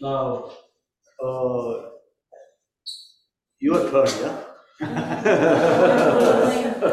Now, 0.00 0.50
uh, 1.22 1.72
your 3.60 3.90
turn, 3.90 4.08
yeah? 4.20 4.36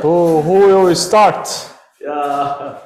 Who, 0.02 0.42
who 0.46 0.54
will 0.84 0.96
start? 0.96 1.48
Yeah. 2.02 2.80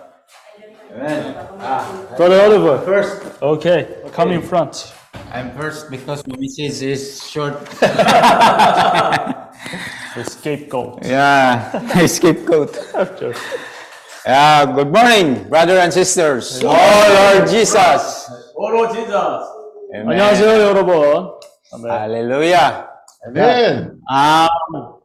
Amen. 0.93 1.35
Ah, 1.59 2.13
Brother 2.17 2.41
Oliver. 2.41 2.79
First, 2.85 3.41
Okay, 3.41 3.87
come 4.11 4.31
in 4.31 4.41
front. 4.41 4.93
I'm 5.31 5.51
first 5.57 5.89
because 5.89 6.25
my 6.27 6.37
message 6.37 6.81
is 6.81 7.27
short. 7.29 7.57
The 10.15 10.23
scapegoat. 10.25 11.03
Yeah, 11.03 12.05
scapegoat. 12.05 12.77
Yeah, 14.25 14.71
good 14.71 14.87
morning, 14.87 15.49
brother 15.51 15.83
and 15.83 15.91
sisters. 15.91 16.63
Oh 16.63 16.71
Lord 16.71 17.43
Jesus. 17.51 18.31
oh 18.55 18.71
Lord 18.71 18.95
Jesus. 18.95 19.43
Amen. 19.91 20.15
안녕하세요, 20.15 20.63
여러분. 20.63 21.35
아멘. 21.75 21.91
Hallelujah. 21.91 22.87
Amen. 23.27 23.99
Um, 24.07 24.95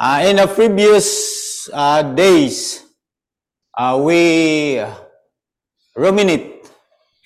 uh, 0.00 0.18
in 0.24 0.36
the 0.36 0.48
previous 0.48 1.68
uh, 1.76 2.00
days, 2.16 2.80
uh, 3.76 4.00
we 4.00 4.80
ruminate 5.94 6.64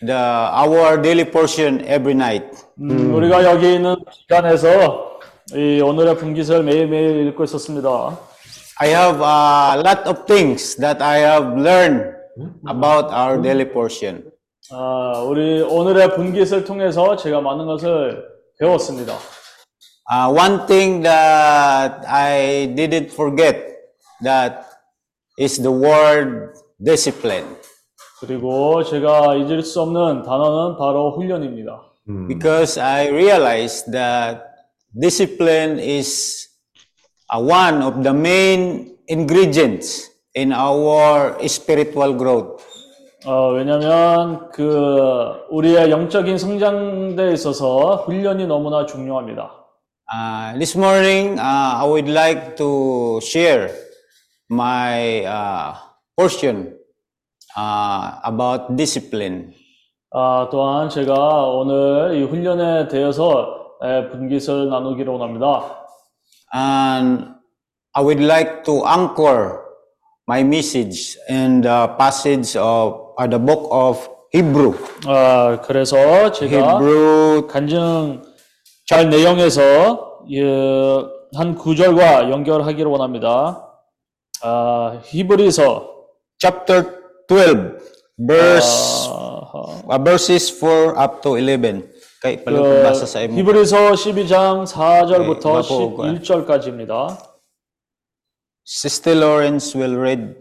the 0.03 0.51
our 0.59 0.99
daily 0.99 1.25
portion 1.25 1.87
every 1.87 2.19
night. 2.19 2.51
음, 2.83 3.15
우리가 3.15 3.45
여기 3.45 3.77
있는 3.77 3.95
시간에서 4.11 5.21
이 5.55 5.81
오늘의 5.81 6.17
분기설 6.17 6.65
매일매일 6.65 7.29
읽고 7.29 7.45
있었습니다. 7.45 8.32
I 8.80 8.88
have 8.90 9.20
a 9.22 9.82
lot 9.82 10.06
of 10.06 10.26
things 10.26 10.76
that 10.78 11.02
I 11.02 11.18
have 11.20 11.58
learned 11.58 12.14
about 12.68 13.12
our 13.12 13.42
daily 13.42 13.66
portion. 13.72 14.32
아, 14.70 15.24
우리 15.26 15.62
오늘의 15.62 16.16
분기설 16.16 16.66
통해서 16.66 17.16
제가 17.16 17.42
많은 17.42 17.66
것을 17.66 18.24
배웠습니다. 18.60 19.18
Uh, 20.10 20.30
one 20.32 20.66
thing 20.68 21.04
that 21.04 22.06
I 22.08 22.74
didn't 22.76 23.12
forget 23.12 23.60
that 24.24 24.64
is 25.40 25.62
the 25.62 25.72
word 25.72 26.54
discipline. 26.84 27.58
그리고 28.20 28.84
제가 28.84 29.36
잊을 29.36 29.62
수 29.64 29.82
없는 29.82 30.24
단어는 30.24 30.78
바로 30.78 31.16
훈련입니다. 31.18 31.84
Because 32.28 32.80
I 32.80 33.10
realized 33.10 33.92
that 33.92 34.42
discipline 35.00 35.78
is 35.80 36.48
uh, 37.33 37.41
one 37.41 37.83
of 37.83 38.03
the 38.05 38.13
main 38.13 38.93
ingredients 39.09 40.11
in 40.35 40.53
our 40.53 41.37
spiritual 41.49 42.13
growth. 42.17 42.63
어, 43.25 43.53
왜냐면 43.53 44.51
그 44.51 45.47
우리의 45.51 45.91
영적인 45.91 46.39
성장대에 46.39 47.33
있어서 47.33 48.05
훈련이 48.05 48.47
너무나 48.47 48.85
중요합니다. 48.85 49.51
Uh, 50.13 50.59
this 50.59 50.77
morning, 50.77 51.39
uh, 51.39 51.81
I 51.81 51.87
would 51.87 52.11
like 52.11 52.57
to 52.57 53.21
share 53.23 53.71
my 54.51 55.25
uh, 55.25 55.75
portion 56.19 56.75
uh, 57.57 58.21
about 58.25 58.77
discipline. 58.77 59.55
아, 60.11 60.49
또한 60.51 60.91
제가 60.91 61.15
오늘 61.47 62.17
이 62.17 62.25
훈련에 62.25 62.89
대해서 62.89 63.77
에, 63.83 64.11
분기설 64.11 64.69
나누기로 64.69 65.15
원합니다. 65.15 65.82
And 66.53 67.35
I 67.95 68.01
would 68.01 68.21
like 68.21 68.65
to 68.65 68.85
anchor 68.85 69.65
my 70.29 70.43
message 70.43 71.17
in 71.29 71.63
the 71.63 71.89
passage 71.99 72.57
of 72.57 73.15
uh, 73.19 73.27
the 73.27 73.39
book 73.39 73.69
of 73.71 74.09
Hebrew. 74.33 74.75
아, 75.07 75.61
그래서 75.63 76.31
제가 76.33 76.79
Hebrew 76.81 77.47
간증 77.49 78.23
잘 78.87 79.09
내용에서 79.11 80.25
예, 80.31 80.43
한 81.37 81.55
구절과 81.55 82.31
연결하기를 82.31 82.91
원합니다. 82.91 83.69
아, 84.43 85.01
히브리서 85.05 85.89
chapter 86.39 86.85
12, 87.29 87.79
verse 88.19 89.09
아, 89.11 89.83
uh, 89.89 90.03
verses 90.03 90.51
4 90.59 90.95
up 90.99 91.21
to 91.23 91.37
11. 91.39 91.92
Kay 92.22 92.38
그, 92.38 92.44
pala 92.44 92.58
kung 92.62 92.84
basa 92.84 93.06
sa 93.06 93.22
imo. 93.22 93.38
히브리서 93.38 93.92
12장 93.94 94.66
4절부터 94.66 95.44
네, 95.44 95.54
마포, 95.62 95.98
11절까지입니다. 95.98 96.92
Sister 98.66 99.16
Lawrence 99.16 99.76
will 99.76 99.96
read. 99.96 100.36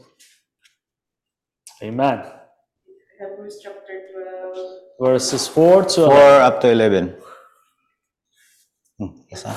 Amen. 1.83 2.25
Hebrews 3.21 3.61
chapter 3.63 4.09
12. 4.99 4.99
Verses 4.99 5.47
4 5.47 5.85
to 5.95 6.09
4 6.09 6.41
up 6.41 6.61
to 6.61 6.69
11. 6.73 7.15
Hmm, 8.99 9.13
yes, 9.31 9.45
ah. 9.47 9.55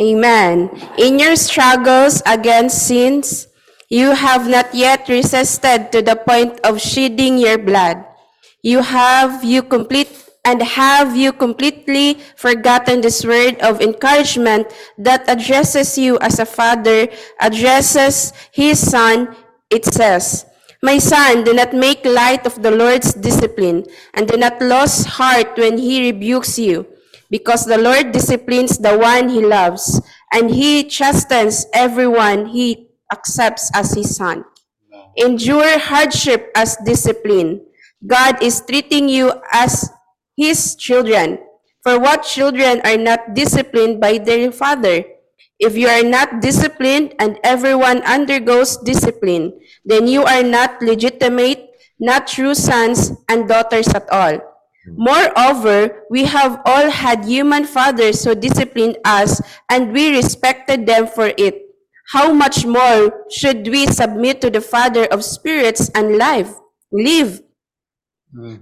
Amen. 0.00 0.70
In 0.96 1.18
your 1.18 1.36
struggles 1.36 2.22
against 2.24 2.86
sins, 2.86 3.48
you 3.88 4.12
have 4.12 4.48
not 4.48 4.72
yet 4.72 5.08
resisted 5.08 5.92
to 5.92 6.00
the 6.00 6.16
point 6.16 6.60
of 6.64 6.80
shedding 6.80 7.36
your 7.36 7.58
blood. 7.58 8.04
You 8.65 8.81
have 8.81 9.43
you 9.43 9.61
complete 9.61 10.09
and 10.43 10.57
have 10.59 11.15
you 11.15 11.31
completely 11.31 12.17
forgotten 12.35 13.01
this 13.01 13.23
word 13.23 13.61
of 13.61 13.79
encouragement 13.79 14.73
that 14.97 15.21
addresses 15.29 15.99
you 15.99 16.17
as 16.17 16.39
a 16.39 16.49
father 16.49 17.07
addresses 17.39 18.33
his 18.51 18.81
son. 18.81 19.35
It 19.69 19.85
says, 19.85 20.47
My 20.81 20.97
son, 20.97 21.43
do 21.43 21.53
not 21.53 21.73
make 21.73 22.03
light 22.05 22.47
of 22.47 22.63
the 22.63 22.71
Lord's 22.71 23.13
discipline, 23.13 23.85
and 24.15 24.27
do 24.27 24.35
not 24.35 24.59
lose 24.59 25.05
heart 25.05 25.57
when 25.57 25.77
he 25.77 26.01
rebukes 26.11 26.57
you. 26.57 26.87
Because 27.29 27.65
the 27.65 27.77
Lord 27.77 28.13
disciplines 28.13 28.79
the 28.79 28.97
one 28.97 29.29
he 29.29 29.45
loves, 29.45 30.01
and 30.33 30.49
he 30.49 30.85
chastens 30.85 31.67
everyone 31.71 32.47
he 32.47 32.89
accepts 33.13 33.69
as 33.75 33.93
his 33.93 34.15
son. 34.15 34.43
Endure 35.17 35.77
hardship 35.77 36.49
as 36.55 36.77
discipline. 36.83 37.64
God 38.05 38.41
is 38.41 38.61
treating 38.61 39.09
you 39.09 39.33
as 39.51 39.89
his 40.37 40.75
children. 40.75 41.39
For 41.83 41.99
what 41.99 42.23
children 42.23 42.81
are 42.83 42.97
not 42.97 43.33
disciplined 43.33 44.01
by 44.01 44.17
their 44.17 44.51
father? 44.51 45.03
If 45.59 45.77
you 45.77 45.87
are 45.87 46.03
not 46.03 46.41
disciplined 46.41 47.15
and 47.19 47.39
everyone 47.43 48.03
undergoes 48.03 48.77
discipline, 48.77 49.53
then 49.85 50.07
you 50.07 50.23
are 50.25 50.43
not 50.43 50.81
legitimate, 50.81 51.69
not 51.99 52.27
true 52.27 52.53
sons 52.53 53.11
and 53.29 53.47
daughters 53.47 53.87
at 53.89 54.09
all. 54.09 54.41
Moreover, 54.85 56.03
we 56.09 56.25
have 56.25 56.61
all 56.65 56.89
had 56.89 57.25
human 57.25 57.65
fathers 57.65 58.23
who 58.23 58.35
disciplined 58.35 58.97
us, 59.05 59.41
and 59.69 59.91
we 59.93 60.13
respected 60.15 60.85
them 60.85 61.07
for 61.07 61.33
it. 61.37 61.61
How 62.11 62.33
much 62.33 62.65
more 62.65 63.25
should 63.31 63.65
we 63.65 63.87
submit 63.87 64.41
to 64.41 64.51
the 64.51 64.61
Father 64.61 65.05
of 65.05 65.23
spirits 65.23 65.89
and 65.95 66.17
life? 66.17 66.53
Live. 66.91 67.41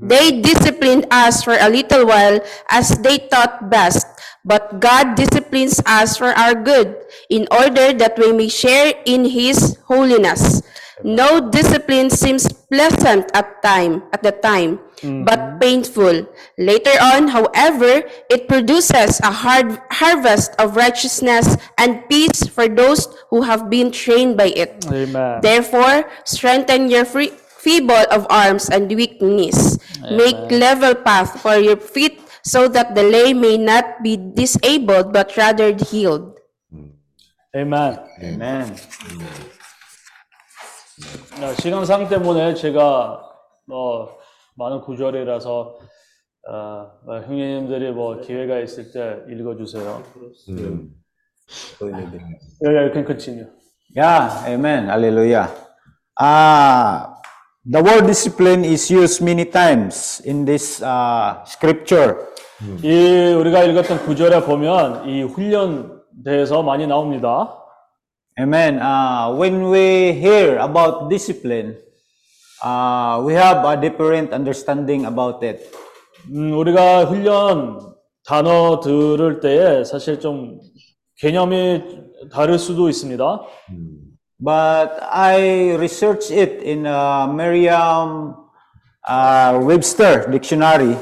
They 0.02 0.42
disciplined 0.42 1.08
us 1.10 1.44
for 1.44 1.58
a 1.60 1.70
little 1.70 2.06
while 2.06 2.40
as 2.70 2.94
they 3.02 3.18
thought 3.18 3.70
best, 3.70 4.06
but 4.46 4.80
God 4.80 5.16
disciplines 5.16 5.82
us 5.86 6.18
for 6.18 6.30
our 6.30 6.54
good, 6.54 6.96
in 7.30 7.48
order 7.50 7.94
that 7.94 8.18
we 8.18 8.34
may 8.34 8.50
share 8.50 8.94
in 9.06 9.26
His 9.26 9.78
holiness. 9.86 10.62
No 11.04 11.50
discipline 11.50 12.10
seems 12.10 12.48
pleasant 12.48 13.28
at 13.34 13.62
time 13.64 14.04
at 14.14 14.22
the 14.22 14.32
time, 14.32 14.80
but 15.26 15.60
painful. 15.60 16.28
Later 16.58 16.96
on, 17.02 17.28
however, 17.28 18.08
it 18.30 18.48
produces 18.48 19.20
a 19.20 19.32
hard 19.32 19.82
harvest 19.92 20.54
of 20.60 20.78
righteousness 20.78 21.58
and 21.78 22.08
peace 22.08 22.48
for 22.48 22.70
those 22.70 23.10
who 23.30 23.42
have 23.42 23.70
been 23.70 23.92
trained 23.92 24.38
by 24.38 24.54
it. 24.56 24.86
Amen. 24.88 25.42
Therefore, 25.42 26.06
strengthen 26.24 26.90
your 26.90 27.04
free, 27.04 27.34
feeble 27.64 28.06
of 28.12 28.28
arms 28.30 28.68
and 28.70 28.92
weak 28.92 29.22
knees. 29.24 29.80
Make 30.04 30.52
level 30.52 30.96
path 30.96 31.40
for 31.40 31.56
your 31.56 31.80
feet 31.80 32.20
so 32.44 32.68
that 32.68 32.94
the 32.94 33.04
lay 33.04 33.32
may 33.34 33.58
not 33.58 34.04
be 34.04 34.20
disabled 34.20 35.16
but 35.16 35.32
rather 35.40 35.72
healed. 35.72 36.40
Amen. 37.56 38.00
Amen. 38.22 38.76
어, 41.42 41.54
시간상 41.60 42.08
때문에 42.10 42.54
제가 42.54 43.22
뭐 43.66 44.18
많은 44.56 44.82
구절이라서 44.82 45.80
어, 46.50 46.92
뭐 47.06 47.22
형님들이 47.22 47.92
뭐 47.92 48.20
기회가 48.20 48.60
있을 48.60 48.92
때 48.92 49.24
읽어주세요. 49.30 50.04
Yeah, 51.82 52.72
yeah, 52.72 52.86
you 52.86 52.92
can 52.92 53.06
continue. 53.06 53.48
Yeah, 53.96 54.46
amen. 54.48 54.88
Hallelujah. 54.88 55.50
Ah, 56.20 57.13
the 57.66 57.82
word 57.82 58.08
discipline 58.08 58.66
is 58.66 58.92
used 58.92 59.22
many 59.22 59.46
times 59.46 60.22
in 60.26 60.46
this 60.46 60.82
uh, 60.82 61.44
scripture. 61.46 62.18
이 62.84 63.34
우리가 63.34 63.64
읽었던 63.64 64.06
구절에 64.06 64.42
보면 64.44 65.08
이 65.10 65.24
훈련 65.24 66.02
대해서 66.24 66.62
많이 66.64 66.88
나옵니다. 66.88 67.60
Amen. 68.40 68.80
Uh, 68.80 69.36
when 69.36 69.70
we 69.70 70.14
hear 70.14 70.58
about 70.60 71.10
discipline, 71.10 71.76
uh, 72.64 73.22
we 73.24 73.34
have 73.34 73.64
a 73.66 73.80
different 73.80 74.34
understanding 74.34 75.06
about 75.06 75.44
it. 75.44 75.70
음, 76.32 76.58
우리가 76.58 77.06
훈련 77.06 77.94
단어 78.26 78.80
들을 78.80 79.40
때에 79.40 79.84
사실 79.84 80.20
좀 80.20 80.60
개념이 81.18 81.84
다를 82.32 82.58
수도 82.58 82.90
있습니다. 82.90 83.42
But 84.43 85.03
I 85.03 85.75
researched 85.75 86.31
it 86.31 86.63
in 86.63 86.87
uh, 86.87 87.27
Merriam 87.27 88.37
uh, 89.07 89.59
Webster 89.63 90.31
dictionary. 90.31 90.97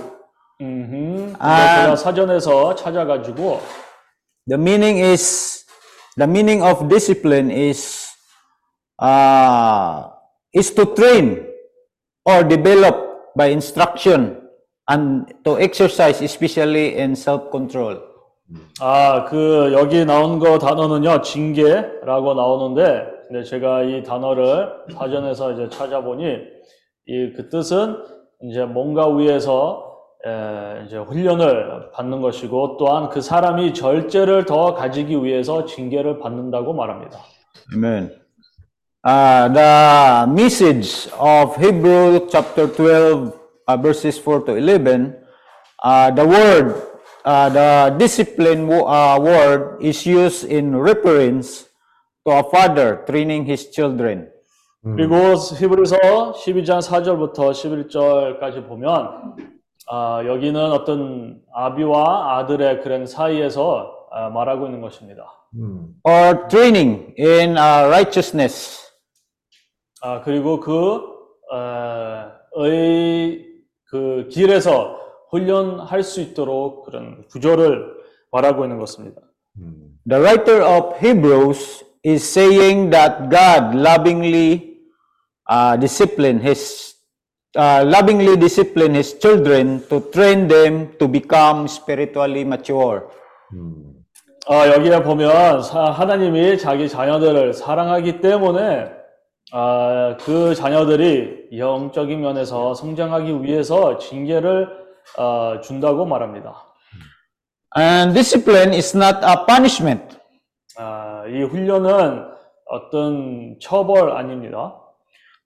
음흠. 0.61 1.37
근데 1.37 1.37
아. 1.39 1.83
제가 1.83 1.97
사전에서 1.97 2.75
찾아가지고 2.75 3.61
The 4.49 4.59
meaning 4.59 4.99
is 4.99 5.67
the 6.17 6.27
meaning 6.27 6.63
of 6.63 6.89
discipline 6.89 7.51
is 7.51 8.09
uh, 9.03 10.09
is 10.55 10.73
to 10.75 10.95
train 10.95 11.45
or 12.25 12.43
develop 12.43 12.97
by 13.37 13.53
instruction 13.53 14.41
and 14.89 15.29
to 15.45 15.59
exercise 15.61 16.23
especially 16.23 16.97
in 16.97 17.13
self-control. 17.13 18.01
아, 18.81 19.25
그 19.25 19.73
여기 19.75 20.05
나온 20.05 20.39
거 20.39 20.59
단어는요. 20.59 21.21
징계라고 21.21 22.35
나오는데 22.35 23.20
근데 23.32 23.46
제가 23.46 23.84
이 23.84 24.04
단어를 24.04 24.70
사전에서 24.94 25.54
이제 25.54 25.70
찾아보니 25.70 26.26
이 27.08 27.34
그 27.34 27.48
뜻은 27.48 27.96
이제 28.44 28.66
뭔가 28.66 29.08
위에서 29.08 29.96
에, 30.28 30.84
이제 30.86 30.98
훈련을 30.98 31.92
받는 31.94 32.20
것이고 32.22 32.76
또한 32.76 33.08
그 33.08 33.22
사람이 33.22 33.74
절제를 33.74 34.44
더 34.44 34.74
가지기 34.74 35.24
위해서 35.24 35.64
징계를 35.64 36.20
받는다고 36.20 36.74
말합니다. 36.74 37.20
Amen. 37.74 38.12
Uh, 39.08 39.48
the 39.54 40.28
message 40.34 41.10
of 41.18 41.56
Hebrew 41.56 42.28
chapter 42.30 42.68
12, 42.68 43.34
uh, 43.66 43.78
verses 43.78 44.20
4 44.20 44.44
to 44.46 44.58
11, 44.58 45.16
uh, 45.82 46.12
the 46.12 46.28
word, 46.28 46.76
uh, 47.24 47.48
the 47.48 47.96
discipline 47.98 48.70
uh, 48.70 49.18
word 49.22 49.82
is 49.82 50.06
used 50.06 50.44
in 50.52 50.76
reference 50.76 51.71
to 52.26 52.32
a 52.34 52.44
father 52.50 53.04
training 53.06 53.46
his 53.50 53.72
children. 53.72 54.30
그리고 54.84 55.16
히브리서 55.60 55.98
12장 56.34 56.82
4절부터 56.82 57.52
11절까지 57.52 58.68
보면 58.68 59.36
아, 59.88 60.24
여기는 60.26 60.60
어떤 60.72 61.40
아비와 61.54 62.38
아들의 62.40 62.82
그런 62.82 63.06
사이에서 63.06 64.08
아, 64.12 64.30
말하고 64.30 64.66
있는 64.66 64.82
것입니다. 64.82 65.24
or 66.04 66.48
training 66.48 67.14
in 67.20 67.52
uh, 67.58 67.86
righteousness. 67.90 68.80
아, 70.02 70.22
그리고 70.22 70.60
그, 70.60 71.00
어, 71.52 72.32
의, 72.56 73.46
그 73.86 74.28
길에서 74.32 74.98
훈련할 75.30 76.02
수 76.04 76.22
있도록 76.22 76.86
그런 76.86 77.28
구조를 77.30 77.94
말하고 78.32 78.64
있는 78.66 78.80
것입니다. 78.80 79.22
The 80.10 80.22
writer 80.24 80.64
of 80.64 80.96
Hebrews 81.06 81.86
is 82.04 82.24
saying 82.28 82.90
that 82.92 83.30
God 83.30 83.76
lovingly 83.76 84.78
uh, 85.48 85.78
discipline 85.78 86.40
his 86.40 86.96
uh, 87.56 87.84
lovingly 87.86 88.38
discipline 88.38 88.94
his 88.96 89.14
children 89.20 89.84
to 89.90 90.02
train 90.12 90.48
them 90.48 90.94
to 91.00 91.08
become 91.08 91.68
spiritually 91.68 92.42
mature. 92.44 93.08
아, 94.48 94.68
여기에 94.68 95.04
보면 95.04 95.62
사- 95.62 95.92
하나님이 95.92 96.58
자기 96.58 96.90
자녀들을 96.90 97.54
사랑하기 97.54 98.22
때문에 98.22 98.92
아, 99.54 100.18
그 100.22 100.56
자녀들이 100.56 101.50
영적인 101.58 102.22
면에서 102.22 102.74
성장하기 102.74 103.44
위해서 103.44 103.98
징계를 104.00 104.68
아, 105.18 105.60
준다고 105.62 106.06
말합니다. 106.06 106.66
And 107.78 108.14
discipline 108.14 108.74
is 108.74 108.96
not 108.98 109.24
a 109.24 109.46
punishment. 109.46 110.18
아, 110.78 111.24
이 111.28 111.44
훈련은 111.44 112.26
어떤 112.70 113.58
처벌 113.60 114.12
아닙니다. 114.12 114.78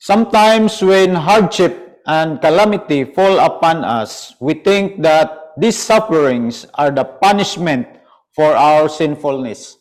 Sometimes 0.01 0.83
when 0.86 1.16
hardship 1.16 1.74
and 2.07 2.39
calamity 2.42 3.01
fall 3.01 3.39
upon 3.39 3.83
us, 3.83 4.36
we 4.42 4.54
think 4.62 5.01
that 5.01 5.54
these 5.60 5.77
sufferings 5.77 6.68
are 6.77 6.94
the 6.94 7.06
punishment 7.22 7.88
for 8.36 8.56
our 8.56 8.86
sinfulness. 8.88 9.80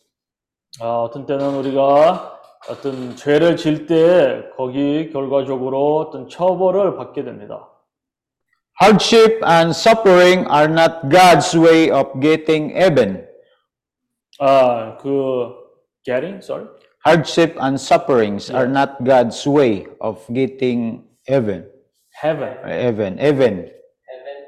아, 0.80 1.02
어떤 1.02 1.26
때는 1.26 1.54
우리가 1.56 2.32
어떤 2.70 3.14
죄를 3.16 3.56
질 3.56 3.86
때 3.86 4.44
거기 4.56 5.10
결과적으로 5.12 5.98
어떤 5.98 6.28
처벌을 6.28 6.96
받게 6.96 7.24
됩니다. 7.24 7.68
Hardship 8.80 9.40
and 9.44 9.70
suffering 9.70 10.48
are 10.50 10.66
not 10.66 11.08
God's 11.08 11.54
way 11.54 11.90
of 11.90 12.18
getting 12.20 12.74
heaven. 12.74 13.26
아, 14.40 14.96
그 14.98 15.54
getting, 16.04 16.42
sorry. 16.42 16.66
Hardship 17.04 17.56
and 17.60 17.78
sufferings 17.78 18.50
are 18.50 18.66
not 18.66 18.96
God's 19.04 19.46
way 19.46 19.86
of 20.00 20.24
getting 20.32 21.04
heaven. 21.28 21.68
heaven. 22.14 22.56
Heaven, 22.64 23.18
heaven. 23.18 23.70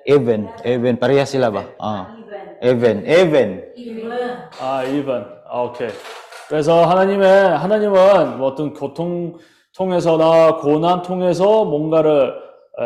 Heaven, 0.07 0.49
heaven. 0.65 0.97
Pareha 0.97 1.27
sila 1.27 1.51
ba? 1.51 1.67
Ah. 1.81 2.17
Heaven, 2.63 3.05
heaven. 3.05 3.63
아, 4.61 4.85
even. 4.89 5.25
아, 5.49 5.63
오케이. 5.63 5.91
그래서 6.49 6.85
하나님의 6.87 7.59
하나님은 7.59 8.39
뭐 8.39 8.49
어떤 8.49 8.73
고통 8.73 9.37
통해서나 9.77 10.57
고난 10.57 11.03
통해서 11.03 11.65
뭔가를 11.65 12.33
에, 12.81 12.85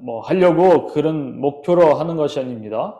뭐 0.00 0.20
하려고 0.20 0.86
그런 0.86 1.40
목표로 1.40 1.94
하는 1.94 2.16
것이 2.16 2.38
아닙니다. 2.40 2.96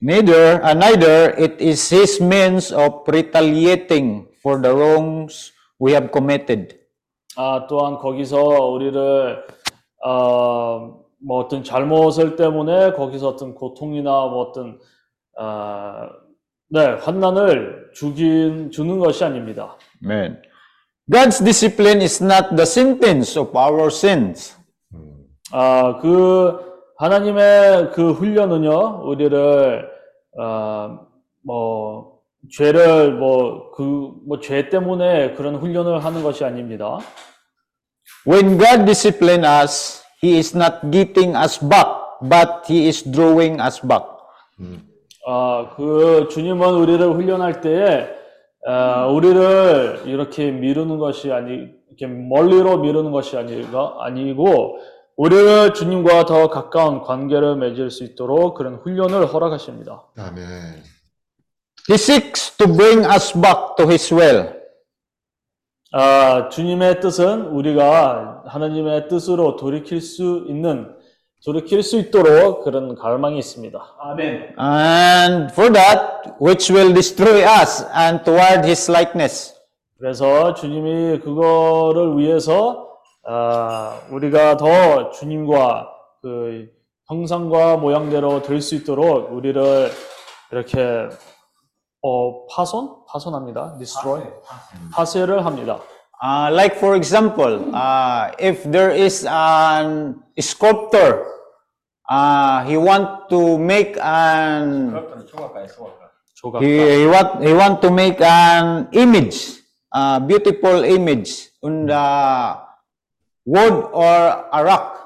Neither, 0.00 0.62
uh, 0.62 0.74
neither 0.74 1.34
it 1.36 1.60
is 1.60 1.90
His 1.90 2.20
means 2.20 2.70
of 2.70 3.02
retaliating 3.06 4.28
for 4.40 4.60
the 4.60 4.74
wrongs 4.74 5.52
we 5.78 5.92
have 5.92 6.10
committed. 6.12 6.78
아, 7.36 7.66
또한 7.68 7.98
거기서 7.98 8.38
우리를 8.38 9.46
어, 10.04 11.04
뭐 11.20 11.38
어떤 11.38 11.64
잘못을 11.64 12.36
때문에 12.36 12.92
거기서 12.92 13.28
어떤 13.28 13.54
고통이나 13.54 14.10
뭐 14.26 14.42
어떤 14.42 14.78
어, 15.38 16.08
네, 16.70 16.84
환난을 16.84 17.90
주긴 17.94 18.70
주는 18.70 18.98
것이 18.98 19.24
아닙니다. 19.24 19.76
Amen. 20.04 20.42
God's 21.10 21.42
discipline 21.42 22.02
is 22.02 22.22
not 22.22 22.54
the 22.54 22.66
sentence 22.66 23.40
of 23.40 23.56
our 23.56 23.86
sins. 23.86 24.56
아, 25.50 25.98
그 26.00 26.67
하나님의 26.98 27.92
그 27.92 28.12
훈련은요, 28.12 29.02
우리를 29.06 29.88
아, 30.40 30.98
뭐 31.44 32.18
죄를 32.52 33.12
뭐 33.14 33.70
그 33.72 34.12
뭐 34.26 34.40
죄 34.40 34.68
때문에 34.68 35.34
그런 35.34 35.56
훈련을 35.56 36.04
하는 36.04 36.22
것이 36.22 36.44
아닙니다. 36.44 36.98
When 38.26 38.58
God 38.58 38.84
discipline 38.84 39.44
us, 39.44 40.02
He 40.22 40.36
is 40.38 40.56
not 40.56 40.90
getting 40.90 41.36
us 41.36 41.58
back, 41.60 41.86
but 42.20 42.66
He 42.68 42.86
is 42.88 43.04
drawing 43.08 43.60
us 43.62 43.80
back. 43.86 44.04
아, 45.26 45.70
그 45.76 46.28
주님은 46.32 46.74
우리를 46.74 47.00
훈련할 47.14 47.60
때에 47.60 48.08
아, 48.66 49.06
우리를 49.06 50.02
이렇게 50.06 50.50
미루는 50.50 50.98
것이 50.98 51.30
아니 51.32 51.68
이렇게 51.88 52.06
멀리로 52.06 52.78
미루는 52.78 53.12
것이 53.12 53.36
아니가 53.36 53.96
아니고 54.00 54.78
우리를 55.18 55.74
주님과 55.74 56.26
더 56.26 56.48
가까운 56.48 57.02
관계를 57.02 57.56
맺을 57.56 57.90
수 57.90 58.04
있도록 58.04 58.54
그런 58.54 58.76
훈련을 58.76 59.26
허락하십니다. 59.26 60.04
아멘. 60.16 60.44
He 61.90 61.94
seeks 61.94 62.56
to 62.56 62.68
bring 62.68 63.04
us 63.04 63.32
back 63.32 63.74
to 63.76 63.88
His 63.88 64.14
will. 64.14 64.54
아, 65.90 66.48
주님의 66.50 67.00
뜻은 67.00 67.48
우리가 67.48 68.44
하나님의 68.46 69.08
뜻으로 69.08 69.56
돌이킬 69.56 70.00
수 70.00 70.44
있는, 70.46 70.94
돌이킬 71.44 71.82
수 71.82 71.98
있도록 71.98 72.62
그런 72.62 72.94
갈망이 72.94 73.38
있습니다. 73.40 73.96
아멘. 73.98 74.54
And 74.56 75.52
for 75.52 75.72
that, 75.72 76.30
which 76.40 76.72
will 76.72 76.94
destroy 76.94 77.42
us 77.42 77.84
and 77.92 78.22
toward 78.22 78.64
His 78.64 78.88
likeness. 78.88 79.54
그래서 79.98 80.54
주님이 80.54 81.18
그거를 81.18 82.18
위해서, 82.18 82.87
아, 83.30 84.00
우리가 84.10 84.56
더 84.56 85.10
주님과 85.10 85.88
그 86.22 86.68
형상과 87.08 87.76
모양대로 87.76 88.40
될 88.42 88.60
수 88.62 88.74
있도록 88.74 89.30
우리를 89.32 89.90
이렇게, 90.50 91.08
어, 92.02 92.46
파손? 92.46 93.04
파손합니다. 93.06 93.76
destroy. 93.78 94.22
파쇄를 94.94 95.44
합니다. 95.44 95.78
Uh, 96.20 96.48
like 96.52 96.76
for 96.78 96.96
example, 96.96 97.70
uh, 97.74 98.32
if 98.40 98.64
there 98.72 98.90
is 98.90 99.24
an 99.26 100.16
sculptor, 100.40 101.22
uh, 102.10 102.64
he 102.64 102.76
want 102.76 103.28
to 103.28 103.56
make 103.58 103.94
an 104.00 104.90
초각가에 105.30 105.66
초각가. 105.66 106.08
조각. 106.34 106.62
he, 106.62 106.66
he 106.66 107.06
want 107.06 107.44
he 107.44 107.52
want 107.52 107.80
to 107.80 107.88
make 107.92 108.20
an 108.24 108.88
image 108.92 109.62
uh, 109.94 110.18
beautiful 110.26 110.82
image 110.84 111.50
on 111.62 111.86
the 111.86 112.67
wood 113.48 113.88
or 113.92 114.44
a 114.54 114.60
rock. 114.60 114.98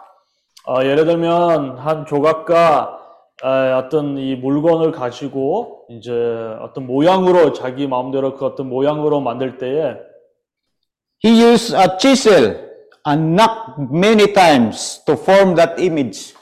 어, 0.67 0.85
예를 0.85 1.05
들면 1.05 1.79
한 1.79 2.07
조각가 2.07 2.99
에, 3.45 3.73
어떤 3.73 4.17
이 4.19 4.37
물건을 4.37 4.93
가지고 4.93 5.85
이제 5.91 6.13
어떤 6.61 6.87
모양으로 6.87 7.53
자기 7.53 7.87
마음대로 7.87 8.35
그 8.35 8.47
어떤 8.47 8.69
모양으로 8.69 9.21
만들 9.21 9.59
때에 9.59 9.97
He 11.25 11.41
used 11.41 11.77
a 11.77 11.87
chisel 11.99 12.57
and 13.07 13.37
knocked 13.37 13.93
many 13.93 14.33
times 14.33 15.05
to 15.05 15.15
form 15.15 15.55
that 15.55 15.81
image. 15.81 16.35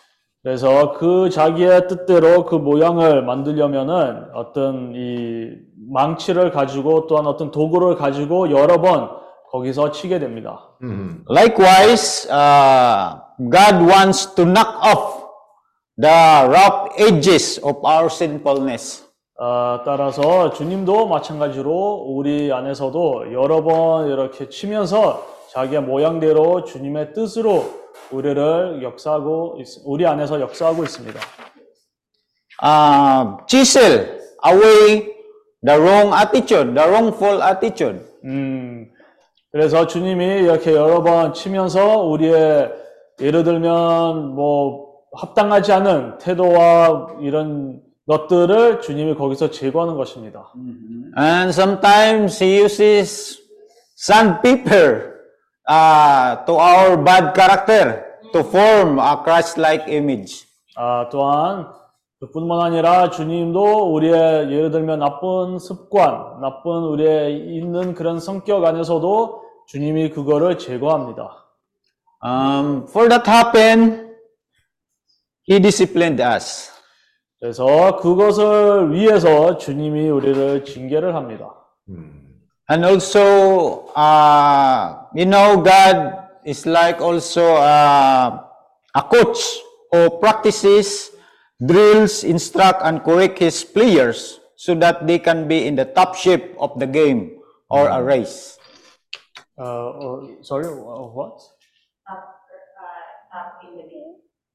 그래서 0.42 0.92
그 0.92 1.28
자기의 1.28 1.88
뜻대로 1.88 2.46
그 2.46 2.54
모양을 2.54 3.22
만들려면은 3.22 4.30
어떤 4.34 4.94
이 4.94 5.50
망치를 5.92 6.50
가지고 6.50 7.06
또한 7.06 7.26
어떤 7.26 7.50
도구를 7.50 7.96
가지고 7.96 8.50
여러 8.50 8.80
번 8.80 9.19
거기서 9.50 9.90
치게 9.92 10.18
됩니다. 10.18 10.68
음. 10.82 11.24
Likewise, 11.28 12.28
uh, 12.30 13.20
God 13.38 13.84
wants 13.90 14.34
to 14.34 14.44
knock 14.44 14.70
off 14.82 15.24
the 16.00 16.46
rough 16.46 16.90
edges 16.98 17.60
of 17.64 17.78
our 17.84 18.06
sinfulness. 18.06 19.04
아, 19.42 19.82
따라서 19.84 20.50
주님도 20.50 21.06
마찬가지로 21.08 22.04
우리 22.08 22.52
안에서도 22.52 23.32
여러 23.32 23.62
번 23.64 24.06
이렇게 24.08 24.48
치면서 24.50 25.26
자기의 25.50 25.82
모양대로 25.82 26.64
주님의 26.64 27.14
뜻으로 27.14 27.64
우리를 28.12 28.82
역사하고 28.82 29.56
있- 29.60 29.80
우리 29.84 30.06
안에서 30.06 30.40
역사하고 30.40 30.84
있습니다. 30.84 31.18
Uh, 32.62 33.38
chisel 33.48 34.20
away 34.44 35.14
the 35.62 35.78
wrong 35.80 36.12
attitude, 36.12 36.74
the 36.74 36.86
wrongful 36.86 37.40
attitude. 37.42 38.00
음, 38.24 38.79
그래서 39.52 39.86
주님이 39.86 40.24
이렇게 40.42 40.72
여러 40.74 41.02
번 41.02 41.34
치면서 41.34 42.02
우리의 42.04 42.72
예를 43.20 43.44
들면 43.44 44.34
뭐 44.34 44.90
합당하지 45.12 45.72
않은 45.72 46.18
태도와 46.18 47.16
이런 47.20 47.80
것들을 48.06 48.80
주님이 48.80 49.14
거기서 49.14 49.50
제거하는 49.50 49.96
것입니다. 49.96 50.52
And 51.18 51.50
sometimes 51.50 52.42
He 52.42 52.62
uses 52.62 53.40
sandpaper 53.96 55.20
uh, 55.68 56.44
to 56.46 56.54
our 56.54 56.96
bad 56.96 57.34
character 57.34 58.04
to 58.32 58.40
form 58.40 58.98
a 58.98 59.16
Christ-like 59.22 59.88
image. 59.88 60.46
아, 60.76 61.08
또한 61.10 61.66
그 61.66 61.79
뿐만 62.28 62.60
아니라 62.60 63.08
주님도 63.08 63.94
우리의 63.94 64.52
예를 64.52 64.70
들면 64.70 64.98
나쁜 64.98 65.58
습관, 65.58 66.40
나쁜 66.40 66.72
우리의 66.72 67.56
있는 67.56 67.94
그런 67.94 68.20
성격 68.20 68.64
안에서도 68.64 69.42
주님이 69.68 70.10
그거를 70.10 70.58
제거합니다. 70.58 71.46
Um, 72.22 72.84
for 72.88 73.08
that 73.08 73.26
happen, 73.26 74.14
He 75.48 75.58
disciplined 75.60 76.22
us. 76.22 76.70
그래서 77.40 77.96
그것을 77.96 78.92
위해서 78.92 79.56
주님이 79.56 80.10
우리를 80.10 80.64
징계를 80.66 81.14
합니다. 81.14 81.54
And 82.68 82.84
also, 82.84 83.86
uh, 83.96 85.08
you 85.14 85.24
know, 85.24 85.56
God 85.56 86.28
is 86.46 86.68
like 86.68 87.00
also 87.00 87.56
uh, 87.56 88.38
a 88.94 89.02
coach 89.10 89.40
who 89.90 90.20
practices, 90.20 91.10
drills, 91.63 92.23
instruct, 92.23 92.81
and 92.83 93.03
correct 93.03 93.39
his 93.39 93.63
players 93.63 94.39
so 94.55 94.75
that 94.75 95.07
they 95.07 95.19
can 95.19 95.47
be 95.47 95.67
in 95.67 95.75
the 95.75 95.85
top 95.85 96.15
shape 96.15 96.55
of 96.59 96.77
the 96.79 96.87
game 96.87 97.39
or 97.69 97.87
a 97.87 98.01
race. 98.01 98.57
어, 99.57 99.63
어, 99.63 100.43
sorry, 100.43 100.67
uh, 100.67 101.07
what? 101.13 101.39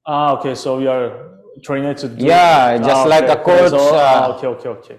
아, 0.07 0.33
okay, 0.33 0.55
so 0.55 0.77
we 0.77 0.87
are 0.87 1.31
trained 1.63 1.97
to 1.97 2.09
do. 2.09 2.25
Yeah, 2.25 2.79
just 2.79 3.07
like 3.07 3.29
a 3.29 3.37
coach, 3.37 3.71
그래서, 3.71 3.77
uh, 3.77 3.97
아, 3.97 4.29
오케이, 4.29 4.51
오케이, 4.51 4.73
오케이. 4.73 4.99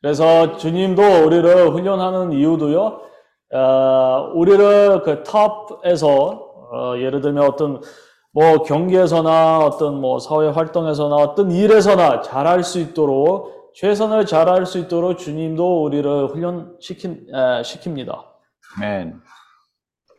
그래서 0.00 0.56
주님도 0.56 1.02
우리를 1.26 1.70
훈련하는 1.70 2.32
이유도요. 2.32 3.00
어, 3.52 4.30
우리를 4.34 5.02
그 5.02 5.22
탑에서 5.24 6.06
어, 6.72 6.96
예를 6.98 7.20
들면 7.20 7.44
어떤 7.44 7.80
뭐 8.35 8.63
경기에서나 8.63 9.59
어떤 9.59 10.01
뭐 10.01 10.19
사회 10.19 10.49
활동에서나 10.49 11.15
어떤 11.15 11.51
일에서나 11.51 12.21
잘할 12.21 12.65
수 12.65 12.81
있도록 12.81 13.71
최선을 13.73 14.25
잘할 14.25 14.65
수 14.65 14.77
있도록 14.77 15.17
주님도 15.17 15.83
우리를 15.83 16.27
훈련시킨 16.27 17.27
에, 17.33 17.61
시킵니다. 17.61 18.25
Amen. 18.77 19.21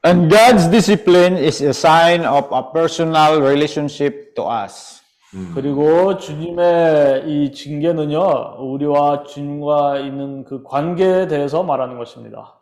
And 0.02 0.34
God's 0.34 0.70
discipline 0.70 1.36
is 1.36 1.62
a 1.62 1.70
sign 1.70 2.24
of 2.24 2.48
a 2.54 2.62
personal 2.72 3.42
relationship 3.42 4.34
to 4.34 4.44
us. 4.50 5.02
그리고 5.54 6.16
주님의 6.16 7.24
이 7.26 7.52
징계는요, 7.52 8.56
우리와 8.60 9.24
주님과 9.24 9.98
있는 9.98 10.44
그 10.44 10.62
관계에 10.62 11.26
대해서 11.28 11.62
말하는 11.62 11.98
것입니다. 11.98 12.54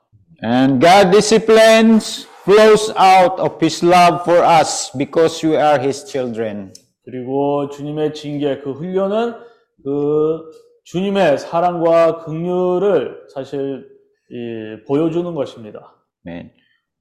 And 0.42 0.84
God 0.84 1.12
disciplines 1.12 2.26
flows 2.44 2.92
out 2.96 3.40
of 3.40 3.58
His 3.60 3.82
love 3.82 4.22
for 4.24 4.44
us 4.44 4.90
because 4.96 5.42
we 5.42 5.56
are 5.56 5.80
His 5.80 6.04
children. 6.06 6.72
그리고 7.04 7.68
주님의 7.70 8.14
징계, 8.14 8.60
그 8.60 8.72
훈련은 8.72 9.34
그 9.82 10.50
주님의 10.84 11.38
사랑과 11.38 12.24
긍휼을 12.24 13.28
사실 13.34 13.88
이, 14.30 14.84
보여주는 14.86 15.34
것입니다. 15.34 15.94
Amen. 16.26 16.50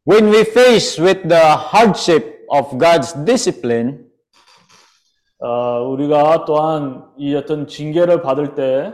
When 0.06 0.34
we 0.34 0.42
face 0.42 1.02
with 1.02 1.28
the 1.28 1.56
hardship 1.56 2.46
of 2.50 2.78
God's 2.78 3.14
discipline, 3.26 4.06
어, 5.40 5.84
우리가 5.90 6.46
또한 6.46 7.06
이 7.18 7.36
어떤 7.36 7.68
징계를 7.68 8.22
받을 8.22 8.56
때 8.56 8.94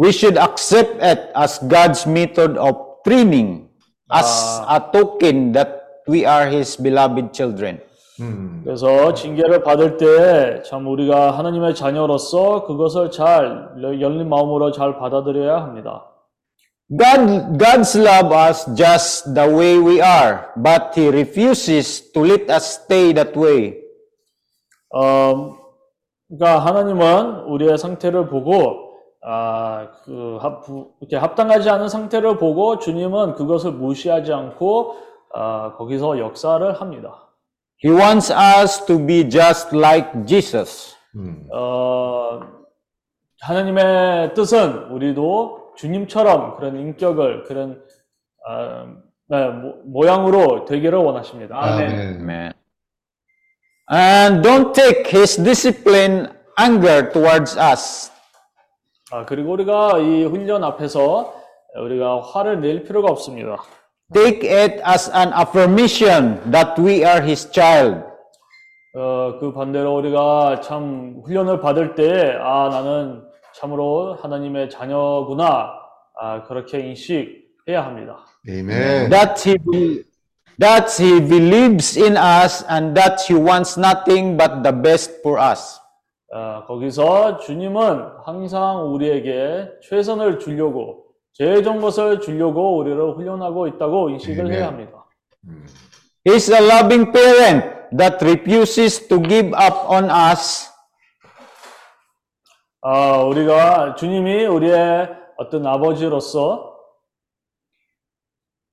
we 0.00 0.10
should 0.10 0.38
accept 0.38 1.02
it 1.02 1.32
as 1.36 1.60
God's 1.68 2.08
method 2.08 2.58
of 2.58 3.02
training, 3.04 3.65
as 4.10 4.60
a 4.68 4.80
token 4.92 5.52
that 5.52 6.02
we 6.08 6.24
are 6.26 6.48
His 6.48 6.80
beloved 6.80 7.32
children. 7.32 7.80
그래서 8.64 9.12
징계를 9.12 9.62
받을 9.62 9.98
때 9.98 10.62
참 10.64 10.86
우리가 10.86 11.36
하나님의 11.36 11.74
자녀로서 11.74 12.64
그것을 12.64 13.10
잘 13.10 13.68
열린 14.00 14.28
마음으로 14.28 14.72
잘 14.72 14.98
받아들여야 14.98 15.60
합니다. 15.60 16.06
God, 16.88 17.58
God's 17.58 17.96
love 17.98 18.32
us 18.32 18.64
just 18.76 19.34
the 19.34 19.46
way 19.48 19.76
we 19.76 20.00
are, 20.00 20.46
but 20.56 20.94
He 20.98 21.08
refuses 21.08 22.10
to 22.12 22.24
let 22.24 22.48
us 22.50 22.80
stay 22.84 23.12
that 23.12 23.36
way. 23.38 23.74
어, 24.94 25.56
그러니까 26.28 26.60
하나님은 26.64 27.40
우리의 27.48 27.76
상태를 27.76 28.28
보고 28.28 28.85
아, 29.28 29.88
그 30.04 30.38
합, 30.40 30.62
부- 30.64 30.92
이렇게 31.00 31.16
합당하지 31.16 31.68
않은 31.68 31.88
상태를 31.88 32.38
보고 32.38 32.78
주님은 32.78 33.34
그것을 33.34 33.72
무시하지 33.72 34.32
않고 34.32 34.96
아, 35.34 35.74
거기서 35.76 36.18
역사를 36.20 36.80
합니다. 36.80 37.28
He 37.84 37.92
wants 37.92 38.32
us 38.32 38.86
to 38.86 39.04
be 39.04 39.28
just 39.28 39.76
like 39.76 40.24
Jesus. 40.26 40.94
어, 41.52 42.40
하나님의 43.40 44.34
뜻은 44.34 44.90
우리도 44.92 45.72
주님처럼 45.76 46.56
그런 46.56 46.76
인격을 46.78 47.42
그런 47.44 47.82
아, 48.48 48.86
네, 49.28 49.48
모, 49.48 49.74
모양으로 49.86 50.64
되기를 50.66 50.98
원하십니다. 50.98 51.56
아멘. 51.60 51.90
Amen. 51.90 52.52
And 53.92 54.48
don't 54.48 54.72
take 54.72 55.04
His 55.10 55.36
discipline 55.42 56.28
anger 56.58 57.10
towards 57.12 57.58
us. 57.58 58.12
아, 59.16 59.24
그리고 59.24 59.52
우리가 59.52 59.98
이 59.98 60.24
훈련 60.24 60.62
앞에서 60.62 61.32
우리가 61.82 62.20
화를 62.20 62.60
낼 62.60 62.84
필요가 62.84 63.10
없습니다. 63.10 63.56
Take 64.12 64.46
it 64.50 64.82
as 64.86 65.10
an 65.10 65.32
affirmation 65.32 66.38
that 66.50 66.78
we 66.78 66.96
are 67.02 67.24
His 67.24 67.50
child. 67.50 68.02
어, 68.94 69.38
그 69.40 69.54
반대로 69.54 69.94
우리가 69.96 70.60
참 70.60 71.22
훈련을 71.24 71.60
받을 71.60 71.94
때, 71.94 72.36
아, 72.42 72.68
나는 72.70 73.22
참으로 73.54 74.18
하나님의 74.20 74.68
자녀구나. 74.68 75.72
아, 76.20 76.42
그렇게 76.44 76.80
인식해야 76.80 77.84
합니다. 77.86 78.18
Amen. 78.46 79.08
That 79.08 79.48
He 79.48 79.56
be- 79.70 80.02
that 80.58 81.02
He 81.02 81.20
believes 81.20 81.98
in 81.98 82.16
us 82.18 82.64
and 82.70 82.94
that 83.00 83.24
He 83.26 83.38
wants 83.38 83.78
nothing 83.80 84.36
but 84.36 84.62
the 84.62 84.72
best 84.72 85.20
for 85.22 85.40
us. 85.40 85.80
어, 86.36 86.66
거기서 86.66 87.38
주님은 87.38 88.08
항상 88.26 88.92
우리에게 88.92 89.70
최선을 89.88 90.38
주려고, 90.38 91.06
좋은 91.32 91.80
것을 91.80 92.20
주려고 92.20 92.76
우리를 92.76 93.14
훈련하고 93.16 93.66
있다고 93.68 94.10
인식을. 94.10 94.52
해야 94.52 94.66
합니다. 94.66 95.06
He's 96.26 96.52
a 96.52 96.62
loving 96.62 97.10
parent 97.10 97.96
that 97.96 98.22
refuses 98.22 99.08
to 99.08 99.18
give 99.22 99.48
up 99.54 99.88
on 99.88 100.10
us 100.10 100.68
아, 102.82 103.18
우리가 103.22 103.94
주님이 103.94 104.44
우리의 104.44 105.08
어떤 105.38 105.66
아버지로서 105.66 106.74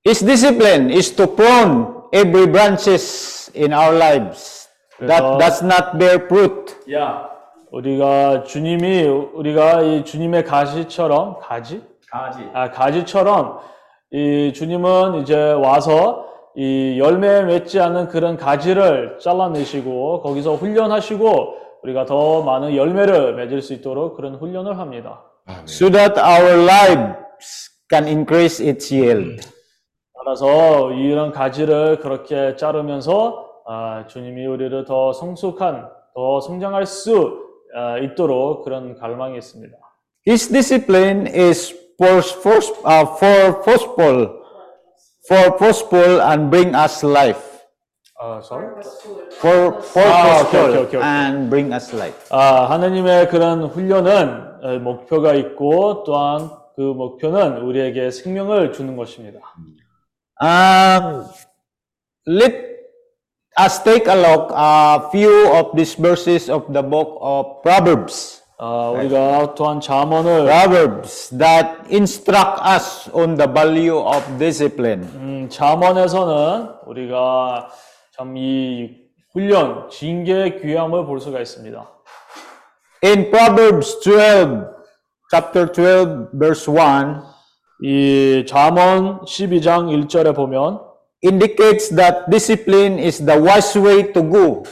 His 0.06 0.22
discipline 0.22 0.90
is 0.90 1.16
to 1.16 1.26
prune 1.34 1.86
every 2.12 2.46
branches 2.46 3.50
in 3.56 3.72
our 3.72 3.96
lives 3.96 4.68
that 4.98 5.22
does 5.38 5.64
not 5.64 5.96
bear 5.98 6.26
fruit. 6.26 6.76
야, 6.92 7.33
우리가 7.74 8.44
주님이 8.44 9.02
우리가 9.02 9.82
이 9.82 10.04
주님의 10.04 10.44
가시처럼 10.44 11.40
가지 11.40 11.82
가지. 12.08 12.38
아 12.54 12.70
가지처럼 12.70 13.58
이 14.12 14.52
주님은 14.54 15.22
이제 15.22 15.52
와서 15.52 16.26
이 16.54 17.00
열매 17.00 17.42
맺지 17.42 17.80
않는 17.80 18.08
그런 18.08 18.36
가지를 18.36 19.18
잘라내시고 19.20 20.22
거기서 20.22 20.54
훈련하시고 20.54 21.54
우리가 21.82 22.04
더 22.04 22.42
많은 22.42 22.76
열매를 22.76 23.34
맺을 23.34 23.60
수 23.60 23.74
있도록 23.74 24.16
그런 24.16 24.36
훈련을 24.36 24.78
합니다. 24.78 25.24
so 25.66 25.90
that 25.90 26.18
our 26.18 26.62
lives 26.64 27.70
can 27.90 28.06
increase 28.06 28.64
its 28.64 28.94
yield. 28.94 29.42
따라서 30.16 30.92
이런 30.92 31.32
가지를 31.32 31.98
그렇게 31.98 32.54
자르면서 32.54 33.44
아, 33.66 34.06
주님이 34.06 34.46
우리를 34.46 34.84
더 34.84 35.12
성숙한, 35.12 35.88
더 36.14 36.40
성장할 36.40 36.86
수 36.86 37.40
아, 37.40 37.43
있도록 38.02 38.64
그런 38.64 38.96
갈망이 38.96 39.36
있습니다. 39.38 39.76
His 40.26 40.48
discipline 40.50 41.26
is 41.26 41.74
for, 41.98 42.18
for, 42.18 42.58
uh, 42.86 43.06
for 43.16 43.62
forceful, 43.62 44.40
for 45.28 45.56
forceful 45.56 46.20
and 46.22 46.50
bring 46.50 46.74
us 46.74 47.04
life. 47.04 47.54
아, 48.20 48.40
sorry? 48.42 48.68
For, 49.40 49.82
for 49.82 50.02
Ah, 50.06 50.40
okay, 50.40 50.50
forceful 50.50 50.60
okay, 50.60 50.78
okay, 50.78 50.96
okay. 50.96 51.02
and 51.02 51.50
bring 51.50 51.72
us 51.74 51.94
life. 51.94 52.16
아, 52.30 52.70
하나님의 52.70 53.28
그런 53.28 53.64
훈련은 53.64 54.64
어, 54.64 54.78
목표가 54.78 55.34
있고 55.34 56.04
또한 56.04 56.50
그 56.76 56.80
목표는 56.80 57.58
우리에게 57.58 58.10
생명을 58.10 58.72
주는 58.72 58.96
것입니다. 58.96 59.40
Um, 60.40 61.24
let 62.26 62.73
us 63.58 63.82
take 63.82 64.06
a 64.08 64.14
look 64.16 64.50
a 64.54 65.08
few 65.10 65.52
of 65.54 65.76
these 65.76 65.94
verses 65.94 66.48
of 66.50 66.66
the 66.72 66.82
book 66.82 67.18
of 67.20 67.62
Proverbs. 67.62 68.42
아, 68.58 68.90
우리가 68.90 69.54
또한 69.54 69.80
잠언을 69.80 70.44
Proverbs 70.46 71.36
that 71.36 71.90
instruct 71.90 72.60
us 72.62 73.10
on 73.12 73.36
the 73.36 73.50
value 73.50 73.98
of 73.98 74.22
discipline. 74.38 75.02
음, 75.14 75.48
잠언에서는 75.50 76.68
우리가 76.86 77.68
참 78.16 78.36
이 78.36 79.04
훈련, 79.34 79.90
징계의 79.90 80.60
귀함을 80.60 81.04
볼 81.06 81.20
수가 81.20 81.40
있습니다. 81.40 81.90
In 83.04 83.30
Proverbs 83.30 84.00
12, 84.00 84.64
chapter 85.30 85.72
12, 85.72 86.28
verse 86.38 86.72
1, 86.72 87.20
이 87.82 88.44
잠언 88.46 89.20
12장 89.22 89.90
1절에 90.06 90.34
보면 90.36 90.80
indicates 91.24 91.88
that 91.96 92.28
discipline 92.30 93.00
is 93.00 93.24
the 93.24 93.34
wise 93.40 93.74
way 93.80 94.12
to 94.12 94.22
go. 94.22 94.62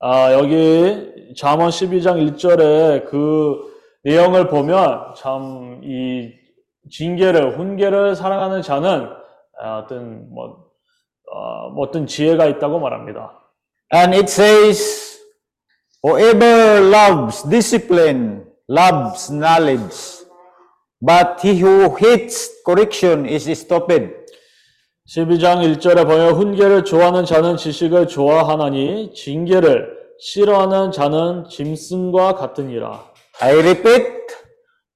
아, 0.00 0.32
여기 0.32 1.34
잠언 1.36 1.70
12장 1.70 2.20
1절에 2.36 3.08
그 3.10 3.56
내용을 4.04 4.48
보면 4.48 5.14
참 5.16 5.68
이 5.82 6.32
징계를 6.90 7.58
훈계를 7.58 8.14
사랑하는 8.16 8.62
자는 8.62 9.08
아, 9.60 9.78
어떤 9.78 10.32
뭐, 10.32 10.66
어, 11.32 11.70
뭐 11.70 11.86
어떤 11.86 12.06
지혜가 12.06 12.46
있다고 12.46 12.78
말합니다. 12.78 13.32
And 13.92 14.14
it 14.14 14.28
says, 14.30 15.18
Whoever 16.02 16.80
loves 16.80 17.42
discipline 17.48 18.44
loves 18.68 19.32
knowledge, 19.32 20.24
but 21.00 21.40
he 21.42 21.58
who 21.58 21.96
hates 21.96 22.50
correction 22.64 23.26
is 23.26 23.48
stupid. 23.58 24.27
12장 25.08 25.62
1절에 25.64 26.06
보면 26.06 26.34
훈계를 26.34 26.84
좋아하는 26.84 27.24
자는 27.24 27.56
지식을 27.56 28.08
좋아하나니 28.08 29.14
징계를 29.14 29.96
싫어하는 30.20 30.92
자는 30.92 31.46
짐승과 31.48 32.34
같으니라. 32.34 33.04
I 33.40 33.54
repeat, 33.54 34.04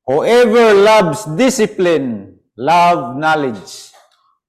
whoever 0.07 0.87
loves 0.87 1.25
discipline 1.39 2.35
loves 2.59 3.19
knowledge, 3.19 3.93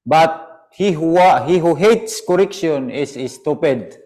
but 0.05 0.31
he 0.77 0.91
who, 0.93 1.17
he 1.47 1.59
who 1.59 1.77
hates 1.77 2.21
correction 2.25 2.91
is 2.91 3.17
stupid. 3.17 3.99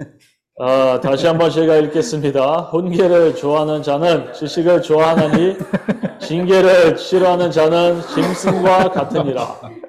어, 0.59 0.99
다시 1.01 1.25
한번 1.25 1.49
제가 1.49 1.77
읽겠습니다. 1.77 2.69
훈계를 2.71 3.35
좋아하는 3.35 3.81
자는 3.81 4.31
지식을 4.31 4.83
좋아하나니 4.83 5.57
징계를 6.21 6.99
싫어하는 6.99 7.49
자는 7.49 7.99
짐승과 8.13 8.91
같으니라. 8.91 9.86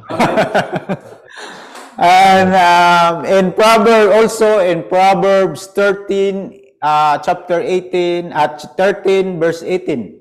And 1.97 2.53
um, 2.53 3.25
in 3.25 3.51
Proverbs, 3.53 4.13
also 4.13 4.59
in 4.59 4.83
Proverbs 4.85 5.65
13, 5.73 6.77
uh, 6.81 7.17
chapter 7.19 7.59
18, 7.59 8.31
at 8.33 8.61
13, 8.77 9.39
verse 9.39 9.63
18. 9.63 10.19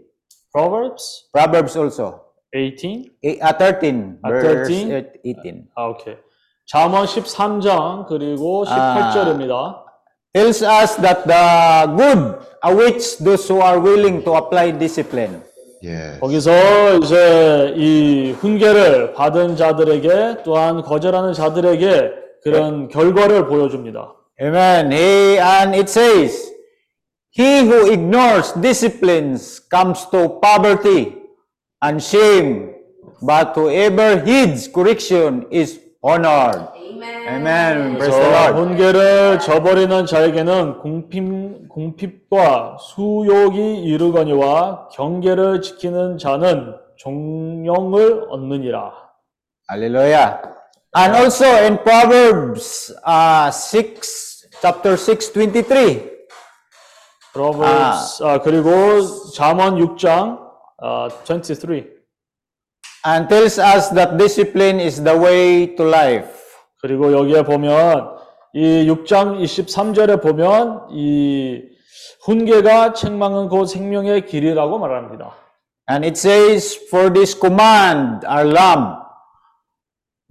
Proverbs 0.52 1.28
Proverbs 1.34 1.76
also. 1.76 2.22
18. 2.54 3.10
Eh, 3.22 3.36
uh, 3.42 3.52
13, 3.52 4.18
Ah, 4.24 4.28
verse 4.30 4.72
13? 4.72 5.04
18. 5.22 5.68
아, 5.76 5.88
오케이. 5.92 6.16
잠언 6.64 7.04
13장 7.04 8.06
그리고 8.08 8.64
18절입니다. 8.64 9.84
Tells 10.32 10.62
us 10.62 10.96
that 10.96 11.24
the 11.28 11.86
good 11.96 12.40
awaits 12.64 13.16
those 13.16 13.46
who 13.48 13.60
are 13.60 13.78
willing 13.78 14.24
to 14.24 14.32
apply 14.34 14.72
discipline. 14.72 15.42
Yes. 15.83 16.19
거기서 16.19 16.97
이제 16.97 17.73
이 17.75 18.31
훈계를 18.39 19.13
받은 19.13 19.55
자들에게 19.55 20.43
또한 20.43 20.81
거절하는 20.81 21.33
자들에게 21.33 22.11
그런 22.43 22.87
결과를 22.87 23.47
보여줍니다. 23.47 24.15
Amen. 24.41 24.91
He, 24.91 25.37
and 25.39 25.75
it 25.75 25.89
says, 25.89 26.51
He 27.31 27.61
who 27.61 27.91
ignores 27.91 28.53
disciplines 28.53 29.59
comes 29.69 30.05
to 30.11 30.39
poverty 30.41 31.15
and 31.81 32.01
shame, 32.03 32.73
but 33.21 33.53
whoever 33.55 34.19
heeds 34.23 34.67
correction 34.67 35.45
is 35.51 35.79
honored. 36.03 36.67
Amen. 37.03 37.97
Praise 37.97 38.15
the 38.15 38.21
그래서 38.21 38.31
Lord. 38.31 38.59
훈계를 38.59 39.39
저버리는 39.39 40.05
자에게는 40.05 40.79
공핍, 40.79 41.69
공핍과 41.69 42.77
수욕이 42.79 43.83
이르거니와 43.83 44.89
경계를 44.89 45.61
지키는 45.61 46.17
자는 46.17 46.75
종령을 46.97 48.25
얻느니라. 48.29 48.91
Hallelujah. 49.69 50.41
And 50.95 51.15
also 51.15 51.45
in 51.45 51.77
Proverbs 51.83 52.93
uh, 53.05 53.49
6, 53.49 54.47
chapter 54.61 54.97
6, 54.97 55.31
23, 55.33 56.11
Proverbs, 57.33 58.21
아, 58.23 58.39
그리고 58.41 59.31
잠언 59.33 59.77
6장 59.77 60.37
아, 60.81 61.07
23. 61.23 61.85
and 63.05 63.29
tells 63.29 63.57
us 63.57 63.89
that 63.89 64.17
discipline 64.17 64.79
is 64.79 65.01
the 65.01 65.15
way 65.17 65.65
to 65.75 65.83
life. 65.83 66.40
그리고 66.81 67.13
여기에 67.13 67.43
보면 67.43 68.17
이 68.53 68.87
6장 68.87 69.41
23절에 69.41 70.21
보면 70.21 70.87
이 70.91 71.61
훈계가 72.21 72.93
책망은 72.93 73.49
곧 73.49 73.65
생명의 73.65 74.25
길이라고 74.25 74.79
말합니다. 74.79 75.35
And 75.89 76.05
it 76.05 76.17
says, 76.17 76.77
For 76.89 77.11
this 77.11 77.37
command 77.37 78.25
are 78.25 78.47
lamp. 78.47 78.99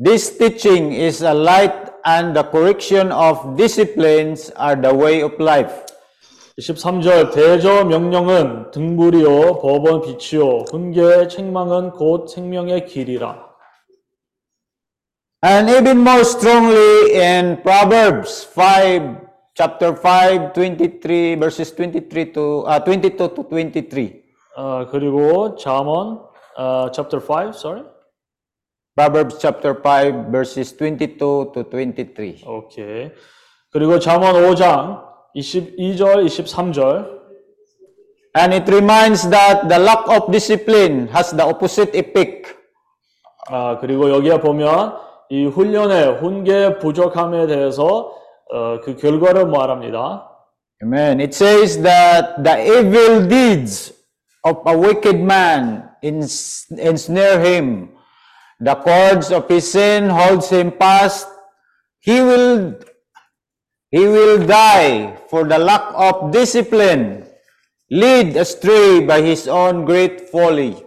This 0.03 0.39
teaching 0.39 0.93
is 0.93 1.23
a 1.23 1.35
light, 1.35 1.91
and 2.07 2.35
the 2.35 2.45
correction 2.45 3.13
of 3.13 3.57
disciplines 3.57 4.51
are 4.57 4.81
the 4.81 4.95
way 4.95 5.23
of 5.23 5.35
life. 5.39 5.87
23절 6.59 7.33
대저 7.33 7.85
명령은 7.85 8.71
등불이요 8.71 9.61
법원 9.61 10.03
빛이요 10.03 10.65
훈계의 10.71 11.29
책망은 11.29 11.91
곧 11.93 12.29
생명의 12.29 12.87
길이라. 12.87 13.50
And 15.46 15.70
even 15.70 16.00
more 16.00 16.24
strongly 16.24 17.14
in 17.14 17.62
Proverbs 17.62 18.44
5, 18.46 19.54
chapter 19.54 19.96
5, 19.96 20.54
23, 20.54 21.36
verses 21.36 21.72
23 21.72 22.34
to, 22.34 22.66
uh, 22.66 22.80
22 22.80 23.30
to 23.30 23.44
23. 23.44 24.24
아, 24.58 24.88
그리고 24.90 25.56
잠언 25.56 26.20
아, 26.58 26.90
chapter 26.92 27.22
5, 27.22 27.54
sorry. 27.54 27.84
Proverbs 28.96 29.38
chapter 29.40 29.76
5, 29.76 30.32
verses 30.32 30.76
22 30.76 31.52
to 31.54 31.64
23. 31.70 32.42
오케이. 32.48 33.12
그리고 33.72 34.00
잠언 34.00 34.34
5장 34.34 35.04
22절, 35.36 36.26
23절. 36.26 37.14
And 38.34 38.52
it 38.52 38.68
reminds 38.68 39.30
that 39.30 39.70
the 39.70 39.78
lack 39.78 40.10
of 40.10 40.32
discipline 40.32 41.08
has 41.14 41.30
the 41.32 41.46
opposite 41.46 41.94
effect. 41.94 42.56
아, 43.48 43.78
그리고 43.80 44.10
여기에 44.10 44.40
보면 44.40 45.06
이 45.30 45.46
훈련의 45.46 46.20
훈계 46.20 46.80
부족함에 46.80 47.48
대해서 47.48 48.12
어, 48.54 48.80
그 48.82 48.96
결과를 48.96 49.48
말합니다. 49.48 50.30
Amen. 50.84 51.20
It 51.20 51.34
says 51.34 51.82
that 51.82 52.44
the 52.44 52.62
evil 52.62 53.28
deeds 53.28 53.94
of 54.44 54.58
a 54.68 54.78
wicked 54.78 55.20
man 55.20 55.90
ins- 56.04 56.68
ensnare 56.78 57.40
him. 57.40 57.96
the 58.60 58.76
cords 58.76 59.32
of 59.32 59.48
his 59.50 59.72
sin 59.72 60.10
holds 60.10 60.50
him 60.50 60.72
fast, 60.72 61.28
he 62.00 62.22
will 62.22 62.80
he 63.92 64.08
will 64.08 64.46
die 64.46 65.16
for 65.30 65.44
the 65.44 65.58
lack 65.58 65.84
of 65.96 66.32
discipline, 66.32 67.26
lead 67.90 68.36
astray 68.36 69.06
by 69.06 69.22
his 69.22 69.48
own 69.48 69.86
great 69.86 70.30
folly. 70.30 70.84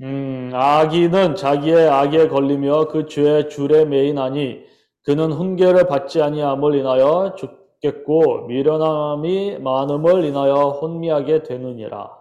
음, 0.00 0.52
아기는 0.54 1.34
자기의 1.34 1.88
악에 1.88 2.28
걸리며 2.28 2.86
그 2.88 3.06
죄의 3.06 3.48
줄에 3.48 3.84
매이나니 3.84 4.64
그는 5.02 5.32
훈계를 5.32 5.88
받지 5.88 6.22
아니함을 6.22 6.76
인하여 6.76 7.34
죽겠고 7.36 8.46
미련함이 8.46 9.58
많음을 9.58 10.24
인하여 10.24 10.78
혼미하게 10.80 11.42
되느니라. 11.42 12.18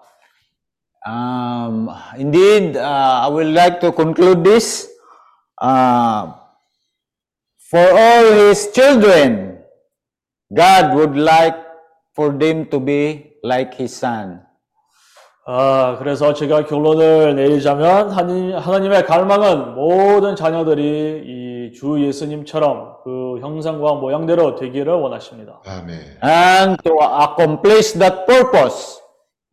Um, 1.05 1.89
indeed, 2.17 2.75
uh, 2.75 3.23
I 3.23 3.29
would 3.29 3.53
like 3.53 3.79
to 3.81 3.91
conclude 3.91 4.43
this. 4.43 4.89
Uh, 5.61 6.33
for 7.57 7.87
all 7.91 8.25
his 8.33 8.71
children, 8.73 9.63
God 10.53 10.95
would 10.95 11.15
like 11.15 11.55
for 12.15 12.31
them 12.31 12.65
to 12.71 12.79
be 12.79 13.37
like 13.43 13.75
his 13.75 13.95
son. 13.95 14.46
아, 15.49 15.95
그래서 15.97 16.33
제가 16.33 16.65
결론을 16.65 17.35
내리자면 17.35 18.09
하나님, 18.09 18.55
하나님 18.57 18.91
의 18.91 19.05
갈망은 19.05 19.75
모든 19.75 20.35
자녀들이 20.35 21.23
이 21.25 21.47
주 21.73 22.03
예수님처럼 22.03 22.95
그 23.03 23.39
형상과 23.39 23.93
모양대로 23.95 24.55
되기를 24.55 24.93
원하십니다. 24.93 25.61
아멘. 25.65 25.99
And 26.23 26.81
to 26.83 26.93
accomplish 27.01 27.97
that 27.99 28.25
purpose, 28.25 28.99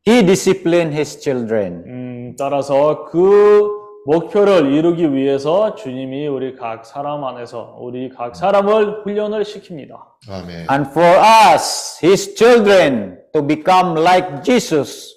he 0.07 0.25
disciplined 0.25 0.95
his 0.95 1.21
children. 1.21 1.85
음, 1.87 2.37
따라서 2.39 3.05
그 3.07 3.69
목표를 4.07 4.73
이루기 4.73 5.13
위해서 5.15 5.75
주님이 5.75 6.27
우리 6.27 6.55
각 6.57 6.85
사람 6.85 7.25
안에서 7.25 7.77
우리 7.81 8.11
각 8.11 8.37
사람을 8.37 9.03
훈련을 9.05 9.43
시킵니다. 9.43 9.97
아멘. 10.29 10.67
And 10.71 10.91
for 10.91 11.19
us, 11.55 12.05
his 12.05 12.35
children, 12.35 13.19
to 13.33 13.47
become 13.47 13.99
like 14.01 14.43
Jesus. 14.43 15.14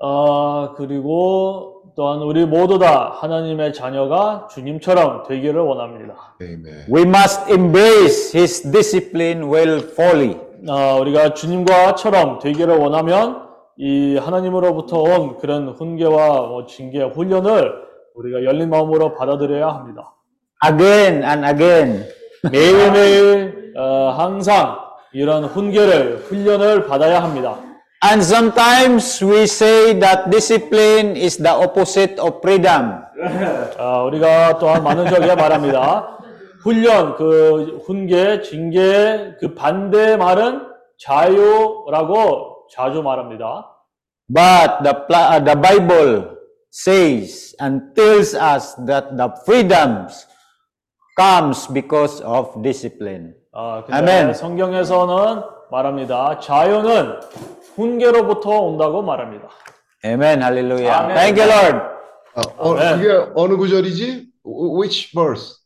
아, 0.00 0.74
그리고 0.76 1.82
또한 1.96 2.20
우리 2.20 2.44
모두 2.44 2.78
다 2.78 3.10
하나님의 3.20 3.72
자녀가 3.72 4.48
주님처럼 4.50 5.22
되기를 5.26 5.60
원합니다. 5.60 6.34
아멘. 6.40 6.86
We 6.94 7.02
must 7.02 7.50
embrace 7.50 8.38
his 8.38 8.70
discipline 8.70 9.44
well 9.50 9.78
fully. 9.78 10.36
아, 10.68 10.96
우리가 10.96 11.32
주님과처럼 11.34 12.40
되기를 12.40 12.76
원하면 12.76 13.46
이 13.78 14.16
하나님으로부터 14.16 15.00
온 15.00 15.36
그런 15.38 15.68
훈계와 15.70 16.48
뭐 16.48 16.66
징계, 16.66 17.02
훈련을 17.02 17.72
우리가 18.14 18.44
열린 18.44 18.70
마음으로 18.70 19.14
받아들여야 19.14 19.68
합니다. 19.68 20.14
Again 20.64 21.22
and 21.22 21.46
again. 21.46 22.04
매일매일 22.50 23.74
어, 23.76 24.14
항상 24.16 24.78
이런 25.12 25.44
훈계를, 25.44 26.18
훈련을 26.26 26.86
받아야 26.86 27.22
합니다. 27.22 27.56
And 28.06 28.22
sometimes 28.22 29.18
we 29.20 29.48
say 29.50 29.92
that 29.98 30.30
discipline 30.30 31.16
is 31.18 31.38
the 31.42 31.50
opposite 31.50 32.20
of 32.22 32.38
freedom. 32.40 33.02
아, 33.78 34.02
우리가 34.04 34.58
또한 34.60 34.84
많은 34.84 35.10
적에 35.10 35.34
말합니다. 35.34 36.16
훈련, 36.62 37.16
그 37.16 37.82
훈계, 37.84 38.42
징계, 38.42 39.34
그 39.40 39.54
반대 39.54 40.16
말은 40.16 40.62
자유라고 40.98 42.68
자주 42.72 43.02
말합니다. 43.02 43.74
But 44.28 44.84
the, 44.84 44.94
uh, 45.10 45.40
the 45.44 45.56
Bible 45.56 46.36
says 46.70 47.56
and 47.58 47.92
tells 47.96 48.36
us 48.36 48.76
that 48.86 49.16
the 49.16 49.34
freedoms 49.44 50.28
comes 51.18 51.66
because 51.72 52.22
of 52.22 52.62
discipline. 52.62 53.34
아, 53.52 53.82
근데 53.84 53.98
아멘. 53.98 54.34
성경에서는 54.34 55.42
말합니다. 55.72 56.38
자유는 56.38 57.20
훈계로부터 57.75 58.49
온다고 58.61 59.01
말합니다. 59.01 59.49
Amen. 60.03 60.41
Hallelujah. 60.41 60.91
Amen. 60.91 61.15
Thank 61.15 61.37
you, 61.37 61.47
Lord. 61.47 61.75
아, 62.35 62.41
어, 62.57 62.75
아멘. 62.75 62.97
그게 63.01 63.31
어느 63.35 63.55
구절이지? 63.55 64.31
Which 64.43 65.11
verse? 65.13 65.57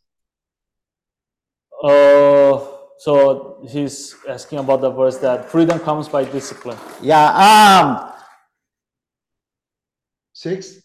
Uh, 1.84 2.60
so 2.97 3.62
he's 3.67 4.15
asking 4.28 4.60
about 4.60 4.82
the 4.82 4.89
verse 4.89 5.17
that 5.19 5.45
freedom 5.49 5.80
comes 5.80 6.10
by 6.10 6.25
discipline. 6.25 6.78
Yeah. 7.01 7.30
Um. 7.32 8.12
Six? 10.34 10.82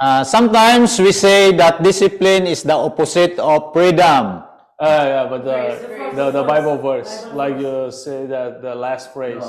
Uh, 0.00 0.24
sometimes 0.24 0.98
we 0.98 1.12
say 1.12 1.52
that 1.52 1.82
discipline 1.82 2.46
is 2.46 2.62
the 2.62 2.74
opposite 2.74 3.38
of 3.38 3.72
freedom. 3.72 4.42
Uh, 4.80 5.04
yeah, 5.06 5.26
but 5.30 5.44
the, 5.44 6.12
the, 6.16 6.30
the 6.32 6.42
Bible 6.42 6.76
verse, 6.76 7.26
like 7.34 7.56
you 7.58 7.90
say 7.92 8.26
that 8.26 8.62
the 8.62 8.74
last 8.74 9.12
phrase, 9.14 9.44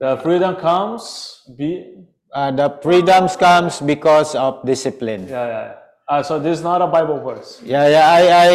the 0.00 0.16
freedom 0.22 0.56
comes 0.56 1.42
be, 1.56 1.94
Uh, 2.28 2.52
the 2.52 2.68
freedoms 2.84 3.36
comes 3.40 3.80
because 3.80 4.34
of 4.36 4.60
discipline. 4.64 5.24
yeah, 5.28 5.46
yeah. 5.48 5.64
yeah. 5.64 5.74
Uh, 6.08 6.22
so 6.22 6.36
this 6.38 6.58
is 6.58 6.64
not 6.64 6.80
a 6.80 6.86
Bible 6.86 7.20
verse. 7.24 7.60
Yeah, 7.64 7.88
yeah. 7.88 8.04
I 8.04 8.22
I 8.28 8.52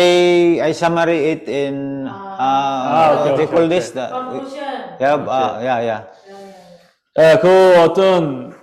I 0.70 0.72
summary 0.74 1.34
it 1.34 1.50
in 1.50 2.06
uh, 2.06 2.14
Ah, 2.38 3.14
okay, 3.14 3.14
what 3.14 3.38
they 3.38 3.46
okay, 3.46 3.48
call 3.50 3.66
okay. 3.66 3.74
this. 3.74 3.86
The, 3.94 4.06
yeah, 5.02 5.14
uh, 5.18 5.54
yeah, 5.62 5.80
yeah. 5.82 6.02
네, 7.18 7.38
그 7.42 7.50
어떤 7.82 8.54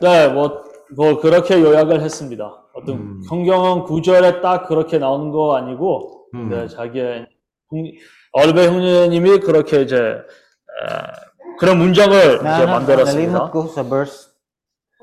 네, 0.00 0.28
뭐, 0.28 0.62
뭐 0.96 1.20
그렇게 1.20 1.60
요약을 1.60 2.00
했습니다. 2.02 2.63
어떤 2.75 3.21
성경은 3.23 3.83
구절에 3.83 4.41
딱 4.41 4.67
그렇게 4.67 4.97
나오는 4.97 5.31
거 5.31 5.55
아니고, 5.55 6.27
네, 6.49 6.67
자기의 6.67 7.25
형- 7.71 7.91
얼베 8.33 8.67
형님이 8.67 9.39
그렇게 9.39 9.81
이제 9.83 9.95
에, 9.97 10.15
그런 11.57 11.77
문장을 11.77 12.41
Na, 12.43 12.53
이제 12.53 12.63
na, 12.65 12.71
만들었습니다. 12.79 13.51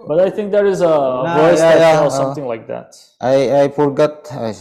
But 0.05 0.21
I 0.21 0.31
think 0.35 0.51
there 0.51 0.67
is 0.69 0.83
a 0.83 0.89
Na, 0.89 1.35
verse 1.35 1.61
yeah, 1.63 1.73
that 1.73 1.81
yeah, 1.81 1.93
tells 1.97 2.15
uh, 2.15 2.19
something 2.21 2.47
like 2.47 2.67
that. 2.69 2.93
I 3.21 3.65
I 3.65 3.69
forgot. 3.69 4.29
I, 4.33 4.53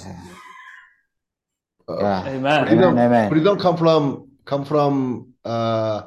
Uh, 1.90 1.98
yeah. 2.00 2.24
Amen. 2.38 2.68
freedom, 2.68 2.92
Amen, 2.94 3.06
amen. 3.12 3.28
freedom 3.30 3.58
come 3.58 3.76
from 3.76 4.30
come 4.46 4.64
from 4.64 5.34
uh, 5.44 6.04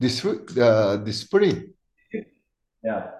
this 0.00 0.24
uh, 0.24 0.96
this 1.04 1.20
spring. 1.20 1.74
Yeah. 2.82 3.10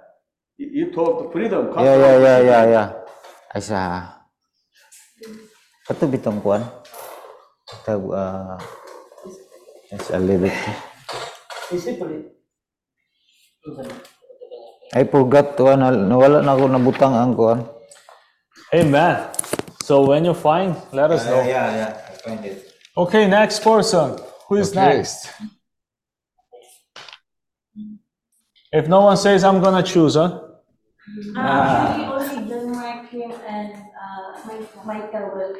You, 0.55 0.95
talk 0.95 1.35
freedom. 1.35 1.75
Yeah, 1.75 1.99
yeah, 1.99 2.17
yeah, 2.23 2.39
yeah, 2.39 2.63
yeah. 2.71 2.89
Ay 3.51 3.59
sa 3.59 3.79
Kato 5.83 6.07
bitong 6.07 6.39
kuan. 6.39 6.63
Tag 7.83 7.99
uh 7.99 8.55
it's 9.91 10.15
a 10.15 10.19
lyric. 10.23 10.55
I 14.95 15.03
forgot 15.11 15.59
to 15.59 15.75
ano, 15.75 15.91
nawala 15.91 16.39
na 16.47 16.55
ako 16.55 16.71
nabutang 16.71 17.19
ang 17.19 17.35
kuan. 17.35 17.67
Amen. 18.71 19.27
So 19.83 20.07
when 20.07 20.23
you 20.23 20.39
find, 20.39 20.79
let 20.95 21.11
us 21.11 21.27
know. 21.27 21.43
yeah, 21.43 21.67
yeah. 21.75 21.91
I 21.99 22.15
find 22.23 22.41
it. 22.47 22.71
Okay, 22.95 23.27
next 23.27 23.67
person. 23.67 24.23
Who 24.47 24.63
is 24.63 24.71
Okay. 24.71 25.03
next? 25.03 25.35
If 28.75 28.89
no 28.89 29.03
one 29.03 29.17
says, 29.17 29.45
I'm 29.45 29.63
gonna 29.63 29.83
choose, 29.85 30.15
huh? 30.17 30.41
Actually, 31.37 32.05
only 32.07 32.49
John 32.49 32.73
Mark 32.73 33.07
and 33.15 33.73
uh, 33.73 34.53
Michael 34.85 35.31
will. 35.35 35.55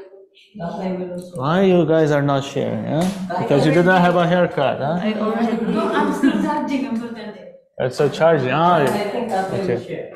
Why 1.37 1.63
you 1.63 1.87
guys 1.87 2.11
are 2.11 2.23
not 2.23 2.43
sharing, 2.45 2.85
huh? 2.85 3.09
Because 3.39 3.65
you 3.67 3.71
didn't 3.73 4.01
have 4.07 4.17
a 4.17 4.27
haircut, 4.27 4.79
huh? 4.81 4.99
I 5.01 5.15
already. 5.15 5.65
No, 5.67 5.93
I'm 5.95 6.13
still 6.13 6.43
judging. 6.43 6.87
I'm 6.89 6.97
still 6.97 7.15
judging. 7.15 7.55
It's 7.79 8.01
a 8.01 8.09
charging. 8.11 8.51
Ah, 8.51 8.83
I 8.83 8.87
think 8.87 9.31
I'm 9.31 9.51
going 9.51 9.61
Okay. 9.63 9.77
to 9.79 9.85
share. 9.87 10.15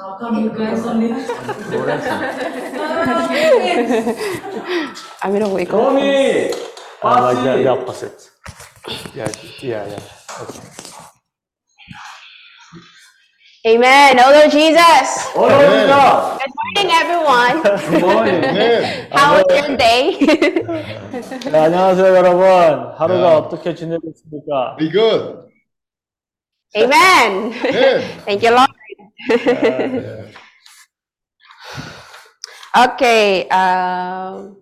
How 0.00 0.16
come 0.18 0.42
you 0.44 0.50
guys 0.50 0.86
only? 0.86 1.12
I'm 5.22 5.32
gonna 5.32 5.48
wake 5.48 5.72
up. 5.72 5.80
Tommy! 5.80 6.52
uh, 7.02 7.22
like 7.22 7.44
the, 7.44 7.62
the 7.62 7.68
opposite. 7.68 8.30
Yeah, 9.14 9.30
yeah, 9.60 9.86
yeah. 9.86 10.00
Okay. 10.40 10.91
Amen. 13.65 14.19
Oh 14.19 14.31
Lord 14.31 14.51
Jesus. 14.51 15.33
올라옵니다. 15.35 16.37
Good 16.39 16.53
morning, 16.55 16.89
everyone. 16.93 17.57
Good 17.63 18.01
morning. 18.01 18.43
Amen. 18.45 19.07
How 19.11 19.35
was 19.35 19.45
your 19.51 19.75
day? 19.77 20.17
네, 21.51 21.57
안녕하세요, 21.57 22.15
여러분. 22.15 22.43
하루가 22.97 23.31
야. 23.31 23.35
어떻게 23.37 23.75
지내고 23.75 24.09
있습니까? 24.09 24.75
Be 24.77 24.89
good. 24.89 25.47
Amen. 26.75 27.53
Amen. 27.65 28.01
Thank 28.25 28.43
you, 28.43 28.53
Lord. 28.55 28.69
Okay. 32.77 33.49
Um, 33.49 34.57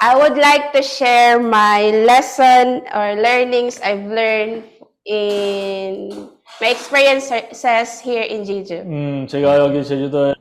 I 0.00 0.16
would 0.16 0.38
like 0.38 0.72
to 0.72 0.82
share 0.82 1.38
my 1.38 1.90
lesson 2.06 2.82
or 2.94 3.14
learnings 3.20 3.80
I've 3.82 4.06
learned 4.06 4.64
in 5.04 6.30
my 6.61 6.69
experiences 6.69 7.99
here 8.01 8.23
in 8.23 8.43
Jeju. 8.45 8.81
음, 8.85 9.27
제가 9.27 9.57
여기 9.59 9.83
제주도에 9.83 10.33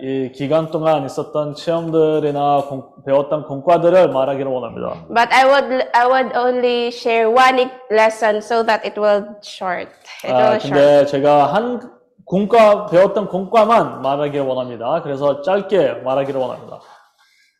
이 0.00 0.32
기간 0.34 0.70
동안 0.70 1.04
있었던 1.06 1.54
체험들이나 1.54 2.62
공- 2.68 2.90
배웠던 3.06 3.44
공과들을 3.44 4.08
말하기를 4.08 4.50
원합니다. 4.50 5.06
But 5.14 5.28
I 5.32 5.44
would 5.46 5.88
I 5.92 6.06
would 6.06 6.36
only 6.36 6.88
share 6.88 7.28
one 7.30 7.60
e- 7.60 7.70
lesson 7.90 8.38
so 8.38 8.64
that 8.64 8.84
it 8.86 8.98
will 8.98 9.26
short. 9.44 9.90
It 10.24 10.32
아, 10.32 10.50
will 10.50 10.60
short. 10.60 10.72
근데 10.74 11.06
제가 11.06 11.52
한 11.54 11.80
공과 12.24 12.86
배웠던 12.86 13.28
공과만 13.28 14.02
말하기를 14.02 14.44
원합니다. 14.44 15.02
그래서 15.02 15.42
짧게 15.42 16.02
말하기를 16.04 16.40
원합니다. 16.40 16.80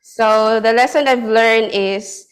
So 0.02 0.60
the 0.60 0.72
lesson 0.74 1.06
I've 1.06 1.24
learned 1.28 1.74
is 1.76 2.26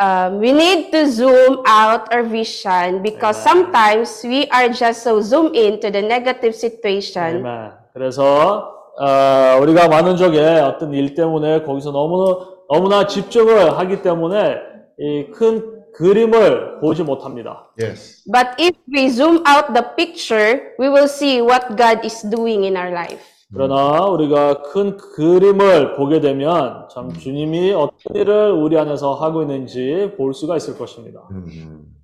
um, 0.00 0.40
we 0.40 0.50
need 0.52 0.90
to 0.90 1.06
zoom 1.10 1.62
out 1.66 2.12
our 2.12 2.22
vision 2.24 3.02
because 3.02 3.36
sometimes 3.40 4.22
we 4.24 4.46
are 4.50 4.68
just 4.68 5.02
so 5.02 5.20
zoomed 5.20 5.54
into 5.56 5.90
the 5.90 6.02
negative 6.02 6.54
situation 6.54 7.44
아멘. 7.44 7.72
그래서 7.94 8.68
어, 8.98 9.58
우리가 9.60 9.88
많은 9.88 10.16
적에 10.16 10.38
어떤 10.60 10.92
일 10.94 11.14
때문에 11.14 11.62
거기서 11.62 11.92
너무 11.92 12.46
너무나 12.70 13.06
집중을 13.06 13.78
하기 13.78 14.02
때문에 14.02 14.56
이 14.98 15.30
큰 15.32 15.82
그림을 15.94 16.80
보지 16.80 17.02
못합니다. 17.02 17.68
Yes. 17.78 18.22
But 18.26 18.56
if 18.58 18.74
we 18.88 19.08
zoom 19.10 19.42
out 19.46 19.74
the 19.74 19.84
picture, 19.94 20.72
we 20.78 20.88
will 20.88 21.08
see 21.08 21.42
what 21.42 21.76
God 21.76 22.00
is 22.04 22.22
doing 22.22 22.64
in 22.64 22.76
our 22.76 22.90
life. 22.90 23.20
그러나 23.53 24.05
우리가 24.05 24.61
큰 24.63 24.97
그림을 24.97 25.95
보게 25.95 26.19
되면 26.19 26.87
참 26.89 27.13
주님이 27.13 27.71
어떤 27.71 28.15
일을 28.15 28.51
우리 28.51 28.77
안에서 28.77 29.13
하고 29.15 29.41
있는지 29.41 30.13
볼 30.17 30.33
수가 30.33 30.57
있을 30.57 30.77
것입니다. 30.77 31.27
Mhm. 31.31 31.95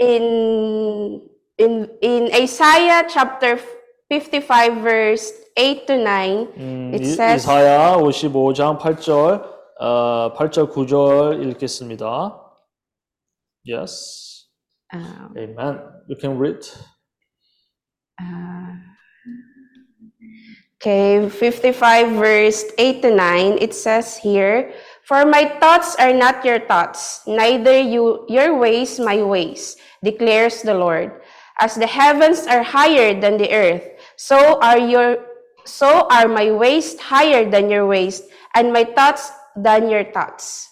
In 0.00 1.22
in 1.60 1.98
in 2.02 2.32
Isaiah 2.32 3.06
chapter 3.08 3.58
55 4.10 4.82
verse 4.82 5.48
8 5.54 5.86
to 5.86 5.96
9, 5.96 6.52
음, 6.56 6.92
it 6.94 7.02
이, 7.02 7.06
says 7.06 7.44
이사야 7.44 7.96
55장 7.96 8.78
8절, 8.78 9.44
어, 9.80 10.32
8절 10.34 10.72
9절 10.72 11.42
읽겠습니다. 11.44 12.40
Yes. 13.66 14.46
um, 14.94 15.34
Amen. 15.36 15.80
You 16.08 16.16
can 16.18 16.38
read. 16.38 16.64
Okay, 20.87 21.29
55 21.29 22.19
verse 22.19 22.65
8 22.77 23.01
to 23.03 23.15
9, 23.15 23.57
it 23.61 23.73
says 23.73 24.17
here, 24.17 24.73
For 25.07 25.23
my 25.23 25.47
thoughts 25.63 25.95
are 25.95 26.11
not 26.11 26.43
your 26.43 26.59
thoughts, 26.59 27.23
neither 27.25 27.79
you 27.79 28.27
your 28.27 28.59
ways 28.59 28.99
my 28.99 29.23
ways, 29.23 29.79
declares 30.03 30.59
the 30.61 30.75
Lord. 30.75 31.23
As 31.59 31.75
the 31.75 31.87
heavens 31.87 32.43
are 32.51 32.63
higher 32.63 33.15
than 33.15 33.39
the 33.39 33.47
earth, 33.47 33.95
so 34.19 34.59
are 34.59 34.77
your 34.77 35.23
so 35.63 36.03
are 36.11 36.27
my 36.27 36.51
ways 36.51 36.99
higher 36.99 37.47
than 37.47 37.71
your 37.71 37.87
ways, 37.87 38.27
and 38.51 38.75
my 38.75 38.83
thoughts 38.83 39.31
than 39.55 39.87
your 39.87 40.03
thoughts. 40.11 40.67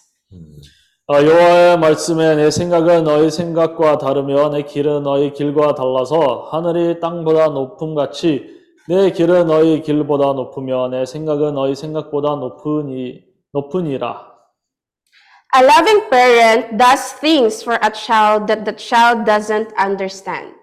어, 1.08 1.24
여호와의 1.24 1.78
말씀에 1.78 2.36
내 2.36 2.50
생각은 2.50 3.04
너희 3.04 3.30
생각과 3.30 3.98
다르며 3.98 4.50
내 4.50 4.62
길은 4.62 5.02
너희 5.02 5.32
길과 5.32 5.74
달라서 5.74 6.48
하늘이 6.52 7.00
땅보다 7.00 7.48
높음 7.48 7.94
같이 7.94 8.55
내 8.87 9.11
길은 9.11 9.47
너희 9.47 9.81
길보다 9.81 10.33
높으며 10.33 10.87
내 10.89 11.05
생각은 11.05 11.53
너희 11.55 11.75
생각보다 11.75 12.35
높으니 12.35 13.21
높으니라. 13.53 14.27
A 15.55 15.63
loving 15.63 16.09
parent 16.09 16.77
does 16.77 17.13
things 17.19 17.63
for 17.63 17.79
a 17.83 17.91
child 17.93 18.47
that 18.47 18.63
the 18.65 18.75
child 18.77 19.25
doesn't 19.25 19.71
understand. 19.77 20.55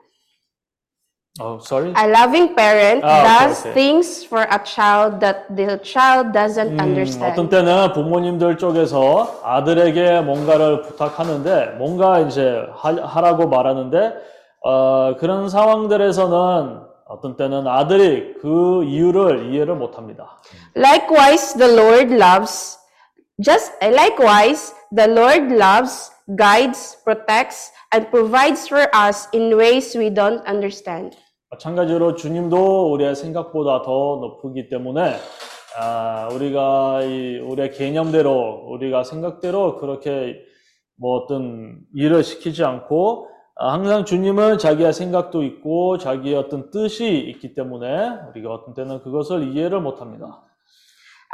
어, 1.40 1.58
sorry. 1.60 1.92
A 1.98 2.08
loving 2.08 2.54
parent 2.54 3.02
Ah, 3.04 3.20
okay, 3.20 3.24
does 3.48 3.60
okay. 3.66 3.72
things 3.74 4.24
for 4.24 4.42
a 4.48 4.60
child 4.64 5.18
that 5.20 5.44
the 5.56 5.80
child 5.82 6.32
doesn't 6.32 6.78
음, 6.78 6.80
understand. 6.80 7.32
어떤 7.32 7.48
때는 7.48 7.92
부모님들 7.92 8.56
쪽에서 8.56 9.40
아들에게 9.42 10.20
뭔가를 10.20 10.82
부탁하는데 10.82 11.74
뭔가 11.78 12.20
이제 12.20 12.64
하, 12.74 12.92
라고 13.20 13.48
말하는데 13.48 14.12
어, 14.64 15.16
그런 15.18 15.48
상황들에서는 15.48 16.93
어떤 17.06 17.36
때는 17.36 17.66
아들이 17.66 18.34
그 18.40 18.84
이유를 18.84 19.52
이해를 19.52 19.74
못 19.74 19.98
합니다. 19.98 20.38
Likewise, 20.76 21.58
the 21.58 21.72
Lord 21.72 22.14
loves, 22.14 22.78
just 23.42 23.72
likewise, 23.82 24.74
the 24.94 25.10
Lord 25.10 25.54
loves, 25.54 26.10
guides, 26.38 26.96
protects, 27.04 27.72
and 27.94 28.10
provides 28.10 28.66
for 28.66 28.88
us 28.94 29.28
in 29.34 29.52
ways 29.52 29.96
we 29.96 30.08
don't 30.08 30.42
understand. 30.48 31.16
마찬가지로 31.50 32.14
주님도 32.14 32.90
우리의 32.92 33.14
생각보다 33.14 33.82
더 33.82 34.18
높기 34.20 34.68
때문에 34.68 35.16
아, 35.78 36.28
우리가 36.32 37.02
이 37.02 37.38
우리의 37.38 37.72
개념대로 37.72 38.64
우리가 38.70 39.04
생각대로 39.04 39.76
그렇게 39.76 40.36
뭐 40.96 41.18
어떤 41.18 41.78
일을 41.94 42.24
시키지 42.24 42.64
않고 42.64 43.28
아, 43.28 43.33
항상 43.56 44.04
주님은 44.04 44.58
자기의 44.58 44.92
생각도 44.92 45.44
있고 45.44 45.98
자기의 45.98 46.34
어떤 46.34 46.70
뜻이 46.70 47.06
있기 47.06 47.54
때문에 47.54 47.86
우리가 48.30 48.52
어떤 48.52 48.74
때는 48.74 49.02
그것을 49.02 49.54
이해를 49.54 49.80
못합니다. 49.80 50.42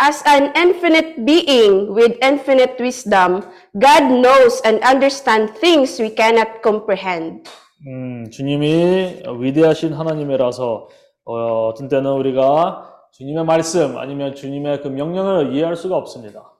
As 0.02 0.22
an 0.26 0.52
infinite 0.56 1.24
being 1.24 1.90
with 1.94 2.18
infinite 2.22 2.76
wisdom, 2.80 3.42
God 3.72 4.08
knows 4.08 4.62
and 4.66 4.82
understands 4.84 5.52
things 5.60 6.00
we 6.00 6.14
cannot 6.14 6.62
comprehend. 6.62 7.50
음, 7.86 8.30
주님이 8.30 9.22
위대하신 9.38 9.92
하나님이라서 9.94 10.88
어, 11.24 11.68
어떤 11.68 11.88
때는 11.88 12.12
우리가 12.12 12.86
주님의 13.12 13.44
말씀 13.44 13.96
아니면 13.98 14.34
주님의 14.34 14.82
그 14.82 14.88
명령을 14.88 15.54
이해할 15.54 15.76
수가 15.76 15.96
없습니다. 15.96 16.50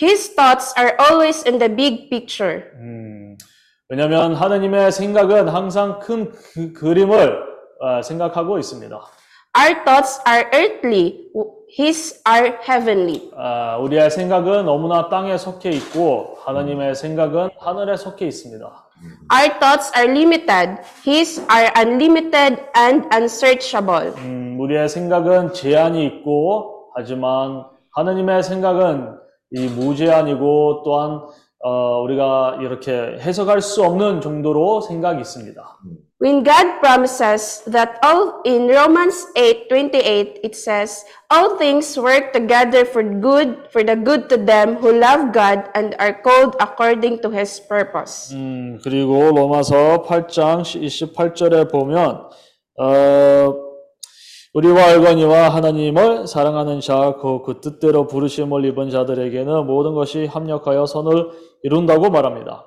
His 0.00 0.34
thoughts 0.34 0.74
are 0.78 0.94
always 1.00 1.46
in 1.48 1.58
the 1.58 1.74
big 1.74 2.10
picture. 2.10 2.64
음, 2.74 3.15
왜냐하면 3.88 4.34
하나님의 4.34 4.90
생각은 4.90 5.48
항상 5.48 6.00
큰 6.00 6.32
그, 6.32 6.72
그림을 6.72 7.40
어, 7.80 8.02
생각하고 8.02 8.58
있습니다. 8.58 8.96
Our 9.56 9.84
thoughts 9.84 10.20
are 10.28 10.44
earthly, 10.52 11.28
His 11.78 12.20
are 12.28 12.58
heavenly. 12.68 13.30
아, 13.36 13.76
우리의 13.78 14.10
생각은 14.10 14.64
너무나 14.66 15.08
땅에 15.08 15.38
속해 15.38 15.70
있고 15.70 16.36
하나님의 16.44 16.94
생각은 16.96 17.50
하늘에 17.58 17.96
속해 17.96 18.26
있습니다. 18.26 18.66
Our 19.32 19.58
thoughts 19.60 19.92
are 19.96 20.10
limited, 20.10 20.82
His 21.06 21.40
are 21.50 21.70
unlimited 21.78 22.62
and 22.76 23.08
unsearchable. 23.14 24.12
음, 24.18 24.56
우리의 24.58 24.88
생각은 24.88 25.52
제한이 25.52 26.04
있고 26.06 26.90
하지만 26.94 27.64
하나님의 27.94 28.42
생각은 28.42 29.16
이 29.52 29.68
무제한이고 29.68 30.82
또한 30.84 31.22
어, 31.68 32.00
우리가 32.02 32.58
이렇게 32.60 32.92
해석할 33.18 33.60
수 33.60 33.82
없는 33.82 34.20
정도로 34.20 34.82
생각이 34.82 35.20
있습니다. 35.20 35.60
When 36.22 36.44
God 36.44 36.78
promises 36.80 37.64
that 37.64 37.94
all 38.06 38.34
in 38.46 38.70
Romans 38.70 39.26
8:28 39.34 40.38
it 40.44 40.54
says 40.54 41.04
all 41.28 41.58
things 41.58 41.98
work 41.98 42.30
together 42.32 42.86
for 42.86 43.02
good 43.02 43.66
for 43.68 43.84
the 43.84 43.96
good 43.96 44.28
to 44.28 44.38
them 44.38 44.76
who 44.78 44.94
love 44.94 45.34
God 45.34 45.66
and 45.74 45.96
are 45.98 46.14
called 46.22 46.54
according 46.62 47.20
to 47.22 47.30
his 47.34 47.60
purpose. 47.66 48.32
음, 48.32 48.78
그리고 48.84 49.32
로마서 49.34 50.04
8장 50.06 50.62
28절에 50.62 51.68
보면 51.68 52.30
어, 52.78 53.65
우리와 54.56 54.84
알거니와 54.84 55.50
하나님을 55.50 56.26
사랑하는 56.26 56.80
자, 56.80 57.16
그, 57.20 57.42
그 57.42 57.60
뜻대로 57.60 58.06
부르심을 58.06 58.64
입은 58.64 58.88
자들에게는 58.88 59.66
모든 59.66 59.92
것이 59.92 60.24
합력하여 60.24 60.86
선을 60.86 61.28
이룬다고 61.62 62.08
말합니다. 62.08 62.64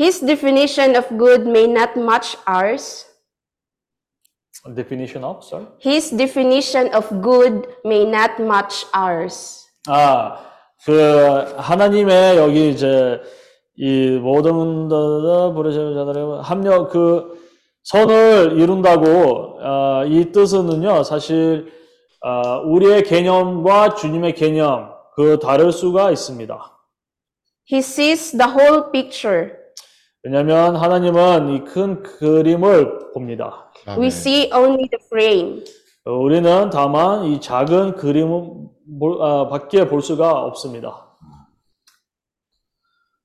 His 0.00 0.24
definition 0.24 0.96
of 0.96 1.06
good 1.18 1.42
may 1.46 1.64
not 1.64 1.92
match 1.98 2.38
ours. 2.48 3.06
Definition 4.74 5.22
of, 5.22 5.44
sorry? 5.44 5.68
His 5.84 6.16
definition 6.16 6.94
of 6.94 7.10
good 7.20 7.68
may 7.84 8.04
not 8.04 8.40
match 8.40 8.86
ours. 8.96 9.66
아, 9.86 10.38
그 10.86 11.56
하나님의 11.58 12.38
여기 12.38 12.70
이제 12.70 13.20
이 13.76 14.18
모든 14.22 14.88
부르시는 14.88 15.94
자들의 15.94 16.40
합력 16.42 16.88
그 16.88 17.38
선을 17.84 18.58
이룬다고 18.58 19.58
아, 19.62 20.04
이 20.06 20.30
뜻은요 20.32 21.02
사실 21.02 21.72
아, 22.22 22.58
우리의 22.58 23.04
개념과 23.04 23.94
주님의 23.94 24.34
개념 24.34 24.90
그 25.16 25.38
다를 25.38 25.72
수가 25.72 26.10
있습니다. 26.10 26.76
He 27.72 27.78
sees 27.78 28.36
the 28.36 28.50
whole 28.52 28.90
picture. 28.92 29.52
왜냐하면 30.22 30.76
하나님은 30.76 31.54
이 31.54 31.64
큰 31.64 32.02
그림을 32.02 33.12
봅니다. 33.14 33.70
We 33.98 34.06
see 34.08 34.50
only 34.52 34.88
the 34.88 34.98
frame. 35.06 35.64
어, 36.04 36.12
우리는 36.12 36.70
다만 36.70 37.24
이 37.24 37.40
작은 37.40 37.96
그림은 37.96 38.68
볼- 38.98 39.22
아, 39.22 39.48
밖에 39.48 39.88
볼 39.88 40.02
수가 40.02 40.32
없습니다. 40.44 41.06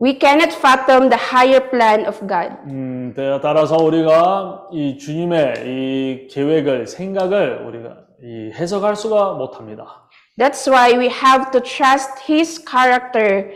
We 0.01 0.19
cannot 0.19 0.51
fathom 0.53 1.09
the 1.09 1.17
higher 1.17 1.69
plan 1.69 2.05
of 2.05 2.19
God. 2.27 2.51
음, 2.67 3.13
때- 3.15 3.39
따라서 3.41 3.77
우리가 3.77 4.67
이 4.73 4.97
주님의 4.97 5.53
이 5.65 6.27
계획을, 6.29 6.85
생각을 6.87 7.63
우리가 7.65 7.95
이 8.21 8.51
해석할 8.53 8.95
수가 8.97 9.33
못합니다. 9.35 10.07
That's 10.37 10.67
why 10.69 10.97
we 10.97 11.05
have 11.07 11.49
to 11.51 11.61
trust 11.61 12.29
His 12.29 12.61
character 12.69 13.51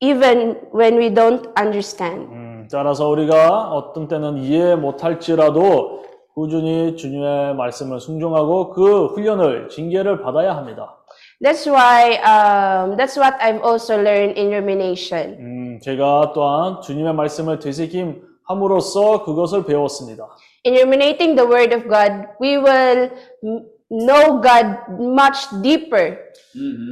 even 0.00 0.58
when 0.74 0.98
we 0.98 1.08
don't 1.14 1.46
understand. 1.56 2.26
음, 2.32 2.68
따라서 2.70 3.08
우리가 3.08 3.68
어떤 3.70 4.08
때는 4.08 4.38
이해 4.38 4.74
못할지라도 4.74 6.02
꾸준히 6.34 6.96
주님의 6.96 7.54
말씀을 7.54 8.00
순종하고 8.00 8.70
그 8.70 9.06
훈련을, 9.14 9.68
징계를 9.68 10.20
받아야 10.20 10.56
합니다. 10.56 10.96
That's 11.41 11.65
why, 11.65 12.17
um, 12.21 12.97
that's 12.97 13.17
what 13.17 13.33
I've 13.41 13.61
also 13.63 13.95
learned 13.97 14.37
in 14.37 14.49
rumination. 14.51 15.37
음, 15.39 15.79
제가 15.81 16.31
또한 16.33 16.81
주님의 16.81 17.13
말씀을 17.13 17.59
되새김 17.59 18.21
함으로써 18.47 19.23
그것을 19.23 19.65
배웠습니다. 19.65 20.27
In 20.65 20.75
ruminating 20.75 21.35
the 21.35 21.47
Word 21.49 21.73
of 21.73 21.87
God, 21.89 22.27
we 22.41 22.57
will 22.57 23.09
m- 23.43 23.65
know 23.89 24.39
God 24.41 24.77
much 24.99 25.49
deeper. 25.63 26.17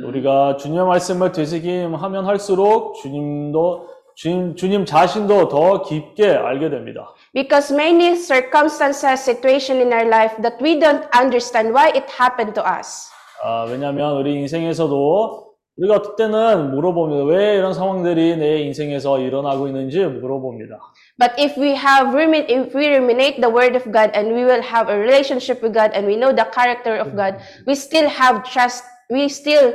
우리가 0.06 0.58
주님의 0.58 0.86
말씀을 0.86 1.32
되새김 1.32 1.94
하면 1.96 2.26
할수록 2.26 2.96
주님도 3.02 3.88
주님, 4.16 4.56
주님 4.56 4.86
자신도 4.86 5.48
더 5.50 5.82
깊게 5.84 6.28
알게 6.28 6.70
됩니다. 6.70 7.14
Because 7.34 7.74
many 7.74 8.16
circumstances, 8.16 9.22
situation 9.24 9.80
in 9.80 9.94
our 9.94 10.08
life 10.08 10.36
that 10.42 10.58
we 10.62 10.80
don't 10.80 11.08
understand 11.16 11.72
why 11.74 11.90
it 11.96 12.06
happened 12.20 12.54
to 12.56 12.64
us. 12.66 13.12
아, 13.47 13.67
왜냐하면 13.69 14.17
우리 14.17 14.35
인생에서도 14.41 15.53
우리가 15.77 15.97
어떨 15.97 16.17
때는 16.17 16.71
물어봅니다. 16.71 17.25
왜 17.25 17.57
이런 17.57 17.75
상황들이 17.75 18.39
내 18.39 18.61
인생에서 18.63 19.19
일어나고 19.19 19.67
있는지 19.67 19.99
물어봅니다. 20.03 20.79
But 21.19 21.35
if 21.39 21.61
we 21.61 21.73
have 21.77 22.09
rumin- 22.17 22.49
if 22.49 22.75
we 22.75 22.87
ruminate 22.87 23.43
the 23.43 23.53
word 23.53 23.77
of 23.77 23.85
God 23.93 24.13
and 24.17 24.33
we 24.33 24.45
will 24.45 24.63
have 24.63 24.89
a 24.91 24.97
relationship 24.97 25.61
with 25.63 25.75
God 25.77 25.93
and 25.95 26.07
we 26.09 26.17
know 26.17 26.33
the 26.35 26.49
character 26.55 26.97
of 26.99 27.15
God, 27.15 27.37
we 27.67 27.75
still 27.75 28.09
have 28.09 28.43
trust. 28.45 28.83
We 29.13 29.25
still 29.27 29.75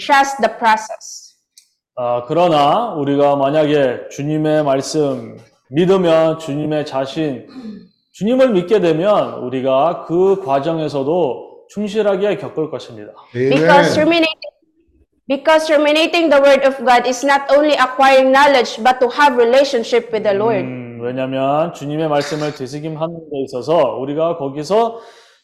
trust 0.00 0.42
the 0.42 0.50
process. 0.58 1.36
아, 1.94 2.24
그러나 2.26 2.94
우리가 2.94 3.36
만약에 3.36 4.08
주님의 4.10 4.64
말씀 4.64 5.36
믿으면 5.70 6.40
주님의 6.40 6.86
자신, 6.86 7.46
주님을 8.14 8.50
믿게 8.50 8.80
되면 8.80 9.34
우리가 9.44 10.06
그 10.08 10.42
과정에서도 10.44 11.45
충실하게 11.68 12.36
겪을 12.36 12.70
것입니다. 12.70 13.12
Because 13.32 13.98
Amen. 13.98 14.00
ruminating, 14.00 14.50
because 15.28 15.72
ruminating 15.72 16.30
the 16.30 16.40
word 16.42 16.66
of 16.66 16.76
God 16.78 17.06
is 17.06 17.24
not 17.24 17.42
only 17.50 17.74
acquiring 17.74 18.32
knowledge, 18.32 18.82
but 18.82 18.98
to 19.00 19.08
have 19.10 19.36
relationship 19.36 20.12
with 20.12 20.22
the 20.22 20.36
Lord. 20.36 20.64
음, 20.64 21.00
왜냐하면 21.02 21.72
주님의 21.74 22.08
말씀을 22.08 22.54
되새김하는 22.54 23.14
데 23.30 23.42
있어서 23.44 23.96
우리가 23.98 24.36
거기서 24.36 25.00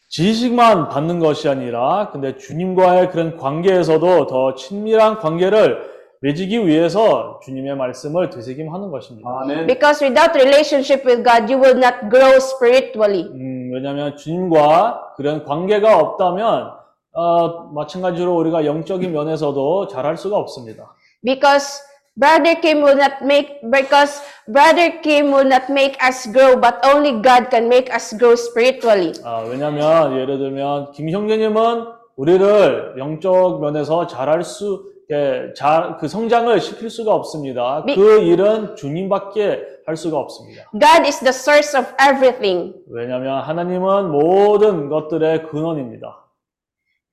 지식만 0.09 0.89
받는 0.89 1.19
것이 1.19 1.49
아니라 1.49 2.09
근데 2.11 2.37
주님과의 2.37 3.09
그런 3.09 3.37
관계에서도 3.37 4.27
더 4.27 4.53
친밀한 4.53 5.17
관계를 5.17 5.93
맺기 6.23 6.65
위해서 6.65 7.41
주님의 7.43 7.75
말씀을 7.75 8.29
되새김하는 8.29 8.91
것입니다. 8.91 9.27
아멘. 9.41 9.67
Because 9.67 10.05
without 10.05 10.31
relationship 10.39 11.05
with 11.05 11.21
God, 11.21 11.51
you 11.51 11.61
will 11.61 11.77
not 11.77 12.09
grow 12.09 12.37
spiritually. 12.37 13.27
음, 13.33 13.52
왜냐하면 13.73 14.15
주님과 14.17 15.13
그런 15.17 15.43
관계가 15.43 15.97
없다면 15.97 16.71
어, 17.15 17.47
마찬가지로 17.73 18.35
우리가 18.37 18.65
영적인 18.65 19.11
면에서도 19.11 19.87
잘할 19.87 20.17
수가 20.17 20.37
없습니다. 20.37 20.95
Because 21.23 21.81
brother 22.19 22.59
Kim 22.61 22.83
will 22.83 22.97
not 22.97 23.15
make 23.23 23.59
because 23.71 24.21
brother 24.47 24.99
Kim 25.01 25.31
will 25.33 25.47
not 25.47 25.65
make 25.69 25.97
us 26.03 26.31
grow, 26.31 26.59
but 26.59 26.75
only 26.85 27.11
God 27.21 27.49
can 27.49 27.65
make 27.65 27.91
us 27.93 28.15
grow 28.17 28.33
spiritually. 28.33 29.13
아, 29.23 29.43
왜냐하면 29.47 30.17
예를 30.19 30.37
들면 30.39 30.91
김 30.93 31.09
형제님은 31.09 31.85
우리를 32.15 32.95
영적 32.97 33.61
면에서 33.61 34.05
잘할 34.07 34.43
수, 34.43 34.83
예, 35.11 35.53
잘, 35.55 35.97
그 35.97 36.07
성장을 36.07 36.59
시킬 36.61 36.89
수가 36.89 37.13
없습니다. 37.13 37.83
미- 37.85 37.95
그 37.95 38.19
일은 38.21 38.75
주님밖에 38.75 39.59
할 39.86 39.96
수가 39.96 40.18
없습니다. 40.18 40.64
God 40.72 41.06
is 41.06 41.18
the 41.20 41.32
source 41.32 41.78
of 41.78 41.88
everything. 42.00 42.74
왜냐하면 42.90 43.42
하나님은 43.42 44.10
모든 44.10 44.88
것들의 44.88 45.48
근원입니다. 45.48 46.24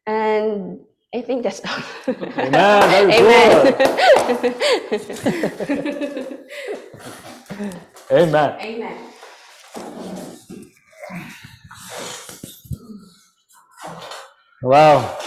And 0.07 0.81
I 1.13 1.21
think 1.21 1.43
that's 1.43 1.61
all. 1.63 1.81
Amen. 2.37 2.89
Very 2.89 3.13
Amen. 3.13 3.49
good. 3.61 3.95
Amen. 8.11 8.51
Amen. 8.59 8.97
Wow. 14.61 15.17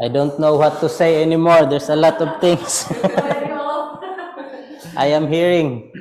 I 0.00 0.08
don't 0.08 0.38
know 0.38 0.56
what 0.56 0.80
to 0.80 0.88
say 0.88 1.22
anymore. 1.22 1.66
There's 1.66 1.88
a 1.88 1.96
lot 1.96 2.20
of 2.20 2.40
things 2.40 2.86
I 4.97 5.07
am 5.13 5.27
hearing. 5.27 5.91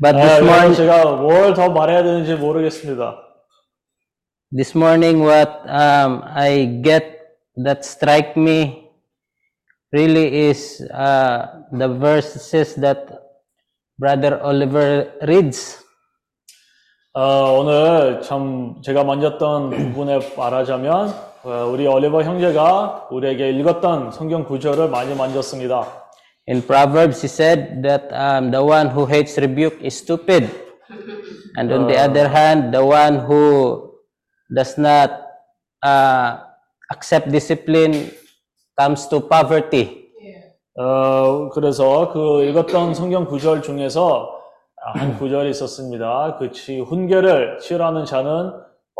But 0.00 0.14
아, 0.16 0.22
this 0.22 0.42
morning, 0.42 0.74
제가 0.76 1.04
뭘 1.16 1.54
더 1.54 1.68
말해야 1.70 2.02
되는지 2.02 2.34
모르겠습니다. 2.36 3.18
this 4.54 4.76
morning, 4.76 5.20
what 5.20 5.50
um, 5.66 6.22
I 6.26 6.80
get 6.82 7.38
that 7.56 7.84
strike 7.84 8.36
me 8.36 8.88
really 9.92 10.48
is 10.50 10.80
uh, 10.92 11.64
the 11.72 11.88
verses 11.88 12.74
that 12.76 13.08
Brother 13.98 14.40
Oliver 14.42 15.12
reads. 15.26 15.78
어, 17.14 17.58
오늘 17.60 18.22
참 18.22 18.80
제가 18.82 19.04
만졌던 19.04 19.70
부분에 19.70 20.18
말하자면 20.36 21.08
어, 21.08 21.31
우리 21.44 21.88
올리버 21.88 22.22
형제가 22.22 23.08
우리에게 23.10 23.50
읽었던 23.50 24.12
성경 24.12 24.44
구절을 24.44 24.88
많이 24.88 25.12
만졌습니다. 25.14 26.02
In 26.48 26.62
Proverbs, 26.62 27.20
he 27.20 27.28
said 27.28 27.82
that 27.82 28.06
um, 28.12 28.52
the 28.52 28.62
one 28.62 28.90
who 28.90 29.06
hates 29.06 29.36
rebuke 29.38 29.82
is 29.82 29.98
stupid. 29.98 30.48
And 31.56 31.72
on 31.72 31.88
the 31.88 31.98
other 31.98 32.28
hand, 32.28 32.72
the 32.72 32.84
one 32.84 33.26
who 33.26 33.90
does 34.54 34.78
not 34.78 35.10
uh, 35.82 36.38
accept 36.92 37.30
discipline 37.32 38.12
comes 38.78 39.08
to 39.08 39.26
poverty. 39.26 39.98
어, 40.78 41.48
그래서 41.50 42.12
그 42.12 42.44
읽었던 42.44 42.94
성경 42.94 43.26
구절 43.26 43.62
중에서 43.62 44.30
한 44.94 45.18
구절이 45.18 45.50
있었습니다. 45.50 46.36
그 46.38 46.52
치, 46.52 46.78
훈계를 46.80 47.58
치열하는 47.58 48.04
자는 48.04 48.52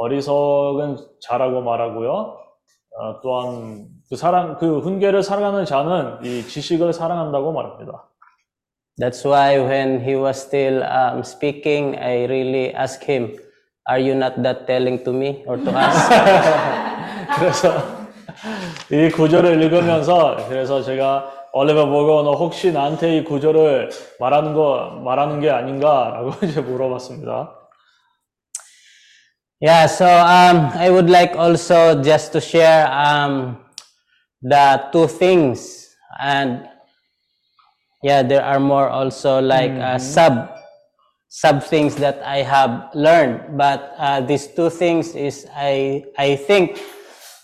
어리석은 0.02 0.96
자라고 1.20 1.62
말하고요. 1.62 2.10
어, 2.10 3.20
또한 3.22 3.86
그 4.08 4.16
사랑, 4.16 4.56
그 4.58 4.80
훈계를 4.80 5.22
사랑하는 5.22 5.64
자는 5.64 6.18
이 6.24 6.42
지식을 6.42 6.92
사랑한다고 6.92 7.52
말합니다. 7.52 8.08
That's 9.00 9.24
why 9.24 9.58
when 9.58 10.00
he 10.00 10.16
was 10.16 10.38
still 10.38 10.82
um, 10.82 11.20
speaking, 11.20 11.96
I 11.96 12.24
really 12.24 12.74
asked 12.74 13.08
him, 13.08 13.36
Are 13.88 14.00
you 14.00 14.14
not 14.14 14.42
that 14.42 14.66
telling 14.66 15.02
to 15.04 15.12
me 15.12 15.44
or 15.46 15.56
to 15.56 15.70
us? 15.70 15.96
그래서 17.38 17.70
이 18.90 19.08
구절을 19.08 19.62
읽으면서 19.62 20.36
그래서 20.48 20.82
제가 20.82 21.30
올리버 21.52 21.86
보고 21.86 22.22
너 22.22 22.32
혹시 22.32 22.72
나한테 22.72 23.18
이 23.18 23.24
구절을 23.24 23.90
말하는 24.18 24.52
거 24.54 25.00
말하는 25.04 25.40
게 25.40 25.50
아닌가라고 25.50 26.32
이제 26.44 26.60
물어봤습니다. 26.60 27.61
Yeah, 29.61 29.87
so 29.87 30.05
um, 30.05 30.69
I 30.77 30.89
would 30.89 31.09
like 31.09 31.33
also 31.35 32.01
just 32.03 32.31
to 32.33 32.41
share 32.41 32.85
um, 32.91 33.57
the 34.41 34.85
two 34.93 35.07
things, 35.07 35.89
and 36.21 36.69
yeah, 38.03 38.21
there 38.21 38.43
are 38.43 38.59
more 38.59 38.87
also 38.87 39.41
like 39.41 39.71
uh, 39.71 39.97
sub 39.97 40.49
sub 41.29 41.63
things 41.63 41.95
that 41.95 42.21
I 42.23 42.43
have 42.43 42.93
learned, 42.93 43.57
but 43.57 43.93
uh, 43.97 44.21
these 44.21 44.45
two 44.47 44.69
things 44.69 45.15
is 45.15 45.47
I 45.55 46.05
I 46.19 46.35
think 46.35 46.79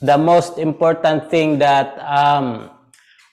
the 0.02 0.18
most 0.18 0.60
important 0.60 1.32
thing 1.32 1.58
that 1.60 1.98
um, 1.98 2.70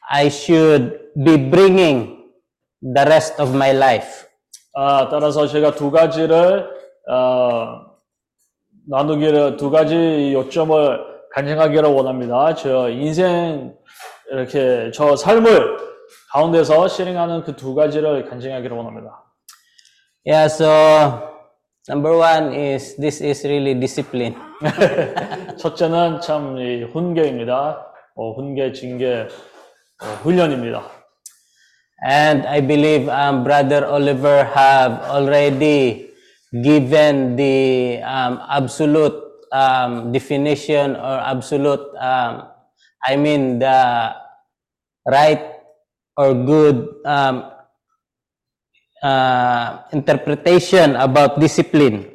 I 0.08 0.30
should 0.30 1.00
be 1.22 1.36
bringing 1.36 2.32
the 2.80 3.04
rest 3.04 3.38
of 3.38 3.54
my 3.54 3.72
life. 3.72 4.26
아, 4.74 5.08
따라서 5.11 5.46
제가 5.46 5.74
두 5.74 5.90
가지를 5.90 6.70
어, 7.11 7.90
나누기를 8.88 9.57
두 9.57 9.69
가지 9.71 10.31
요점을 10.33 10.99
간증하기를 11.33 11.89
원합니다. 11.89 12.55
저 12.55 12.89
인생 12.89 13.73
이렇게 14.31 14.91
저 14.93 15.15
삶을 15.15 15.77
가운데서 16.31 16.88
실행하는 16.88 17.43
그 17.43 17.55
두 17.55 17.75
가지를 17.75 18.29
간증하기를 18.29 18.75
원합니다. 18.75 19.23
Yeah, 20.27 20.45
so 20.45 20.65
number 21.89 22.17
one 22.17 22.53
is 22.53 22.95
this 22.97 23.21
is 23.23 23.45
really 23.45 23.73
discipline. 23.79 24.36
첫째는 25.57 26.21
참 26.21 26.57
이 26.57 26.83
훈계입니다. 26.83 27.86
어, 28.15 28.31
훈계, 28.33 28.71
징계, 28.71 29.27
어, 30.01 30.05
훈련입니다. 30.23 30.83
And 32.07 32.47
I 32.47 32.61
believe 32.65 33.09
um, 33.09 33.43
Brother 33.43 33.86
Oliver 33.88 34.45
have 34.55 34.99
already 35.09 36.09
given 36.61 37.35
the 37.35 37.99
um, 38.03 38.39
absolute 38.49 39.15
um, 39.51 40.11
definition 40.11 40.95
or 40.95 41.19
absolute, 41.19 41.83
um, 41.99 42.47
I 43.03 43.15
mean, 43.15 43.59
the 43.59 44.15
right 45.07 45.41
or 46.17 46.33
good 46.33 46.87
um, 47.05 47.51
uh, 49.03 49.79
interpretation 49.91 50.95
about 50.95 51.39
discipline. 51.39 52.11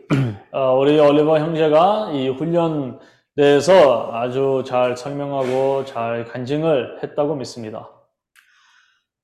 어, 0.53 0.75
우리 0.75 0.99
올리버 0.99 1.39
형제가 1.39 2.11
이 2.13 2.29
훈련 2.29 2.99
대해서 3.37 4.11
아주 4.13 4.65
잘 4.67 4.97
설명하고 4.97 5.85
잘 5.85 6.25
간증을 6.25 6.99
했다고 7.03 7.37
믿습니다. 7.37 7.89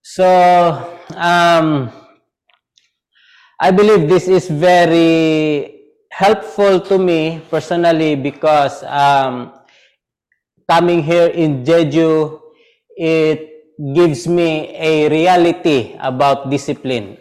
So, 0.03 0.25
um, 1.17 1.91
I 3.59 3.71
believe 3.71 4.07
this 4.07 4.29
is 4.29 4.49
very 4.51 5.81
helpful 6.11 6.79
to 6.81 6.99
me 6.99 7.41
personally 7.51 8.15
because 8.15 8.83
um, 8.85 9.53
coming 10.69 11.03
here 11.03 11.29
in 11.29 11.65
Jeju, 11.65 12.39
it 12.97 13.49
gives 13.95 14.29
me 14.29 14.77
a 14.77 15.09
reality 15.09 15.97
about 15.99 16.51
discipline. 16.51 17.17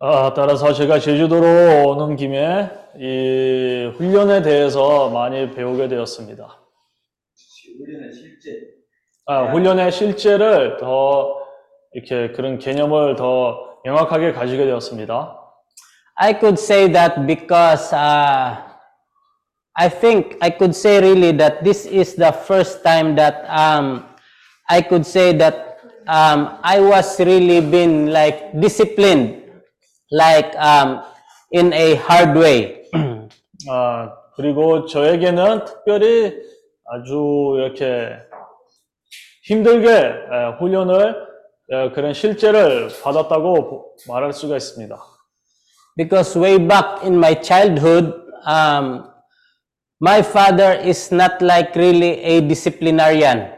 아, 0.00 0.32
따라서 0.34 0.72
제가 0.72 0.98
제주도로 0.98 1.86
오는 1.86 2.16
김에 2.16 2.70
이 2.98 3.92
훈련에 3.94 4.40
대해서 4.40 5.10
많이 5.10 5.50
배우게 5.50 5.88
되었습니다. 5.88 6.60
훈련의 7.78 8.12
실제. 8.14 8.58
아, 9.26 9.52
훈련의 9.52 9.92
실제를 9.92 10.78
더 10.78 11.36
이렇게 11.92 12.32
그런 12.32 12.58
개념을 12.58 13.16
더 13.16 13.78
명확하게 13.84 14.32
가지게 14.32 14.64
되었습니다. 14.64 15.41
I 16.21 16.33
could 16.33 16.57
say 16.59 16.87
that 16.93 17.25
because 17.27 17.93
uh, 17.93 18.57
I 19.77 19.89
think 19.89 20.37
I 20.41 20.49
could 20.49 20.75
say 20.75 20.99
really 21.01 21.31
that 21.37 21.63
this 21.63 21.85
is 21.85 22.15
the 22.15 22.31
first 22.31 22.83
time 22.83 23.15
that 23.15 23.45
um, 23.49 24.05
I 24.69 24.81
could 24.81 25.05
say 25.05 25.33
that 25.37 25.77
um, 26.07 26.57
I 26.63 26.79
was 26.79 27.19
really 27.19 27.61
been 27.61 28.07
like 28.11 28.59
disciplined, 28.59 29.43
like 30.11 30.55
um, 30.57 31.03
in 31.51 31.73
a 31.73 31.95
hard 31.95 32.35
way. 32.37 32.89
아, 33.69 34.13
그리고 34.35 34.85
저에게는 34.87 35.65
특별히 35.65 36.33
아주 36.85 37.55
이렇게 37.57 38.17
힘들게 39.43 39.89
에, 39.91 40.57
훈련을 40.59 41.15
에, 41.71 41.91
그런 41.91 42.13
실제를 42.13 42.89
받았다고 43.03 43.69
보- 43.69 43.95
말할 44.07 44.31
수가 44.33 44.55
있습니다. 44.57 44.95
Because 45.96 46.34
way 46.36 46.58
back 46.58 47.04
in 47.04 47.18
my 47.18 47.34
childhood, 47.34 48.12
um, 48.44 49.08
my 50.00 50.22
father 50.22 50.72
is 50.72 51.12
not 51.12 51.40
like 51.42 51.74
really 51.76 52.20
a 52.22 52.40
disciplinarian. 52.40 53.52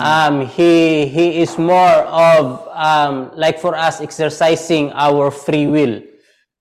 Um, 0.00 0.46
he 0.46 1.06
he 1.06 1.40
is 1.40 1.56
more 1.56 2.04
of 2.04 2.68
um, 2.76 3.30
like 3.34 3.58
for 3.58 3.74
us 3.74 4.02
exercising 4.02 4.92
our 4.92 5.30
free 5.30 5.66
will. 5.66 6.02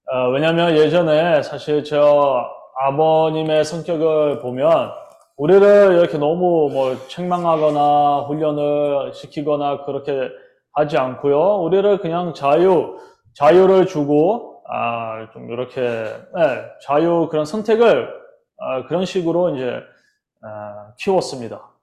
어, 0.08 0.30
왜냐하면 0.32 0.78
예전에 0.78 1.42
사실 1.42 1.84
저 1.84 2.46
아버님의 2.84 3.66
성격을 3.66 4.40
보면 4.42 4.92
우리를 5.38 5.98
이렇게 5.98 6.18
너무 6.18 6.70
뭐 6.72 6.96
책망하거나 7.08 8.28
훈련을 8.28 9.14
시키거나 9.14 9.84
그렇게 9.86 10.30
하지 10.74 10.98
않고요. 10.98 11.64
우리를 11.64 11.98
그냥 11.98 12.34
자유, 12.34 12.98
자유를 13.36 13.88
주고, 13.88 14.51
아, 14.71 15.29
좀 15.33 15.51
이렇게, 15.51 15.81
네, 15.81 16.65
자유 16.83 17.29
그런 17.31 17.45
선택을, 17.45 18.09
아, 18.59 18.87
그런 18.87 19.05
식으로 19.05 19.57
이제, 19.57 19.81
아, 20.43 20.93
키웠습니다. 20.99 21.77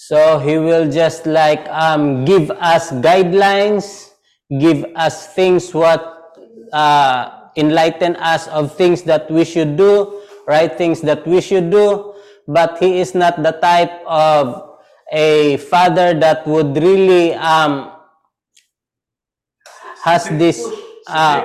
So 0.00 0.38
he 0.38 0.56
will 0.58 0.88
just 0.90 1.26
like 1.26 1.66
um, 1.68 2.24
give 2.24 2.52
us 2.52 2.92
guidelines, 3.02 4.14
give 4.48 4.86
us 4.94 5.34
things 5.34 5.74
what 5.74 6.00
uh, 6.72 7.50
enlighten 7.56 8.14
us 8.16 8.46
of 8.48 8.76
things 8.76 9.02
that 9.02 9.28
we 9.28 9.44
should 9.44 9.76
do, 9.76 10.22
right 10.46 10.70
things 10.78 11.00
that 11.02 11.26
we 11.26 11.40
should 11.40 11.70
do. 11.70 12.14
But 12.46 12.78
he 12.78 13.00
is 13.00 13.14
not 13.14 13.42
the 13.42 13.58
type 13.58 13.90
of 14.06 14.78
a 15.12 15.56
father 15.68 16.14
that 16.14 16.46
would 16.46 16.76
really 16.76 17.34
um, 17.34 17.90
has 20.04 20.28
this 20.38 20.64
uh, 21.08 21.42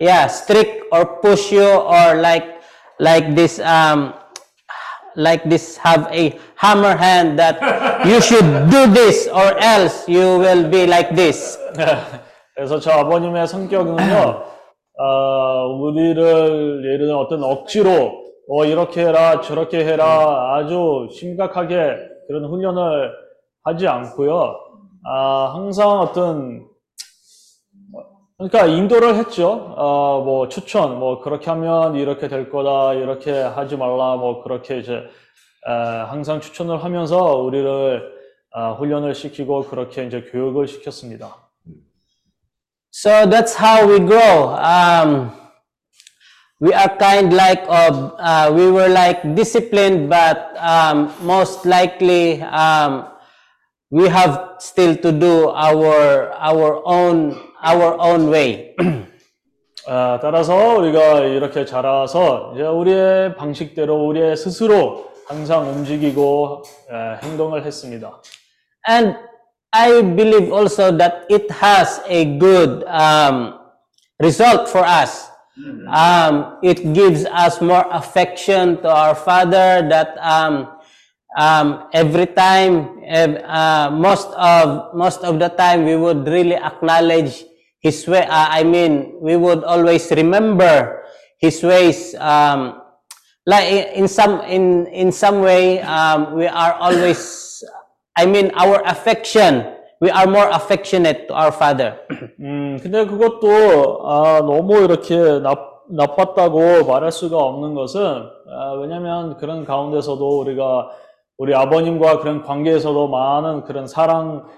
yeah 0.00 0.26
strict 0.26 0.88
or 0.90 1.20
push 1.20 1.52
you 1.52 1.62
or 1.64 2.16
like 2.16 2.58
like 2.98 3.36
this 3.36 3.60
um, 3.60 4.12
like 5.16 5.44
this 5.48 5.76
have 5.76 6.08
a 6.10 6.38
hammer 6.56 6.96
hand 6.96 7.38
that 7.38 7.60
you 8.06 8.20
should 8.20 8.44
do 8.70 8.86
this 8.90 9.28
or 9.28 9.54
else 9.60 10.08
you 10.08 10.38
will 10.40 10.68
be 10.68 10.86
like 10.86 11.14
this 11.14 11.58
그래서 12.60 12.78
저 12.78 12.90
아버님의 12.90 13.46
성격은요, 13.46 14.42
어, 14.98 15.66
우리를 15.78 16.84
예를 16.84 17.06
들어 17.06 17.18
어떤 17.18 17.42
억지로 17.42 18.12
어, 18.50 18.64
이렇게 18.66 19.06
해라, 19.06 19.40
저렇게 19.40 19.82
해라 19.82 20.56
아주 20.56 21.08
심각하게 21.10 21.96
그런 22.28 22.44
훈련을 22.44 23.12
하지 23.64 23.88
않고요. 23.88 24.56
아, 25.06 25.52
항상 25.54 26.00
어떤 26.00 26.66
그러니까 28.40 28.64
인도를 28.64 29.16
했죠. 29.16 29.74
어, 29.76 30.22
뭐 30.24 30.48
추천, 30.48 30.98
뭐 30.98 31.20
그렇게 31.20 31.50
하면 31.50 31.94
이렇게 31.96 32.26
될 32.26 32.48
거다, 32.48 32.94
이렇게 32.94 33.32
하지 33.32 33.76
말라, 33.76 34.16
뭐 34.16 34.42
그렇게 34.42 34.78
이제 34.78 34.94
에, 34.94 35.70
항상 36.08 36.40
추천을 36.40 36.82
하면서 36.82 37.36
우리를 37.36 38.18
아, 38.52 38.72
훈련을 38.72 39.14
시키고 39.14 39.64
그렇게 39.64 40.06
이제 40.06 40.22
교육을 40.22 40.68
시켰습니다. 40.68 41.36
so 42.92 43.24
that's 43.26 43.54
how 43.54 43.86
we 43.86 44.00
grow 44.00 44.48
um, 44.56 45.30
we 46.60 46.72
are 46.74 46.88
kind 46.98 47.32
like 47.32 47.62
of 47.68 48.12
uh, 48.18 48.50
we 48.52 48.68
were 48.68 48.88
like 48.88 49.22
disciplined 49.36 50.10
but 50.10 50.56
um, 50.58 51.12
most 51.22 51.64
likely 51.64 52.42
um, 52.42 53.06
we 53.92 54.08
have 54.08 54.56
still 54.58 54.96
to 54.96 55.12
do 55.12 55.50
our 55.50 56.32
our 56.34 56.82
own 56.84 57.36
our 57.65 57.97
own 57.99 58.29
way 58.31 58.75
아, 59.87 60.19
따라서 60.21 60.77
우리가 60.77 61.19
이렇게 61.19 61.63
자라서 61.65 62.53
이제 62.55 62.63
우리의 62.63 63.35
방식대로 63.35 64.07
우리의 64.07 64.35
스스로 64.35 65.11
항상 65.27 65.69
움직이고 65.69 66.63
에, 66.89 67.19
행동을 67.23 67.65
했습니다. 67.65 68.21
And 68.89 69.15
I 69.71 70.01
believe 70.15 70.51
also 70.51 70.95
that 70.97 71.25
it 71.29 71.51
has 71.51 72.01
a 72.07 72.25
good 72.39 72.83
um, 72.87 73.53
result 74.19 74.69
for 74.69 74.83
us. 74.85 75.29
Um, 75.87 76.57
it 76.63 76.93
gives 76.93 77.25
us 77.25 77.61
more 77.61 77.85
affection 77.91 78.81
to 78.81 78.89
our 78.89 79.15
Father. 79.15 79.87
That 79.87 80.17
um, 80.19 80.67
um, 81.37 81.87
every 81.93 82.27
time, 82.27 82.99
ev- 83.05 83.41
uh, 83.43 83.89
most 83.91 84.29
of 84.35 84.93
most 84.93 85.23
of 85.23 85.39
the 85.39 85.49
time, 85.49 85.85
we 85.85 85.95
would 85.95 86.27
really 86.27 86.55
acknowledge 86.55 87.45
His 87.80 88.06
way. 88.06 88.24
Uh, 88.24 88.48
I 88.48 88.62
mean, 88.62 89.16
we 89.20 89.36
would 89.36 89.64
always 89.64 90.10
remember 90.12 91.02
His 91.38 91.62
ways. 91.64 92.14
Um, 92.14 92.80
like 93.46 93.96
in 93.96 94.06
some 94.06 94.40
in 94.44 94.86
in 94.92 95.12
some 95.12 95.40
way, 95.40 95.80
um, 95.80 96.36
we 96.36 96.46
are 96.46 96.74
always. 96.74 97.64
I 98.16 98.26
mean, 98.26 98.52
our 98.54 98.84
affection. 98.84 99.76
We 100.00 100.08
are 100.08 100.26
more 100.26 100.48
affectionate 100.48 101.28
to 101.28 101.34
our 101.34 101.52
Father. 101.52 102.00
음, 102.40 102.78
근데 102.82 103.04
그것도 103.04 104.08
아, 104.08 104.40
너무 104.40 104.80
이렇게 104.80 105.40
나, 105.40 105.54
나빴다고 105.90 106.86
말할 106.86 107.12
수가 107.12 107.36
없는 107.36 107.74
것은 107.74 108.00
아, 108.00 108.72
왜냐하면 108.80 109.36
그런 109.36 109.66
가운데서도 109.66 110.40
우리가 110.40 110.90
우리 111.36 111.54
아버님과 111.54 112.20
그런 112.20 112.42
관계에서도 112.42 113.08
많은 113.08 113.64
그런 113.64 113.86
사랑 113.86 114.44
가, 114.44 114.48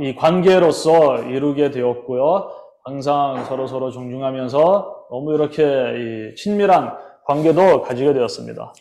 이 0.00 0.14
관계로서 0.14 1.22
이루게 1.24 1.70
되었고요. 1.70 2.50
항상 2.84 3.44
서로 3.46 3.66
서로 3.66 3.90
존중하면서 3.90 5.06
너무 5.10 5.34
이렇게 5.34 5.62
이 5.62 6.34
친밀한 6.36 6.96
관계도 7.26 7.82
가지게 7.82 8.14
되었습니다. 8.14 8.72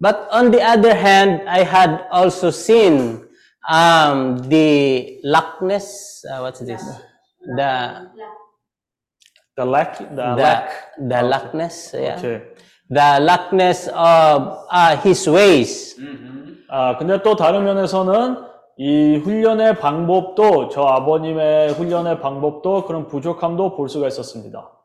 But 0.00 0.16
on 0.32 0.50
the 0.50 0.62
other 0.64 0.94
hand, 0.96 1.42
I 1.48 1.60
had 1.64 2.04
also 2.12 2.48
seen 2.48 3.24
um, 3.70 4.38
the 4.48 5.20
lackness. 5.24 6.24
Uh, 6.28 6.40
what's 6.42 6.60
this? 6.60 6.82
The 7.56 8.08
The 9.56 9.64
lack, 9.66 9.98
the, 9.98 10.06
the 10.14 10.36
lack. 10.36 10.70
the 11.08 11.22
lackness. 11.26 11.96
Yeah. 11.96 12.14
오케이. 12.22 12.40
The 12.90 13.18
lackness 13.20 13.88
of 13.88 14.54
uh, 14.70 14.96
his 15.04 15.28
ways. 15.28 15.96
아, 16.70 16.96
근데 16.96 17.20
또 17.22 17.34
다른 17.34 17.64
면에서는 17.64 18.36
이 18.78 19.16
훈련의 19.16 19.78
방법도 19.78 20.68
저 20.68 20.82
아버님의 20.82 21.72
훈련의 21.72 22.20
방법도 22.20 22.86
그런 22.86 23.08
부족함도 23.08 23.76
볼 23.76 23.88
수가 23.88 24.06
있었습니다. 24.08 24.78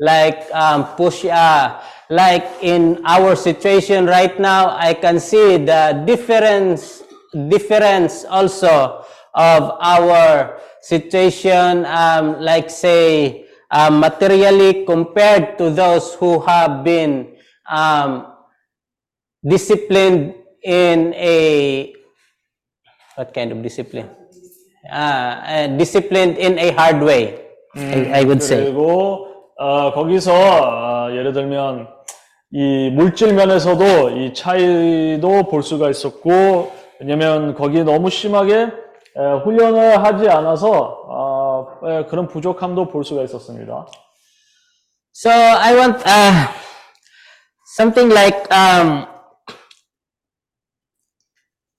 like 0.00 0.48
um, 0.54 0.84
push 0.96 1.26
uh, 1.26 1.78
like 2.08 2.48
in 2.62 2.98
our 3.04 3.36
situation 3.36 4.06
right 4.06 4.40
now 4.40 4.74
i 4.80 4.94
can 4.94 5.20
see 5.20 5.58
the 5.60 6.02
difference 6.06 7.04
difference 7.52 8.24
also 8.24 9.04
of 9.34 9.76
our 9.80 10.56
situation 10.80 11.84
um, 11.84 12.40
like 12.40 12.70
say 12.70 13.44
uh, 13.70 13.90
materially 13.90 14.84
compared 14.86 15.58
to 15.58 15.68
those 15.70 16.14
who 16.14 16.40
have 16.40 16.82
been 16.82 17.36
um, 17.70 18.26
disciplined 19.44 20.34
in 20.64 21.12
a 21.14 21.92
what 23.16 23.32
kind 23.32 23.52
of 23.52 23.62
discipline 23.62 24.08
uh, 24.90 25.34
uh, 25.44 25.66
disciplined 25.76 26.38
in 26.38 26.58
a 26.58 26.70
hard 26.72 27.02
way 27.02 27.38
I, 27.76 28.20
I 28.20 28.24
would 28.24 28.42
say 28.42 28.64
그리고 28.64 29.26
어, 29.58 29.92
거기서 29.92 30.32
어, 30.32 31.10
예를 31.12 31.32
들면 31.32 31.88
이 32.52 32.90
물질 32.90 33.34
면에서도 33.34 34.10
이 34.18 34.34
차이도 34.34 35.44
볼 35.44 35.62
수가 35.62 35.90
있었고 35.90 36.72
왜냐면 36.98 37.54
거기 37.54 37.84
너무 37.84 38.10
심하게 38.10 38.54
에, 39.16 39.32
훈련을 39.44 40.02
하지 40.02 40.28
않아서 40.28 41.04
어, 41.08 41.66
에, 41.84 42.04
그런 42.06 42.26
부족함도 42.26 42.88
볼 42.88 43.04
수가 43.04 43.22
있었습니다. 43.24 43.86
So 45.12 45.30
I 45.30 45.74
want 45.74 46.02
uh, 46.06 46.48
something 47.76 48.10
like 48.12 48.48
um, 48.50 49.06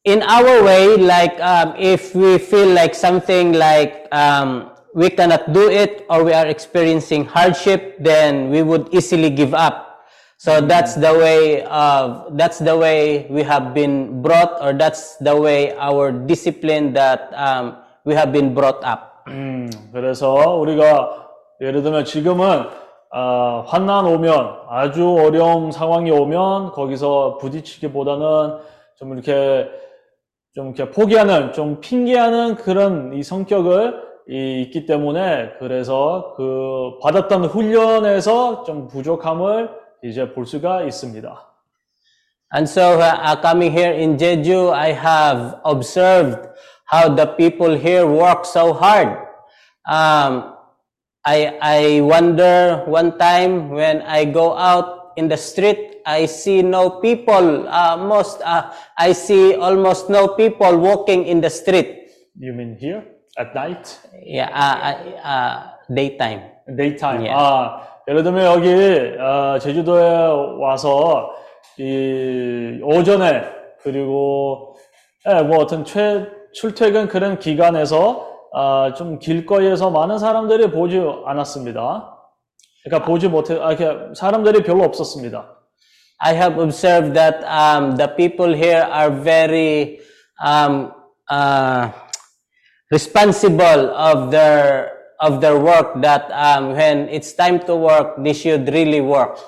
in 0.03 0.23
our 0.23 0.63
way, 0.63 0.97
like 0.97 1.39
um, 1.39 1.73
if 1.77 2.15
we 2.15 2.37
feel 2.37 2.69
like 2.69 2.95
something 2.95 3.53
like 3.53 4.07
um, 4.11 4.71
we 4.93 5.09
cannot 5.09 5.53
do 5.53 5.69
it 5.69 6.05
or 6.09 6.23
we 6.23 6.33
are 6.33 6.47
experiencing 6.47 7.25
hardship, 7.25 7.97
then 7.99 8.49
we 8.49 8.63
would 8.63 8.89
easily 8.93 9.29
give 9.29 9.53
up. 9.53 9.87
So 10.37 10.59
that's 10.59 10.95
the 10.95 11.13
way 11.13 11.61
of 11.69 12.35
that's 12.35 12.57
the 12.57 12.75
way 12.75 13.27
we 13.29 13.43
have 13.43 13.75
been 13.75 14.23
brought, 14.23 14.57
or 14.57 14.73
that's 14.73 15.17
the 15.17 15.37
way 15.37 15.77
our 15.77 16.11
discipline 16.11 16.93
that 16.93 17.29
um, 17.37 17.77
we 18.05 18.15
have 18.15 18.33
been 18.33 18.55
brought 18.55 18.83
up. 18.83 19.21
음, 19.27 19.69
그래서 19.93 20.57
우리가 20.57 21.27
예를 21.61 21.83
들면 21.83 22.05
지금은 22.05 22.65
아, 23.11 23.63
환난 23.67 24.07
오면 24.07 24.61
아주 24.67 25.07
어려운 25.19 25.71
상황이 25.71 26.09
오면 26.09 26.71
거기서 26.71 27.37
부딪히기보다는 27.39 28.57
좀 28.95 29.13
이렇게 29.13 29.69
좀 30.53 30.73
포기하는 30.73 31.53
좀 31.53 31.79
핑계하는 31.79 32.55
그런 32.55 33.13
이 33.13 33.23
성격을 33.23 34.11
이, 34.29 34.61
있기 34.63 34.85
때문에 34.85 35.53
그래서 35.59 36.33
그 36.35 36.99
받았던 37.01 37.45
훈련에서 37.45 38.63
좀 38.63 38.87
부족함을 38.87 39.69
이제 40.03 40.33
볼 40.33 40.45
수가 40.45 40.83
있습니다. 40.83 41.47
And 42.53 42.67
so, 42.67 42.99
uh, 42.99 43.39
coming 43.41 43.71
here 43.71 43.93
in 43.93 44.17
Jeju, 44.17 44.73
I 44.73 44.91
have 44.91 45.61
observed 45.63 46.49
how 46.85 47.15
the 47.15 47.27
people 47.37 47.77
here 47.77 48.05
work 48.05 48.43
so 48.45 48.73
hard. 48.73 49.07
Um, 49.87 50.51
I, 51.23 51.57
I 51.61 52.01
wonder 52.01 52.83
one 52.87 53.17
time 53.17 53.69
when 53.69 54.01
I 54.01 54.25
go 54.25 54.57
out 54.57 55.00
in 55.17 55.27
the 55.27 55.37
street, 55.37 56.01
I 56.05 56.25
see 56.25 56.61
no 56.61 57.01
people. 57.01 57.67
Uh, 57.67 57.97
most, 57.97 58.41
uh, 58.41 58.71
I 58.97 59.11
see 59.11 59.55
almost 59.55 60.09
no 60.09 60.29
people 60.29 60.77
walking 60.77 61.25
in 61.25 61.41
the 61.41 61.49
street. 61.49 62.09
You 62.39 62.53
mean 62.53 62.77
here 62.79 63.03
at 63.37 63.53
night? 63.53 63.99
Yeah, 64.23 64.49
uh, 64.49 64.77
uh, 64.81 65.27
uh, 65.27 65.57
daytime. 65.93 66.51
데이타임. 66.77 67.25
예. 67.25 67.31
아, 67.31 67.81
예를 68.07 68.23
들면 68.23 68.45
여기 68.45 69.19
어, 69.19 69.59
제주도에 69.59 70.03
와서 70.59 71.31
이 71.77 72.79
오전에 72.83 73.43
그리고 73.81 74.75
예, 75.27 75.41
뭐 75.43 75.57
어떤 75.57 75.83
최 75.85 76.27
출퇴근 76.53 77.07
그런 77.07 77.39
기간에서 77.39 78.29
아, 78.53 78.93
좀 78.95 79.19
길거리에서 79.19 79.89
많은 79.89 80.17
사람들이 80.19 80.71
보지 80.71 81.01
않았습니다. 81.25 82.17
그러니까 82.83 83.07
보지 83.07 83.27
못해, 83.27 83.57
아, 83.61 83.71
이렇게 83.71 84.13
사람들이 84.15 84.63
별로 84.63 84.83
없었습니다. 84.83 85.57
I 86.23 86.35
have 86.35 86.61
observed 86.61 87.13
that 87.13 87.43
um, 87.45 87.95
the 87.97 88.07
people 88.15 88.53
here 88.53 88.85
are 88.91 89.11
very 89.11 89.99
um, 90.43 90.91
uh, 91.29 91.89
responsible 92.91 93.89
of 93.95 94.29
their 94.29 94.91
of 95.19 95.39
their 95.41 95.57
work. 95.57 95.99
That 96.01 96.29
um, 96.31 96.75
when 96.75 97.09
it's 97.09 97.33
time 97.33 97.59
to 97.65 97.75
work, 97.75 98.21
they 98.21 98.33
should 98.33 98.69
really 98.69 99.01
work. 99.01 99.39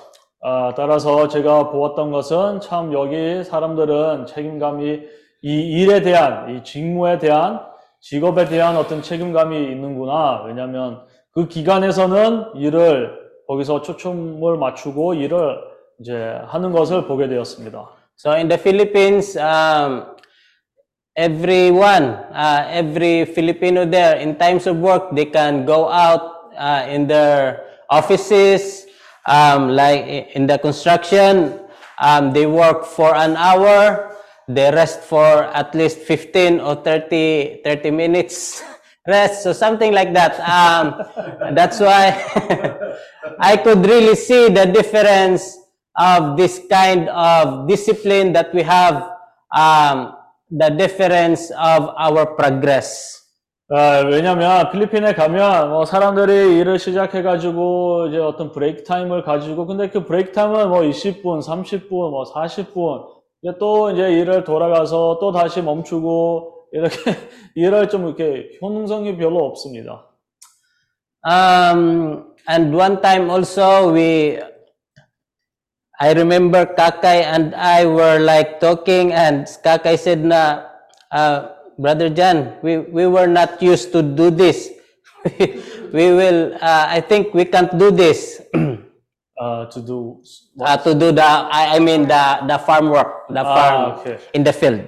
아, 0.42 0.74
따라서 0.76 1.28
제가 1.28 1.70
보았던 1.70 2.10
것은 2.10 2.60
참 2.60 2.92
여기 2.92 3.42
사람들은 3.44 4.26
책임감이 4.26 5.00
이 5.42 5.80
일에 5.80 6.02
대한, 6.02 6.56
이 6.56 6.64
직무에 6.64 7.18
대한, 7.18 7.60
직업에 8.00 8.46
대한 8.46 8.76
어떤 8.76 9.00
책임감이 9.00 9.56
있는구나. 9.56 10.42
왜냐하면 10.46 11.02
그 11.32 11.48
기간에서는 11.48 12.56
일을 12.56 13.23
거기서 13.47 13.81
초점을 13.81 14.57
맞추고 14.57 15.15
일을 15.15 15.57
이제 15.99 16.13
하는 16.47 16.71
것을 16.71 17.07
보게 17.07 17.27
되었습니다. 17.27 17.89
So 18.17 18.31
in 18.31 18.47
the 18.47 18.59
Philippines, 18.59 19.37
um, 19.37 20.05
everyone, 21.15 22.15
uh, 22.31 22.67
every 22.71 23.25
Filipino 23.25 23.85
there, 23.85 24.15
in 24.19 24.35
times 24.37 24.67
of 24.67 24.77
work, 24.77 25.11
they 25.15 25.25
can 25.25 25.65
go 25.65 25.89
out 25.89 26.51
uh, 26.57 26.85
in 26.89 27.07
their 27.07 27.63
offices, 27.89 28.85
um, 29.27 29.69
like 29.75 30.03
i- 30.03 30.27
in 30.35 30.47
the 30.47 30.57
construction. 30.57 31.59
Um, 31.99 32.31
they 32.31 32.45
work 32.45 32.85
for 32.85 33.13
an 33.15 33.35
hour, 33.35 34.15
they 34.47 34.71
rest 34.71 35.01
for 35.03 35.43
at 35.51 35.75
least 35.75 35.99
15 35.99 36.59
or 36.61 36.75
30, 36.75 37.61
30 37.63 37.91
minutes 37.91 38.63
rest, 39.06 39.42
so 39.42 39.52
something 39.52 39.92
like 39.92 40.12
that. 40.14 40.40
Um, 40.40 41.02
that's 41.54 41.80
why 41.80 42.16
I 43.38 43.56
could 43.56 43.84
really 43.86 44.16
see 44.16 44.48
the 44.48 44.66
difference 44.66 45.56
of 45.96 46.36
this 46.36 46.60
kind 46.70 47.08
of 47.08 47.68
discipline 47.68 48.32
that 48.32 48.52
we 48.54 48.62
have, 48.62 49.10
um, 49.54 50.16
the 50.50 50.70
difference 50.70 51.50
of 51.50 51.90
our 51.98 52.26
progress. 52.36 53.20
아, 53.70 54.04
왜냐면 54.04 54.70
필리핀에 54.70 55.14
가면 55.14 55.70
뭐 55.70 55.86
사람들이 55.86 56.58
일을 56.58 56.78
시작해 56.78 57.22
가지고 57.22 58.08
이제 58.08 58.18
어떤 58.18 58.52
break 58.52 58.84
time을 58.84 59.24
가지고 59.24 59.64
근데 59.66 59.88
그 59.88 60.04
break 60.04 60.32
time은 60.32 60.68
뭐 60.68 60.80
20분, 60.82 61.42
30분, 61.42 61.88
뭐 61.88 62.24
40분 62.24 63.06
이제 63.42 63.56
또 63.58 63.90
이제 63.90 64.12
일을 64.12 64.44
돌아가서 64.44 65.18
또 65.18 65.32
다시 65.32 65.62
멈추고 65.62 66.52
이렇게 66.73 66.95
일을 67.55 67.89
좀 67.89 68.07
이렇게 68.07 68.51
효능성이 68.61 69.17
별로 69.17 69.45
없습니다. 69.45 70.05
Um, 71.27 72.33
and 72.47 72.73
one 72.75 73.01
time 73.01 73.29
also 73.29 73.91
we, 73.91 74.39
I 75.99 76.13
remember 76.13 76.65
Kakay 76.65 77.23
and 77.25 77.53
I 77.55 77.85
were 77.85 78.19
like 78.19 78.59
talking 78.61 79.11
and 79.11 79.45
Kakay 79.63 79.97
said 79.99 80.23
na, 80.23 80.63
uh, 81.11 81.49
Brother 81.77 82.09
Jan, 82.09 82.55
we, 82.61 82.77
we 82.77 83.07
were 83.07 83.27
not 83.27 83.61
used 83.61 83.91
to 83.91 84.01
do 84.01 84.29
this. 84.31 84.69
we 85.39 86.11
will, 86.13 86.53
uh, 86.61 86.85
I 86.87 87.01
think 87.01 87.33
we 87.33 87.45
can't 87.45 87.77
do 87.77 87.91
this. 87.91 88.41
아, 89.41 89.69
to 89.69 89.81
do 89.81 90.19
uh, 90.59 90.75
to 90.83 90.93
do 90.93 91.13
the, 91.13 91.23
I, 91.23 91.77
I 91.77 91.79
mean 91.79 92.07
the, 92.07 92.39
the 92.45 92.57
farm 92.59 92.89
work, 92.89 93.27
the 93.29 93.39
Ah, 93.39 93.55
farm 93.55 93.99
okay. 93.99 94.17
in 94.33 94.43
the 94.43 94.51
field. 94.51 94.81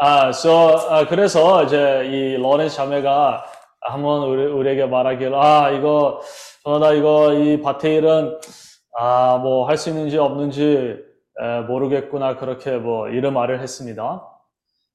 아, 0.00 0.28
so, 0.30 0.76
아, 0.90 1.06
그래서 1.06 1.62
이제 1.64 2.02
이 2.06 2.36
로렌스 2.36 2.76
자매가 2.76 3.44
한번 3.82 4.22
우리, 4.22 4.44
우리에게 4.46 4.86
말하기를, 4.86 5.34
아, 5.34 5.70
이거, 5.70 6.20
저나 6.64 6.92
이거 6.92 7.32
이 7.34 7.60
밭에 7.60 7.96
일은, 7.96 8.38
아, 8.98 9.38
뭐 9.38 9.66
할 9.68 9.76
수 9.76 9.90
있는지 9.90 10.18
없는지 10.18 10.96
에, 11.40 11.60
모르겠구나, 11.62 12.36
그렇게 12.36 12.72
뭐 12.72 13.08
이런 13.08 13.34
말을 13.34 13.60
했습니다. 13.60 14.28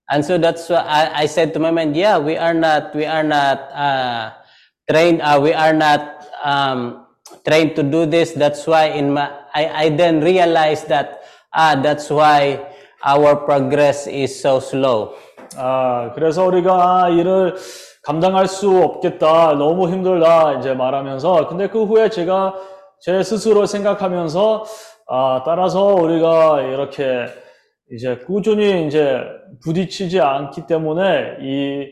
And 0.09 0.23
so 0.23 0.37
that's 0.37 0.69
why 0.69 0.81
I, 0.87 1.23
I 1.23 1.25
said 1.25 1.51
to 1.53 1.59
my 1.59 1.69
mind, 1.71 1.95
yeah, 1.95 2.17
we 2.17 2.37
are 2.37 2.53
not, 2.53 2.95
we 2.95 3.05
are 3.05 3.23
not 3.27 3.59
uh, 3.73 4.31
trained, 4.89 5.21
uh, 5.21 5.39
we 5.41 5.53
are 5.53 5.73
not 5.73 6.25
um, 6.45 7.05
trained 7.45 7.75
to 7.75 7.83
do 7.83 8.05
this. 8.05 8.31
That's 8.33 8.65
why 8.65 8.85
in 8.95 9.11
my, 9.13 9.29
I, 9.53 9.85
I 9.85 9.89
then 9.89 10.21
realized 10.21 10.87
that 10.89 11.23
ah, 11.53 11.75
that's 11.81 12.09
why 12.09 12.61
our 13.05 13.45
progress 13.45 14.09
is 14.09 14.39
so 14.39 14.57
slow. 14.57 15.15
아, 15.57 16.11
그래서 16.13 16.45
우리가 16.45 17.03
아, 17.03 17.09
이를 17.09 17.55
감당할 18.03 18.47
수 18.47 18.69
없겠다, 18.69 19.53
너무 19.53 19.89
힘들다, 19.89 20.59
이제 20.59 20.73
말하면서, 20.73 21.47
근데 21.47 21.67
그 21.67 21.83
후에 21.83 22.09
제가 22.09 22.55
제 23.01 23.21
스스로 23.21 23.65
생각하면서, 23.65 24.63
아, 25.07 25.43
따라서 25.45 25.95
우리가 25.95 26.61
이렇게 26.61 27.25
이제 27.91 28.17
꾸준히 28.17 28.85
이제 28.87 29.21
부딪히지 29.63 30.19
않기 30.19 30.67
때문에 30.67 31.37
이, 31.41 31.85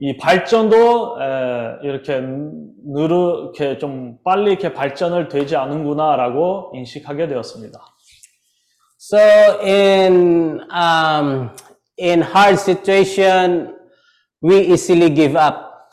이 0.00 0.16
발전도 0.16 1.16
에, 1.20 1.86
이렇게 1.86 2.20
느르, 2.20 3.50
이렇게 3.54 3.78
좀 3.78 4.18
빨리 4.24 4.52
이렇게 4.52 4.72
발전을 4.72 5.28
되지 5.28 5.56
않는구나라고 5.56 6.72
인식하게 6.74 7.28
되었습니다. 7.28 7.78
So 9.10 9.16
in 9.64 10.60
um, 10.70 11.48
in 11.96 12.20
hard 12.20 12.58
situation, 12.58 13.72
we 14.42 14.60
easily 14.68 15.08
give 15.08 15.34
up. 15.34 15.88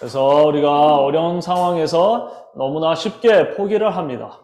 그래서 0.00 0.46
우리가 0.46 0.96
어려운 0.96 1.40
상황에서 1.40 2.50
너무나 2.56 2.96
쉽게 2.96 3.54
포기를 3.54 3.94
합니다. 3.94 4.40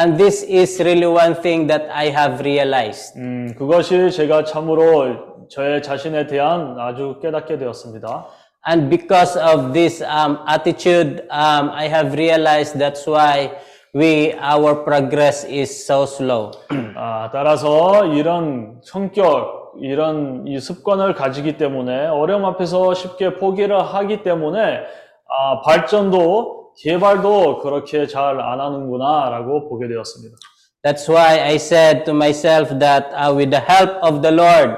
And 0.00 0.16
this 0.16 0.42
is 0.42 0.80
really 0.82 1.04
one 1.04 1.34
thing 1.42 1.66
that 1.66 1.90
I 1.92 2.06
have 2.06 2.40
realized. 2.40 3.12
음, 3.18 3.54
그것이 3.58 4.10
제가 4.10 4.44
참으로 4.44 5.46
저의 5.50 5.82
자신에 5.82 6.26
대한 6.26 6.76
아주 6.80 7.18
깨닫게 7.20 7.58
되었습니다. 7.58 8.26
And 8.66 8.88
because 8.88 9.38
of 9.38 9.74
this 9.74 10.02
um, 10.02 10.38
attitude, 10.48 11.28
um, 11.30 11.68
I 11.74 11.88
have 11.90 12.14
realized 12.14 12.78
that's 12.78 13.06
why 13.06 13.52
we 13.96 14.34
our 14.38 14.84
progress 14.84 15.46
is 15.48 15.70
so 15.86 16.02
slow. 16.04 16.50
아, 16.96 17.30
따라서 17.32 18.04
이런 18.06 18.80
성격, 18.84 19.72
이런 19.80 20.44
이 20.46 20.58
습관을 20.60 21.14
가지기 21.14 21.56
때문에 21.56 22.06
어려움 22.08 22.44
앞에서 22.44 22.92
쉽게 22.94 23.36
포기를 23.36 23.80
하기 23.82 24.22
때문에 24.22 24.80
아, 25.28 25.60
발전도 25.62 26.72
개발도 26.82 27.60
그렇게 27.60 28.06
잘 28.06 28.38
안 28.40 28.60
하는구나라고 28.60 29.68
보게 29.70 29.88
되었습니다. 29.88 30.36
That's 30.84 31.08
why 31.08 31.40
I 31.40 31.56
said 31.56 32.04
to 32.04 32.12
myself 32.14 32.78
that 32.78 33.08
uh, 33.16 33.32
with 33.34 33.50
the 33.50 33.60
help 33.60 33.96
of 34.02 34.20
the 34.22 34.30
Lord, 34.30 34.76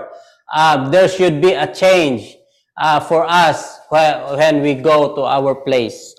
uh, 0.55 0.89
there 0.91 1.09
should 1.09 1.41
be 1.43 1.53
a 1.53 1.67
change 1.67 2.39
uh, 2.81 3.01
for 3.01 3.27
us 3.29 3.81
whe- 3.91 4.39
when 4.39 4.63
we 4.63 4.75
go 4.75 5.15
to 5.17 5.23
our 5.27 5.55
place. 5.67 6.15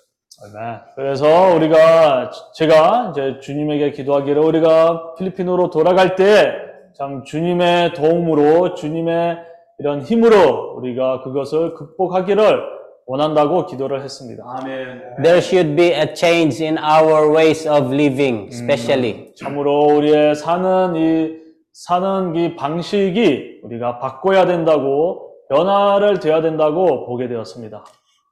그래서 0.95 1.53
우리가 1.55 2.31
제가 2.53 3.11
이제 3.11 3.39
주님에게 3.41 3.91
기도하기를 3.91 4.41
우리가 4.41 5.15
필리핀으로 5.15 5.69
돌아갈 5.69 6.15
때 6.15 6.69
참 6.99 7.23
주님의 7.23 7.93
도움으로 7.93 8.73
주님의 8.73 9.37
이런 9.77 10.01
힘으로 10.01 10.73
우리가 10.75 11.21
그것을 11.21 11.73
극복하기를 11.75 12.61
원한다고 13.05 13.65
기도를 13.67 14.03
했습니다. 14.03 14.43
아멘. 14.45 15.01
There 15.23 15.37
should 15.37 15.75
be 15.75 15.93
a 15.93 16.13
change 16.13 16.65
in 16.65 16.77
our 16.77 17.33
ways 17.33 17.67
of 17.69 17.93
living, 17.93 18.49
especially. 18.51 19.33
참으로 19.35 19.85
우리의 19.95 20.35
사는 20.35 20.95
이 20.95 21.37
사는 21.71 22.35
이 22.35 22.55
방식이 22.57 23.61
우리가 23.63 23.99
바꿔야 23.99 24.45
된다고 24.45 25.35
변화를 25.49 26.19
돼야 26.19 26.41
된다고 26.41 27.05
보게 27.05 27.29
되었습니다. 27.29 27.83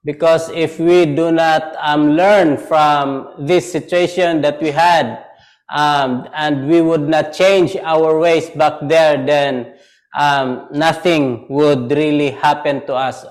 Because 0.07 0.47
if 0.55 0.79
we 0.79 1.03
do 1.03 1.35
not 1.35 1.75
um, 1.83 2.15
learn 2.15 2.55
from 2.55 3.27
this 3.37 3.69
situation 3.69 4.39
that 4.39 4.61
we 4.61 4.71
had, 4.71 5.19
um, 5.67 6.31
and 6.31 6.69
we 6.69 6.79
would 6.79 7.09
not 7.09 7.33
change 7.33 7.75
our 7.83 8.17
ways 8.17 8.49
back 8.51 8.79
there, 8.87 9.19
then 9.19 9.75
um, 10.17 10.71
nothing 10.71 11.45
would 11.49 11.91
really 11.91 12.31
happen 12.31 12.85
to 12.87 12.95
us. 12.95 13.27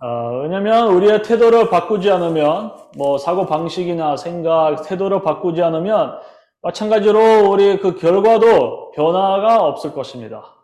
어, 0.00 0.42
왜냐면 0.42 0.86
우리의 0.94 1.24
태도를 1.24 1.68
바꾸지 1.68 2.08
않으면 2.08 2.70
뭐 2.96 3.18
사고 3.18 3.46
방식이나 3.46 4.16
생각, 4.16 4.84
태도를 4.86 5.22
바꾸지 5.22 5.60
않으면 5.60 6.20
마찬가지로 6.62 7.50
우리 7.50 7.80
그 7.80 7.96
결과도 7.96 8.92
변화가 8.92 9.64
없을 9.64 9.92
것입니다. 9.92 10.57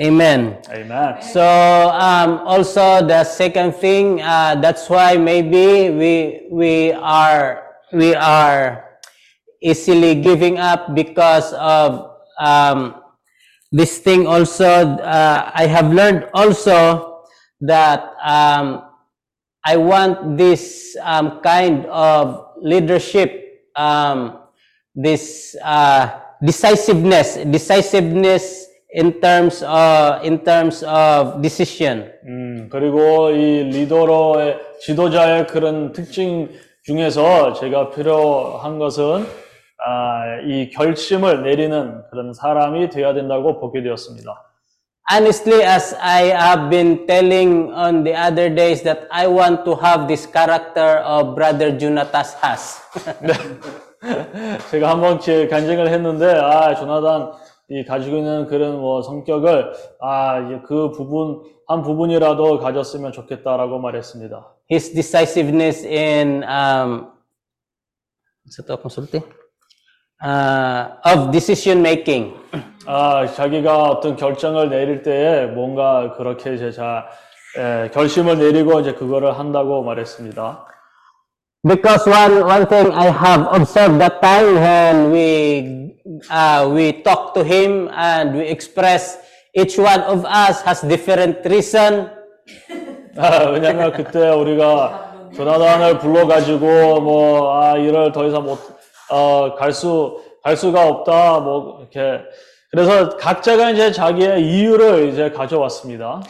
Amen. 0.00 0.58
Amen. 0.70 1.22
So 1.22 1.40
um, 1.94 2.42
also 2.42 3.06
the 3.06 3.22
second 3.22 3.74
thing, 3.78 4.20
uh, 4.20 4.56
that's 4.58 4.90
why 4.90 5.16
maybe 5.16 5.90
we 5.90 6.48
we 6.50 6.90
are 6.90 7.78
we 7.92 8.12
are 8.14 8.98
easily 9.62 10.18
giving 10.18 10.58
up 10.58 10.94
because 10.98 11.52
of 11.54 12.10
um, 12.42 12.98
this 13.70 13.98
thing. 13.98 14.26
Also, 14.26 14.66
uh, 14.66 15.52
I 15.54 15.66
have 15.66 15.92
learned 15.92 16.26
also 16.34 17.22
that 17.60 18.18
um, 18.18 18.90
I 19.64 19.76
want 19.76 20.36
this 20.36 20.96
um, 21.02 21.38
kind 21.38 21.86
of 21.86 22.58
leadership, 22.58 23.62
um, 23.76 24.42
this 24.96 25.54
uh, 25.62 26.18
decisiveness, 26.42 27.38
decisiveness 27.46 28.73
in 28.94 29.20
terms 29.20 29.64
of 29.64 30.24
in 30.24 30.44
terms 30.44 30.84
of 30.84 31.42
decision. 31.42 32.12
음, 32.26 32.68
그리고 32.70 33.30
이 33.30 33.64
리더로의 33.64 34.58
지도자의 34.80 35.46
그런 35.48 35.92
특징 35.92 36.48
중에서 36.84 37.54
제가 37.54 37.90
필요한 37.90 38.78
것은 38.78 39.26
아, 39.86 40.40
이 40.46 40.70
결심을 40.70 41.42
내리는 41.42 42.02
그런 42.10 42.32
사람이 42.32 42.90
되어야 42.90 43.14
된다고 43.14 43.60
보게 43.60 43.82
되었습니다. 43.82 44.50
Honestly, 45.12 45.62
as 45.62 45.94
I 46.00 46.30
have 46.30 46.70
been 46.70 47.06
telling 47.06 47.70
on 47.74 48.04
the 48.04 48.16
other 48.16 48.48
days 48.48 48.82
that 48.84 49.06
I 49.10 49.26
want 49.26 49.64
to 49.64 49.76
have 49.76 50.06
this 50.06 50.24
character 50.24 51.04
of 51.04 51.34
Brother 51.34 51.76
Jonatas 51.76 52.34
has. 52.42 52.80
제가 54.70 54.90
한번 54.90 55.20
제 55.20 55.46
간증을 55.48 55.88
했는데, 55.88 56.34
아, 56.38 56.74
조나단, 56.74 57.32
이 57.70 57.84
가지고 57.84 58.18
있는 58.18 58.46
그런 58.46 58.78
뭐 58.78 59.00
성격을, 59.02 59.72
아, 60.00 60.40
이제 60.40 60.60
그 60.66 60.90
부분, 60.90 61.42
한 61.66 61.82
부분이라도 61.82 62.58
가졌으면 62.58 63.12
좋겠다라고 63.12 63.78
말했습니다. 63.78 64.46
His 64.70 64.92
decisiveness 64.92 65.86
in 65.86 66.42
um, 66.44 67.08
sa 68.46 68.62
to 68.66 68.76
konsulti? 68.76 69.22
Uh, 70.22 70.88
of 71.04 71.30
decision 71.32 71.80
making. 71.80 72.34
아, 72.86 73.26
자기가 73.26 73.82
어떤 73.84 74.16
결정을 74.16 74.68
내릴 74.68 75.02
때에 75.02 75.46
뭔가 75.46 76.12
그렇게 76.16 76.54
이제 76.54 76.70
자, 76.70 77.06
에, 77.58 77.88
결심을 77.90 78.38
내리고 78.38 78.80
이제 78.80 78.92
그거를 78.92 79.38
한다고 79.38 79.82
말했습니다. 79.82 80.66
Because 81.66 82.06
one 82.10 82.42
one 82.42 82.66
thing 82.68 82.92
I 82.92 83.08
have 83.08 83.48
observed 83.54 83.98
that 83.98 84.20
time 84.20 84.54
when 84.60 85.12
we 85.12 85.83
uh, 86.30 86.70
we 86.72 87.02
talk 87.02 87.34
to 87.34 87.44
him 87.44 87.88
and 87.94 88.36
we 88.36 88.44
express 88.46 89.18
each 89.54 89.78
one 89.78 90.00
of 90.02 90.24
us 90.24 90.62
has 90.62 90.80
different 90.82 91.44
reason. 91.46 92.10
아, 93.16 93.50
왜냐면 93.50 93.92
그때 93.92 94.30
우리가 94.30 95.30
조나단을 95.34 95.98
불러가지고 95.98 97.00
뭐, 97.00 97.60
아, 97.60 97.76
일을 97.76 98.12
더 98.12 98.26
이상 98.26 98.44
못, 98.44 98.58
어, 99.10 99.54
갈 99.54 99.72
수, 99.72 100.20
갈 100.42 100.56
수가 100.56 100.88
없다, 100.88 101.40
뭐, 101.40 101.80
이렇게. 101.80 102.22
그래서 102.70 103.16
각자가 103.16 103.70
이제 103.70 103.92
자기의 103.92 104.42
이유를 104.42 105.08
이제 105.08 105.30
가져왔습니다. 105.30 106.22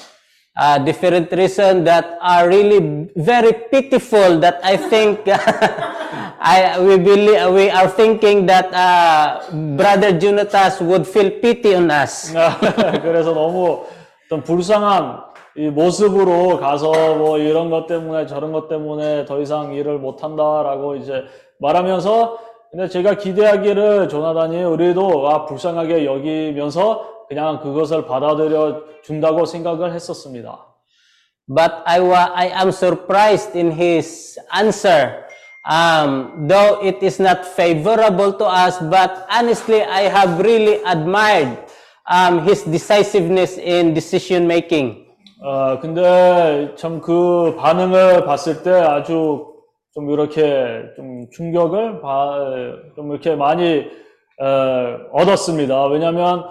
uh, 0.57 0.79
different 0.79 1.33
reason 1.33 1.85
that 1.85 2.19
are 2.23 2.49
really 2.49 3.09
very 3.17 3.53
pitiful 3.71 4.39
that 4.41 4.61
I 4.63 4.77
think 4.77 5.25
I 6.41 6.79
we 6.81 6.99
believe 6.99 7.51
we 7.55 7.71
are 7.71 7.89
thinking 7.89 8.47
that 8.47 8.73
uh, 8.75 9.41
brother 9.77 10.13
Jonatas 10.19 10.81
would 10.81 11.07
feel 11.07 11.31
pity 11.41 11.75
on 11.75 11.91
us. 11.91 12.35
아, 12.37 12.59
그래서 13.03 13.33
너무 13.33 13.85
어떤 14.27 14.43
불쌍한 14.43 15.23
이 15.57 15.69
모습으로 15.69 16.59
가서 16.59 17.15
뭐 17.15 17.39
이런 17.39 17.71
것 17.71 17.87
때문에 17.87 18.27
저런 18.27 18.53
것 18.53 18.69
때문에 18.69 19.25
더 19.25 19.41
이상 19.41 19.73
일을 19.73 19.99
못 19.99 20.23
한다라고 20.25 20.97
이제 20.97 21.23
말하면서 21.61 22.39
근데 22.73 22.89
제가 22.89 23.15
기대하기를 23.15 24.09
조나단이 24.09 24.63
우리도 24.65 25.31
아 25.31 25.47
불쌍하게 25.47 26.05
여기면서 26.07 27.09
그냥 27.29 27.61
그것을 27.61 28.07
받아들여 28.07 28.83
준다고 29.05 29.45
생각을 29.45 29.93
했었습니다. 29.95 30.67
But 31.47 31.73
I 31.85 32.01
wa- 32.01 32.33
I 32.35 32.49
am 32.61 32.69
surprised 32.71 33.57
in 33.57 33.71
his 33.73 34.39
answer. 34.55 35.25
Um, 35.67 36.47
though 36.47 36.79
it 36.85 37.03
is 37.03 37.19
not 37.19 37.47
favorable 37.47 38.35
to 38.35 38.45
us, 38.45 38.79
but 38.91 39.27
honestly, 39.31 39.83
I 39.83 40.03
have 40.13 40.39
really 40.39 40.83
admired 40.85 41.57
um, 42.07 42.45
his 42.45 42.65
decisiveness 42.65 43.57
in 43.57 43.95
decision 43.95 44.47
making. 44.47 45.07
어, 45.43 45.79
근데 45.81 46.75
참 46.77 47.01
그 47.01 47.55
반응을 47.59 48.25
봤을 48.25 48.63
때 48.63 48.71
아주 48.73 49.47
좀 49.95 50.11
이렇게 50.11 50.83
좀 50.97 51.29
충격을 51.31 52.01
바, 52.01 52.37
좀 52.97 53.13
이렇게 53.13 53.35
많이 53.35 53.87
어, 54.41 54.99
얻었습니다. 55.13 55.87
왜냐하면 55.87 56.45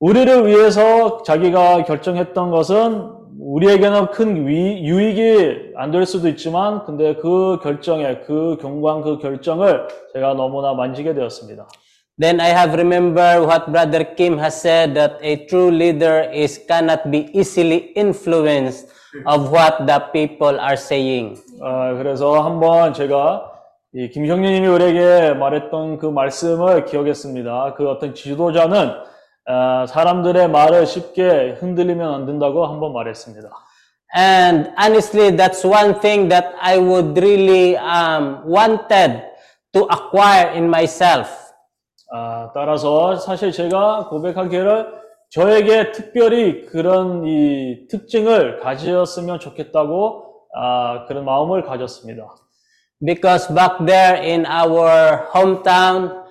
우리를 0.00 0.46
위해서 0.46 1.22
자기가 1.22 1.84
결정했던 1.84 2.50
것은 2.50 3.21
우리에게는 3.38 4.10
큰 4.10 4.46
위, 4.46 4.82
유익이 4.84 5.72
안 5.76 5.90
될 5.90 6.06
수도 6.06 6.28
있지만, 6.28 6.84
근데 6.84 7.14
그 7.16 7.58
결정에, 7.62 8.20
그 8.26 8.56
경관 8.60 9.02
그 9.02 9.18
결정을 9.18 9.86
제가 10.14 10.34
너무나 10.34 10.74
만지게 10.74 11.14
되었습니다. 11.14 11.66
then 12.20 12.40
I 12.40 12.50
have 12.50 12.74
remember 12.74 13.40
what 13.42 13.70
Brother 13.72 14.04
Kim 14.14 14.38
has 14.38 14.54
said 14.60 14.94
that 14.94 15.16
a 15.22 15.46
true 15.46 15.70
leader 15.70 16.28
is 16.32 16.60
cannot 16.68 17.10
be 17.10 17.30
easily 17.32 17.90
influenced 17.96 18.86
of 19.26 19.50
what 19.50 19.86
the 19.86 19.98
people 20.12 20.60
are 20.60 20.76
saying. 20.76 21.40
아, 21.62 21.94
그래서 21.94 22.38
한번 22.42 22.92
제가 22.92 23.50
이 23.94 24.10
김형님이 24.10 24.66
우리에게 24.66 25.34
말했던 25.34 25.98
그 25.98 26.06
말씀을 26.06 26.84
기억했습니다. 26.84 27.74
그 27.76 27.88
어떤 27.88 28.14
지도자는 28.14 28.76
아, 28.76 29.04
사람들의 29.46 30.48
말을 30.48 30.86
쉽게 30.86 31.56
흔들리면 31.60 32.14
안 32.14 32.26
된다고 32.26 32.66
한번 32.66 32.92
말했습니다. 32.92 33.48
And 34.14 34.70
honestly, 34.78 35.30
that's 35.34 35.64
one 35.64 35.98
thing 36.00 36.28
that 36.28 36.54
I 36.60 36.78
would 36.78 37.16
really 37.18 37.76
um, 37.76 38.44
wanted 38.44 39.22
to 39.72 39.88
acquire 39.90 40.52
in 40.54 40.64
myself. 40.64 41.30
아, 42.12 42.50
따라서 42.52 43.16
사실 43.16 43.52
제가 43.52 44.08
고백하기를 44.10 45.00
저에게 45.30 45.92
특별히 45.92 46.66
그런 46.66 47.24
이 47.26 47.88
특징을 47.88 48.58
가지었으면 48.60 49.40
좋겠다고 49.40 50.34
아, 50.54 51.06
그런 51.06 51.24
마음을 51.24 51.62
가졌습니다. 51.62 52.36
Because 53.04 53.48
back 53.54 53.84
there 53.86 54.20
in 54.20 54.44
our 54.44 55.26
hometown, 55.32 56.21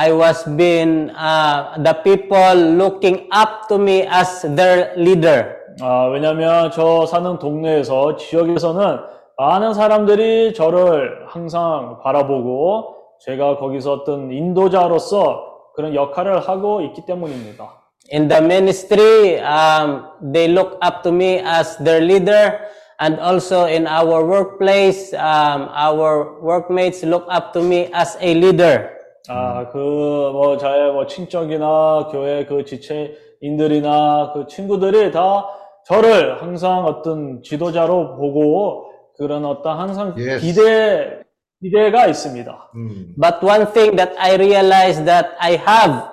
I 0.00 0.12
was 0.12 0.44
being, 0.54 1.10
uh, 1.10 1.74
the 1.82 1.92
people 2.06 2.54
looking 2.54 3.26
up 3.32 3.66
to 3.66 3.78
me 3.78 4.06
as 4.06 4.46
their 4.54 4.94
leader. 4.94 5.56
아, 5.82 6.06
왜냐면 6.12 6.70
저 6.70 7.04
사는 7.04 7.36
동네에서 7.40 8.16
지역에서는 8.16 9.00
많은 9.36 9.74
사람들이 9.74 10.54
저를 10.54 11.26
항상 11.26 11.98
바라보고 12.04 12.94
제가 13.22 13.56
거기서 13.56 13.92
어떤 13.92 14.30
인도자로서 14.30 15.72
그런 15.74 15.96
역할을 15.96 16.46
하고 16.46 16.80
있기 16.82 17.04
때문입니다. 17.04 17.82
In 18.12 18.28
the 18.28 18.40
ministry, 18.40 19.40
um, 19.40 20.04
they 20.32 20.48
look 20.48 20.78
up 20.80 21.02
to 21.02 21.10
me 21.10 21.42
as 21.44 21.76
their 21.82 22.00
leader. 22.00 22.60
And 23.00 23.18
also 23.20 23.66
in 23.66 23.86
our 23.86 24.24
workplace, 24.24 25.12
um, 25.14 25.68
our 25.74 26.40
workmates 26.40 27.02
look 27.02 27.26
up 27.30 27.52
to 27.52 27.62
me 27.62 27.90
as 27.92 28.16
a 28.20 28.34
leader. 28.34 28.97
아, 29.28 29.68
그, 29.70 29.78
뭐, 29.78 30.56
저의 30.56 30.92
뭐, 30.92 31.06
친척이나 31.06 32.08
교회 32.10 32.46
그 32.46 32.64
지체인들이나 32.64 34.32
그 34.34 34.46
친구들이 34.46 35.10
다 35.12 35.46
저를 35.86 36.40
항상 36.40 36.84
어떤 36.84 37.42
지도자로 37.42 38.16
보고 38.16 38.90
그런 39.16 39.44
어떤 39.44 39.78
항상 39.78 40.14
Yes. 40.16 40.40
기대, 40.44 41.20
기대가 41.60 42.06
있습니다. 42.06 42.70
Mm. 42.74 43.14
But 43.18 43.42
one 43.42 43.66
thing 43.72 43.96
that 43.96 44.14
I 44.18 44.36
realized 44.36 45.04
that 45.06 45.30
I 45.40 45.56
have 45.56 46.04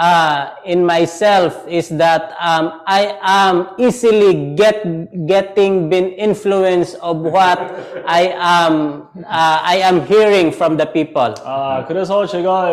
uh, 0.00 0.54
in 0.64 0.84
myself 0.84 1.66
is 1.66 1.88
that 1.98 2.32
um, 2.40 2.80
I 2.86 3.18
am 3.20 3.68
easily 3.78 4.54
get 4.54 4.86
getting 5.26 5.90
been 5.90 6.12
influenced 6.14 6.96
of 7.02 7.18
what 7.18 7.58
I 8.06 8.32
am 8.38 9.08
uh, 9.26 9.58
I 9.62 9.82
am 9.82 10.06
hearing 10.06 10.52
from 10.52 10.76
the 10.76 10.86
people. 10.86 11.34
아, 11.44 11.84
그래서 11.86 12.26
제가 12.26 12.72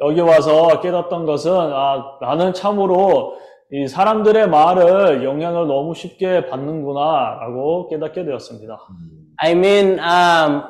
여기 0.00 0.20
와서 0.20 0.80
깨닫던 0.80 1.26
것은, 1.26 1.52
아, 1.52 2.18
나는 2.20 2.52
참으로 2.54 3.36
이 3.70 3.86
사람들의 3.86 4.48
말을 4.48 5.24
영향을 5.24 5.66
너무 5.66 5.94
쉽게 5.94 6.46
받는구나, 6.48 7.38
라고 7.40 7.88
깨닫게 7.88 8.24
되었습니다. 8.24 8.78
I 9.38 9.52
mean, 9.52 9.98
um, 9.98 10.64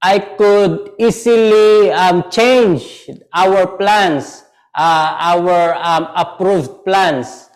I 0.00 0.20
could 0.36 0.92
easily 0.98 1.90
um, 1.90 2.22
change 2.30 3.08
our 3.34 3.76
plans, 3.78 4.43
uh, 4.43 4.43
our 4.76 5.74
um, 5.76 6.08
approved 6.16 6.84
plans. 6.84 7.50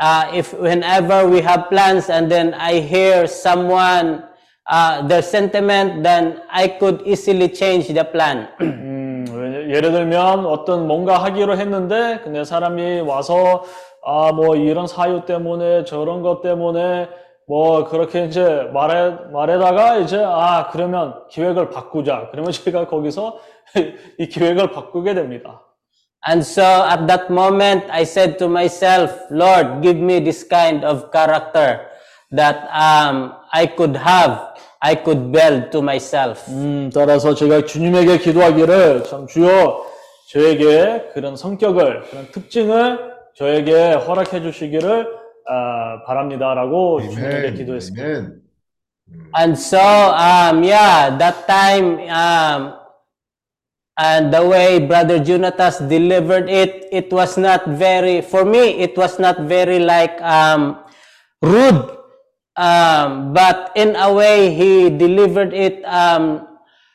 Uh, 0.00 0.28
if 0.34 0.52
whenever 0.52 1.26
we 1.26 1.40
have 1.40 1.68
plans 1.70 2.10
and 2.10 2.30
then 2.30 2.52
I 2.54 2.80
hear 2.80 3.26
someone 3.26 4.24
uh, 4.68 5.06
their 5.06 5.22
sentiment, 5.22 6.02
then 6.02 6.42
I 6.50 6.68
could 6.78 7.02
easily 7.06 7.48
change 7.48 7.86
the 7.88 8.04
plan. 8.04 8.48
음, 8.60 9.24
왜- 9.30 9.74
예를 9.74 9.92
들면 9.92 10.44
어떤 10.46 10.86
뭔가 10.86 11.16
하기로 11.24 11.56
했는데 11.56 12.20
근데 12.24 12.44
사람이 12.44 13.00
와서 13.00 13.64
아 14.04 14.30
뭐 14.32 14.54
이런 14.54 14.86
사유 14.86 15.24
때문에 15.24 15.84
저런 15.84 16.22
것 16.22 16.40
때문에 16.42 17.08
뭐 17.48 17.84
그렇게 17.88 18.24
이제 18.26 18.68
말해 18.72 19.16
말에다가 19.32 19.96
이제 19.96 20.22
아 20.24 20.68
그러면 20.70 21.14
기획을 21.30 21.70
바꾸자 21.70 22.28
그러면 22.30 22.52
제가 22.52 22.86
거기서 22.86 23.38
이 24.18 24.28
기획을 24.28 24.72
바꾸게 24.72 25.14
됩니다. 25.14 25.62
And 26.24 26.44
so 26.44 26.62
at 26.62 27.06
that 27.06 27.30
moment, 27.30 27.84
I 27.90 28.04
said 28.04 28.38
to 28.40 28.48
myself, 28.48 29.10
Lord, 29.30 29.82
give 29.82 29.96
me 29.96 30.18
this 30.20 30.42
kind 30.42 30.84
of 30.84 31.12
character 31.12 31.86
that 32.32 32.66
um, 32.74 33.34
I 33.52 33.66
could 33.66 33.94
have, 33.96 34.58
I 34.82 34.96
could 34.96 35.30
build 35.30 35.70
to 35.72 35.78
myself. 35.82 36.48
음, 36.50 36.90
따라서 36.92 37.34
제가 37.34 37.64
주님에게 37.64 38.18
기도하기를 38.18 39.04
참 39.04 39.26
주여 39.26 39.84
저에게 40.28 41.10
그런 41.14 41.36
성격을 41.36 42.02
그런 42.10 42.26
특징을 42.32 43.14
저에게 43.36 43.92
허락해 43.92 44.42
주시기를 44.42 45.06
아, 45.48 46.02
바랍니다라고 46.06 47.02
주님에게. 47.02 47.52
기도했습니다. 47.52 48.04
Amen. 48.04 48.42
And 49.38 49.52
so, 49.56 49.78
um, 49.78 50.64
yeah, 50.64 51.16
that 51.16 51.46
time, 51.46 52.00
um, 52.10 52.74
and 53.97 54.33
the 54.33 54.45
way 54.45 54.79
Brother 54.79 55.19
Jonatas 55.19 55.87
delivered 55.87 56.49
it, 56.49 56.87
it 56.91 57.11
was 57.11 57.37
not 57.37 57.67
very, 57.67 58.21
for 58.21 58.45
me, 58.45 58.81
it 58.81 58.97
was 58.97 59.19
not 59.19 59.41
very 59.41 59.79
like 59.79 60.19
um, 60.21 60.79
rude. 61.41 61.97
Um, 62.55 63.33
but 63.33 63.71
in 63.75 63.95
a 63.95 64.11
way, 64.11 64.53
he 64.53 64.89
delivered 64.89 65.53
it 65.53 65.83
um, 65.85 66.47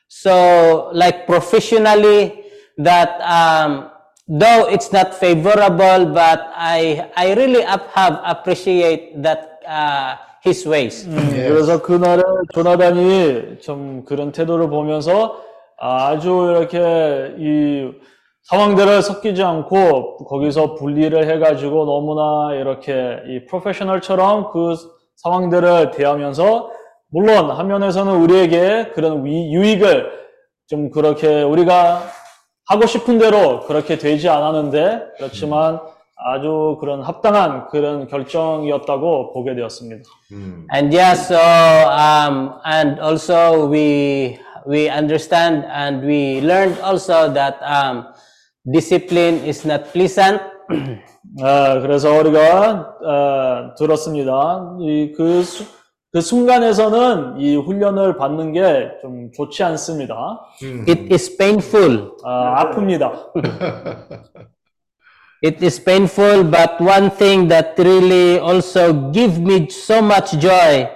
so 0.08 0.90
like 0.92 1.26
professionally 1.26 2.44
that 2.78 3.20
um, 3.22 3.90
though 4.28 4.68
it's 4.68 4.92
not 4.92 5.14
favorable, 5.14 6.06
but 6.12 6.52
I 6.54 7.10
I 7.16 7.34
really 7.34 7.64
up, 7.64 7.90
have 7.92 8.20
appreciate 8.24 9.22
that 9.22 9.60
uh, 9.66 10.16
his 10.42 10.66
ways. 10.66 11.06
그래서 11.06 11.80
그날에 11.80 12.22
조나단이 12.54 13.58
좀 13.60 14.04
그런 14.04 14.32
태도를 14.32 14.68
보면서 14.68 15.42
아주 15.83 16.53
이렇게 16.55 17.33
이 17.39 17.91
상황들을 18.43 19.01
섞이지 19.01 19.41
않고 19.43 20.25
거기서 20.25 20.75
분리를 20.75 21.27
해가지고 21.27 21.85
너무나 21.85 22.53
이렇게 22.55 23.17
이 23.27 23.45
프로페셔널처럼 23.47 24.51
그 24.51 24.75
상황들을 25.17 25.91
대하면서 25.91 26.69
물론 27.09 27.49
한면에서는 27.49 28.13
우리에게 28.15 28.91
그런 28.93 29.25
위- 29.25 29.51
유익을 29.53 30.11
좀 30.67 30.91
그렇게 30.91 31.41
우리가 31.41 32.03
하고 32.67 32.85
싶은 32.85 33.17
대로 33.17 33.61
그렇게 33.61 33.97
되지 33.97 34.29
않았는데 34.29 35.01
그렇지만 35.17 35.79
아주 36.15 36.77
그런 36.79 37.01
합당한 37.01 37.67
그런 37.69 38.07
결정이었다고 38.07 39.33
보게 39.33 39.55
되었습니다. 39.55 40.03
Mm. 40.31 40.67
And 40.73 40.95
yeah, 40.95 41.13
so 41.15 41.35
um, 41.35 42.53
and 42.63 43.01
also 43.01 43.67
we 43.67 44.37
we 44.65 44.89
understand 44.89 45.65
and 45.65 46.03
we 46.03 46.41
learned 46.41 46.77
also 46.79 47.31
that 47.33 47.59
um, 47.63 48.07
discipline 48.71 49.43
is 49.45 49.65
not 49.65 49.91
pleasant. 49.93 50.41
아, 51.41 51.79
그래서 51.81 52.11
우리가 52.19 52.95
아, 53.05 53.73
들었습니다. 53.77 54.77
이그 54.79 55.43
그 56.13 56.19
순간에서는 56.21 57.39
이 57.39 57.55
훈련을 57.55 58.17
받는 58.17 58.51
게 58.53 58.91
좀 59.01 59.31
좋지 59.33 59.63
않습니다. 59.63 60.41
It 60.87 61.07
is 61.11 61.37
painful. 61.37 62.11
아, 62.23 62.65
아픕니다. 62.65 63.11
It 65.43 65.63
is 65.65 65.83
painful, 65.83 66.43
but 66.43 66.79
one 66.79 67.09
thing 67.09 67.47
that 67.49 67.73
really 67.79 68.37
also 68.39 69.11
give 69.11 69.39
me 69.41 69.67
so 69.71 69.99
much 69.99 70.37
joy 70.39 70.87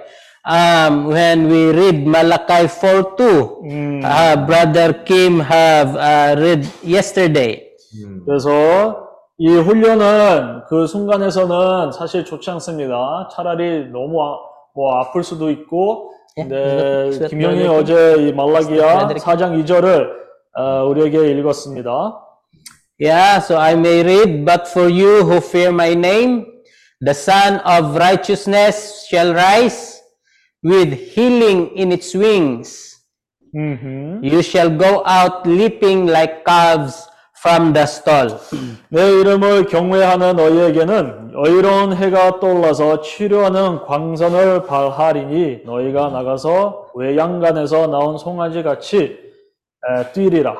um, 0.46 1.06
when 1.08 1.48
we 1.50 1.72
read 1.72 2.06
Malachi 2.06 2.68
4:2, 2.68 4.04
uh, 4.04 4.36
Brother 4.46 5.02
Kim 5.04 5.40
have 5.40 5.96
uh, 5.96 6.34
read 6.38 6.68
yesterday. 6.82 7.62
그래서 8.24 9.08
이 9.38 9.48
훈련은 9.48 10.62
그 10.68 10.86
순간에서는 10.86 11.92
사실 11.92 12.24
좋지 12.24 12.50
않습니다. 12.50 13.28
차라리 13.32 13.90
너무 13.90 14.22
아, 14.22 14.36
뭐 14.74 15.00
아플 15.00 15.22
수도 15.22 15.50
있고, 15.50 16.12
근데 16.34 17.08
is 17.08 17.18
that 17.18 17.30
김영이 17.30 17.64
Brother 17.64 17.80
어제 17.80 18.22
이 18.22 18.32
말라기야 18.32 19.08
Brother 19.08 19.16
4장 19.16 19.64
2절을 19.64 20.08
어, 20.58 20.86
우리에게 20.86 21.30
읽었습니다. 21.32 22.22
Yeah, 22.98 23.40
so 23.40 23.58
I 23.58 23.74
may 23.74 24.02
read, 24.02 24.44
but 24.46 24.68
for 24.68 24.88
you 24.88 25.22
who 25.22 25.40
fear 25.40 25.68
my 25.68 25.92
name, 25.92 26.46
the 27.04 27.12
Son 27.12 27.60
of 27.60 27.94
Righteousness 27.94 29.06
shall 29.10 29.34
rise 29.34 29.95
with 30.64 30.92
healing 31.14 31.70
in 31.76 31.92
its 31.92 32.16
wings. 32.16 32.96
음흠. 33.54 34.20
You 34.22 34.38
shall 34.40 34.76
go 34.76 35.02
out 35.06 35.48
leaping 35.48 36.10
like 36.10 36.44
calves 36.44 37.08
from 37.40 37.72
the 37.72 37.84
stall. 37.84 38.36
내 38.90 39.20
이름을 39.20 39.66
경외하는 39.66 40.36
너희에게는 40.36 41.32
여유로운 41.34 41.94
해가 41.94 42.40
떠올라서 42.40 43.02
치료하는 43.02 43.84
광선을 43.84 44.66
발하리니 44.66 45.62
너희가 45.64 46.08
나가서 46.08 46.90
외양간에서 46.94 47.86
나온 47.86 48.18
송아지 48.18 48.62
같이 48.62 49.18
에, 49.88 50.12
뛰리라. 50.12 50.56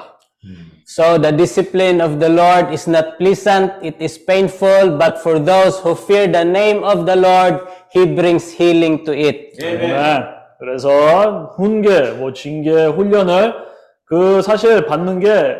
So 0.88 1.18
the 1.18 1.32
discipline 1.32 2.00
of 2.00 2.20
the 2.20 2.28
Lord 2.28 2.72
is 2.72 2.86
not 2.86 3.18
pleasant, 3.18 3.72
it 3.82 3.96
is 4.00 4.18
painful, 4.18 4.96
but 4.96 5.18
for 5.18 5.40
those 5.40 5.80
who 5.80 5.96
fear 5.96 6.28
the 6.28 6.44
name 6.44 6.84
of 6.84 7.06
the 7.06 7.16
Lord, 7.16 7.58
He 7.90 8.06
brings 8.06 8.52
healing 8.52 9.04
to 9.04 9.12
it. 9.12 9.58
네. 9.58 10.22
그래서 10.60 11.54
훈계, 11.56 12.12
뭐 12.12 12.32
징계, 12.32 12.86
훈련을 12.86 13.52
그 14.04 14.40
사실 14.42 14.86
받는 14.86 15.18
게 15.18 15.28
에, 15.28 15.58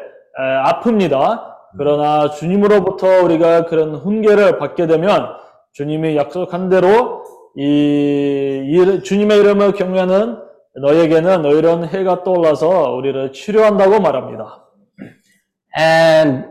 아픕니다. 0.64 1.42
그러나 1.76 2.30
주님으로부터 2.30 3.24
우리가 3.24 3.66
그런 3.66 3.96
훈계를 3.96 4.58
받게 4.58 4.86
되면 4.86 5.26
주님이 5.72 6.16
약속한 6.16 6.68
대로 6.68 7.24
이, 7.56 8.62
이 8.64 9.02
주님의 9.02 9.38
이름을 9.40 9.72
경외하는 9.72 10.38
너에게는 10.76 11.42
너희런 11.42 11.84
해가 11.84 12.22
떠올라서 12.22 12.92
우리를 12.94 13.32
치료한다고 13.32 13.98
말합니다. 13.98 14.65
And 15.76 16.46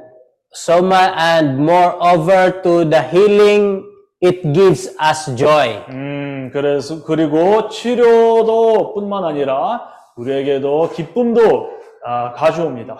so 0.53 0.81
much, 0.81 1.11
and 1.17 1.57
moreover 1.57 2.61
to 2.61 2.85
the 2.85 3.01
healing, 3.01 3.83
it 4.21 4.53
gives 4.53 4.95
us 5.01 5.35
joy. 5.35 5.83
음, 5.89 6.49
그래서 6.53 7.03
그리고 7.03 7.67
치료도 7.69 8.93
뿐만 8.93 9.23
아니라 9.25 9.81
우리에게도 10.15 10.91
기쁨도 10.91 11.69
아, 12.05 12.33
가져옵니다. 12.33 12.99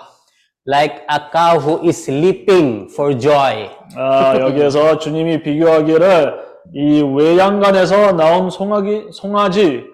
Like 0.68 1.04
a 1.12 1.20
cow 1.32 1.60
who 1.60 1.88
is 1.88 2.10
leaping 2.10 2.92
for 2.92 3.16
joy. 3.18 3.70
아, 3.96 4.36
여기에서 4.40 4.98
주님이 4.98 5.44
비교하기를 5.44 6.44
이 6.74 7.02
외양간에서 7.04 8.14
나온 8.14 8.50
송아기, 8.50 9.10
송아지처럼 9.12 9.86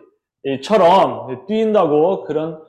뛴다고 1.46 2.24
그런 2.24 2.60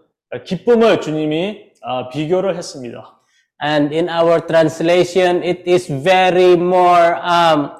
기쁨을 0.45 1.01
주님이 1.01 1.71
아, 1.83 2.09
비교를 2.09 2.57
했습니다. 2.57 3.22
And 3.62 3.91
in 3.91 4.08
our 4.10 4.39
translation, 4.39 5.41
it 5.41 5.66
is 5.66 5.88
very 5.88 6.55
more, 6.55 7.18
um, 7.22 7.72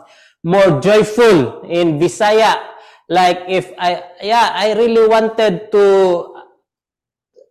more 0.44 0.82
joyful 0.82 1.62
in 1.70 2.00
Visaya. 2.00 2.58
Like 3.10 3.46
if 3.48 3.72
I, 3.78 4.04
yeah, 4.22 4.52
I 4.54 4.74
really 4.74 5.08
wanted 5.08 5.72
to, 5.72 6.34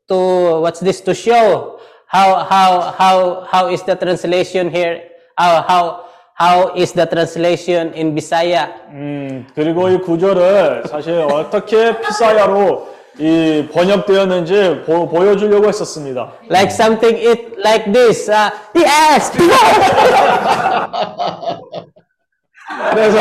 to, 0.08 0.60
what's 0.60 0.80
this, 0.80 1.00
to 1.02 1.14
show 1.14 1.78
how, 2.08 2.44
how, 2.44 2.92
how, 2.98 3.46
how 3.50 3.68
is 3.68 3.82
the 3.82 3.94
translation 3.94 4.70
here? 4.70 5.02
How, 5.38 5.62
how, 5.62 6.04
how 6.34 6.74
is 6.74 6.92
the 6.92 7.06
translation 7.06 7.94
in 7.94 8.14
Visaya? 8.14 8.74
음, 8.90 9.46
그리고 9.54 9.88
이 9.88 9.98
구절을 9.98 10.84
사실 10.88 11.14
어떻게 11.30 11.98
피사야로 12.00 12.88
이 13.21 13.67
번역되었는지 13.71 14.81
보, 14.83 15.07
보여주려고 15.07 15.67
했었습니다. 15.67 16.31
Like 16.49 16.71
something 16.73 17.15
it, 17.21 17.53
like 17.63 17.91
this, 17.93 18.27
uh, 18.31 18.49
yes! 18.73 19.31
그래서 22.91 23.19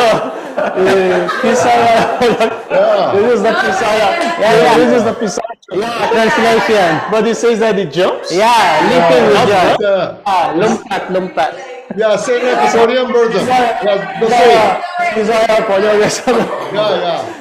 이 0.78 1.28
피사야 1.42 2.18
This 2.18 3.32
is 3.34 3.42
the 3.42 3.52
피사야. 3.52 4.40
Yeah, 4.40 4.74
This 4.78 4.92
is 4.96 5.04
the 5.04 5.14
피사야. 5.20 5.44
yeah, 5.72 6.08
translation. 6.10 7.00
But 7.10 7.26
it 7.28 7.36
says 7.36 7.58
that 7.60 7.78
it 7.78 7.92
jumps. 7.92 8.32
Yeah, 8.32 8.80
leaping 8.88 9.26
with 9.28 9.46
joy. 9.46 9.76
Yeah, 9.84 10.16
Ah, 10.24 10.52
lumpat, 10.56 11.02
lumpat. 11.12 11.52
yeah, 11.96 12.16
same 12.16 12.40
like 12.42 12.72
the 12.72 12.78
Korean 12.78 13.12
version. 13.12 13.44
Yeah, 13.46 14.16
the 14.18 14.28
same. 14.32 14.80
피사야 15.14 15.66
번역에서는 15.66 16.40
Yeah, 16.72 16.96
yeah. 17.04 17.39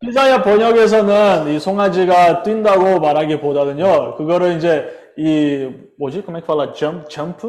피사야 0.00 0.42
번역에서는 0.42 1.48
이 1.48 1.58
송아지가 1.58 2.42
뛴다고 2.42 3.00
말하기보다는요. 3.00 4.16
그거를 4.16 4.56
이제 4.56 4.88
이 5.16 5.70
뭐지? 5.98 6.22
como 6.22 6.36
é 6.36 6.40
que 6.40 6.46
fala? 6.46 6.72
jump, 6.74 7.08
jump? 7.08 7.40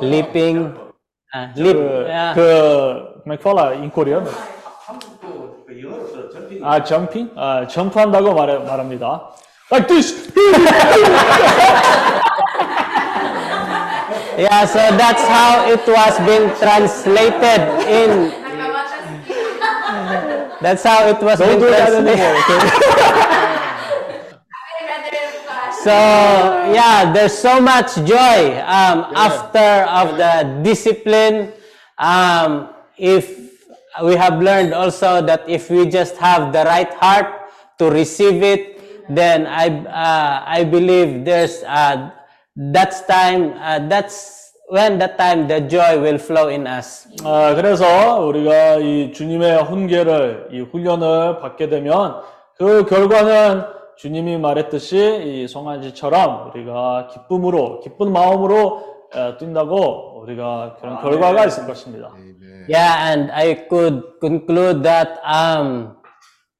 Leaping, 0.00 0.72
ah, 1.34 1.50
leap, 1.56 1.76
그, 1.76 2.04
yeah. 2.06 2.34
그 2.34 3.22
como 3.24 3.34
é 3.34 3.36
que 3.36 3.42
fala 3.42 3.74
em 3.74 3.90
coreano? 3.90 4.30
아, 6.62 6.82
jumping? 6.84 7.30
아, 7.36 7.66
점프한다고 7.66 8.32
말, 8.32 8.60
말합니다. 8.60 9.32
Like 9.72 9.88
this. 9.88 10.30
yeah, 14.38 14.64
so 14.64 14.78
that's 14.96 15.26
how 15.26 15.66
it 15.66 15.82
was 15.88 16.18
being 16.24 16.48
translated 16.54 17.60
in. 17.90 18.45
That's 20.60 20.82
how 20.82 21.08
it 21.08 21.20
was 21.22 21.38
Don't 21.38 21.60
do 21.60 21.70
that 21.70 21.92
anymore. 21.92 22.36
Okay? 22.42 23.62
So 25.86 25.94
yeah, 26.74 27.12
there's 27.14 27.38
so 27.38 27.60
much 27.60 27.94
joy 28.02 28.58
um, 28.66 29.06
after 29.14 29.86
of 29.86 30.18
the 30.18 30.58
discipline. 30.66 31.52
Um, 31.96 32.74
if 32.98 33.54
we 34.02 34.16
have 34.16 34.42
learned 34.42 34.74
also 34.74 35.22
that 35.22 35.48
if 35.48 35.70
we 35.70 35.86
just 35.86 36.16
have 36.18 36.52
the 36.52 36.64
right 36.64 36.92
heart 36.94 37.30
to 37.78 37.88
receive 37.88 38.42
it, 38.42 39.06
then 39.14 39.46
I 39.46 39.70
uh, 39.86 40.42
I 40.42 40.64
believe 40.64 41.24
there's 41.24 41.62
uh, 41.62 42.10
that's 42.56 43.06
time 43.06 43.54
uh, 43.54 43.86
that's 43.86 44.45
when 44.68 44.98
the 44.98 45.08
time 45.16 45.46
the 45.46 45.68
joy 45.68 45.98
will 46.00 46.18
flow 46.18 46.48
in 46.48 46.66
us. 46.66 47.08
아, 47.24 47.54
그래서 47.54 48.20
우리가 48.20 48.76
이 48.76 49.12
주님의 49.12 49.62
훈계를, 49.64 50.48
이 50.52 50.60
훈련을 50.60 51.38
받게 51.40 51.68
되면 51.68 52.22
그 52.58 52.84
결과는 52.86 53.64
주님이 53.96 54.38
말했듯이 54.38 54.96
이 55.24 55.48
송아지처럼 55.48 56.50
우리가 56.50 57.08
기쁨으로, 57.12 57.80
기쁜 57.80 58.12
마음으로 58.12 58.96
에, 59.14 59.36
뛴다고 59.38 60.20
우리가 60.22 60.76
그런 60.80 61.00
결과가 61.00 61.46
있을 61.46 61.66
것입니다. 61.66 62.10
Yeah, 62.68 63.12
and 63.12 63.30
I 63.30 63.68
could 63.68 64.02
conclude 64.20 64.82
that 64.82 65.20
um, 65.24 65.96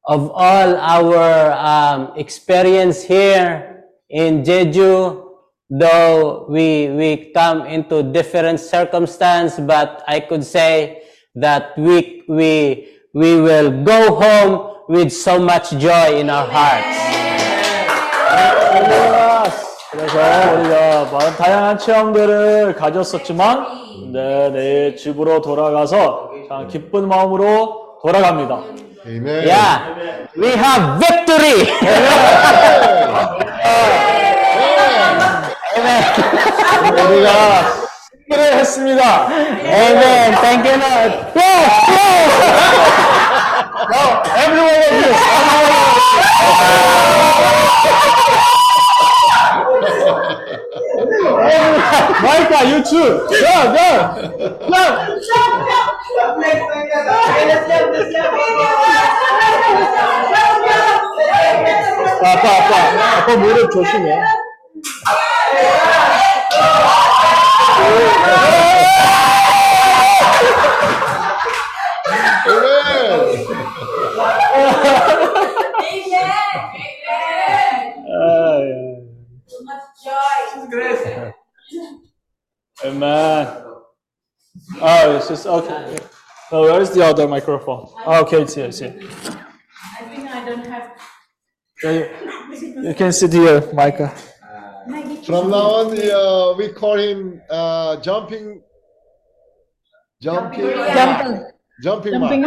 of 0.09 0.31
all 0.31 0.77
our 0.79 1.53
um, 1.53 2.13
experience 2.17 3.03
here 3.03 3.83
in 4.09 4.45
Jeju, 4.45 5.26
though 5.71 6.47
we 6.49 6.89
we 6.91 7.33
come 7.35 7.67
into 7.67 8.03
different 8.03 8.61
circumstance, 8.61 9.59
but 9.59 10.03
I 10.07 10.21
could 10.21 10.45
say 10.45 11.03
that 11.35 11.77
we 11.77 12.23
we 12.29 12.89
we 13.15 13.41
will 13.41 13.83
go 13.83 14.15
home 14.15 14.85
with 14.89 15.11
so 15.11 15.39
much 15.39 15.71
joy 15.79 16.21
in 16.21 16.31
our 16.31 16.47
hearts. 16.47 16.97
그래서 19.91 20.19
우리가 20.53 21.05
많은 21.11 21.37
다양한 21.37 21.79
체험들을 21.79 22.75
가졌었지만, 22.75 24.13
네, 24.13 24.51
내 24.51 24.95
집으로 24.95 25.41
돌아가서 25.41 26.31
참 26.49 26.69
기쁜 26.69 27.09
마음으로 27.09 27.99
돌아갑니다. 28.03 28.63
Amen. 29.07 29.47
Yeah, 29.49 30.29
we 30.37 30.49
have 30.49 31.01
victory. 31.01 31.67
우리가 37.09 37.31
승리를 38.29 38.55
했습니다. 38.59 39.27
Amen. 39.29 40.35
Thank 40.41 40.67
you, 40.67 40.77
Lord. 40.79 41.13
Yes, 41.37 41.73
yes. 41.89 42.33
Everyone 44.37 44.67
of 44.67 44.91
this. 45.03 45.21
Micah, 52.23 52.65
you 52.67 52.83
too. 52.83 53.27
Go, 53.29 53.55
go. 53.77 53.89
Go. 54.71 54.83
아빠, 62.23 62.49
아빠. 62.57 63.19
아빠 63.19 63.37
무릎 63.37 63.71
조심해. 63.71 64.21
Amen. 65.49 65.87
아, 78.09 78.61
예. 78.61 79.07
Amen. 82.85 83.47
Oh, 84.81 85.17
it's 85.17 85.29
just 85.29 85.47
okay. 85.47 85.99
Oh, 86.53 86.63
where 86.63 86.81
is 86.81 86.91
the 86.91 87.05
other 87.05 87.27
microphone? 87.27 87.89
Oh, 88.07 88.21
okay, 88.23 88.43
it's 88.43 88.55
here, 88.55 88.67
it's 88.67 88.79
here. 88.79 88.95
I 88.99 90.05
think 90.05 90.29
I 90.29 90.45
don't 90.45 90.67
have 90.67 90.93
You 91.83 92.09
you 92.89 92.95
can 92.95 93.13
sit 93.13 93.33
here, 93.33 93.61
Micah. 93.73 94.13
From 95.25 95.51
now 95.51 95.81
on, 95.81 95.87
uh, 95.99 96.55
we 96.57 96.69
call 96.69 96.97
him 96.99 97.41
uh, 97.51 97.97
jumping, 97.97 98.63
jumping, 100.21 100.63
Jumping. 100.93 101.41
jumping 101.83 102.21
man. 102.21 102.45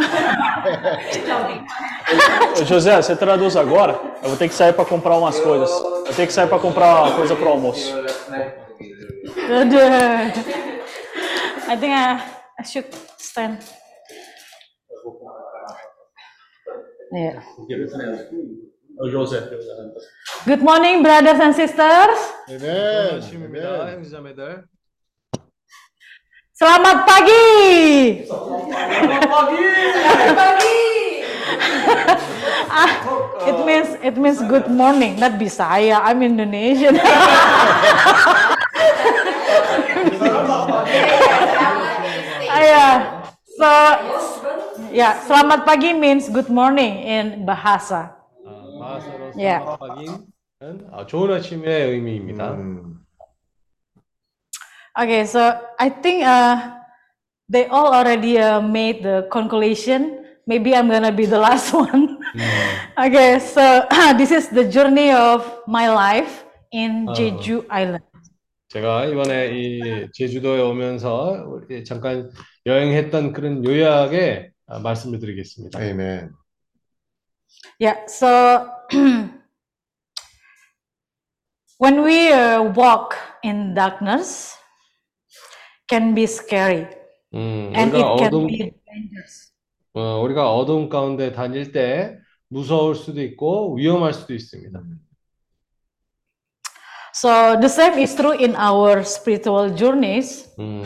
Ô, 2.60 2.66
José, 2.66 2.96
você 3.02 3.16
traduz 3.16 3.56
agora? 3.58 4.00
Eu 4.24 4.30
vou 4.30 4.38
ter 4.38 4.48
que 4.48 4.54
sair 4.56 4.74
para 4.74 4.86
comprar 4.86 5.18
umas 5.18 5.40
coisas. 5.40 5.70
Eu 5.70 6.14
tenho 6.16 6.28
que 6.28 6.34
sair 6.34 6.48
para 6.48 6.60
comprar 6.60 7.04
uma 7.04 7.16
coisa 7.16 7.36
pro 7.36 7.50
almoço. 7.50 7.94
Aduh. 9.62 9.80
I 11.68 11.78
think 11.78 11.94
I, 11.94 12.22
I 12.60 12.64
should 12.64 12.88
stand. 13.20 13.60
Yeah. 17.12 17.44
Oh, 19.00 19.08
Joseph. 19.08 19.48
Good 20.44 20.60
morning, 20.60 21.00
brothers 21.00 21.40
and 21.40 21.56
sisters. 21.56 22.20
Amen. 22.52 23.24
Amen. 23.24 24.68
Selamat 26.52 27.08
pagi. 27.08 27.48
Selamat 28.28 29.24
pagi. 29.24 29.64
Selamat 30.04 30.36
pagi. 30.36 30.80
Ah, 32.68 32.92
it 33.48 33.58
means 33.64 33.90
it 34.04 34.16
means 34.20 34.44
good 34.44 34.68
morning. 34.68 35.16
Not 35.16 35.40
bisa 35.40 35.80
ya, 35.80 36.04
I'm 36.04 36.20
Indonesian. 36.20 37.00
Ayah. 42.52 42.96
So, 43.60 43.68
ya, 43.68 43.92
yeah, 44.96 45.14
selamat 45.28 45.68
pagi 45.68 45.92
means 45.92 46.32
good 46.32 46.48
morning 46.48 46.96
in 47.04 47.44
bahasa. 47.44 48.19
아, 48.82 49.00
마하사로 49.00 49.32
예. 49.40 49.52
확인은 49.52 50.88
아, 50.92 51.06
좋은 51.06 51.32
아침의 51.32 51.92
의미입니다. 51.92 52.52
Mm. 52.54 53.00
Okay, 54.98 55.22
so 55.22 55.40
I 55.78 55.90
think 56.02 56.24
uh, 56.26 56.80
they 57.50 57.70
all 57.70 57.94
already 57.94 58.38
uh, 58.38 58.60
made 58.62 59.04
the 59.04 59.28
conclusion. 59.32 60.26
Maybe 60.48 60.76
I'm 60.76 60.90
gonna 60.90 61.12
be 61.12 61.26
the 61.26 61.40
last 61.40 61.74
one. 61.74 62.18
okay, 62.98 63.40
so 63.40 63.86
this 64.18 64.32
is 64.32 64.50
the 64.50 64.68
journey 64.68 65.12
of 65.12 65.46
my 65.68 65.88
life 65.90 66.44
in 66.72 67.08
어. 67.08 67.14
Jeju 67.14 67.66
Island. 67.70 68.04
제가 68.70 69.06
이번에 69.06 69.58
이 69.58 70.08
제주도에 70.14 70.62
오면서 70.62 71.46
우리 71.48 71.84
잠깐 71.84 72.30
여행했던 72.66 73.34
그런 73.34 73.66
요약에 73.66 74.52
아, 74.68 74.80
말씀을 74.80 75.20
드리겠습니다. 75.20 75.82
Amen. 75.82 76.39
Yeah, 77.80 78.06
so 78.08 78.68
when 81.78 82.04
we 82.04 82.32
uh, 82.32 82.64
walk 82.76 83.16
in 83.44 83.74
darkness, 83.74 84.56
can 85.90 86.14
be 86.14 86.26
scary 86.28 86.88
음, 87.34 87.72
and 87.76 87.96
it 87.96 88.04
우리가 88.04 88.18
can 88.20 88.28
어둠, 88.34 88.48
be 88.48 88.58
dangerous. 88.86 89.52
어, 89.94 90.22
우리가 90.22 90.54
어둠 90.54 90.90
가운데 90.90 91.32
다닐 91.32 91.72
때 91.72 92.18
무서울 92.50 92.96
수도 92.96 93.22
있고 93.22 93.76
위험할 93.76 94.14
수도 94.14 94.34
있습니다. 94.34 94.80
So 97.14 97.58
the 97.60 97.66
same 97.70 97.98
is 98.02 98.16
true 98.16 98.34
in 98.38 98.56
our 98.56 99.00
spiritual 99.02 99.76
journeys. 99.76 100.54
음, 100.60 100.84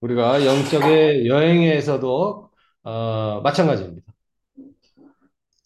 우리가 0.00 0.44
영적의 0.44 1.26
여행에서도 1.26 2.50
어, 2.84 3.40
마찬가지입니다. 3.42 4.03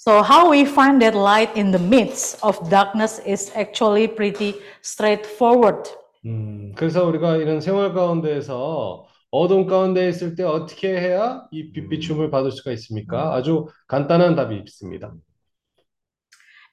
So 0.07 0.21
how 0.21 0.51
we 0.51 0.65
find 0.65 1.01
that 1.01 1.15
light 1.15 1.55
in 1.55 1.71
the 1.71 1.79
midst 1.79 2.37
of 2.43 2.59
darkness 2.69 3.19
is 3.25 3.51
actually 3.55 4.07
pretty 4.07 4.55
straightforward. 4.83 5.89
음, 6.25 6.73
그래서 6.75 7.05
우리가 7.05 7.37
이런 7.37 7.61
생활 7.61 7.93
가운데에서 7.93 9.07
어둠 9.31 9.65
가운데 9.65 10.09
있을 10.09 10.35
때 10.35 10.43
어떻게 10.43 10.89
해야 10.99 11.45
이 11.51 11.71
빛비춤을 11.71 12.29
받을 12.31 12.51
수가 12.51 12.71
있습니까? 12.73 13.33
아주 13.33 13.67
간단한 13.87 14.35
답이 14.35 14.55
있습니다. 14.57 15.13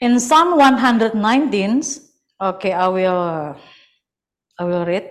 In 0.03 0.19
Psalm 0.19 0.59
119, 0.59 2.01
okay, 2.41 2.73
I 2.73 2.89
will 2.89 3.55
I 4.59 4.67
will 4.67 4.83
read 4.83 5.07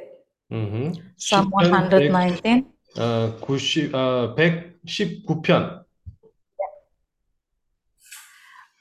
음흠. 0.52 0.94
Psalm 1.18 1.50
시편 1.62 1.90
100, 1.90 2.12
119. 2.12 2.66
어, 3.00 3.38
90, 3.40 3.96
어, 3.96 4.36
119편. 4.36 5.83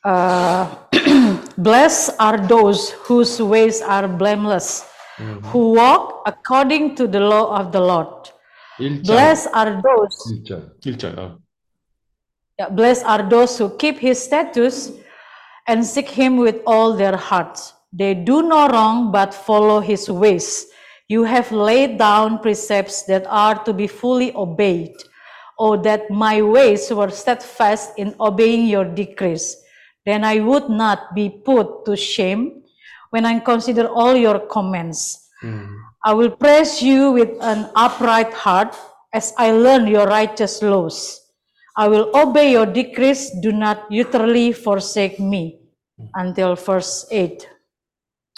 Uh, 0.05 0.67
Blessed 1.59 2.11
are 2.21 2.39
those 2.39 2.91
whose 3.03 3.43
ways 3.43 3.83
are 3.83 4.07
blameless, 4.07 4.87
who 5.51 5.75
walk 5.75 6.23
according 6.27 6.95
to 6.95 7.07
the 7.07 7.21
law 7.21 7.59
of 7.59 7.73
the 7.73 7.81
Lord. 7.81 8.31
1장, 8.79 9.07
Blessed 9.07 9.49
are 9.53 9.83
those 9.83 10.15
1절. 10.47 10.81
1절. 10.81 11.19
어. 11.19 11.39
Yeah, 12.59 12.69
blessed 12.71 13.05
are 13.07 13.23
those 13.29 13.57
who 13.59 13.71
keep 13.77 13.99
his 13.99 14.23
statutes 14.23 14.91
and 15.69 15.85
seek 15.85 16.09
him 16.09 16.37
with 16.37 16.61
all 16.67 16.93
their 16.95 17.17
hearts. 17.17 17.73
They 17.93 18.15
do 18.15 18.43
no 18.43 18.69
wrong 18.69 19.13
but 19.13 19.33
follow 19.33 19.81
his 19.81 20.11
ways. 20.11 20.67
You 21.09 21.25
have 21.25 21.51
laid 21.53 21.99
down 21.99 22.39
precepts 22.39 23.03
that 23.05 23.27
are 23.29 23.63
to 23.65 23.73
be 23.73 23.87
fully 23.87 24.35
obeyed. 24.35 24.95
Oh, 25.59 25.77
that 25.83 26.11
my 26.11 26.43
ways 26.43 26.91
were 26.91 27.11
steadfast 27.11 27.93
in 27.97 28.15
obeying 28.21 28.67
your 28.67 28.85
decrees. 28.85 29.57
Then 30.06 30.24
I 30.24 30.40
would 30.40 30.68
not 30.70 31.16
be 31.16 31.30
put 31.30 31.86
to 31.86 31.96
shame 31.96 32.64
when 33.12 33.26
I 33.26 33.40
consider 33.40 33.88
all 33.88 34.16
your 34.16 34.48
commands. 34.52 35.30
음. 35.44 35.68
I 36.06 36.14
will 36.14 36.36
praise 36.36 36.84
you 36.84 37.12
with 37.16 37.40
an 37.42 37.72
upright 37.76 38.34
heart 38.34 38.76
as 39.14 39.34
I 39.38 39.52
learn 39.52 39.88
your 39.88 40.06
righteous 40.08 40.62
laws. 40.62 41.22
I 41.76 41.88
will 41.88 42.12
obey 42.14 42.52
your 42.52 42.66
decrees. 42.68 43.32
Do 43.42 43.52
not 43.52 43.88
utterly 43.90 44.52
forsake 44.52 45.20
me. 45.20 45.60
Until 46.16 46.56
verse 46.56 47.08
8. 47.10 47.48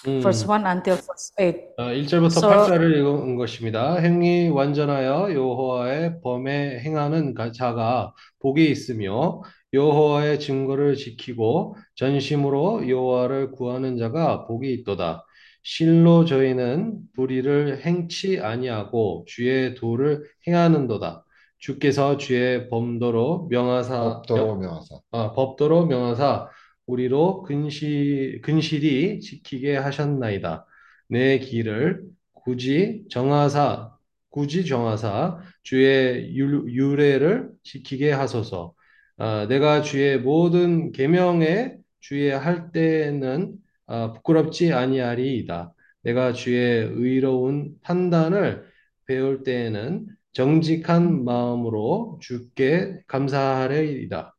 음. 0.06 0.20
Verse 0.22 0.46
1 0.46 0.62
until 0.64 0.94
verse 1.02 1.32
8. 1.36 1.74
어, 1.78 1.90
1절부터 1.90 2.30
So- 2.38 2.48
8절을 2.48 2.94
읽은 2.96 3.34
것입니다. 3.36 3.96
행위 3.98 4.48
완전하여 4.48 5.34
여호와의 5.34 6.20
범에 6.22 6.78
행하는 6.80 7.34
가- 7.34 7.50
자가 7.50 8.14
복이 8.40 8.70
있으며 8.70 9.42
여호와의 9.76 10.40
증거를 10.40 10.96
지키고 10.96 11.76
전심으로 11.94 12.88
여호와를 12.88 13.52
구하는 13.52 13.98
자가 13.98 14.46
복이 14.46 14.72
있도다. 14.72 15.24
실로 15.62 16.24
저희는 16.24 16.98
불의를 17.14 17.80
행치 17.84 18.40
아니하고 18.40 19.24
주의 19.28 19.74
도를 19.74 20.24
행하는도다. 20.46 21.24
주께서 21.58 22.16
주의 22.16 22.68
범도로 22.68 23.48
명하사 23.50 24.22
법도로 24.22 24.56
명하사. 24.58 25.00
아, 25.10 25.32
법도로 25.32 25.86
명하사 25.86 26.48
우리로 26.86 27.42
근시, 27.42 28.40
근실히 28.44 29.20
지키게 29.20 29.76
하셨나이다. 29.76 30.66
내 31.08 31.38
길을 31.40 32.04
굳이 32.32 33.04
정하사, 33.10 33.92
굳이 34.30 34.64
정하사 34.64 35.40
주의 35.64 36.36
유, 36.36 36.64
유례를 36.68 37.50
지키게 37.64 38.12
하소서. 38.12 38.75
아, 39.18 39.46
내가 39.48 39.82
주의 39.82 40.18
모든 40.18 40.92
계명에 40.92 41.76
주의할 42.00 42.72
때는 42.72 43.56
아, 43.86 44.12
부끄럽지 44.12 44.72
아니하리이다. 44.72 45.72
내가 46.02 46.32
주의 46.32 46.84
의로운 46.84 47.74
판단을 47.82 48.64
배울 49.06 49.42
때에는 49.42 50.06
정직한 50.32 51.24
마음으로 51.24 52.18
주께 52.22 53.00
감사하리이다. 53.06 54.36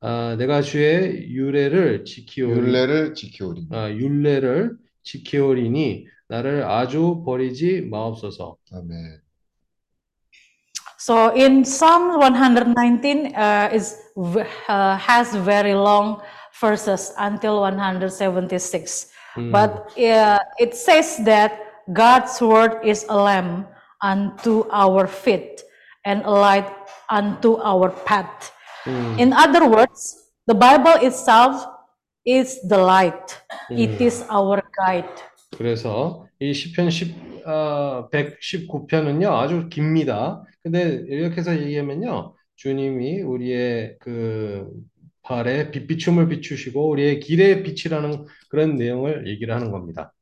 아, 0.00 0.36
내가 0.38 0.62
주의 0.62 1.30
유례를 1.30 2.04
지키오리, 2.04 2.86
율례를 2.86 3.14
지키오리. 3.14 3.68
아, 3.70 3.90
율례를 3.90 4.76
지키오리니 5.02 6.06
나를 6.28 6.64
아주 6.64 7.22
버리지 7.26 7.82
마옵소서. 7.90 8.58
아멘. 8.72 9.20
So 11.07 11.33
in 11.35 11.65
Psalm 11.65 12.17
119 12.19 13.35
uh, 13.35 13.69
is 13.73 13.97
v- 14.15 14.45
uh, 14.69 14.95
has 14.97 15.35
very 15.35 15.73
long 15.73 16.21
verses 16.59 17.11
until 17.17 17.59
176. 17.61 19.11
But 19.51 19.91
uh, 19.97 20.39
it 20.59 20.75
says 20.75 21.17
that 21.25 21.57
God's 21.91 22.39
word 22.39 22.79
is 22.85 23.05
a 23.09 23.17
lamp 23.17 23.67
unto 24.01 24.63
our 24.71 25.07
feet 25.07 25.63
and 26.05 26.21
a 26.23 26.29
light 26.31 26.69
unto 27.09 27.57
our 27.59 27.89
path. 27.89 28.51
In 29.17 29.33
other 29.33 29.65
words, 29.67 30.29
the 30.45 30.53
Bible 30.53 30.99
itself 31.01 31.65
is 32.25 32.61
the 32.67 32.77
light. 32.77 33.41
It 33.71 33.99
is 34.01 34.23
our 34.29 34.61
guide. 34.77 35.09
그래서 35.57 36.26
이 36.40 36.54
시편 36.54 36.90
10, 36.90 37.42
아, 37.46 38.08
119편은요 38.12 39.32
아주 39.32 39.68
깁니다. 39.68 40.44
근데 40.62 41.02
이렇게 41.08 41.36
해서 41.36 41.58
얘기하면요 41.58 42.34
주님이 42.56 43.22
우리의 43.22 43.96
그 44.00 44.68
발에 45.22 45.70
빛비춤을 45.70 46.28
비추시고 46.28 46.88
우리의 46.90 47.20
길에 47.20 47.62
빛이라는 47.62 48.26
그런 48.48 48.76
내용을 48.76 49.26
얘기를 49.28 49.54
하는 49.54 49.70
겁니다. 49.70 50.12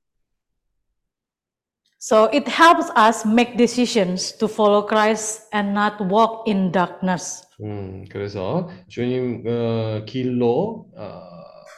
So 1.99 2.29
it 2.33 2.49
helps 2.49 2.91
us 2.97 3.27
make 3.27 3.57
decisions 3.57 4.37
to 4.39 4.49
follow 4.49 4.87
Christ 4.87 5.49
and 5.55 5.71
not 5.71 5.97
walk 6.05 6.45
in 6.47 6.71
darkness. 6.71 7.43
음, 7.63 8.05
그래서 8.11 8.69
주님 8.89 9.45
어, 9.47 10.05
길로 10.07 10.89
어, 10.97 11.21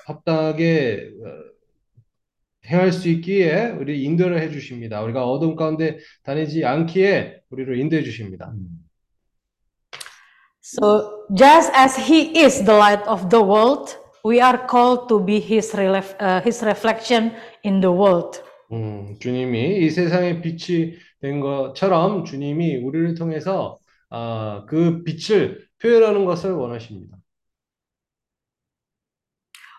합당하게 0.06 1.10
어, 1.24 1.57
행할 2.68 2.92
수 2.92 3.08
있기에 3.08 3.70
우리 3.78 4.04
인도를 4.04 4.40
해 4.40 4.50
주십니다. 4.50 5.02
우리가 5.02 5.24
어둠 5.24 5.56
가운데 5.56 5.98
다니지 6.22 6.64
않기에 6.64 7.40
우리를 7.50 7.78
인도해 7.78 8.02
주십니다. 8.02 8.52
So 10.60 11.24
just 11.34 11.72
as 11.74 11.98
he 11.98 12.38
is 12.38 12.64
the 12.64 12.76
light 12.76 13.02
of 13.08 13.28
the 13.30 13.42
world, 13.42 13.96
we 14.24 14.40
are 14.40 14.66
called 14.68 15.08
to 15.08 15.24
be 15.24 15.38
his, 15.38 15.74
relef- 15.74 16.14
uh, 16.20 16.42
his 16.44 16.62
reflection 16.62 17.32
in 17.64 17.80
the 17.80 17.94
world. 17.94 18.42
음, 18.72 19.16
주님이 19.18 19.78
이 19.86 19.90
세상의 19.90 20.42
빛이 20.42 20.94
된 21.22 21.40
것처럼 21.40 22.24
주님이 22.24 22.76
우리를 22.76 23.14
통해서 23.14 23.78
아, 24.10 24.64
그 24.68 25.02
빛을 25.04 25.66
표현하는 25.80 26.24
것을 26.24 26.52
원하십니다. 26.52 27.17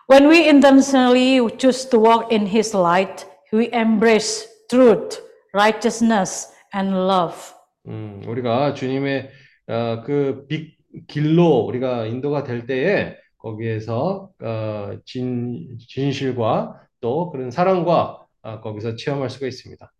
When 0.09 0.27
we 0.27 0.47
intentionally 0.47 1.41
choose 1.57 1.85
to 1.89 1.99
walk 1.99 2.31
in 2.31 2.45
his 2.45 2.73
light, 2.75 3.25
we 3.51 3.71
embrace 3.73 4.45
truth, 4.69 5.19
righteousness, 5.53 6.53
and 6.73 6.93
love. 6.93 7.53
음, 7.87 8.21
우리가 8.27 8.73
주님의 8.73 9.29
어, 9.67 10.03
그 10.05 10.45
빛, 10.47 10.77
길로 11.07 11.65
우리가 11.65 12.05
인도가 12.05 12.43
될 12.43 12.65
때에 12.67 13.15
거기에서 13.37 14.29
어, 14.41 14.97
진, 15.05 15.77
진실과 15.87 16.81
또 17.01 17.31
그런 17.31 17.51
사랑과 17.51 18.25
아, 18.41 18.61
거기서 18.61 18.95
체험할 18.95 19.29
수가 19.29 19.47
있습니다. 19.47 19.91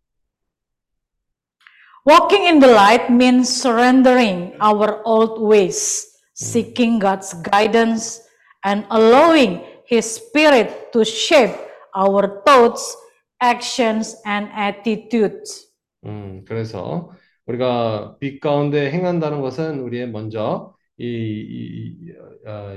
Walking 2.07 2.45
in 2.45 2.59
the 2.59 2.71
light 2.71 3.11
means 3.11 3.49
surrendering 3.49 4.55
our 4.61 5.01
old 5.05 5.41
ways, 5.41 6.05
seeking 6.35 6.99
God's 6.99 7.33
guidance, 7.49 8.21
and 8.63 8.85
allowing 8.91 9.63
His 9.90 10.20
Spirit 10.20 10.92
to 10.92 11.04
shape 11.04 11.56
our 11.96 12.42
thoughts, 12.46 12.96
actions, 13.40 14.16
and 14.24 14.48
attitudes. 14.54 15.66
음, 16.04 16.44
그래서 16.46 17.10
우리가 17.46 18.16
빛 18.20 18.38
가운데 18.40 18.90
행한다는 18.90 19.40
것은 19.40 19.80
우리의 19.80 20.10
먼저 20.10 20.74
이, 20.96 21.04
이, 21.04 21.96
이, 22.06 22.12
어, 22.46 22.76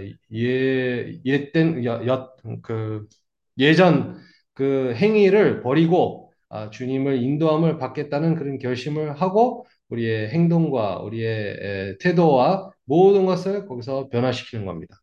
예전 3.59 4.15
그 4.53 4.93
행위를 4.95 5.61
버리고 5.61 6.31
아, 6.49 6.69
주님을 6.69 7.21
인도함을 7.21 7.77
받겠다는 7.79 8.35
그런 8.35 8.57
결심을 8.59 9.19
하고 9.19 9.65
우리의 9.89 10.29
행동과 10.29 10.99
우리의 10.99 11.57
에, 11.59 11.97
태도와 11.99 12.71
모든 12.85 13.25
것을 13.25 13.67
거기서 13.67 14.09
변화시키는 14.09 14.65
겁니다. 14.65 15.02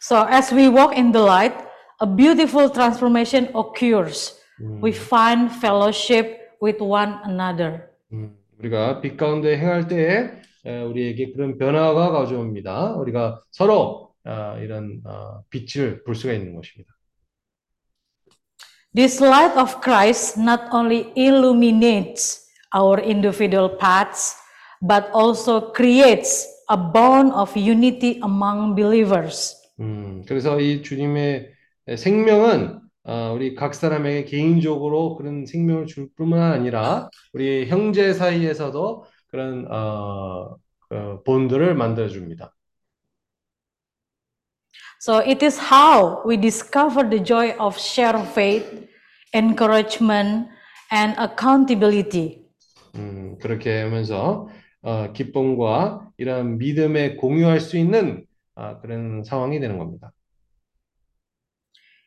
So, 0.00 0.26
as 0.28 0.52
we 0.52 0.68
walk 0.68 0.96
in 0.96 1.12
the 1.12 1.20
light, 1.20 1.54
a 2.00 2.06
beautiful 2.06 2.68
transformation 2.70 3.48
occurs. 3.54 4.38
We 4.58 4.92
find 4.92 5.50
fellowship 5.50 6.58
with 6.60 6.82
one 6.82 7.18
another. 7.24 7.88
음, 8.12 8.36
우리가 8.58 9.00
빛 9.00 9.16
가운데 9.16 9.56
행할 9.56 9.88
때에 9.88 10.30
에, 10.64 10.82
우리에게 10.82 11.32
그런 11.32 11.58
변화가 11.58 12.10
가져옵니다. 12.12 12.94
우리가 12.94 13.40
서로 13.50 14.14
아, 14.24 14.56
이런 14.58 15.00
아, 15.04 15.40
빛을 15.50 16.04
볼 16.04 16.14
수가 16.14 16.32
있는 16.32 16.54
것입니다. 16.54 16.92
This 18.94 19.22
light 19.22 19.58
of 19.58 19.80
Christ 19.82 20.38
not 20.38 20.64
only 20.72 21.12
illuminates 21.16 22.46
our 22.74 23.00
individual 23.00 23.76
paths, 23.78 24.36
but 24.80 25.10
also 25.14 25.72
creates 25.72 26.46
a 26.68 26.76
bond 26.76 27.32
of 27.32 27.56
unity 27.56 28.20
among 28.22 28.74
believers. 28.76 29.56
음, 29.79 30.23
그래서 30.27 30.59
이 30.59 30.81
주님의 30.81 31.53
생명은 31.97 32.81
아, 33.03 33.31
우리 33.31 33.55
각 33.55 33.73
사람에게 33.73 34.25
개인적으로 34.25 35.15
그런 35.15 35.45
생명을 35.45 35.85
줄 35.85 36.09
뿐만 36.15 36.51
아니라 36.51 37.09
우리 37.31 37.67
형제 37.67 38.13
사이에서도 38.13 39.05
그런 39.27 39.65
어, 39.71 40.57
어, 40.89 41.23
본들을 41.23 41.73
만들어 41.75 42.09
줍니다. 42.09 42.53
So 44.99 45.19
it 45.19 45.45
is 45.45 45.57
how 45.71 46.21
we 46.27 46.35
discover 46.35 47.07
the 47.07 47.23
joy 47.23 47.55
of 47.59 47.77
shared 47.77 48.27
faith, 48.27 48.87
encouragement, 49.33 50.49
and 50.91 51.15
accountability. 51.17 52.43
음, 52.95 53.37
그렇게 53.39 53.83
하면서 53.83 54.49
어, 54.81 55.13
기쁨과 55.13 56.09
이런 56.17 56.57
믿음에 56.57 57.15
공유할 57.15 57.61
수 57.61 57.77
있는 57.77 58.26
아, 58.57 58.79
그런 58.79 59.23
상황이 59.23 59.59
되는 59.59 59.77
겁니다. 59.77 60.11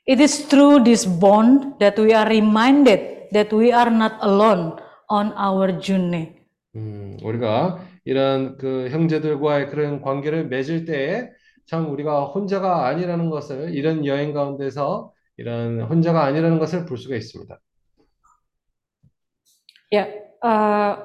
It 0.08 0.20
is 0.20 0.48
through 0.48 0.82
this 0.82 1.06
bond 1.06 1.78
that 1.78 2.00
we 2.00 2.12
are 2.12 2.28
reminded 2.28 3.30
that 3.32 3.54
we 3.54 3.72
are 3.72 3.90
not 3.90 4.16
alone 4.22 4.76
on 5.08 5.32
our 5.38 5.80
journey. 5.80 6.34
음, 6.74 7.16
우리가 7.22 7.86
이런 8.04 8.56
그 8.58 8.88
형제들과의 8.90 9.68
그런 9.70 10.02
관계를 10.02 10.48
맺을 10.48 10.84
때에 10.86 11.30
참 11.66 11.88
우리가 11.88 12.24
혼자가 12.24 12.88
아니라는 12.88 13.30
것을 13.30 13.72
이런 13.72 14.04
여행 14.04 14.32
가운데서 14.32 15.12
이런 15.36 15.82
혼자가 15.82 16.24
아니라는 16.24 16.58
것을 16.58 16.84
볼 16.84 16.98
수가 16.98 17.14
있습니다. 17.14 17.56
Yeah, 19.92 20.10
uh, 20.42 20.96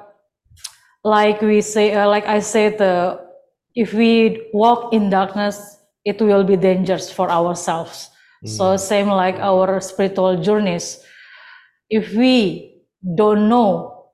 like 1.04 1.42
we 1.46 1.60
say, 1.60 1.94
uh, 1.94 2.10
like 2.10 2.28
I 2.28 2.38
said, 2.40 2.82
uh, 2.82 3.25
if 3.75 3.93
we 3.95 4.49
walk 4.53 4.93
in 4.93 5.11
darkness, 5.11 5.79
it 6.05 6.21
will 6.21 6.45
be 6.45 6.57
dangerous 6.57 7.11
for 7.13 7.31
ourselves. 7.31 8.11
So 8.45 8.77
same 8.79 9.09
like 9.09 9.37
our 9.37 9.81
spiritual 9.81 10.41
journeys. 10.41 11.05
If 11.91 12.15
we 12.15 12.81
don't 13.05 13.51
know 13.51 14.07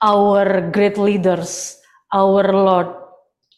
our 0.00 0.70
great 0.70 0.96
leaders, 0.96 1.78
our 2.14 2.52
Lord, 2.52 2.94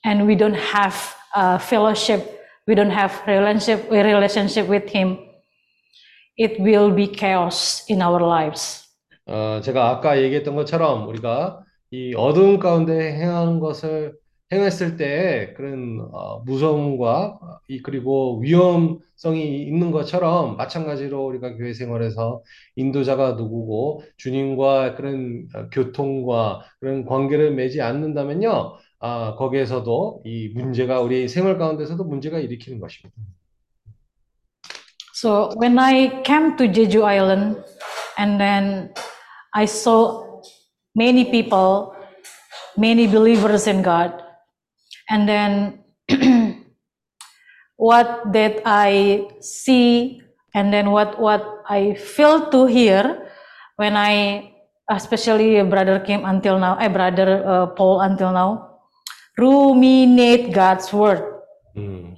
and 0.03 0.27
we 0.27 0.35
don't 0.35 0.57
have 0.57 0.97
uh, 1.35 1.59
fellowship, 1.59 2.41
we 2.67 2.75
don't 2.75 2.91
have 2.91 3.21
relationship, 3.27 3.91
relationship 3.91 4.67
with 4.67 4.89
Him, 4.89 5.19
it 6.39 6.59
will 6.59 6.91
be 6.91 7.07
chaos 7.07 7.85
in 7.89 8.01
our 8.01 8.21
lives. 8.21 8.85
어, 9.27 9.61
제가 9.61 9.91
아까 9.91 10.23
얘기했던 10.23 10.57
것처럼 10.57 11.07
우리가 11.07 11.61
이 11.91 12.15
어두운 12.17 12.59
가운데 12.59 13.13
행하는 13.13 13.61
것을 13.61 14.15
행했을 14.54 14.98
때 14.98 15.54
그런 15.58 16.08
어, 16.12 16.40
무서움과 16.46 17.40
이 17.68 17.82
그리고 17.82 18.40
위험성이 18.40 19.64
있는 19.64 19.92
것처럼 19.92 20.58
마찬가지로 20.58 21.26
우리가 21.26 21.56
교회 21.56 21.74
생활에서 21.74 22.44
인도자가 22.76 23.34
누구고 23.34 24.04
주님과 24.18 24.96
그런 24.96 25.48
어, 25.56 25.70
교통과 25.70 26.64
그런 26.80 27.06
관계를 27.06 27.54
맺지 27.56 27.82
않는다면요, 27.82 28.78
아, 29.00 29.36
거기에서도 29.36 30.22
이 30.24 30.50
문제가 30.56 31.02
우리 31.02 31.28
생활 31.28 31.58
가운데서도 31.58 32.06
문제가 32.06 32.40
일으키는 32.40 32.80
것입니다. 32.80 33.16
So 35.14 35.50
when 35.60 35.78
I 35.78 36.24
came 36.24 36.56
to 36.56 36.72
Jeju 36.72 37.04
Island, 37.04 37.62
and 38.18 38.40
then 38.40 38.94
I 39.54 39.66
saw 39.66 40.42
many 40.96 41.30
people, 41.30 41.92
many 42.78 43.08
believers 43.08 43.68
in 43.68 43.84
God, 43.84 44.23
and 45.14 45.30
then 45.30 45.78
what 47.78 48.34
that 48.34 48.66
I 48.66 49.30
see, 49.40 50.22
and 50.58 50.74
then 50.74 50.90
what 50.90 51.22
what 51.22 51.46
I 51.70 51.94
feel 51.94 52.50
to 52.50 52.66
hear 52.66 53.30
when 53.78 53.94
I, 53.96 54.54
especially 54.90 55.62
brother 55.70 56.00
Kim 56.02 56.26
until 56.26 56.58
now, 56.58 56.78
eh, 56.82 56.90
brother 56.90 57.46
uh, 57.46 57.68
Paul 57.78 58.02
until 58.02 58.34
now, 58.34 58.82
ruminate 59.38 60.52
God's 60.52 60.92
word. 60.92 61.22
음, 61.78 62.16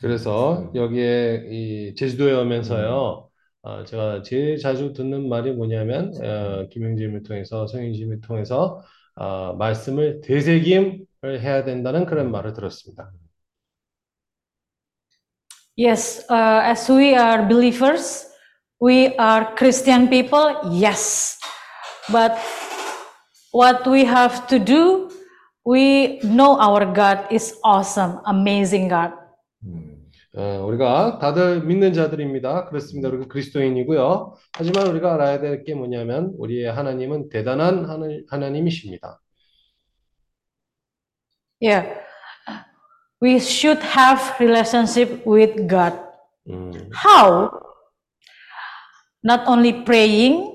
그래서 0.00 0.70
여기에 0.74 1.48
이 1.50 1.94
제주도에 1.96 2.32
오면서요, 2.32 3.28
어, 3.62 3.84
제가 3.84 4.22
제일 4.22 4.58
자주 4.58 4.92
듣는 4.92 5.28
말이 5.28 5.52
뭐냐면, 5.52 6.12
어, 6.22 6.68
김영진을 6.70 7.22
통해서, 7.24 7.66
성인님을 7.66 8.20
통해서, 8.20 8.82
어, 9.16 9.54
말씀을 9.54 10.20
되새김을 10.20 11.07
해야 11.24 11.64
된다는 11.64 12.06
그런 12.06 12.30
말을 12.30 12.52
들었습니다. 12.52 13.10
Yes, 15.76 16.26
uh, 16.30 16.70
as 16.70 16.90
we 16.90 17.14
are 17.14 17.46
believers, 17.46 18.26
we 18.80 19.14
are 19.18 19.54
Christian 19.56 20.08
people, 20.08 20.56
yes. 20.72 21.38
But 22.10 22.34
what 23.52 23.88
we 23.88 24.04
have 24.04 24.46
to 24.48 24.58
do, 24.58 25.08
we 25.64 26.18
know 26.24 26.58
our 26.58 26.84
God 26.92 27.26
is 27.30 27.54
awesome, 27.64 28.18
amazing 28.28 28.88
God. 28.88 29.12
어, 30.36 30.64
우리가 30.66 31.18
다들 31.20 31.64
믿는 31.64 31.92
자들입니다. 31.92 32.66
그렇습니다. 32.68 33.08
우리가 33.08 33.26
그리스도인이고요. 33.26 34.34
하지만 34.56 34.86
우리가 34.88 35.14
알아야 35.14 35.40
될 35.40 35.64
게 35.64 35.74
뭐냐면 35.74 36.32
우리의 36.38 36.70
하나님은 36.72 37.28
대단한 37.28 37.84
하나, 37.86 38.06
하나님이십니다. 38.30 39.20
Yeah. 41.60 41.86
We 43.20 43.38
should 43.40 43.82
have 43.82 44.38
relationship 44.38 45.26
with 45.26 45.66
God. 45.68 45.92
음, 46.48 46.72
How? 46.94 47.50
Not 49.24 49.46
only 49.48 49.82
praying, 49.84 50.54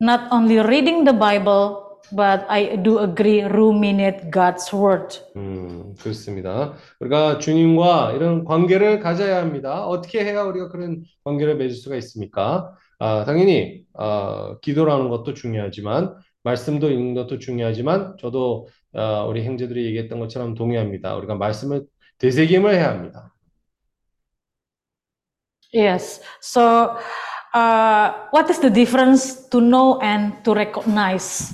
not 0.00 0.32
only 0.32 0.58
reading 0.58 1.04
the 1.04 1.12
Bible, 1.14 2.00
but 2.12 2.44
I 2.48 2.76
do 2.82 2.98
agree 2.98 3.44
ruminate 3.44 4.30
God's 4.30 4.72
word. 4.74 5.20
음, 5.36 5.94
그렇습니다. 6.00 6.74
우리가 7.00 7.38
주님과 7.38 8.12
이런 8.12 8.44
관계를 8.44 8.98
가져야 8.98 9.38
합니다. 9.38 9.86
어떻게 9.86 10.24
해야 10.24 10.42
우리가 10.42 10.68
그런 10.68 11.04
관계를 11.22 11.56
맺을 11.56 11.76
수가 11.76 11.94
있습니까? 11.96 12.74
아, 12.98 13.24
당연히 13.24 13.84
아, 13.94 14.56
기도라는 14.62 15.08
것도 15.08 15.34
중요하지만 15.34 16.14
말씀도 16.42 16.90
읽는 16.90 17.14
것도 17.14 17.38
중요하지만 17.38 18.16
저도 18.20 18.66
아, 18.93 19.23
우리 19.23 19.45
형제들이 19.45 19.85
얘기했던 19.85 20.19
것처럼 20.19 20.55
동의합니다. 20.55 21.15
우리가 21.15 21.35
말씀을 21.35 21.85
되새김을 22.17 22.73
해야 22.73 22.89
합니다. 22.89 23.33
Yes. 25.73 26.21
So, 26.41 26.97
uh, 27.53 28.29
what 28.33 28.49
is 28.49 28.59
the 28.59 28.73
difference 28.73 29.49
to 29.49 29.59
know 29.59 29.99
and 30.01 30.43
to 30.43 30.53
recognize? 30.53 31.53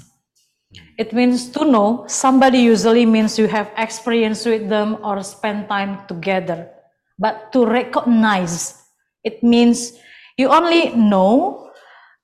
It 0.98 1.14
means 1.14 1.52
to 1.52 1.66
know, 1.66 2.06
somebody 2.08 2.60
usually 2.60 3.06
means 3.06 3.38
you 3.38 3.48
have 3.48 3.72
experience 3.78 4.46
with 4.46 4.70
them 4.70 4.98
or 5.04 5.22
spend 5.24 5.68
time 5.68 6.08
together. 6.08 6.72
But 7.20 7.52
to 7.52 7.66
recognize, 7.66 8.76
it 9.24 9.44
means 9.44 10.00
you 10.38 10.48
only 10.48 10.92
know, 10.96 11.69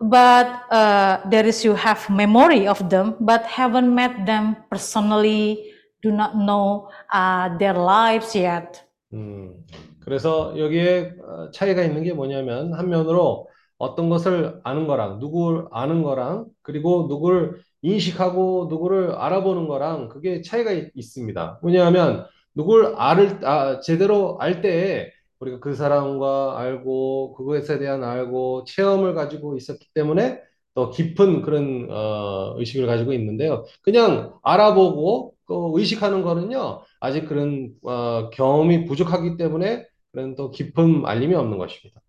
but 0.01 0.47
uh, 0.71 1.21
there 1.29 1.47
is 1.47 1.65
you 1.65 1.75
have 1.75 2.09
memory 2.11 2.67
of 2.67 2.89
them, 2.91 3.17
but 3.21 3.45
haven't 3.45 3.95
met 3.95 4.27
them 4.27 4.57
personally, 4.71 5.73
do 6.03 6.13
not 6.13 6.37
know 6.37 6.89
uh, 7.13 7.57
their 7.59 7.75
lives 7.75 8.37
yet. 8.37 8.83
음, 9.13 9.55
그래서 10.01 10.55
여기에 10.59 11.15
어, 11.23 11.51
차이가 11.51 11.83
있는 11.83 12.03
게 12.03 12.13
뭐냐면 12.13 12.75
한면으로 12.75 13.49
어떤 13.79 14.09
것을 14.09 14.61
아는 14.65 14.87
거랑 14.87 15.19
누구를 15.21 15.67
아는 15.71 16.03
거랑 16.03 16.47
그리고 16.63 17.07
누구를 17.09 17.61
인식하고 17.83 18.67
누구를 18.71 19.13
알아보는 19.13 19.69
거랑 19.69 20.09
그게 20.09 20.43
차이가 20.43 20.73
있, 20.73 20.91
있습니다. 20.95 21.61
왜냐하면 21.63 22.27
누구를 22.55 22.95
알을 22.97 23.45
아, 23.45 23.81
제대로 23.81 24.39
알 24.41 24.61
때에 24.63 25.11
우리가 25.41 25.61
그 25.61 25.75
사람과 25.75 26.59
알고 26.59 27.35
그것에 27.35 27.79
대한 27.79 28.03
알고 28.05 28.65
체험을 28.65 29.15
가지고 29.15 29.57
있었기 29.57 29.89
때문에 29.95 30.41
더 30.75 30.91
깊은 30.91 31.43
그런 31.43 31.89
어, 31.91 32.55
의식을 32.59 32.87
가지고 32.87 33.13
있는데요. 33.15 33.65
그냥 33.83 34.35
알아보고 34.43 35.35
또 35.47 35.73
의식하는 35.75 36.23
거는요. 36.23 36.83
아직 37.01 37.27
그런 37.27 37.71
어, 37.83 38.31
경험이 38.31 38.85
부족하기 38.85 39.37
때문에 39.37 39.87
그런 40.13 40.35
또 40.35 40.51
깊은 40.51 41.05
알림이 41.07 41.35
없는 41.35 41.59
것입니다. 41.59 42.01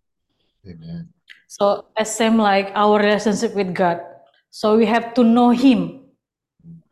Amen. 0.65 1.07
So 1.47 1.85
as 1.97 2.09
same 2.09 2.41
like 2.41 2.71
our 2.75 2.99
relationship 2.99 3.55
with 3.55 3.73
God. 3.73 4.01
So 4.49 4.77
we 4.77 4.85
have 4.85 5.13
to 5.13 5.23
know 5.23 5.51
Him 5.51 6.03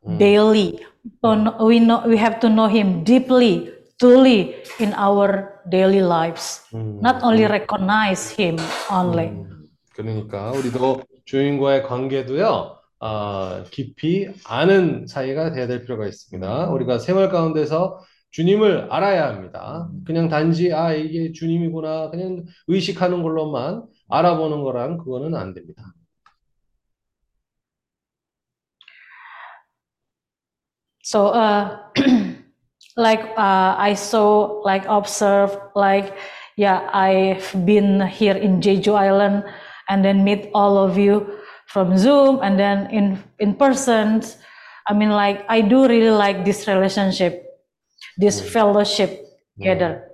음. 0.08 0.18
daily. 0.18 0.80
So 1.22 1.36
we 1.66 1.80
know 1.80 2.08
we 2.08 2.18
have 2.18 2.40
to 2.40 2.48
know 2.48 2.70
Him 2.70 3.04
deeply, 3.04 3.75
truly 3.98 4.64
in 4.80 4.94
our 4.94 5.62
daily 5.70 6.02
lives. 6.02 6.62
음. 6.74 7.00
Not 7.02 7.24
only 7.24 7.46
recognize 7.46 8.36
Him 8.40 8.58
only. 8.92 9.28
음, 9.28 9.68
그러니까 9.94 10.52
우리도 10.52 11.04
주인과의 11.26 11.84
관계도요, 11.84 12.78
아, 13.00 13.64
깊이 13.72 14.30
아는 14.46 15.08
사이가 15.08 15.52
돼야 15.52 15.68
될 15.68 15.82
필요가 15.82 16.08
있습니다. 16.08 16.70
우리가 16.70 17.00
생활 17.00 17.30
가운데서 17.30 18.00
주님을 18.32 18.92
알아야 18.92 19.28
합니다. 19.28 19.90
그냥 20.06 20.28
단지 20.28 20.74
아 20.74 20.94
이게 20.94 21.32
주님이구나 21.32 22.10
그냥 22.10 22.44
의식하는 22.68 23.24
걸로만 23.24 23.86
알아보는 24.10 24.62
거랑 24.62 24.98
그거는 24.98 25.36
안 25.36 25.54
됩니다. 25.54 25.84
So 31.02 31.32
uh, 31.32 31.78
like 32.98 33.24
uh, 33.38 33.76
I 33.78 33.94
saw 33.94 34.62
like 34.64 34.86
observe 34.88 35.58
like 35.76 36.16
yeah 36.56 36.90
I've 36.94 37.52
been 37.66 38.02
here 38.08 38.36
in 38.36 38.62
Jeju 38.62 38.96
Island 38.96 39.44
and 39.90 40.04
then 40.04 40.24
meet 40.24 40.50
all 40.54 40.78
of 40.78 40.98
you 40.98 41.40
from 41.68 41.98
Zoom 41.98 42.40
and 42.42 42.60
then 42.60 42.90
in 42.92 43.20
in 43.40 43.56
person. 43.56 44.24
I 44.88 44.94
mean 44.94 45.10
like 45.10 45.44
I 45.50 45.62
do 45.62 45.88
really 45.88 46.12
like 46.14 46.46
this 46.46 46.68
relationship, 46.68 47.44
this 48.18 48.40
fellowship 48.42 49.26
together. 49.58 50.12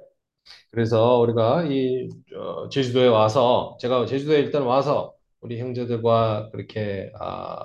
그래서 0.71 1.19
우리가 1.19 1.63
이 1.63 2.07
어, 2.33 2.69
제주도에 2.69 3.07
와서 3.07 3.77
제가 3.81 4.05
제주도에 4.05 4.39
일단 4.39 4.63
와서 4.63 5.13
우리 5.41 5.59
형제들과 5.59 6.49
그렇게 6.51 7.11
아, 7.19 7.57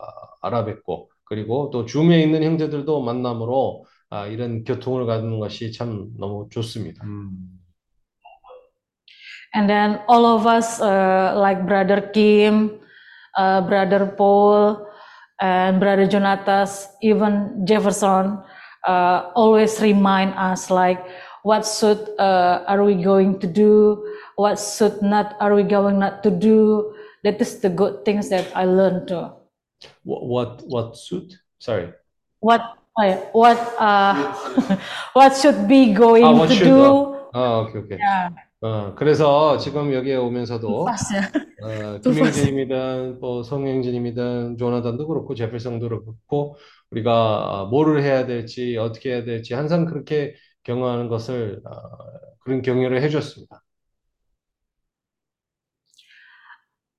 알아뵙고 0.43 1.09
그리고 1.25 1.71
또 1.71 1.87
줌에 1.87 2.21
있는 2.21 2.43
형제들도 2.43 3.03
만남으로 3.03 3.85
아, 4.10 4.28
이런 4.28 4.64
교통을 4.64 5.06
갖는 5.06 5.40
것이 5.40 5.72
참 5.72 6.12
너무 6.20 6.48
좋습니다. 6.50 7.04
And 9.54 9.70
then 9.70 10.00
all 10.08 10.26
of 10.26 10.48
us, 10.48 10.80
uh, 10.82 11.34
like 11.36 11.66
Brother 11.66 12.10
Kim, 12.14 12.80
uh, 13.38 13.62
Brother 13.62 14.06
Paul, 14.18 14.88
and 15.42 15.80
Brother 15.80 16.08
Jonatas, 16.08 16.88
even 17.02 17.66
Jefferson, 17.66 18.40
uh, 18.88 19.32
always 19.36 19.82
remind 19.82 20.34
us 20.36 20.70
like 20.72 21.04
what 21.44 21.66
should 21.66 22.00
uh, 22.20 22.64
are 22.68 22.84
we 22.84 22.96
going 22.96 23.40
to 23.40 23.48
do, 23.48 24.00
what 24.36 24.56
should 24.60 25.02
not 25.02 25.36
are 25.42 25.54
we 25.54 25.64
going 25.64 26.00
not 26.00 26.24
to 26.24 26.32
do. 26.32 26.94
That 27.24 27.40
is 27.42 27.60
the 27.60 27.70
good 27.70 28.04
things 28.06 28.30
that 28.30 28.48
I 28.56 28.66
learned 28.66 29.08
too. 29.08 29.30
What 30.04 30.26
what, 30.26 30.62
what 30.66 30.98
suit? 30.98 31.38
Sorry. 31.60 31.94
What 32.40 32.62
I- 32.62 32.75
what 33.33 33.59
uh, 33.79 34.33
what 35.15 35.37
should 35.37 35.69
be 35.69 35.93
going 35.93 36.25
아, 36.25 36.33
what 36.33 36.49
to 36.49 36.55
should, 36.55 36.71
do? 36.71 37.17
아, 37.33 37.61
오케이 37.61 37.83
오케이. 37.83 37.99
Yeah. 37.99 38.35
어, 38.63 38.95
그래서 38.95 39.59
지금 39.59 39.93
여기에 39.93 40.17
오면서도 40.17 40.89
Fast. 40.89 41.15
어, 41.63 42.01
김영진이든 42.01 43.21
또 43.21 43.43
성영진이든 43.43 44.57
조나단도 44.57 45.07
그렇고 45.07 45.35
제필성도 45.35 45.89
그렇고 45.89 46.57
우리가 46.91 47.13
아, 47.13 47.65
뭐를 47.67 48.03
해야 48.03 48.25
될지 48.25 48.77
어떻게 48.79 49.13
해야 49.13 49.25
될지 49.25 49.53
항상 49.53 49.85
그렇게 49.85 50.35
경험하는 50.63 51.09
것을 51.09 51.61
어, 51.67 51.71
그런 52.41 52.63
격려를 52.63 53.03
해줬습니다. 53.03 53.63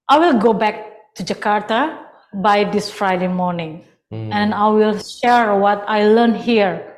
I 0.09 0.19
will 0.19 0.39
go 0.39 0.53
back 0.53 1.13
to 1.15 1.25
Jakarta 1.25 1.99
by 2.41 2.69
this 2.69 2.93
Friday 2.93 3.27
morning 3.27 3.83
음, 4.13 4.31
and 4.31 4.53
I 4.53 4.69
will 4.69 4.97
share 4.99 5.55
what 5.55 5.83
I 5.87 6.03
learned 6.03 6.41
here 6.41 6.95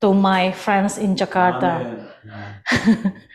to 0.00 0.12
my 0.12 0.48
friends 0.48 0.98
in 0.98 1.16
Jakarta. 1.16 2.08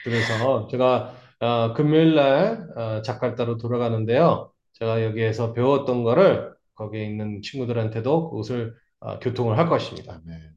그래서 0.03 0.67
제가 0.67 1.15
어, 1.39 1.73
금요일 1.73 2.15
날 2.15 2.67
어, 2.75 3.01
자카르타로 3.01 3.57
돌아가는데요. 3.57 4.51
제가 4.73 5.03
여기에서 5.03 5.53
배웠던 5.53 6.03
거를 6.03 6.53
거기에 6.75 7.05
있는 7.05 7.41
친구들한테도 7.41 8.29
그것을 8.31 8.75
어, 8.99 9.19
교통을 9.19 9.57
할 9.57 9.67
것입니다. 9.69 10.13
Amen. 10.13 10.55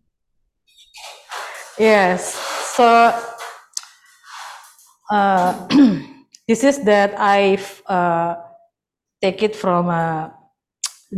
Yes. 1.79 2.35
So 2.77 3.13
uh, 5.13 5.69
this 6.47 6.65
is 6.65 6.85
that 6.85 7.15
I 7.19 7.59
uh, 7.89 8.37
take 9.21 9.43
it 9.43 9.57
from 9.57 9.91
a 9.91 10.33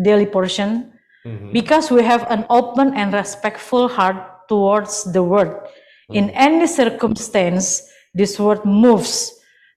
daily 0.03 0.27
portion 0.27 0.93
음, 1.29 1.53
because 1.53 1.91
we 1.91 2.03
have 2.03 2.27
an 2.31 2.45
open 2.49 2.95
and 2.95 3.13
respectful 3.13 3.89
heart 3.89 4.49
towards 4.49 5.05
the 5.13 5.23
word. 5.23 5.53
In 6.11 6.29
mm-hmm. 6.29 6.37
any 6.37 6.67
circumstance, 6.67 7.83
this 8.15 8.41
word 8.41 8.65
moves, 8.65 9.35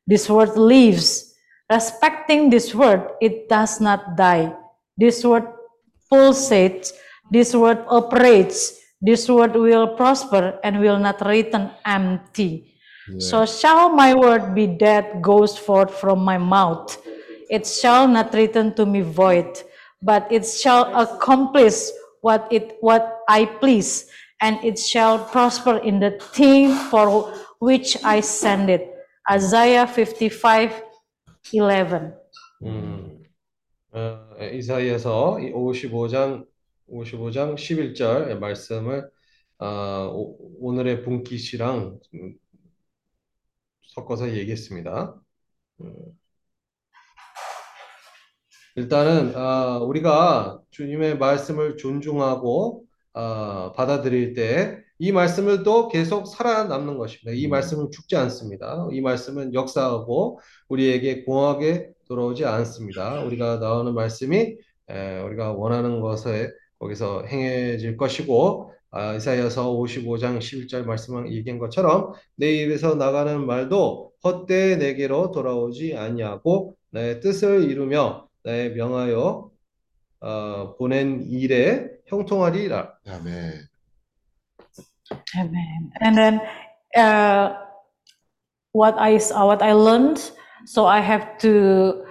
this 0.07 0.30
word 0.30 0.56
lives. 0.56 1.36
Respecting 1.69 2.49
this 2.49 2.76
word, 2.76 3.07
it 3.22 3.48
does 3.48 3.80
not 3.80 4.15
die. 4.15 4.53
This 4.98 5.23
word 5.23 5.48
pulsates, 6.11 6.91
this 7.32 7.56
word 7.56 7.84
operates, 7.88 8.80
this 9.02 9.28
word 9.28 9.56
will 9.56 9.95
prosper 9.95 10.60
and 10.64 10.80
will 10.80 10.99
not 10.99 11.26
return 11.26 11.72
empty. 11.86 12.72
So 13.19 13.45
shall 13.45 13.90
my 13.90 14.14
word 14.14 14.56
be 14.56 14.68
that 14.80 15.22
goes 15.22 15.57
forth 15.57 15.91
from 15.99 16.23
my 16.23 16.38
mouth. 16.38 16.95
It 17.49 17.68
shall 17.68 18.07
not 18.07 18.34
return 18.34 18.73
to 18.76 18.86
me 18.86 19.02
void, 19.02 19.52
but 20.02 20.28
it 20.32 20.45
shall 20.45 20.90
accomplish 20.95 21.90
what 22.22 22.48
it 22.52 22.78
what 22.82 23.22
I 23.30 23.45
please, 23.45 24.07
and 24.41 24.57
it 24.64 24.78
shall 24.80 25.19
prosper 25.19 25.78
in 25.78 25.99
the 25.99 26.18
thing 26.34 26.73
for 26.90 27.34
which 27.60 27.98
I 28.03 28.22
send 28.22 28.69
it. 28.69 28.90
Isaiah 29.30 29.86
55, 29.86 30.84
11. 31.53 32.14
음, 32.64 33.23
어, 33.91 34.38
이사이에서 34.53 35.38
55장 35.38 36.45
55장 36.90 37.56
11절 37.56 38.38
말씀을 38.40 39.10
어, 39.60 40.10
오, 40.11 40.38
오늘의 40.60 41.03
분기시랑 41.03 41.99
음, 42.15 42.36
섞어서 43.84 44.32
얘기했습니다. 44.32 45.15
음. 45.82 46.20
일단은 48.76 49.34
아, 49.35 49.80
우리가 49.80 50.60
주님의 50.72 51.18
말씀을 51.18 51.77
존중하고 51.77 52.84
아, 53.14 53.72
받아들일 53.76 54.34
때 54.34 54.81
이 55.03 55.11
말씀을 55.11 55.64
또 55.64 55.88
계속 55.88 56.27
살아남는 56.27 56.99
것입니다. 56.99 57.31
이 57.35 57.48
말씀은 57.48 57.89
죽지 57.89 58.15
않습니다. 58.18 58.88
이 58.91 59.02
말씀은 59.02 59.56
역사하고 59.56 60.39
우리에게 60.69 61.23
공하게 61.23 61.89
돌아오지 62.07 62.45
않습니다. 62.45 63.23
우리가 63.23 63.57
나오는 63.57 63.95
말씀이 63.95 64.57
에, 64.89 65.19
우리가 65.22 65.53
원하는 65.53 66.02
것에 66.02 66.52
거기서 66.77 67.23
행해질 67.26 67.98
것이고 67.98 68.73
아, 68.91 69.15
이사야서 69.15 69.72
55장 69.73 70.38
11절 70.38 70.84
말씀 70.85 71.27
얘기한 71.27 71.57
것처럼 71.57 72.14
내 72.35 72.52
입에서 72.57 72.93
나가는 72.93 73.43
말도 73.43 74.11
헛되이 74.23 74.77
내게로 74.77 75.31
돌아오지 75.31 75.98
아니하고 75.98 76.76
나의 76.91 77.22
뜻을 77.22 77.72
이루며 77.72 78.27
나의 78.44 78.74
명하여 78.74 79.51
어, 80.20 80.77
보낸 80.77 81.23
일에 81.28 81.89
형통하리라. 82.07 82.94
아멘. 83.07 83.66
Amen. 85.36 85.90
And 86.01 86.16
then 86.16 86.40
uh, 86.97 87.55
what 88.73 88.94
I 88.98 89.15
s- 89.16 89.32
uh, 89.32 89.44
what 89.44 89.62
I 89.62 89.73
learned, 89.73 90.19
so 90.65 90.86
I 90.86 91.01
have 91.01 91.39
to 91.40 92.05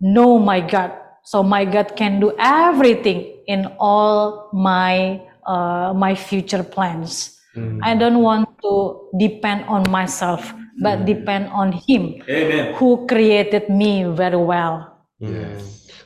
know 0.00 0.38
my 0.38 0.60
God. 0.60 0.92
So 1.24 1.42
my 1.42 1.64
God 1.64 1.94
can 1.96 2.18
do 2.18 2.32
everything 2.40 3.44
in 3.46 3.68
all 3.78 4.48
my 4.52 5.20
uh, 5.46 5.92
my 5.94 6.14
future 6.16 6.64
plans. 6.64 7.36
음, 7.56 7.78
I 7.82 7.94
don't 7.94 8.22
want 8.22 8.48
to 8.62 9.10
depend 9.18 9.64
on 9.68 9.84
myself, 9.90 10.54
but 10.80 11.04
depend 11.04 11.48
on 11.52 11.72
Him 11.72 12.22
Amen. 12.28 12.74
who 12.80 13.06
created 13.06 13.68
me 13.68 14.04
very 14.04 14.38
well. 14.40 14.93
음, 15.21 15.57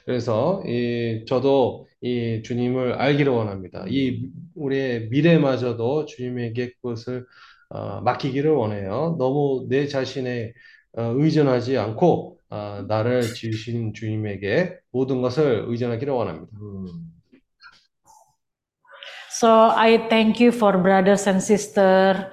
그래서 0.06 0.64
이 0.65 1.26
저도 1.27 1.88
이 2.02 2.41
주님을 2.44 2.94
알기를 2.94 3.31
원합니다. 3.31 3.86
이 3.88 4.30
우리의 4.56 5.10
미래마저도 5.10 6.06
주님에게 6.06 6.73
그것을 6.73 7.26
어, 7.69 8.02
맡기기를 8.02 8.52
원해요. 8.52 9.15
너무 9.19 9.68
내 9.69 9.88
자신에 9.88 10.53
어, 10.98 11.14
의존하지 11.15 11.77
않고 11.77 12.40
어, 12.49 12.86
나를 12.88 13.22
지으신 13.34 13.94
주님에게 13.94 14.77
모든 14.91 15.22
것을 15.22 15.65
의존하기를 15.68 16.14
원합니다. 16.14 16.52
음. 16.61 16.88
So 19.31 19.48
I 19.48 20.10
thank 20.10 20.41
you 20.41 20.52
for 20.52 20.77
brothers 20.81 21.27
and 21.30 21.41
sister. 21.41 22.31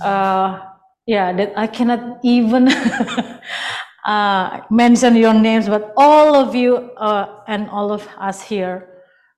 Uh, 0.00 0.60
yeah, 1.06 1.32
that 1.36 1.52
I 1.56 1.66
cannot 1.66 2.18
even 2.22 2.68
uh, 4.04 4.60
mention 4.70 5.16
your 5.16 5.34
names, 5.34 5.68
but 5.68 5.92
all 5.96 6.34
of 6.34 6.54
you 6.54 6.90
uh, 6.96 7.42
and 7.48 7.68
all 7.70 7.92
of 7.92 8.06
us 8.18 8.42
here. 8.42 8.88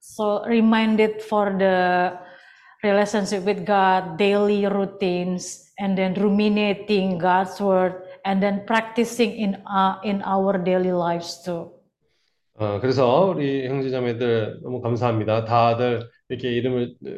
So 0.00 0.44
reminded 0.46 1.22
for 1.22 1.54
the 1.58 2.18
relationship 2.82 3.44
with 3.44 3.66
God, 3.66 4.18
daily 4.18 4.66
routines, 4.66 5.72
and 5.78 5.96
then 5.98 6.14
ruminating 6.14 7.18
God's 7.18 7.60
word, 7.60 8.02
and 8.24 8.42
then 8.42 8.64
practicing 8.66 9.34
in 9.34 9.54
uh, 9.66 9.98
in 10.04 10.22
our 10.22 10.58
daily 10.58 10.92
lives 10.92 11.42
too. 11.42 11.72
어, 12.58 12.80
그래서 12.80 13.26
우리 13.26 13.66
형제자매들 13.68 14.60
너무 14.62 14.80
감사합니다. 14.80 15.44
다들 15.44 16.08
이렇게 16.28 16.52
이름을 16.52 16.94
어, 17.04 17.10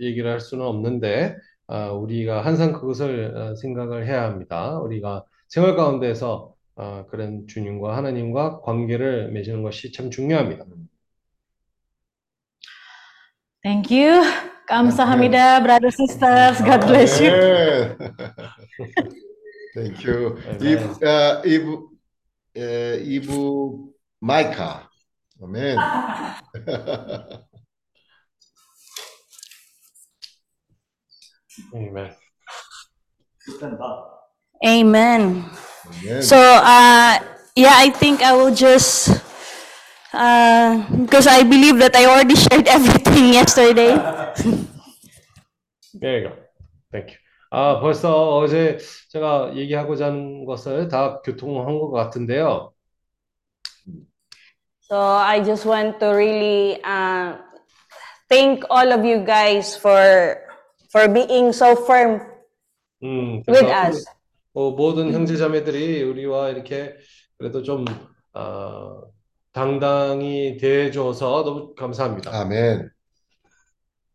얘기를 0.00 0.30
할 0.30 0.38
수는 0.40 0.64
없는데 0.64 1.36
아, 1.66 1.90
우리가 1.90 2.44
항상 2.44 2.72
그것을 2.72 3.36
어, 3.36 3.54
생각을 3.56 4.06
해야 4.06 4.22
합니다. 4.22 4.78
우리가 4.78 5.24
생활 5.48 5.74
가운데서 5.74 6.53
어, 6.76 7.06
그런 7.08 7.46
주님과 7.46 7.96
하나님과 7.96 8.60
관계를 8.62 9.30
맺는 9.30 9.62
것이 9.62 9.92
참 9.92 10.10
중요합니다. 10.10 10.64
Thank 13.62 13.90
you. 13.90 14.22
Kamsahamnida, 14.66 15.62
brothers 15.62 15.96
sisters. 15.96 16.58
God 16.62 16.86
bless 16.86 17.20
you. 17.20 17.96
Thank 19.74 20.04
you. 20.04 20.38
If, 20.60 21.02
uh, 21.02 21.42
if, 21.44 21.62
uh, 22.56 22.96
Ibu 23.02 23.92
Micah. 24.20 24.88
Amen. 25.42 25.78
아멘. 31.74 32.16
Amen. 34.64 35.44
Amen. 36.03 36.21
So, 36.23 36.37
uh, 36.37 37.19
yeah, 37.55 37.75
I 37.75 37.89
think 37.89 38.21
I 38.21 38.33
will 38.33 38.53
just, 38.53 39.09
uh, 40.13 40.83
because 41.05 41.27
I 41.27 41.43
believe 41.43 41.79
that 41.79 41.95
I 41.95 42.05
already 42.05 42.35
shared 42.35 42.67
everything 42.67 43.33
yesterday. 43.33 43.95
There 45.93 46.19
you 46.19 46.29
go. 46.29 46.33
Thank 46.91 47.11
you. 47.11 47.17
아, 47.51 47.79
벌써 47.79 48.37
어제 48.37 48.77
제가 49.11 49.55
얘기하고자 49.55 50.05
하는 50.05 50.45
것을 50.45 50.87
다 50.87 51.19
교통한 51.23 51.79
것 51.79 51.89
같은데요. 51.91 52.71
So 54.81 54.97
I 54.97 55.41
just 55.43 55.65
want 55.67 55.99
to 55.99 56.13
really 56.13 56.81
uh, 56.83 57.37
thank 58.29 58.63
all 58.69 58.91
of 58.93 59.03
you 59.05 59.25
guys 59.25 59.75
for 59.75 60.37
for 60.91 61.07
being 61.07 61.49
so 61.53 61.75
firm 61.75 62.21
음, 63.03 63.43
with 63.47 63.65
그래서 63.65 63.89
us. 63.89 64.05
어, 64.54 64.70
모든 64.70 65.12
형제자매들이 65.12 66.02
우리와 66.02 66.50
이렇게 66.50 66.94
그래도 67.36 67.62
좀 67.62 67.84
어, 68.32 69.02
당당히 69.52 70.56
대해줘서 70.56 71.44
너무 71.44 71.74
감사합니다. 71.74 72.30
Amen. 72.32 72.90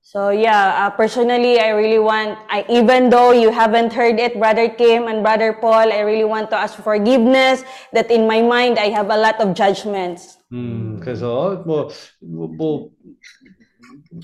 So 0.02 0.30
yeah, 0.30 0.88
uh, 0.88 0.90
personally, 0.98 1.60
I 1.60 1.70
really 1.70 2.00
want, 2.00 2.40
I, 2.50 2.66
even 2.68 3.12
though 3.12 3.32
you 3.32 3.52
haven't 3.52 3.94
heard 3.94 4.20
it, 4.20 4.40
Brother 4.40 4.68
Kim 4.68 5.08
and 5.08 5.22
Brother 5.22 5.54
Paul, 5.54 5.94
I 5.94 6.00
really 6.00 6.26
want 6.26 6.50
to 6.50 6.58
ask 6.58 6.82
forgiveness 6.82 7.64
that 7.94 8.10
in 8.10 8.26
my 8.26 8.42
mind, 8.42 8.80
I 8.80 8.90
have 8.90 9.12
a 9.12 9.18
lot 9.18 9.40
of 9.40 9.54
judgments. 9.54 10.40
음, 10.52 11.00
그래서 11.00 11.62
뭐, 11.64 11.90
뭐, 12.22 12.48
뭐, 12.48 12.90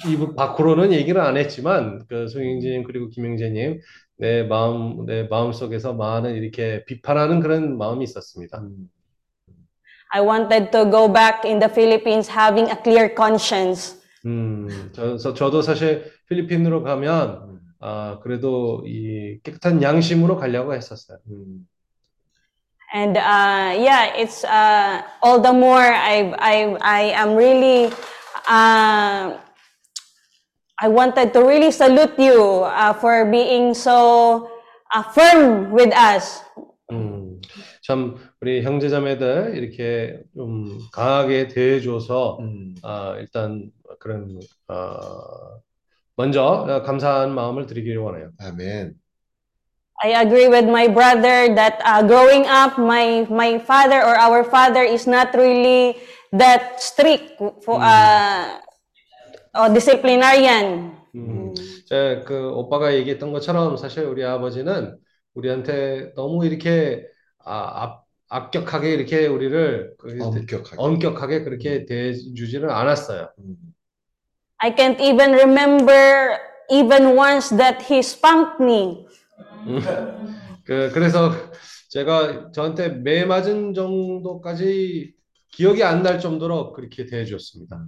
이분 0.09 0.33
밖으로는 0.33 0.91
얘기를 0.91 1.21
안 1.21 1.37
했지만, 1.37 2.01
그 2.09 2.29
송영진님 2.29 2.83
그리고 2.83 3.09
김영재님, 3.09 3.79
내 4.17 4.43
마음, 4.43 5.05
내 5.05 5.23
마음 5.23 5.51
속에서 5.51 5.93
많은 5.93 6.35
이렇게 6.35 6.85
비판하는 6.85 7.39
그런 7.41 7.77
마음이 7.77 8.03
있었습니다. 8.05 8.63
I 10.09 10.21
wanted 10.21 10.71
to 10.71 10.89
go 10.89 11.11
back 11.11 11.43
in 11.43 11.59
the 11.59 11.69
Philippines 11.69 12.31
having 12.31 12.69
a 12.71 12.77
clear 12.81 13.13
conscience. 13.13 14.01
음, 14.25 14.91
저, 14.93 15.17
저, 15.17 15.33
저도 15.33 15.61
사실 15.61 16.11
필리핀으로 16.29 16.83
가면, 16.83 17.59
아, 17.79 18.19
그래도 18.23 18.83
이 18.85 19.39
깨끗한 19.43 19.81
양심으로 19.81 20.37
가려고 20.37 20.73
했었어요. 20.73 21.17
And 22.93 23.17
uh, 23.17 23.75
yeah, 23.75 24.15
it's 24.15 24.45
uh, 24.45 25.01
all 25.21 25.41
the 25.41 25.51
more 25.51 25.83
I, 25.83 26.33
I, 26.39 26.77
I 26.79 27.01
am 27.11 27.35
really, 27.35 27.91
uh, 28.47 29.37
I 30.82 30.88
wanted 30.88 31.32
to 31.34 31.44
really 31.44 31.70
salute 31.70 32.16
you 32.16 32.64
uh, 32.64 32.94
for 32.94 33.28
being 33.28 33.74
so 33.74 34.48
uh, 34.94 35.02
firm 35.12 35.72
with 35.72 35.92
us. 35.92 36.40
음, 36.90 37.40
참 37.82 38.16
우리 38.40 38.62
형제자매들 38.62 39.56
이렇게 39.56 40.22
좀 40.34 40.78
강하게 40.92 41.48
대해줘서 41.48 42.38
아, 42.82 43.16
일단 43.18 43.70
그런 43.98 44.40
어, 44.68 45.60
먼저 46.16 46.82
감사한 46.84 47.34
마음을 47.34 47.66
드리기를 47.66 48.00
원해요. 48.00 48.30
Amen. 48.42 48.94
I 50.02 50.14
agree 50.14 50.48
with 50.48 50.64
my 50.64 50.88
brother 50.88 51.54
that 51.54 51.76
uh, 51.84 52.00
growing 52.02 52.48
up, 52.48 52.80
my 52.80 53.28
my 53.28 53.60
father 53.60 54.00
or 54.00 54.16
our 54.16 54.42
father 54.48 54.82
is 54.82 55.06
not 55.06 55.28
really 55.36 56.00
that 56.32 56.80
strict 56.80 57.36
for 57.60 57.76
uh, 57.76 58.63
or 59.57 59.73
disciplinarian. 59.73 60.91
음, 61.15 61.53
제그 61.87 62.51
오빠가 62.53 62.93
얘기했던 62.95 63.31
것처럼 63.31 63.77
사실 63.77 64.03
우리 64.05 64.23
아버지는 64.23 64.97
우리한테 65.33 66.13
너무 66.15 66.45
이렇게 66.45 67.05
아, 67.43 67.83
압, 67.83 68.05
악격하게 68.29 68.93
이렇게 68.93 69.27
우리를 69.27 69.95
그- 69.97 70.17
엄격하게. 70.21 70.75
엄격하게 70.77 71.43
그렇게 71.43 71.85
대해주지는 71.85 72.69
않았어요. 72.69 73.29
I 74.59 74.71
can't 74.75 74.99
even 74.99 75.33
remember 75.33 76.37
even 76.69 77.15
once 77.15 77.49
that 77.55 77.83
he 77.83 77.99
spanked 78.01 78.59
me. 78.61 79.07
그, 80.65 80.91
그래서 80.93 81.31
제가 81.89 82.51
저한테 82.51 82.89
매 82.89 83.25
맞은 83.25 83.73
정도까지 83.73 85.13
기억이 85.51 85.83
안 85.83 86.03
날 86.03 86.19
정도로 86.19 86.73
그렇게 86.73 87.05
대해줬습니다. 87.05 87.85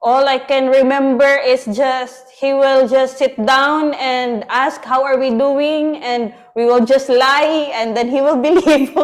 All 0.00 0.28
I 0.28 0.38
can 0.38 0.68
remember 0.68 1.26
is 1.26 1.64
just 1.66 2.30
he 2.30 2.54
will 2.54 2.86
just 2.86 3.18
sit 3.18 3.34
down 3.44 3.94
and 3.94 4.44
ask 4.48 4.84
how 4.84 5.02
are 5.02 5.18
we 5.18 5.30
doing 5.30 5.98
and 6.02 6.32
we 6.54 6.64
will 6.66 6.84
just 6.86 7.08
lie 7.08 7.72
and 7.74 7.96
then 7.96 8.08
he 8.08 8.20
will 8.20 8.40
believe. 8.40 8.94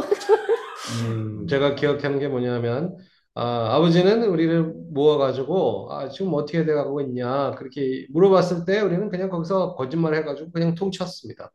음, 1.03 1.47
제가 1.49 1.75
기억하는 1.75 2.19
게 2.19 2.29
뭐냐면 2.29 2.97
아, 3.35 3.75
아버지는 3.75 4.23
우리를 4.23 4.73
모아가지고 4.93 5.89
아, 5.91 6.09
지금 6.09 6.33
어떻게 6.35 6.65
돼가고 6.65 7.01
있냐 7.01 7.51
그렇게 7.59 8.07
물어봤을 8.11 8.65
때 8.65 8.81
우리는 8.81 9.09
그냥 9.09 9.29
거기서 9.29 9.75
거짓말 9.75 10.15
해가지고 10.15 10.53
그냥 10.53 10.75
통쳤습니다. 10.75 11.51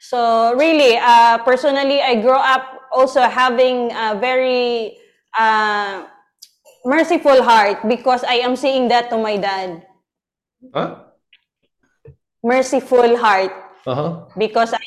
so 0.00 0.54
really, 0.54 0.96
uh, 0.98 1.38
personally, 1.44 2.00
I 2.00 2.20
grew 2.20 2.36
up 2.36 2.62
also 2.94 3.22
having 3.22 3.90
a 3.92 4.14
very 4.18 4.98
uh, 5.38 6.04
merciful 6.86 7.42
heart 7.42 7.82
because 7.88 8.22
I 8.24 8.40
am 8.46 8.54
seeing 8.56 8.86
that 8.88 9.10
to 9.10 9.18
my 9.18 9.36
dad. 9.36 9.82
어? 10.72 11.06
Merciful 12.44 13.16
heart 13.18 13.52
어허. 13.86 14.28
because 14.38 14.72
I 14.74 14.84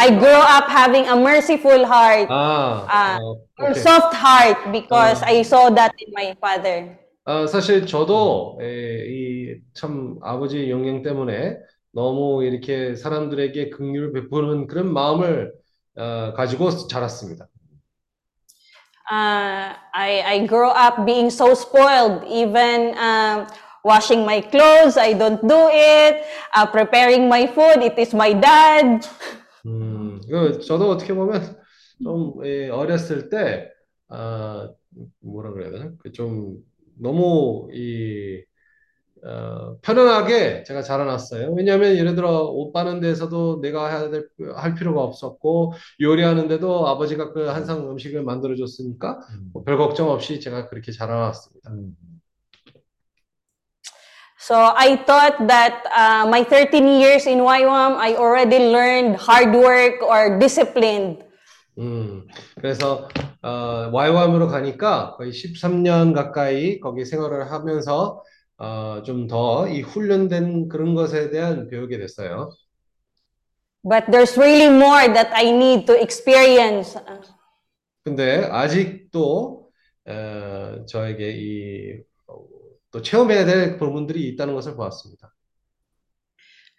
I 0.00 0.08
grew 0.16 0.40
up 0.56 0.70
having 0.70 1.04
a 1.08 1.16
merciful 1.16 1.84
heart. 1.84 2.28
아, 2.30 2.86
아, 2.88 3.18
어, 3.20 3.36
or 3.58 3.70
오케이. 3.70 3.80
soft 3.82 4.14
heart 4.16 4.70
because 4.72 5.22
I 5.24 5.40
saw 5.42 5.68
that 5.74 5.92
in 6.00 6.08
my 6.16 6.34
father. 6.40 6.96
아, 7.26 7.46
사실 7.46 7.84
저도 7.86 8.58
이 8.62 9.60
참 9.74 10.18
아버지 10.22 10.70
영향 10.70 11.02
때문에 11.02 11.56
너무 11.92 12.44
이렇게 12.44 12.94
사람들에게 12.94 13.70
긍휼을 13.70 14.12
베푸는 14.12 14.68
그런 14.68 14.92
마음을 14.92 15.52
어, 15.98 16.32
가지고 16.34 16.70
자랐습니다. 16.86 17.48
Uh, 19.10 19.74
I 19.92 20.22
I 20.24 20.46
grew 20.46 20.70
up 20.70 21.04
being 21.04 21.30
so 21.30 21.54
spoiled. 21.54 22.22
Even 22.30 22.94
um, 22.96 23.46
washing 23.82 24.24
my 24.24 24.40
clothes, 24.40 24.96
I 24.96 25.14
don't 25.14 25.42
do 25.42 25.68
it. 25.72 26.22
Uh, 26.54 26.66
preparing 26.66 27.28
my 27.28 27.46
food, 27.50 27.82
it 27.82 27.98
is 27.98 28.14
my 28.14 28.32
dad. 28.32 29.02
음, 29.66 30.20
그 30.30 30.60
저도 30.60 30.90
어떻게 30.90 31.12
보면 31.12 31.56
좀 32.02 32.34
예, 32.46 32.68
어렸을 32.70 33.28
때 33.28 33.68
아, 34.08 34.70
뭐라 35.20 35.52
그래야 35.52 35.70
되나? 35.70 35.90
그 35.98 36.12
좀 36.12 36.58
너무 37.00 37.68
이 37.72 38.42
어, 39.22 39.76
편안하게 39.82 40.62
제가 40.64 40.82
자라났어요. 40.82 41.52
왜냐하면 41.52 41.96
예를 41.96 42.14
들어 42.14 42.44
옷 42.44 42.72
빠는 42.72 43.00
데서도 43.00 43.60
내가 43.60 43.88
해야 43.88 44.10
될, 44.10 44.28
할 44.54 44.74
필요가 44.74 45.02
없었고 45.02 45.74
요리하는데도 46.00 46.88
아버지가 46.88 47.32
그 47.32 47.46
한상 47.48 47.90
음식을 47.90 48.22
만들어 48.22 48.56
줬으니까 48.56 49.20
뭐 49.52 49.62
별 49.64 49.76
걱정 49.76 50.10
없이 50.10 50.40
제가 50.40 50.68
그렇게 50.68 50.90
자라났습니다. 50.92 51.70
So 54.38 54.56
I 54.56 54.96
thought 55.04 55.36
that 55.48 55.84
uh, 55.92 56.26
my 56.26 56.42
13 56.42 56.88
years 56.88 57.28
in 57.28 57.40
YWAM, 57.40 57.96
I 58.00 58.16
already 58.16 58.72
learned 58.72 59.16
hard 59.20 59.52
work 59.54 60.00
or 60.02 60.38
disciplined. 60.38 61.22
음, 61.78 62.26
그래서 62.58 63.06
어, 63.42 63.90
YWAM으로 63.92 64.48
가니까 64.48 65.14
거의 65.16 65.30
13년 65.30 66.14
가까이 66.14 66.80
거기 66.80 67.04
생활을 67.04 67.52
하면서 67.52 68.22
어, 68.60 69.02
좀더 69.02 69.68
이 69.68 69.80
훈련된 69.80 70.68
그런 70.68 70.94
것에 70.94 71.30
대한 71.30 71.66
배우게 71.68 71.96
됐어요. 71.96 72.50
But 73.82 74.10
there's 74.10 74.36
really 74.36 74.66
more 74.66 75.10
that 75.14 75.30
I 75.32 75.48
need 75.48 75.86
to 75.86 75.96
experience. 75.96 76.98
근데 78.04 78.44
아직도 78.44 79.70
어, 80.06 80.84
저에게 80.86 81.30
이또 81.32 83.00
체험해야 83.02 83.46
될 83.46 83.78
부분들이 83.78 84.28
있다는 84.28 84.54
것을 84.54 84.76
보았습니다. 84.76 85.32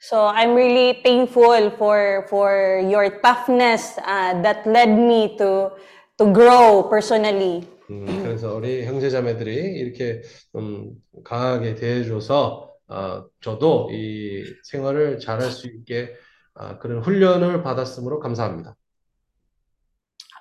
So 0.03 0.27
I'm 0.27 0.53
really 0.53 1.01
thankful 1.03 1.71
for 1.77 2.25
for 2.27 2.81
your 2.81 3.21
toughness 3.21 3.97
uh, 3.99 4.39
that 4.43 4.69
led 4.69 4.89
me 4.89 5.35
to 5.37 5.71
to 6.17 6.31
grow 6.31 6.87
personally. 6.87 7.65
음, 7.91 8.05
그래서 8.23 8.55
우리 8.55 8.85
형제자매들이 8.85 9.53
이렇게 9.53 10.21
좀 10.53 10.91
강하게 11.25 11.75
대해줘서 11.75 12.69
어, 12.87 13.25
저도 13.41 13.89
이 13.91 14.43
생활을 14.63 15.19
잘할 15.19 15.51
수 15.51 15.67
있게 15.67 16.13
아, 16.55 16.77
그런 16.79 17.01
훈련을 17.01 17.63
받았으므로 17.63 18.19
감사합니다. 18.19 18.75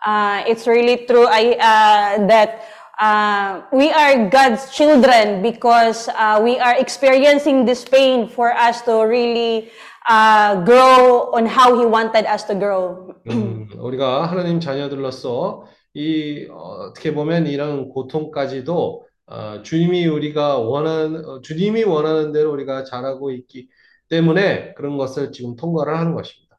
Uh, 0.06 0.42
it's 0.46 0.66
really 0.66 1.04
true 1.06 1.26
I, 1.26 1.58
uh, 1.60 2.26
that 2.26 2.62
uh, 3.00 3.62
we 3.72 3.92
are 3.92 4.30
God's 4.30 4.70
children 4.72 5.42
because 5.42 6.08
uh, 6.08 6.40
we 6.42 6.58
are 6.58 6.74
experiencing 6.78 7.66
this 7.66 7.84
pain 7.84 8.26
for 8.26 8.50
us 8.56 8.80
to 8.82 9.04
really 9.04 9.70
uh, 10.08 10.64
grow 10.64 11.30
on 11.34 11.46
how 11.46 11.78
He 11.78 11.84
wanted 11.84 12.24
us 12.26 12.46
to 12.46 12.54
grow. 12.54 13.12
음, 13.28 13.68
우리가 13.76 14.26
하나님 14.26 14.58
자녀들로서 14.58 15.66
이 15.94 16.46
어, 16.50 16.88
어떻게 16.88 17.12
보면 17.12 17.46
이런 17.46 17.88
고통까지도 17.88 19.06
어, 19.26 19.62
주님이 19.62 20.06
우리가 20.06 20.58
원하는 20.58 21.24
어, 21.24 21.40
주님이 21.40 21.84
원하는 21.84 22.32
대로 22.32 22.52
우리가 22.52 22.84
잘하고 22.84 23.30
있기 23.32 23.68
때문에 24.08 24.74
그런 24.74 24.96
것을 24.96 25.32
지금 25.32 25.56
통과를 25.56 25.96
하는 25.96 26.14
것입니다. 26.14 26.56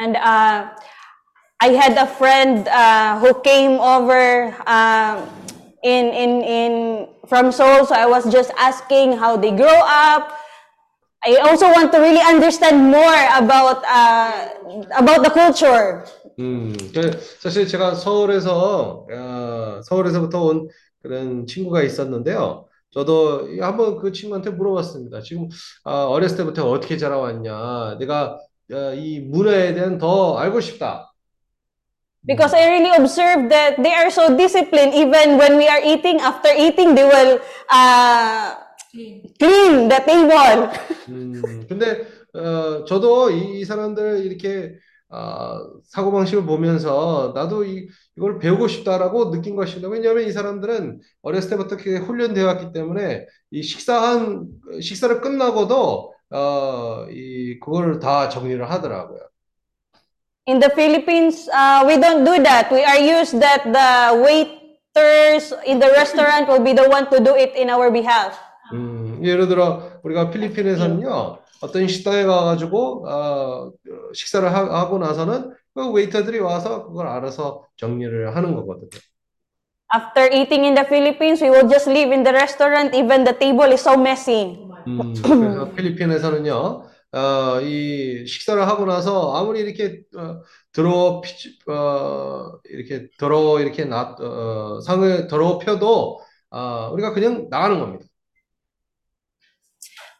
And 0.00 0.16
uh, 0.16 0.70
I 1.60 1.68
had 1.74 1.98
a 1.98 2.06
friend 2.06 2.66
uh, 2.68 3.20
who 3.20 3.34
came 3.42 3.78
over 3.78 4.56
uh, 4.66 5.20
in 5.82 6.08
in 6.08 6.42
in 6.42 7.08
from 7.28 7.52
Seoul, 7.52 7.84
so 7.84 7.94
I 7.94 8.06
was 8.06 8.24
just 8.32 8.50
asking 8.56 9.18
how 9.18 9.36
they 9.36 9.52
grow 9.52 9.80
up. 9.84 10.32
I 11.20 11.36
also 11.44 11.68
want 11.68 11.92
to 11.92 12.00
really 12.00 12.24
understand 12.24 12.80
more 12.88 13.20
about 13.36 13.84
uh, 13.84 14.48
about 14.96 15.20
the 15.20 15.28
culture. 15.28 16.08
음, 16.40 16.74
그 16.94 17.20
사실 17.38 17.66
제가 17.66 17.94
서울에서 17.94 19.06
어, 19.12 19.82
서울에서부터 19.84 20.42
온 20.42 20.68
그런 21.02 21.46
친구가 21.46 21.82
있었는데요. 21.82 22.66
저도 22.92 23.48
한번 23.60 23.98
그 23.98 24.10
친구한테 24.10 24.50
물어봤습니다. 24.50 25.20
지금 25.20 25.48
아, 25.84 26.04
어렸을 26.04 26.38
때부터 26.38 26.68
어떻게 26.68 26.96
자라왔냐? 26.96 27.98
내가 27.98 28.38
어, 28.72 28.94
이 28.94 29.20
문화에 29.20 29.74
대한 29.74 29.98
더 29.98 30.36
알고 30.38 30.60
싶다. 30.60 31.12
Because 32.26 32.54
I 32.54 32.66
really 32.66 32.96
observed 32.96 33.48
that 33.48 33.80
they 33.82 33.94
are 33.94 34.10
so 34.10 34.36
disciplined. 34.36 34.94
Even 34.94 35.38
when 35.38 35.56
we 35.56 35.66
are 35.68 35.80
eating, 35.82 36.20
after 36.20 36.52
eating, 36.52 36.94
they 36.94 37.04
will 37.04 37.40
uh, 37.72 38.54
clean 39.38 39.88
the 39.88 40.00
table. 40.04 40.68
음, 41.08 41.66
근데 41.66 42.06
어, 42.34 42.84
저도 42.84 43.30
이, 43.30 43.60
이 43.60 43.64
사람들 43.64 44.26
이렇게 44.26 44.74
아, 45.10 45.60
사고방식을 45.88 46.44
보면서 46.44 47.32
나도 47.34 47.64
이, 47.64 47.88
이걸 48.16 48.38
배우고 48.38 48.68
싶다라고 48.68 49.30
느낀 49.30 49.56
것입니다. 49.56 49.88
왜냐하면 49.88 50.24
이 50.24 50.32
사람들은 50.32 51.00
어렸을 51.22 51.50
때부터 51.50 51.74
이렇게 51.74 51.96
훈련되어 51.98 52.46
왔기 52.46 52.72
때문에 52.72 53.26
이 53.50 53.62
식사한 53.62 54.46
식사를 54.80 55.20
끝나고도 55.20 56.14
어, 56.32 57.06
이 57.10 57.58
그거를 57.58 57.98
다 57.98 58.28
정리를 58.28 58.70
하더라고요. 58.70 59.20
In 60.48 60.58
the 60.60 60.70
Philippines, 60.72 61.48
uh, 61.50 61.84
we 61.86 62.00
don't 62.00 62.24
do 62.24 62.42
that. 62.42 62.72
We 62.72 62.82
are 62.84 63.20
used 63.20 63.38
that 63.40 63.64
the 63.64 64.14
waiters 64.22 65.52
in 65.66 65.78
the 65.78 65.90
restaurant 65.90 66.48
will 66.48 66.62
be 66.62 66.72
the 66.72 66.88
one 66.88 67.10
to 67.10 67.18
do 67.18 67.34
it 67.34 67.58
in 67.58 67.68
our 67.68 67.90
behalf. 67.92 68.38
음, 68.72 69.20
예를 69.24 69.48
들어 69.48 69.90
우리가 70.04 70.30
필리핀에서는요 70.30 71.38
어떤 71.60 71.86
식당에 71.88 72.24
가가지고 72.24 73.08
어, 73.08 73.72
식사를 74.14 74.52
하, 74.52 74.80
하고 74.80 74.98
나서는 74.98 75.52
그 75.74 75.90
웨이터들이 75.92 76.38
와서 76.40 76.86
그걸 76.86 77.06
알아서 77.06 77.66
정리를 77.76 78.34
하는 78.36 78.54
거거든요. 78.54 78.88
After 79.92 80.26
eating 80.32 80.64
in 80.64 80.74
the 80.74 80.84
Philippines, 80.84 81.42
we 81.42 81.50
will 81.50 81.68
just 81.68 81.86
leave 81.86 82.12
in 82.12 82.22
the 82.22 82.32
restaurant. 82.32 82.94
Even 82.94 83.24
the 83.24 83.34
table 83.34 83.70
is 83.72 83.82
so 83.82 83.96
messy. 83.96 84.56
음, 84.86 85.12
그래서 85.38 85.72
필리핀에서는요, 85.74 86.84
어, 87.12 87.60
이 87.60 88.26
식사를 88.26 88.66
하고 88.66 88.84
나서 88.86 89.34
아무리 89.36 89.60
이렇게 89.60 90.02
어, 90.16 90.42
더러워 90.72 91.20
피, 91.20 91.30
어, 91.70 92.58
이렇게 92.64 93.08
더러워 93.18 93.60
이렇게 93.60 93.84
놔, 93.84 94.16
어, 94.18 94.80
상을 94.80 95.26
더러워 95.28 95.58
펴도 95.58 96.20
어, 96.50 96.90
우리가 96.92 97.12
그냥 97.12 97.48
나가는 97.50 97.78
겁니다. 97.78 98.04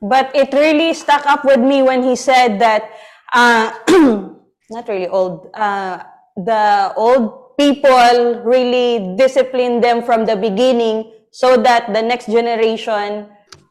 But 0.02 0.36
it 0.36 0.54
really 0.54 0.94
stuck 0.94 1.26
up 1.26 1.46
with 1.46 1.60
me 1.60 1.82
when 1.82 2.04
he 2.04 2.16
said 2.16 2.60
that, 2.60 2.92
uh, 3.34 3.72
not 4.70 4.88
really 4.88 5.08
old, 5.08 5.50
uh, 5.54 6.04
the 6.36 6.94
old 6.96 7.58
people 7.58 8.44
really 8.44 9.16
discipline 9.16 9.82
them 9.82 10.04
from 10.04 10.26
the 10.26 10.36
beginning 10.36 11.12
so 11.32 11.58
that 11.58 11.94
the 11.94 12.02
next 12.02 12.28
generation 12.28 13.28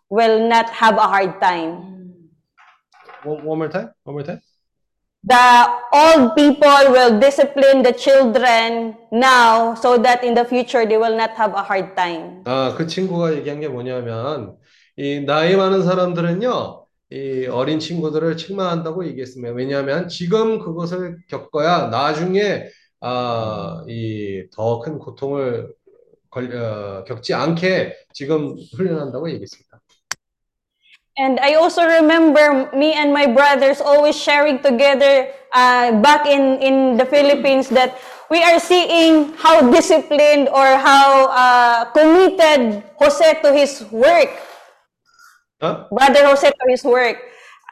will 0.08 0.48
not 0.48 0.70
have 0.70 0.96
a 0.96 1.06
hard 1.06 1.40
time. 1.40 1.94
one, 3.24 3.44
one 3.44 3.58
more 3.58 3.68
time? 3.68 3.90
One 4.04 4.14
more 4.16 4.22
time? 4.22 4.40
the 5.24 5.72
old 5.92 6.36
people 6.36 6.92
will 6.92 7.18
discipline 7.18 7.82
the 7.82 7.92
children 7.92 8.94
now 9.10 9.74
so 9.74 9.96
that 9.96 10.22
in 10.22 10.34
the 10.34 10.44
future 10.44 10.84
they 10.84 10.98
will 10.98 11.16
not 11.16 11.30
have 11.30 11.54
a 11.54 11.62
hard 11.62 11.96
time. 11.96 12.44
아, 12.44 12.74
그 12.76 12.86
친구가 12.86 13.32
얘기한 13.34 13.60
게 13.60 13.68
뭐냐면, 13.68 14.56
이 14.99 15.21
나이 15.25 15.55
많은 15.55 15.83
사람들은요, 15.83 16.85
이 17.11 17.47
어린 17.47 17.79
친구들을 17.79 18.35
책망한다고 18.35 19.05
얘기했습니다. 19.07 19.53
왜냐하면 19.55 20.09
지금 20.09 20.59
그것을 20.59 21.19
겪어야 21.29 21.87
나중에 21.87 22.65
아, 22.99 23.81
이 23.87 24.49
더 24.51 24.81
큰 24.81 24.99
고통을 24.99 25.71
걸, 26.29 26.53
어, 26.53 27.03
겪지 27.05 27.33
않게 27.33 27.95
지금 28.13 28.57
훈련한다고 28.75 29.29
얘기했습니다. 29.29 29.79
And 31.17 31.39
I 31.39 31.55
also 31.55 31.83
remember 31.83 32.69
me 32.75 32.91
and 32.93 33.11
my 33.11 33.25
brothers 33.27 33.79
always 33.81 34.15
sharing 34.19 34.61
together 34.61 35.31
uh, 35.55 35.91
back 36.01 36.27
in, 36.27 36.59
in 36.61 36.97
the 36.97 37.05
Philippines 37.05 37.69
that 37.69 37.95
we 38.29 38.43
are 38.43 38.59
seeing 38.59 39.31
how 39.39 39.59
disciplined 39.71 40.49
or 40.49 40.75
how 40.77 41.27
uh, 41.31 41.85
committed 41.95 42.83
Jose 42.99 43.39
to 43.43 43.51
his 43.55 43.83
work. 43.91 44.27
어? 45.61 45.87
Brother 45.91 46.25
Jose 46.27 46.49
to 46.49 46.65
his 46.69 46.83
work. 46.83 47.17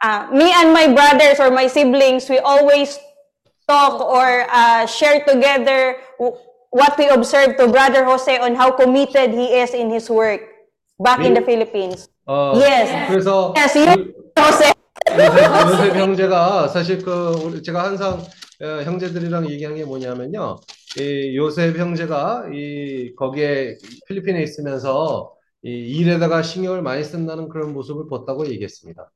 Uh, 0.02 0.28
me 0.32 0.52
and 0.52 0.72
my 0.72 0.86
brothers 0.92 1.40
or 1.40 1.50
my 1.50 1.66
siblings, 1.66 2.28
we 2.28 2.38
always 2.38 2.98
talk 3.66 4.00
or 4.00 4.46
uh, 4.50 4.86
share 4.86 5.24
together 5.24 5.96
what 6.70 6.96
we 6.98 7.08
observed 7.08 7.58
to 7.58 7.66
Brother 7.68 8.04
Jose 8.04 8.38
on 8.38 8.54
how 8.54 8.70
committed 8.72 9.30
he 9.32 9.58
is 9.58 9.74
in 9.74 9.90
his 9.90 10.08
work 10.08 10.40
back 11.00 11.24
in 11.24 11.34
the 11.34 11.42
Philippines. 11.42 12.08
어, 12.26 12.52
Yes. 12.56 12.90
그래서 13.10 13.54
Yes, 13.56 13.74
you, 13.76 14.14
Jose. 14.36 14.72
요셉, 15.08 15.96
형제가 15.96 16.68
사실 16.68 17.02
그 17.02 17.40
우리 17.42 17.62
제가 17.62 17.84
항상 17.84 18.20
어, 18.60 18.82
형제들이랑 18.82 19.48
얘기한 19.50 19.74
게 19.76 19.84
뭐냐면요. 19.84 20.58
이 20.98 21.36
요셉 21.36 21.76
형제가 21.78 22.44
이 22.52 23.14
거기에 23.16 23.76
필리핀에 24.06 24.42
있으면서 24.42 25.32
이 25.34 25.37
일에다가 25.62 26.42
신경을 26.42 26.82
많이 26.82 27.02
쓴다는 27.04 27.48
그런 27.48 27.72
모습을 27.72 28.08
봤다고 28.08 28.46
얘기했습니다. 28.46 29.10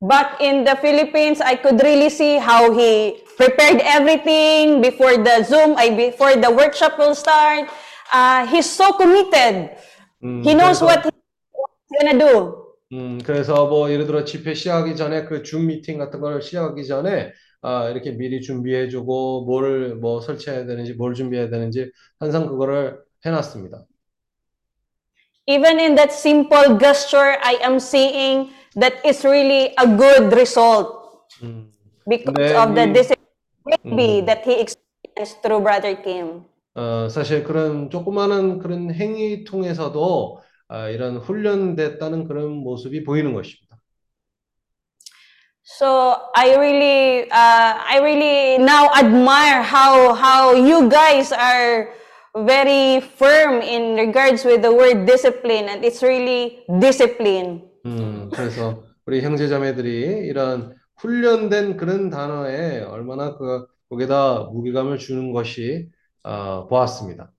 Back 0.00 0.38
in 0.40 0.64
the 0.64 0.76
Philippines, 0.78 1.42
I 1.42 1.56
could 1.60 1.82
really 1.82 2.06
see 2.06 2.38
how 2.38 2.70
he 2.72 3.24
prepared 3.36 3.82
everything 3.82 4.80
before 4.80 5.16
the 5.22 5.42
Zoom, 5.44 5.74
I 5.76 5.90
before 5.90 6.40
the 6.40 6.50
workshop 6.54 6.98
will 6.98 7.14
start. 7.16 7.68
Uh, 8.14 8.46
he's 8.46 8.66
so 8.70 8.92
committed. 8.96 9.74
음, 10.22 10.42
He 10.44 10.54
knows 10.54 10.78
그래서, 10.80 10.86
what 10.86 11.02
he's 11.02 11.98
gonna 12.00 12.18
do. 12.18 12.54
음, 12.92 13.18
그래서 13.24 13.66
뭐 13.66 13.90
예를 13.90 14.06
들어 14.06 14.24
집회 14.24 14.54
시작하기 14.54 14.94
전에 14.96 15.24
그 15.24 15.42
줌 15.42 15.66
미팅 15.66 15.98
같은 15.98 16.20
걸 16.20 16.40
시작하기 16.40 16.86
전에 16.86 17.32
아, 17.60 17.88
이렇게 17.90 18.12
미리 18.12 18.40
준비해주고 18.40 19.44
뭐를 19.46 19.96
뭐 19.96 20.20
설치해야 20.20 20.64
되는지 20.64 20.94
뭘 20.94 21.12
준비해야 21.14 21.50
되는지 21.50 21.90
항상 22.20 22.46
그거를 22.46 22.98
해놨습니다. 23.26 23.84
Even 25.47 25.79
in 25.79 25.95
that 25.95 26.11
simple 26.13 26.77
gesture, 26.79 27.35
I 27.43 27.59
am 27.61 27.79
seeing 27.79 28.51
that 28.75 28.93
it's 29.03 29.25
really 29.25 29.73
a 29.77 29.85
good 29.85 30.31
result 30.31 31.27
음. 31.41 31.69
because 32.07 32.33
네, 32.33 32.55
of 32.55 32.73
the 32.75 32.87
이- 32.87 32.93
discipline 32.93 33.27
maybe 33.85 34.21
음. 34.21 34.25
that 34.25 34.41
he 34.47 34.59
experienced 34.61 35.41
through 35.43 35.61
Brother 35.61 35.95
Kim. 36.01 36.45
어, 36.75 37.07
사실 37.09 37.43
그런 37.43 37.89
조그마한 37.89 38.59
그런 38.59 38.91
행위 38.93 39.43
통해서도 39.43 40.41
아, 40.69 40.87
이런 40.89 41.17
훈련됐다는 41.17 42.25
그런 42.27 42.49
모습이 42.51 43.03
보이는 43.03 43.33
것입니다. 43.33 43.77
So 45.65 46.17
I 46.35 46.55
really, 46.55 47.23
uh, 47.31 47.73
I 47.87 47.99
really 47.99 48.55
now 48.57 48.89
admire 48.95 49.61
how 49.63 50.13
how 50.13 50.51
you 50.53 50.89
guys 50.89 51.31
are 51.31 51.87
very 52.36 53.00
firm 53.00 53.60
in 53.62 53.96
regards 53.96 54.44
with 54.44 54.62
the 54.62 54.72
word 54.72 55.06
discipline, 55.06 55.68
and 55.68 55.84
it's 55.84 56.02
really 56.02 56.64
discipline. 56.80 57.62
음, 57.86 58.30
그래서 58.32 58.84
우리 59.06 59.22
형제자매들이 59.22 60.26
이런 60.28 60.74
훈련된 60.96 61.76
그런 61.76 62.10
단어에 62.10 62.80
얼마나 62.82 63.36
그 63.36 63.66
거기다 63.88 64.50
무게감을 64.52 64.98
주는 64.98 65.32
것이 65.32 65.88
어, 66.24 66.66
보았습니다. 66.68 67.32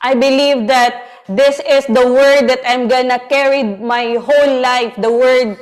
I 0.00 0.14
believe 0.14 0.68
that 0.68 0.94
this 1.26 1.60
is 1.60 1.86
the 1.86 2.06
word 2.06 2.46
that 2.46 2.62
I'm 2.64 2.88
gonna 2.88 3.18
carry 3.28 3.60
my 3.62 4.16
whole 4.16 4.60
life. 4.60 4.94
The 5.00 5.12
word 5.12 5.58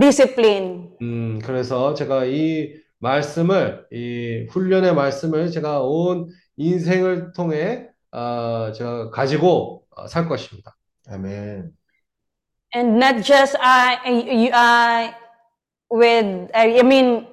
discipline. 0.00 0.90
음, 1.02 1.38
그래서 1.44 1.94
제가 1.94 2.24
이 2.24 2.74
말씀을, 2.98 3.86
이 3.92 4.46
훈련의 4.50 4.94
말씀을 4.94 5.50
제가 5.50 5.82
온 5.82 6.28
인생을 6.56 7.32
통해 7.32 7.88
어, 8.12 8.72
제가 8.72 9.10
가지고 9.10 9.84
어, 9.90 10.06
살 10.06 10.28
것입니다. 10.28 10.76
아멘. 11.08 11.72
and 12.74 12.98
not 12.98 13.22
just 13.22 13.56
uh, 13.56 13.96
you, 14.04 14.50
uh 14.52 15.08
with 15.90 16.50
uh, 16.52 16.58
I 16.58 16.82
mean 16.82 17.24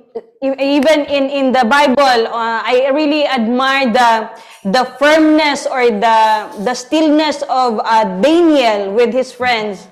e- 0.41 0.78
even 0.78 1.04
in 1.10 1.26
in 1.30 1.52
the 1.52 1.66
Bible 1.66 2.28
uh, 2.30 2.62
I 2.64 2.88
really 2.94 3.26
admire 3.28 3.91
the 3.91 4.30
the 4.72 4.86
firmness 5.02 5.66
or 5.68 5.90
the 5.90 6.20
the 6.64 6.76
stillness 6.78 7.41
of 7.50 7.82
uh, 7.84 8.06
Daniel 8.22 8.94
with 8.94 9.12
his 9.12 9.34
friends 9.34 9.90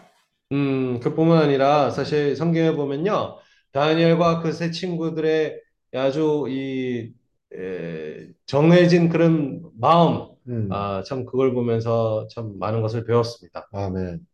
음, 0.53 0.99
그뿐만 0.99 1.43
아니라 1.43 1.89
사실 1.91 2.35
성경에 2.35 2.71
보면요. 2.73 3.39
다니엘과 3.71 4.41
그 4.41 4.51
세 4.51 4.69
친구들의 4.71 5.57
아주 5.95 6.45
이 6.49 7.11
에, 7.57 8.27
정해진 8.45 9.09
그런 9.09 9.61
마음, 9.79 10.27
음. 10.47 10.69
아, 10.71 11.03
참 11.05 11.25
그걸 11.25 11.53
보면서 11.53 12.27
참 12.33 12.57
많은 12.59 12.81
것을 12.81 13.05
배웠습니다. 13.05 13.67
아멘. 13.73 14.25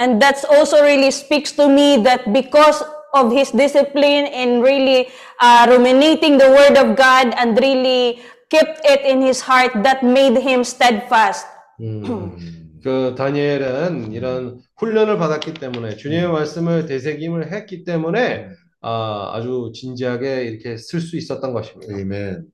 and 0.00 0.20
that's 0.20 0.44
also 0.44 0.82
really 0.82 1.10
speaks 1.10 1.52
to 1.52 1.68
me 1.68 2.02
that 2.02 2.32
because 2.32 2.82
of 3.14 3.30
his 3.32 3.50
discipline 3.52 4.26
and 4.26 4.62
really 4.62 5.08
uh, 5.40 5.66
ruminating 5.70 6.36
the 6.36 6.50
word 6.50 6.76
of 6.76 6.96
God 6.96 7.32
and 7.38 7.56
really 7.60 8.20
kept 8.50 8.80
it 8.84 9.02
in 9.06 9.22
his 9.22 9.40
heart 9.40 9.70
that 9.84 10.02
made 10.02 10.36
him 10.36 10.64
steadfast 10.64 11.46
음, 11.80 12.80
그 12.82 13.14
다니엘은 13.16 14.12
이런 14.12 14.60
훈련을 14.76 15.16
받았기 15.18 15.54
때문에 15.54 15.96
주님의 15.96 16.28
말씀을 16.28 16.86
되새김을 16.86 17.52
했기 17.52 17.84
때문에 17.84 18.48
아, 18.86 19.30
아주 19.32 19.72
진지하게 19.74 20.44
이렇게 20.44 20.76
쓸 20.76 21.00
수 21.00 21.16
있었던 21.16 21.54
것입니다. 21.54 21.94
아멘. 21.94 22.44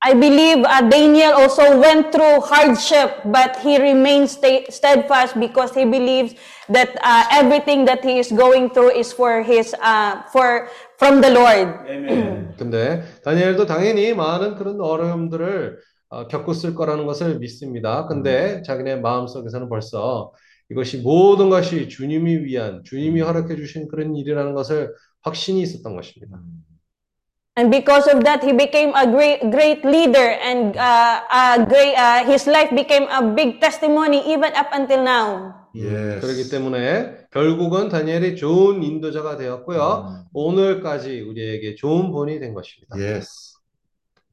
I 0.00 0.14
believe 0.14 0.64
uh, 0.64 0.88
Daniel 0.88 1.34
also 1.36 1.80
went 1.80 2.12
through 2.12 2.40
hardship, 2.40 3.24
but 3.24 3.56
he 3.60 3.76
remained 3.76 4.28
sta- 4.28 4.64
steadfast 4.68 5.38
because 5.38 5.74
he 5.74 5.84
believes 5.84 6.34
that 6.68 6.96
uh, 7.04 7.24
everything 7.32 7.84
that 7.84 8.04
he 8.04 8.18
is 8.18 8.32
going 8.32 8.70
through 8.70 8.92
is 8.96 9.12
for 9.12 9.42
his 9.42 9.74
uh, 9.84 10.24
for 10.32 10.68
from 10.98 11.20
the 11.20 11.30
Lord. 11.30 11.68
아멘. 11.88 12.56
근데 12.56 13.02
다니엘도 13.22 13.66
당연히 13.66 14.14
많은 14.14 14.56
그런 14.56 14.80
어려움들을 14.80 15.78
어, 16.08 16.26
겪었을 16.28 16.74
거라는 16.74 17.04
것을 17.04 17.38
믿습니다. 17.38 18.06
근데 18.06 18.62
자기네 18.62 18.96
마음속에서는 18.96 19.68
벌써 19.68 20.32
이것이 20.70 20.98
모든 20.98 21.50
것이 21.50 21.88
주님이 21.88 22.44
위한, 22.44 22.82
주님이 22.84 23.20
허락해 23.20 23.56
주신 23.56 23.88
그런 23.88 24.16
일이라는 24.16 24.54
것을 24.54 24.92
확신이 25.24 25.62
있었던 25.62 25.96
것입니다. 25.96 26.38
And 27.56 27.70
because 27.70 28.10
of 28.10 28.24
that, 28.24 28.42
he 28.42 28.52
became 28.52 28.92
a 28.96 29.06
great 29.06 29.38
great 29.50 29.86
leader, 29.86 30.34
and 30.42 30.76
uh, 30.76 31.22
a 31.30 31.62
great 31.62 31.94
uh, 31.94 32.26
his 32.26 32.50
life 32.50 32.74
became 32.74 33.06
a 33.06 33.22
big 33.22 33.60
testimony 33.60 34.18
even 34.26 34.50
up 34.58 34.74
until 34.74 35.02
now. 35.02 35.54
Yes. 35.74 36.20
그렇기 36.20 36.50
때문에 36.50 37.28
결국은 37.30 37.88
다니엘이 37.88 38.36
좋은 38.36 38.82
인도자가 38.82 39.36
되었고요. 39.36 40.26
오늘까지 40.32 41.20
우리에게 41.20 41.76
좋은 41.76 42.10
본이 42.10 42.40
된 42.40 42.54
것입니다. 42.54 42.96
Yes. 42.98 43.53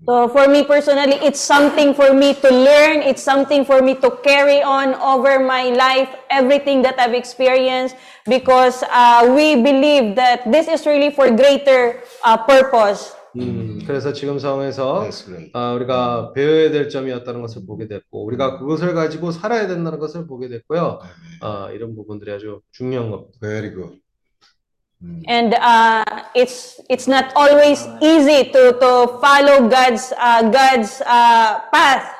So 0.03 0.27
for 0.29 0.47
me 0.47 0.63
personally, 0.65 1.21
it's 1.21 1.39
something 1.39 1.93
for 1.93 2.11
me 2.11 2.33
to 2.33 2.49
learn. 2.49 3.05
It's 3.05 3.21
something 3.21 3.63
for 3.63 3.83
me 3.83 3.93
to 4.01 4.09
carry 4.23 4.63
on 4.63 4.95
over 4.95 5.37
my 5.39 5.69
life, 5.69 6.09
everything 6.31 6.81
that 6.81 6.97
I've 6.97 7.13
experienced, 7.13 7.95
because 8.25 8.81
uh, 8.89 9.29
we 9.29 9.61
believe 9.61 10.15
that 10.15 10.41
this 10.51 10.67
is 10.67 10.87
really 10.87 11.11
for 11.11 11.29
greater 11.29 12.01
uh, 12.25 12.37
purpose. 12.37 13.13
음, 13.37 13.79
그래서 13.87 14.11
지금 14.11 14.39
상황에서 14.39 15.03
That's 15.05 15.23
great. 15.23 15.51
아, 15.53 15.71
우리가 15.73 16.33
배워야 16.33 16.71
될 16.71 16.89
점이었다는 16.89 17.41
것을 17.41 17.65
보게 17.65 17.87
됐고, 17.87 18.25
우리가 18.25 18.57
그것을 18.57 18.93
가지고 18.93 19.31
살아야 19.31 19.67
된다는 19.67 19.99
것을 19.99 20.25
보게 20.27 20.49
됐고요. 20.49 20.99
아, 21.41 21.69
이런 21.71 21.95
부분들이 21.95 22.31
아주 22.33 22.61
중요한 22.71 23.11
겁니다. 23.11 23.37
Very 23.39 23.71
good. 23.73 24.00
And 25.28 25.54
uh, 25.54 26.04
it's 26.34 26.80
it's 26.88 27.06
not 27.06 27.32
always 27.36 27.84
easy 28.00 28.48
to 28.50 28.72
to 28.80 29.20
follow 29.20 29.68
God's 29.68 30.12
uh, 30.16 30.48
God's 30.48 31.02
uh, 31.04 31.60
path. 31.70 32.16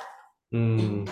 음, 0.53 1.07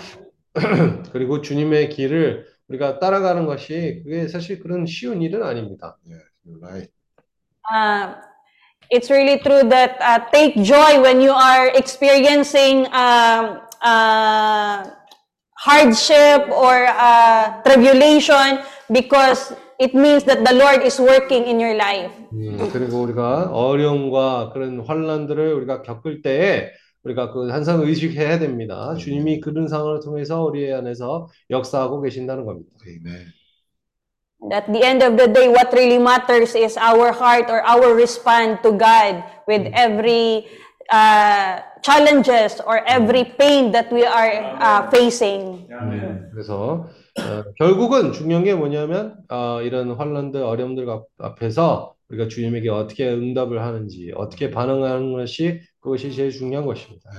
그리고 1.12 1.40
주님의 1.40 1.88
길을 1.88 2.46
우리가 2.68 2.98
따라가는 2.98 3.46
것이 3.46 4.02
그게 4.04 4.28
사실 4.28 4.60
그런 4.60 4.86
쉬운 4.86 5.22
일은 5.22 5.42
아닙니다. 5.42 5.96
Yes, 6.06 6.22
you're 6.46 6.60
right. 6.60 6.90
Uh, 7.72 8.14
it's 8.90 9.10
really 9.10 9.38
true 9.38 9.64
that 9.68 9.96
uh, 10.00 10.20
take 10.32 10.54
joy 10.62 11.00
when 11.00 11.20
you 11.20 11.32
are 11.32 11.68
experiencing 11.74 12.86
um, 12.92 13.60
uh, 13.80 14.84
hardship 15.56 16.48
or 16.52 16.86
uh, 16.92 17.62
tribulation 17.64 18.60
because 18.92 19.56
it 19.79 19.95
means 19.95 20.23
that 20.25 20.43
the 20.43 20.53
Lord 20.53 20.83
is 20.83 20.99
working 20.99 21.47
in 21.47 21.59
your 21.59 21.73
life. 21.75 22.11
음, 22.33 22.69
그리고 22.71 23.01
우리가 23.01 23.49
어려움과 23.51 24.51
그런 24.53 24.81
환란들을 24.81 25.53
우리가 25.53 25.81
겪을 25.81 26.21
때에 26.21 26.69
우리가 27.03 27.31
그 27.31 27.49
항상 27.49 27.81
의식해야 27.81 28.39
됩니다. 28.39 28.93
주님이 28.95 29.39
그런 29.39 29.67
상황을 29.67 30.01
통해서 30.01 30.43
우리 30.43 30.71
안에서 30.71 31.29
역사하고 31.49 32.01
계신다는 32.01 32.45
겁니다. 32.45 32.69
At 34.51 34.71
the 34.71 34.83
end 34.83 35.03
of 35.03 35.17
the 35.17 35.27
day, 35.27 35.47
what 35.47 35.71
really 35.73 35.97
matters 35.97 36.55
is 36.55 36.77
our 36.77 37.11
heart 37.11 37.49
or 37.49 37.63
our 37.63 37.93
response 37.93 38.59
to 38.63 38.71
God 38.71 39.23
with 39.47 39.67
every 39.73 40.47
uh, 40.91 41.59
challenges 41.81 42.61
or 42.65 42.83
every 42.87 43.23
pain 43.37 43.71
that 43.71 43.91
we 43.91 44.05
are 44.05 44.55
uh, 44.59 44.89
facing. 44.91 45.67
그래서 46.31 46.87
어, 47.19 47.43
결국은 47.57 48.11
중요한 48.13 48.43
게 48.43 48.53
뭐냐면 48.53 49.15
어, 49.29 49.61
이런 49.61 49.91
환란들, 49.91 50.41
어려움들 50.41 50.89
앞- 50.89 51.07
앞에서 51.19 51.95
우리가 52.09 52.27
주님에게 52.27 52.69
어떻게 52.69 53.07
응답을 53.09 53.61
하는지, 53.61 54.11
어떻게 54.15 54.49
반응하는 54.49 55.13
것이 55.13 55.61
그것이 55.79 56.11
제일 56.13 56.31
중요한 56.31 56.65
것입니다. 56.65 57.09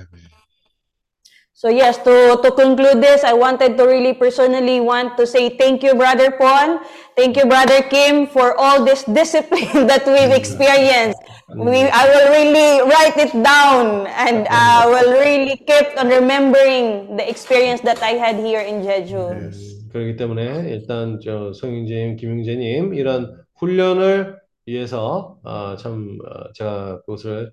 So 1.53 1.69
yes, 1.69 2.01
to, 2.03 2.41
to 2.41 2.49
conclude 2.55 3.01
this, 3.01 3.23
I 3.23 3.33
wanted 3.37 3.77
to 3.77 3.85
really 3.85 4.13
personally 4.17 4.81
want 4.81 5.15
to 5.17 5.27
say 5.27 5.55
thank 5.55 5.83
you, 5.83 5.93
Brother 5.93 6.31
Pon. 6.31 6.79
Thank 7.15 7.37
you, 7.37 7.45
Brother 7.45 7.83
Kim, 7.83 8.25
for 8.25 8.57
all 8.57 8.83
this 8.83 9.03
discipline 9.05 9.85
that 9.85 10.01
we've 10.07 10.33
experienced. 10.33 11.21
We, 11.53 11.85
I 11.85 12.03
will 12.09 12.27
really 12.33 12.81
write 12.89 13.13
it 13.15 13.31
down 13.43 14.07
and 14.07 14.47
I 14.49 14.87
will 14.89 15.11
really 15.21 15.57
keep 15.67 15.93
on 16.01 16.09
remembering 16.09 17.15
the 17.17 17.29
experience 17.29 17.81
that 17.81 18.01
I 18.01 18.17
had 18.17 18.37
here 18.41 18.61
in 18.61 18.81
Jeju. 18.81 19.70
그렇기 19.91 20.15
때문에 20.15 20.69
일단 20.69 21.19
저 21.23 21.53
성영재님, 21.53 22.15
김영재님 22.17 22.93
이런 22.93 23.41
훈련을 23.55 24.39
위해서 24.65 25.37
아, 25.43 25.75
참 25.79 26.17
어, 26.25 26.51
제가 26.53 27.01
그것을 27.01 27.51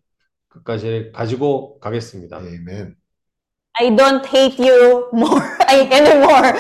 끝까지 0.49 1.11
가지고 1.13 1.79
가겠습니다. 1.81 2.39
Amen. 2.39 2.95
I 3.81 3.91
don't 3.91 4.27
hate 4.27 4.59
you 4.59 5.09
more 5.13 5.45
anymore. 5.71 6.53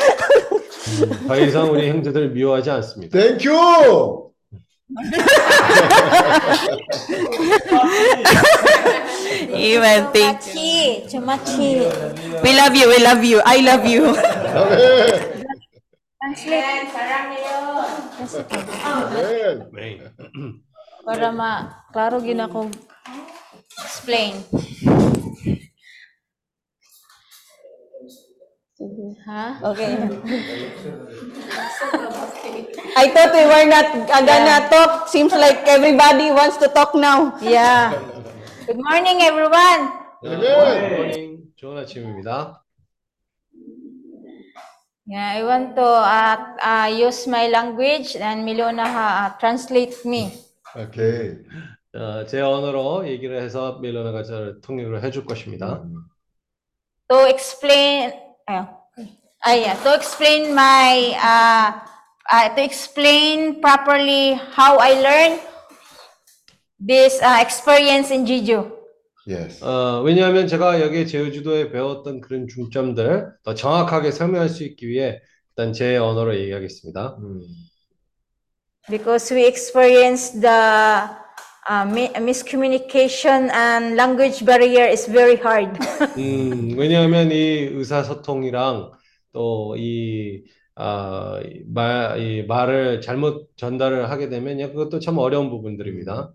더 1.26 1.38
이상 1.38 1.70
우리 1.70 1.88
형제들 1.88 2.30
미워하지 2.30 2.70
않습니다. 2.70 3.18
Thank 3.18 3.50
you. 3.50 4.28
Amen. 9.52 10.12
Thank 10.12 10.54
you. 10.54 11.08
Chumachi. 11.08 11.84
We 12.42 12.52
love 12.56 12.74
you. 12.74 12.88
We 12.88 12.98
love 13.02 13.24
you. 13.24 13.40
I 13.44 13.60
love 13.60 13.86
you. 13.86 14.16
Amen. 14.16 15.37
Translate. 16.23 16.87
Amen. 18.85 20.13
Para 21.03 21.31
ma, 21.35 21.83
klaro 21.91 22.23
gina 22.23 22.47
ko 22.47 22.71
explain. 23.83 24.39
Ha? 29.27 29.59
Okay. 29.63 29.95
I 32.95 33.05
thought 33.11 33.31
we 33.31 33.45
were 33.47 33.67
not 33.67 33.87
uh, 34.11 34.21
gonna 34.23 34.67
talk. 34.67 35.07
Seems 35.07 35.31
like 35.31 35.63
everybody 35.67 36.31
wants 36.31 36.57
to 36.57 36.67
talk 36.67 36.95
now. 36.95 37.35
Yeah. 37.39 37.95
Good 38.67 38.79
morning, 38.79 39.23
everyone. 39.23 39.91
Amen. 40.23 41.51
좋은 41.55 41.77
아침입니다. 41.77 42.56
Yeah, 45.07 45.35
I 45.35 45.43
want 45.43 45.75
to 45.75 45.83
uh, 45.83 46.37
uh, 46.63 46.87
use 46.87 47.27
my 47.27 47.47
language 47.49 48.15
and 48.15 48.45
Milona 48.45 48.83
uh, 48.83 49.29
translate 49.37 50.05
me. 50.05 50.31
Okay. 50.75 51.43
어, 51.93 52.25
제 52.25 52.41
언어로 52.41 53.07
얘기를 53.07 53.39
해서 53.41 53.79
밀러나가 53.79 54.23
저를 54.23 54.61
통역을 54.61 55.03
해줄 55.03 55.25
것입니다. 55.25 55.83
To 57.09 57.27
explain, 57.27 58.13
ayo, 58.47 58.65
ay, 59.45 59.61
yeah, 59.61 59.77
to 59.83 59.93
explain 59.93 60.53
my, 60.53 61.13
uh, 61.19 61.77
uh, 62.31 62.55
to 62.55 62.63
explain 62.63 63.61
properly 63.61 64.33
how 64.55 64.79
I 64.79 64.93
learned 65.01 65.41
this 66.79 67.21
uh, 67.21 67.37
experience 67.41 68.09
in 68.09 68.25
Jeju. 68.25 68.76
Yes. 69.28 69.62
어, 69.62 70.02
왜냐하면 70.02 70.46
제가 70.46 70.80
여기 70.80 71.06
제주도에 71.06 71.70
배웠던 71.70 72.20
그런 72.22 72.48
중점들 72.48 73.32
더 73.44 73.54
정확하게 73.54 74.10
설명할 74.10 74.48
수 74.48 74.64
있기 74.64 74.88
위해 74.88 75.20
일단 75.50 75.72
제 75.72 75.96
언어로 75.96 76.38
얘기하겠습니다. 76.38 77.18
Mm. 77.20 77.68
because 78.88 79.30
we 79.30 79.46
experienced 79.46 80.40
the 80.40 81.08
uh, 81.68 81.84
mi- 81.84 82.12
miscommunication 82.16 83.50
and 83.52 83.96
language 83.96 84.44
barrier 84.44 84.88
is 84.88 85.06
very 85.06 85.36
hard. 85.36 85.78
음, 86.16 86.76
왜냐하면 86.78 87.30
이 87.30 87.68
의사소통이랑 87.70 88.92
또 89.32 89.76
이, 89.76 90.44
아, 90.74 91.40
이 91.44 91.62
말, 91.68 92.18
이 92.20 92.42
말을 92.44 93.00
잘못 93.02 93.50
전달을 93.56 94.10
하게 94.10 94.28
되면 94.28 94.58
그것도 94.72 95.00
참 95.00 95.18
어려운 95.18 95.50
부분들입니다. 95.50 96.32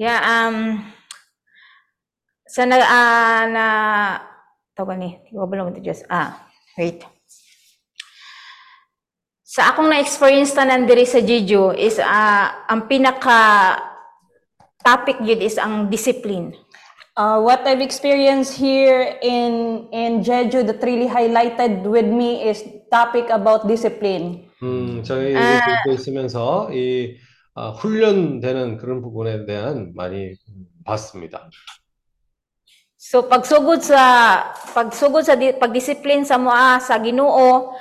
yeah, 0.00 0.20
um, 0.20 0.84
sa 2.46 2.64
na, 2.64 2.76
ah, 2.80 3.42
na, 3.48 3.64
tawag 4.76 5.00
ni, 5.00 5.18
ko 5.32 5.48
ba 5.48 5.56
lang 5.56 5.72
ito 5.72 5.82
just, 5.82 6.04
ah, 6.08 6.46
wait. 6.78 7.02
Sa 9.46 9.72
akong 9.72 9.88
na-experience 9.88 10.52
tanan 10.52 10.84
diri 10.84 11.08
sa 11.08 11.24
Jeju 11.24 11.72
is, 11.74 11.96
ah, 11.98 12.68
ang 12.68 12.84
pinaka 12.86 13.74
topic 14.86 15.18
yun 15.24 15.42
is 15.42 15.58
ang 15.58 15.90
discipline. 15.90 16.54
Uh, 17.16 17.40
what 17.40 17.64
I've 17.64 17.80
experienced 17.80 18.60
here 18.60 19.16
in 19.24 19.88
in 19.88 20.20
Jeju 20.20 20.68
that 20.68 20.84
really 20.84 21.08
highlighted 21.08 21.88
with 21.88 22.04
me 22.04 22.44
is 22.44 22.60
topic 22.92 23.32
about 23.32 23.64
discipline. 23.66 24.46
음, 24.62 25.02
저희 25.02 25.32
여기 25.32 25.96
있으면서 25.96 26.68
이 26.72 27.16
아, 27.53 27.69
훈련되는 27.69 28.77
그런 28.77 29.01
부분에 29.01 29.45
대한 29.45 29.91
많이 29.95 30.33
봤습니다. 30.85 31.49
So 33.01 33.27
pagsugod 33.27 33.81
sa 33.81 34.53
pagsugod 34.71 35.25
sa 35.25 35.35
di- 35.35 35.57
pagdisiplin 35.57 36.21
sa 36.23 36.37
moa 36.37 36.77
sa 36.77 37.01
Ginoo 37.01 37.73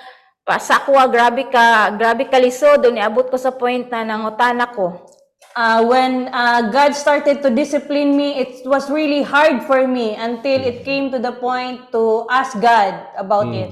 pa 0.43 0.57
sa 0.59 0.81
ako 0.81 0.97
ah, 0.97 1.07
grabe 1.07 1.47
ka 1.53 1.93
grabe 1.95 2.27
ka 2.27 2.41
lisod 2.41 2.83
abot 2.99 3.29
ko 3.29 3.37
sa 3.37 3.53
point 3.53 3.87
na 3.93 4.03
nangutan 4.03 4.59
ako. 4.59 5.07
Uh, 5.55 5.83
when 5.83 6.31
uh, 6.31 6.71
God 6.71 6.95
started 6.95 7.43
to 7.43 7.51
discipline 7.51 8.15
me, 8.17 8.39
it 8.39 8.63
was 8.65 8.87
really 8.87 9.21
hard 9.21 9.67
for 9.67 9.83
me 9.87 10.15
until 10.15 10.63
it 10.63 10.87
came 10.87 11.11
to 11.11 11.19
the 11.19 11.35
point 11.37 11.91
to 11.91 12.25
ask 12.31 12.55
God 12.59 12.95
about 13.19 13.51
it. 13.55 13.71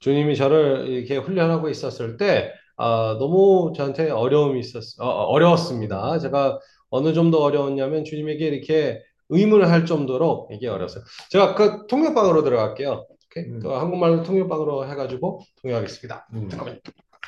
주님이 0.00 0.36
저를 0.36 0.88
이렇게 0.88 1.16
훈련하고 1.16 1.68
있었을 1.68 2.16
때 2.16 2.52
아, 2.76 3.16
너무 3.18 3.72
저한테 3.76 4.10
어려움이 4.10 4.60
있었, 4.60 5.00
어, 5.00 5.06
어려웠습니다. 5.06 6.18
제가 6.18 6.58
어느 6.90 7.12
정도 7.12 7.42
어려웠냐면 7.42 8.04
주님에게 8.04 8.46
이렇게 8.46 9.02
의문을 9.28 9.70
할 9.70 9.86
정도로 9.86 10.48
이게 10.52 10.68
어려웠어요. 10.68 11.04
제가 11.30 11.54
그 11.54 11.86
통역방으로 11.86 12.42
들어갈게요. 12.44 13.06
오케이? 13.26 13.58
또 13.60 13.74
한국말로 13.74 14.22
통역방으로 14.22 14.88
해가지고 14.88 15.40
통역하겠습니다. 15.62 16.28
Mm. 16.32 16.48
잠깐만요. 16.50 16.78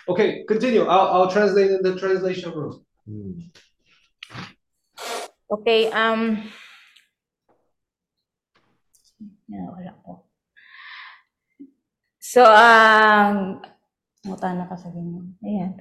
Okay, 0.08 0.44
continue. 0.46 0.86
I'll, 0.86 1.12
I'll 1.12 1.30
translate 1.30 1.70
in 1.70 1.82
the 1.82 1.96
translation 1.96 2.52
room. 2.54 2.80
Mm. 3.06 3.50
Okay, 5.50 5.90
um 5.90 6.48
ko. 10.04 10.24
So, 12.20 12.44
um, 12.44 13.62
nangutan 14.24 14.58
na 14.58 14.66
ka 14.66 14.74
sa 14.74 14.90
Ginoo. 14.90 15.22
Ayan. 15.44 15.78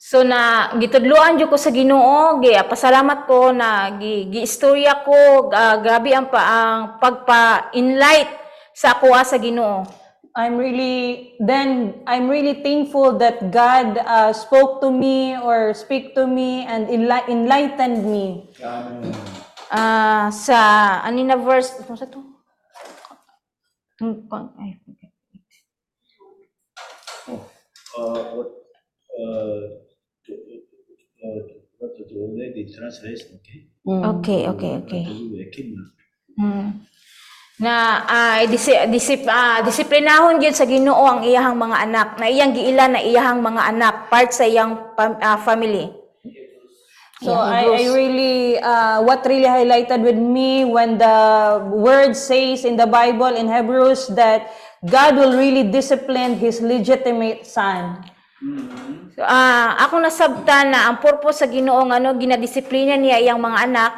So 0.00 0.24
na 0.24 0.72
gitudloan 0.80 1.36
jud 1.36 1.52
ko 1.52 1.60
sa 1.60 1.68
Ginoo, 1.68 2.40
gi 2.40 2.56
pasalamat 2.64 3.28
ko 3.28 3.52
na 3.52 3.92
gi 4.00 4.32
giistorya 4.32 5.04
ko 5.04 5.52
ah, 5.52 5.76
grabe 5.76 6.16
ang 6.16 6.32
pa 6.32 6.40
ang 6.40 6.80
pagpa-enlight 6.96 8.32
sa 8.72 8.96
ako 8.96 9.12
ah, 9.12 9.24
sa 9.26 9.36
Ginoo. 9.36 9.84
I'm 10.32 10.56
really 10.56 11.36
then 11.42 12.00
I'm 12.08 12.30
really 12.30 12.62
thankful 12.64 13.18
that 13.20 13.50
God 13.52 13.98
uh, 14.00 14.32
spoke 14.32 14.80
to 14.80 14.88
me 14.88 15.36
or 15.36 15.74
speak 15.76 16.14
to 16.16 16.24
me 16.24 16.64
and 16.64 16.86
enli- 16.88 17.28
enlightened 17.28 18.06
me. 18.08 18.48
Ah, 19.68 20.32
sa 20.32 20.58
ani 21.04 21.28
na 21.28 21.36
verse 21.36 21.76
ano 21.76 21.92
sa 21.92 22.08
to? 22.08 22.24
Pa- 24.32 24.48
ay. 24.64 24.79
uh, 27.29 28.23
what, 28.35 28.49
uh, 29.15 29.61
uh, 31.23 31.39
what 31.79 31.91
the 31.97 32.15
already 32.15 32.67
translation, 32.71 33.39
okay? 33.39 33.67
Okay, 33.85 34.41
okay, 34.49 34.71
okay. 34.81 35.03
가지고 35.05 35.35
왜 35.37 35.49
켰나? 35.53 35.77
Mm. 36.35 36.67
Na 37.55 38.03
ah 38.03 38.43
disi, 38.43 38.75
disip, 38.91 39.23
ah, 39.31 39.63
disiplinahon 39.63 40.43
gyud 40.43 40.51
sa 40.51 40.67
Ginoo 40.67 41.07
ang 41.07 41.23
iyahang 41.23 41.55
mga 41.55 41.77
anak, 41.87 42.09
na 42.19 42.27
iyang 42.27 42.51
giila 42.51 42.91
na 42.91 42.99
iyahang 42.99 43.39
mga 43.39 43.61
anak, 43.71 43.95
part 44.11 44.35
sa 44.35 44.43
iyang 44.43 44.91
pam- 44.99 45.21
ah, 45.23 45.39
family. 45.39 45.87
So 47.23 47.31
Yeah, 47.31 47.47
I, 47.47 47.59
I 47.63 47.63
Hebrews. 47.63 47.95
really, 47.95 48.37
uh, 48.59 48.99
what 49.07 49.23
really 49.23 49.47
highlighted 49.47 50.03
with 50.03 50.19
me 50.19 50.67
when 50.67 50.99
the 50.99 51.63
word 51.71 52.11
says 52.11 52.67
in 52.67 52.75
the 52.75 52.91
Bible 52.91 53.31
in 53.31 53.47
Hebrews 53.47 54.11
that 54.19 54.51
God 54.85 55.17
will 55.17 55.33
really 55.37 55.67
discipline 55.67 56.37
His 56.37 56.61
legitimate 56.61 57.43
son. 57.47 58.03
So, 59.15 59.23
ah 59.23 59.79
ako 59.79 60.03
nasabtan 60.03 60.75
na 60.75 60.91
ang 60.91 60.99
purpose 60.99 61.41
sa 61.41 61.47
Ginoo 61.47 61.81
nga 61.87 61.97
ano 61.97 62.13
ginadisiplina 62.19 62.99
niya 62.99 63.23
iyang 63.23 63.41
mga 63.41 63.59
anak 63.63 63.93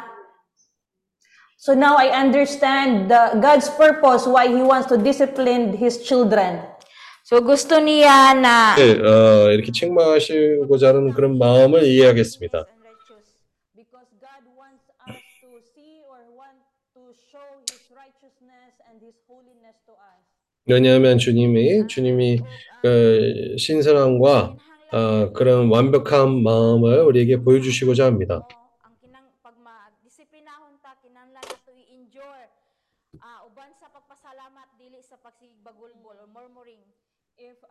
So 1.58 1.74
now 1.74 1.98
I 1.98 2.14
understand 2.14 3.10
the, 3.10 3.34
God's 3.42 3.66
purpose 3.68 4.30
why 4.30 4.46
He 4.46 4.62
wants 4.62 4.86
to 4.94 4.96
discipline 4.96 5.74
His 5.74 6.06
children. 6.06 6.62
So 7.26 7.42
gusto 7.42 7.82
niya 7.82 8.30
na 8.38 8.78
네, 8.78 8.94
어, 9.02 9.50
이렇게 9.50 9.74
책망하시고자 9.74 10.94
하는 10.94 11.12
그런 11.12 11.36
마음을 11.36 11.82
이해하겠습니다. 11.82 12.64
왜냐하면 20.65 21.17
주님이 21.17 21.87
주님이 21.87 22.39
그 22.81 23.55
신선함과 23.57 24.55
어, 24.93 25.33
그런 25.33 25.67
완벽한 25.69 26.41
마음을 26.43 27.01
우리에게 27.01 27.37
보여주시고자 27.37 28.05
합니다. 28.05 28.47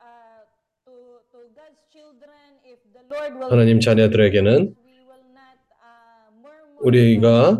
ah, 0.02 0.43
uh, 0.89 1.20
하나님 3.51 3.81
자녀들에게는 3.81 4.51
uh, 4.51 4.74
우리가 6.81 7.59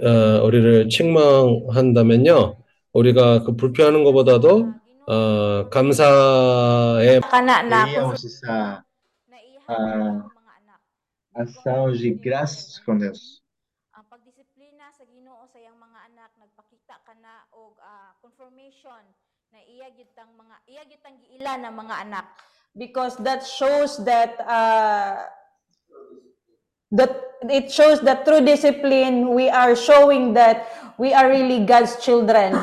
어, 0.00 0.42
우리를 0.44 0.88
책망한다면요, 0.88 2.56
우리가 2.93 3.43
그 3.43 3.55
불평하는 3.55 4.03
것보다도 4.03 4.73
어, 5.09 5.69
감사의 5.69 7.21
Kana 7.21 7.63
na 7.65 7.85
Teríamos 7.85 8.21
esa 8.25 8.85
na 9.29 9.37
iyang 9.41 9.65
ah, 9.65 10.29
mga 10.29 10.53
anak. 10.61 10.79
ação 11.33 11.91
de 11.93 12.13
graças 12.13 12.77
com 12.85 12.97
Deus. 12.97 13.41
Ang 13.93 14.05
pagdisiplina 14.05 14.89
sa 14.93 15.03
Ginoo 15.09 15.45
sa 15.49 15.57
iyang 15.57 15.77
mga 15.81 15.99
anak 16.13 16.31
nagpakita 16.37 17.01
kana 17.05 17.45
og 17.53 17.73
ah, 17.81 18.13
confirmation 18.21 19.01
na 19.49 19.59
iya 19.65 19.89
gyud 19.89 20.13
tang 20.13 20.29
mga 20.37 20.55
iya 20.69 20.81
gyud 20.85 21.01
tang 21.01 21.17
giila 21.17 21.57
na 21.57 21.69
mga 21.73 21.95
anak. 22.05 22.25
because 22.77 23.17
that 23.17 23.41
shows 23.45 23.97
that 24.05 24.37
uh, 24.45 25.25
that 26.91 27.11
it 27.49 27.71
shows 27.71 28.01
that 28.01 28.25
through 28.25 28.45
discipline 28.45 29.33
we 29.33 29.49
are 29.49 29.75
showing 29.75 30.33
that 30.33 30.69
we 30.97 31.13
are 31.13 31.29
really 31.29 31.65
God's 31.65 31.97
children. 31.97 32.53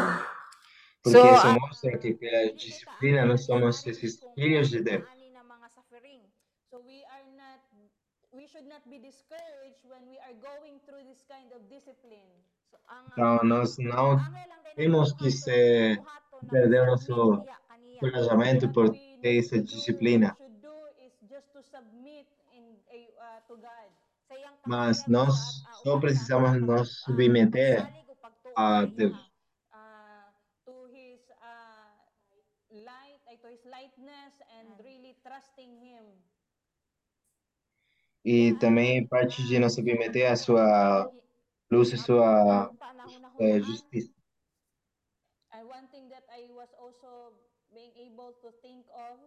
Porque 1.03 1.17
so, 1.17 1.59
mostra 1.59 1.97
que 1.97 2.13
pela 2.13 2.53
disciplina 2.53 3.25
nós 3.25 3.43
somos 3.45 3.85
esses 3.87 4.23
filhos 4.35 4.69
de 4.69 4.83
Deus. 4.83 5.09
Então, 13.11 13.43
nós 13.43 13.77
não 13.77 14.17
temos 14.75 15.13
que 15.13 15.31
se 15.31 16.01
perder 16.49 16.85
nosso 16.85 17.43
planejamento 17.99 18.71
por 18.71 18.89
ter 19.21 19.39
essa 19.39 19.61
disciplina. 19.61 20.37
Mas 24.65 25.07
nós 25.07 25.63
só 25.83 25.99
precisamos 25.99 26.61
nos 26.61 27.01
submeter 27.01 27.91
a 28.55 28.85
Deus. 28.85 29.30
E 38.23 38.53
também 38.59 39.07
parte 39.07 39.41
de 39.47 39.57
nos 39.57 39.73
submeter 39.73 40.31
à 40.31 40.35
sua 40.35 41.11
luz, 41.71 41.93
à 41.93 41.97
sua 41.97 42.71
eh, 43.39 43.59
justiça. 43.61 44.13
And 45.51 45.65
one 45.65 45.87
thing 45.87 46.07
that 46.09 46.23
I 46.29 46.51
was 46.53 46.69
also 46.77 47.33
being 47.73 47.91
able 47.97 48.33
to 48.41 48.51
think 48.61 48.85
of 48.93 49.17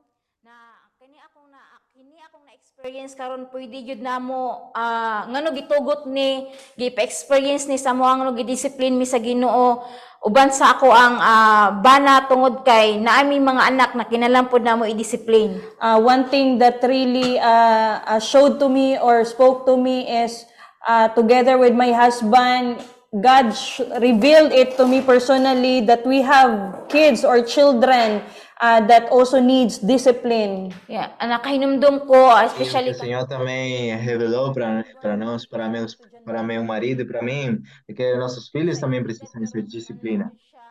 na 0.45 0.89
kini 1.01 1.19
akong 1.19 1.51
na 1.51 1.59
kini 1.95 2.19
akong 2.27 2.43
na 2.43 2.59
experience 2.59 3.15
karon 3.15 3.47
pwede 3.55 3.79
jud 3.87 4.03
namo 4.03 4.75
ah 4.75 5.31
ngano 5.31 5.55
gitugot 5.55 6.11
ni 6.11 6.51
gipa-experience 6.75 7.71
ni 7.71 7.79
sa 7.79 7.95
mo 7.95 8.03
ngano 8.03 8.35
gidisiplin 8.35 8.99
mi 8.99 9.07
sa 9.07 9.23
Ginoo 9.23 9.79
uban 10.27 10.51
sa 10.51 10.75
ako 10.75 10.91
ang 10.91 11.23
ah, 11.23 11.71
bana 11.79 12.27
tungod 12.27 12.67
kay 12.67 12.99
naami 12.99 13.39
mga 13.39 13.71
anak 13.71 13.91
na 13.95 14.11
kinalampod 14.11 14.67
namo 14.67 14.83
i-discipline. 14.91 15.63
uh, 15.79 15.95
one 16.03 16.27
thing 16.35 16.59
that 16.59 16.83
really 16.83 17.39
uh, 17.39 18.03
uh, 18.03 18.19
showed 18.19 18.59
to 18.59 18.67
me 18.67 18.99
or 18.99 19.23
spoke 19.23 19.63
to 19.63 19.79
me 19.79 20.11
is 20.11 20.43
uh, 20.91 21.07
together 21.15 21.63
with 21.63 21.79
my 21.79 21.95
husband, 21.95 22.83
God 23.15 23.55
revealed 24.03 24.51
it 24.51 24.75
to 24.83 24.91
me 24.91 24.99
personally 24.99 25.79
that 25.87 26.03
we 26.03 26.27
have 26.27 26.91
kids 26.91 27.23
or 27.23 27.47
children 27.47 28.27
uh, 28.61 28.81
that 28.87 29.11
also 29.11 29.41
needs 29.41 29.79
discipline. 29.79 30.73
Yeah, 30.89 31.15
anak 31.19 31.43
kahinumdum 31.43 32.07
ko 32.07 32.31
especially 32.45 32.91
o 32.91 32.99
Senhor 32.99 33.27
também 33.27 33.95
revelou 33.97 34.53
para 34.53 34.85
para 35.01 35.17
nós, 35.17 35.47
para 35.47 35.69
meus 35.69 35.97
para 36.25 36.43
meu 36.43 36.65
marido 36.65 37.03
e 37.03 37.05
para 37.05 37.23
mim, 37.23 37.63
que 37.87 38.17
nossos 38.17 38.49
filhos 38.49 38.79
também 38.79 39.03
precisam 39.03 39.41
dessa 39.41 39.61
disciplina. 39.63 40.33
siya 40.51 40.65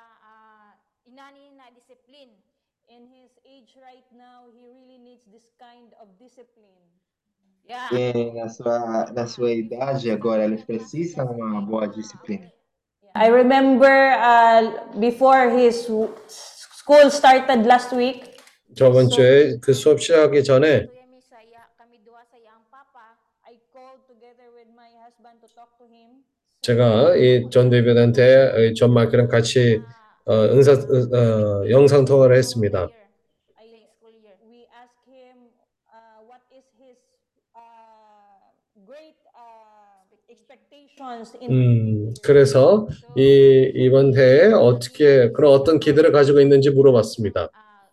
inani 1.06 1.54
na 1.56 1.70
discipline. 1.72 2.34
In 2.90 3.06
his 3.10 3.32
age 3.46 3.78
right 3.82 4.06
now, 4.14 4.50
he 4.54 4.66
really 4.70 4.98
needs 4.98 5.26
this 5.30 5.46
kind 5.58 5.94
of 6.02 6.10
discipline. 6.18 6.90
Yeah. 7.66 7.90
E 7.94 8.34
na 8.34 8.50
sua 8.50 9.12
na 9.14 9.26
sua 9.26 9.54
idade 9.54 10.12
agora, 10.12 10.44
eles 10.44 10.64
precisam 10.64 11.34
de 11.34 11.42
uma 11.42 11.62
boa 11.62 11.88
disciplina. 11.88 12.52
I 13.16 13.30
remember 13.30 14.18
uh, 14.18 15.00
before 15.00 15.50
his 15.50 15.88
school 16.84 17.08
started 17.10 17.64
last 17.66 17.96
week, 17.96 18.36
저번 18.76 19.08
주에 19.10 19.56
그 19.62 19.72
수업 19.74 20.02
시작하기 20.02 20.44
전에 20.44 20.84
Tuya 20.84 21.08
mi 21.08 21.20
sa 21.24 21.40
iya, 21.40 21.64
kami 21.80 22.04
duha 22.04 22.20
sa 22.28 22.36
iyang 22.36 22.60
papa. 22.68 23.16
I 23.48 23.56
called 23.72 24.04
together 24.04 24.52
with 24.52 24.68
my 24.76 24.92
husband 25.00 25.40
to 25.40 25.48
talk 25.56 25.72
to 25.80 25.86
him. 25.88 26.28
제가 26.60 27.16
이 27.16 27.48
전 27.50 27.70
대변한테 27.70 28.74
전 28.76 28.94
마크랑 28.94 29.28
같이 29.30 29.82
어, 30.26 30.34
응사 30.52 30.72
어, 30.74 31.70
영상 31.70 32.04
통화를 32.06 32.36
했습니다 32.38 32.88
we 34.48 34.68
asked 34.72 35.04
him 35.08 35.52
uh, 35.92 36.20
what 36.28 36.40
is 36.56 36.64
his 36.80 36.96
uh, 37.56 38.40
great 38.88 39.20
uh, 39.36 40.08
expectations 40.32 40.96
in 41.00 41.13
음, 41.50 42.14
그래서 42.24 42.88
이 43.16 43.72
이번 43.76 44.18
해에 44.18 44.52
어떻게 44.54 45.32
그런 45.32 45.54
어떤 45.54 45.80
기대를 45.80 46.12
가지고 46.12 46.40
있는지 46.42 46.70
물어봤습니다. 46.72 47.50
ah, 47.54 47.60
ah, 47.60 47.84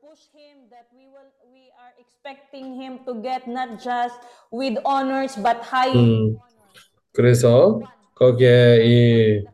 push 0.00 0.30
him 0.34 0.70
that 0.70 0.86
we 0.94 1.06
will 1.06 1.30
we 1.52 1.70
are 1.82 1.94
expecting 1.98 2.74
him 2.74 3.00
to 3.06 3.14
get 3.22 3.46
not 3.46 3.82
just 3.82 4.16
with 4.50 4.78
honors 4.84 5.34
but 5.36 5.58
high 5.62 5.90
음, 5.94 6.38
그래서 7.12 7.80
거기에 8.14 8.84
이, 8.84 9.44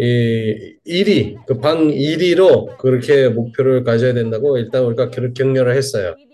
이 0.00 0.78
1위, 0.86 1.44
그 1.46 1.60
방 1.60 1.90
1위로 1.90 2.78
그렇게 2.78 3.28
목표를 3.28 3.84
가져야 3.84 4.14
된다고 4.14 4.56
일단 4.56 4.84
우리가 4.84 5.10
격- 5.10 5.34
격려를 5.34 5.76
했어요. 5.76 6.14
uh, 6.16 6.24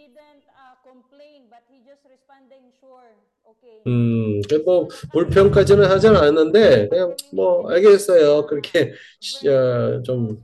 complain 0.87 1.51
but 1.51 1.63
he 1.69 1.83
just 1.83 2.07
responding 2.07 2.71
sure 2.79 3.11
okay 3.43 3.83
음, 3.89 4.41
그뭐 4.49 4.89
불평까지는 5.13 5.85
하지는 5.91 6.17
않았는데 6.17 6.89
그냥 6.89 7.17
뭐 7.33 7.69
알겠어요. 7.71 8.47
그렇게 8.47 8.93
시- 9.21 9.49
어, 9.49 10.01
좀 10.05 10.39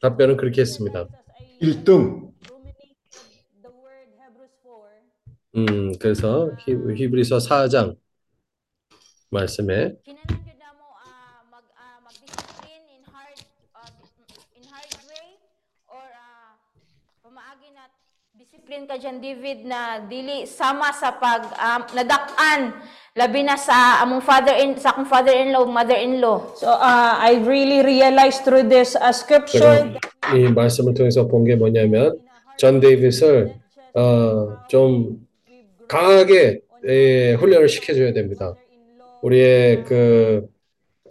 답변은 0.00 0.36
그렇게 0.36 0.62
했습니다. 0.62 1.06
1등. 1.60 2.32
the 3.62 3.70
word 3.70 4.10
Hebrews 4.18 4.50
4 4.64 4.90
음, 5.54 5.92
그래서 6.00 6.50
히, 6.66 6.74
히브리서 6.96 7.38
4장 7.38 7.94
말씀에 9.30 9.94
kinahanglan 10.04 10.44
gyud 10.44 10.58
namo 10.60 10.84
ah, 10.92 11.40
mag 11.48 11.64
ah, 11.78 11.96
mag-discipline 12.04 12.84
in 12.92 13.02
hard 13.08 13.38
ah, 13.72 13.88
in 14.58 14.64
hard 14.68 14.92
way 15.08 15.26
or 15.88 16.04
ah, 16.12 16.52
pamaagi 17.24 17.72
na 17.72 17.88
discipline 18.72 18.88
ka 18.88 18.96
dyan 18.96 19.20
David 19.20 19.68
na 19.68 20.00
dili 20.00 20.48
sama 20.48 20.96
sa 20.96 21.12
pag 21.20 21.44
ah, 21.60 21.84
nadak-an 21.92 22.72
labi 23.12 23.44
na 23.44 23.60
sa 23.60 24.00
among 24.00 24.24
father 24.24 24.56
in 24.56 24.72
sa 24.80 24.96
akong 24.96 25.04
father-in-law 25.04 25.68
mother-in-law 25.68 26.56
So 26.56 26.72
uh, 26.72 27.20
I 27.20 27.44
really 27.44 27.84
realized 27.84 28.48
through 28.48 28.72
this 28.72 28.96
uh, 28.96 29.12
scripture 29.12 30.00
이 30.32 30.48
말씀을 30.48 30.96
통해서 30.96 31.28
본 31.28 31.44
게 31.44 31.52
뭐냐면 31.56 32.16
존 32.56 32.80
데이빗을 32.80 33.52
어, 33.92 34.56
좀 34.72 35.20
강하게 35.86 36.60
예, 36.88 37.34
훈련을 37.34 37.68
시켜줘야 37.68 38.14
됩니다. 38.14 38.56
우리의 39.20 39.84
그, 39.84 40.48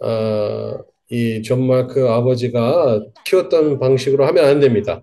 어, 0.02 0.78
이존 1.08 1.64
마크 1.66 2.10
아버지가 2.10 3.04
키웠던 3.24 3.78
방식으로 3.78 4.26
하면 4.26 4.44
안 4.46 4.58
됩니다. 4.58 5.02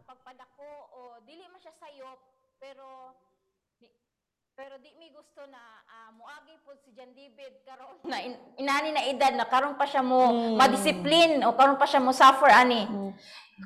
inani 8.59 8.93
na 8.95 9.03
edad 9.11 9.35
na 9.35 9.45
karon 9.45 9.75
pa 9.79 9.87
siya 9.87 10.03
mo 10.03 10.55
madisiplin 10.57 11.43
o 11.45 11.53
karon 11.59 11.77
pa 11.77 11.87
siya 11.87 12.01
mo 12.03 12.12
suffer 12.12 12.51
ani 12.51 12.87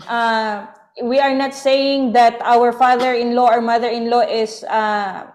uh, 0.08 0.66
we 1.02 1.20
are 1.20 1.34
not 1.34 1.54
saying 1.54 2.12
that 2.12 2.40
our 2.42 2.72
father-in-law 2.72 3.48
or 3.54 3.60
mother-in-law 3.60 4.24
is 4.26 4.64
uh, 4.66 5.26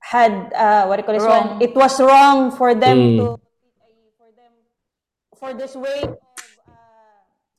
had 0.00 0.32
uh, 0.54 0.86
what 0.86 0.96
do 0.96 1.02
you 1.02 1.06
call 1.06 1.16
this 1.16 1.24
Wrong. 1.24 1.48
one? 1.58 1.62
It 1.62 1.72
was 1.74 1.94
wrong 2.00 2.50
for 2.52 2.74
them 2.74 2.98
음. 2.98 3.16
to 3.18 3.26
for 4.16 4.30
them 4.36 4.52
for 5.36 5.50
this 5.56 5.74
way 5.76 6.02
of 6.04 6.18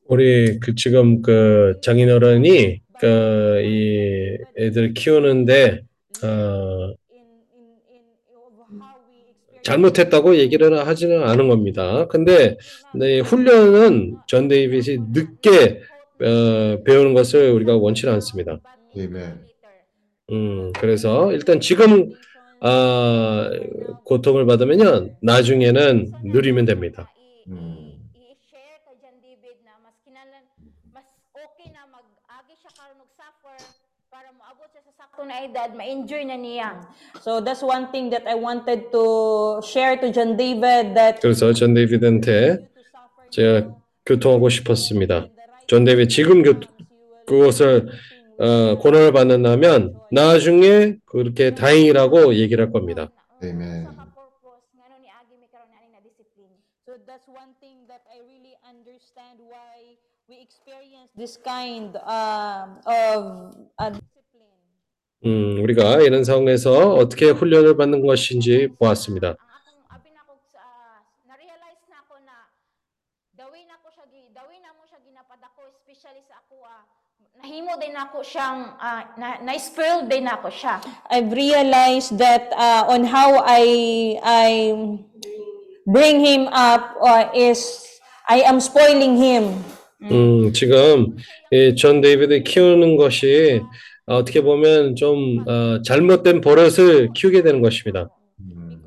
우리 0.08 0.58
그 0.60 0.74
지금 0.74 1.22
그 1.22 1.78
장인어른이 1.82 2.80
그 3.00 3.60
이 3.62 4.38
애들 4.58 4.94
키우는데 4.94 5.80
어, 6.24 6.94
잘못했다고 9.63 10.35
얘기를 10.37 10.87
하지는 10.87 11.23
않은 11.23 11.47
겁니다. 11.47 12.07
근데 12.07 12.57
네, 12.95 13.19
훈련은 13.19 14.17
존 14.27 14.47
데이빗이 14.47 14.99
늦게 15.11 15.81
어, 16.21 16.83
배우는 16.83 17.13
것을 17.13 17.51
우리가 17.51 17.77
원치는 17.77 18.13
않습니다. 18.15 18.59
Amen. 18.97 19.39
음, 20.31 20.71
그래서 20.79 21.31
일단 21.31 21.59
지금 21.59 22.11
아, 22.61 23.49
고통을 24.05 24.45
받으면요 24.45 25.09
나중에는 25.21 26.11
누리면 26.25 26.65
됩니다. 26.65 27.11
Edad 35.45 35.75
ma-enjoy 35.75 36.23
na 36.25 36.37
niya 36.37 36.85
So 37.21 37.41
that's 37.41 37.61
one 37.61 37.91
thing 37.91 38.09
that 38.09 38.25
I 38.27 38.35
wanted 38.35 38.91
to 38.91 39.61
share 39.61 39.97
to 39.97 40.11
John 40.11 40.37
David 40.37 40.93
that 40.95 41.21
그래서 41.21 41.53
존 41.53 41.73
데이빗한테 41.73 42.67
제가 43.29 43.75
교통하고 44.05 44.49
싶었습니다. 44.49 45.27
존 45.67 45.83
데이빗 45.85 46.09
지금 46.09 46.41
교, 46.43 46.59
그것을 47.25 47.89
어, 48.39 48.77
고난을 48.79 49.11
받는다면 49.13 49.99
나중에 50.11 50.97
그렇게 51.05 51.53
다행이라고 51.53 52.35
얘기를 52.35 52.65
할 52.65 52.71
겁니다. 52.71 53.11
Discipline 53.39 53.87
So 56.85 56.97
that's 57.05 57.27
one 57.29 57.53
thing 57.61 57.85
that 57.87 58.01
I 58.09 58.19
really 58.25 58.57
understand 58.67 59.39
why 59.39 59.95
we 60.27 60.41
experience 60.41 61.13
this 61.15 61.37
kind 61.37 61.95
um, 62.03 62.81
of 62.85 63.55
uh. 63.77 63.93
음, 65.25 65.61
우리가 65.61 66.01
이런 66.01 66.23
상황에서 66.23 66.93
어떻게 66.93 67.29
훈련을 67.29 67.77
받는 67.77 68.05
것인지 68.05 68.69
보았습니다. 68.79 69.35
ah, 78.79 79.05
ah, 79.19 79.37
I've 81.09 81.31
realized 81.31 82.17
that 82.17 82.49
uh, 82.53 82.85
on 82.89 83.03
how 83.03 83.41
I 83.45 84.19
I 84.23 84.97
bring 85.85 86.19
him 86.19 86.47
up 86.47 86.97
uh, 87.01 87.29
is 87.33 87.85
I 88.27 88.41
am 88.41 88.57
spoiling 88.57 89.17
him. 89.17 89.63
음, 90.01 90.51
지금 90.51 91.15
이존 91.51 92.01
데이비드 92.01 92.41
키우는 92.43 92.97
것이 92.97 93.61
어떻게 94.17 94.41
보면 94.41 94.95
좀 94.95 95.43
어, 95.47 95.81
잘못된 95.81 96.41
버릇을 96.41 97.09
키우게 97.13 97.43
되는 97.43 97.61
것입니다. 97.61 98.09
Mm. 98.39 98.81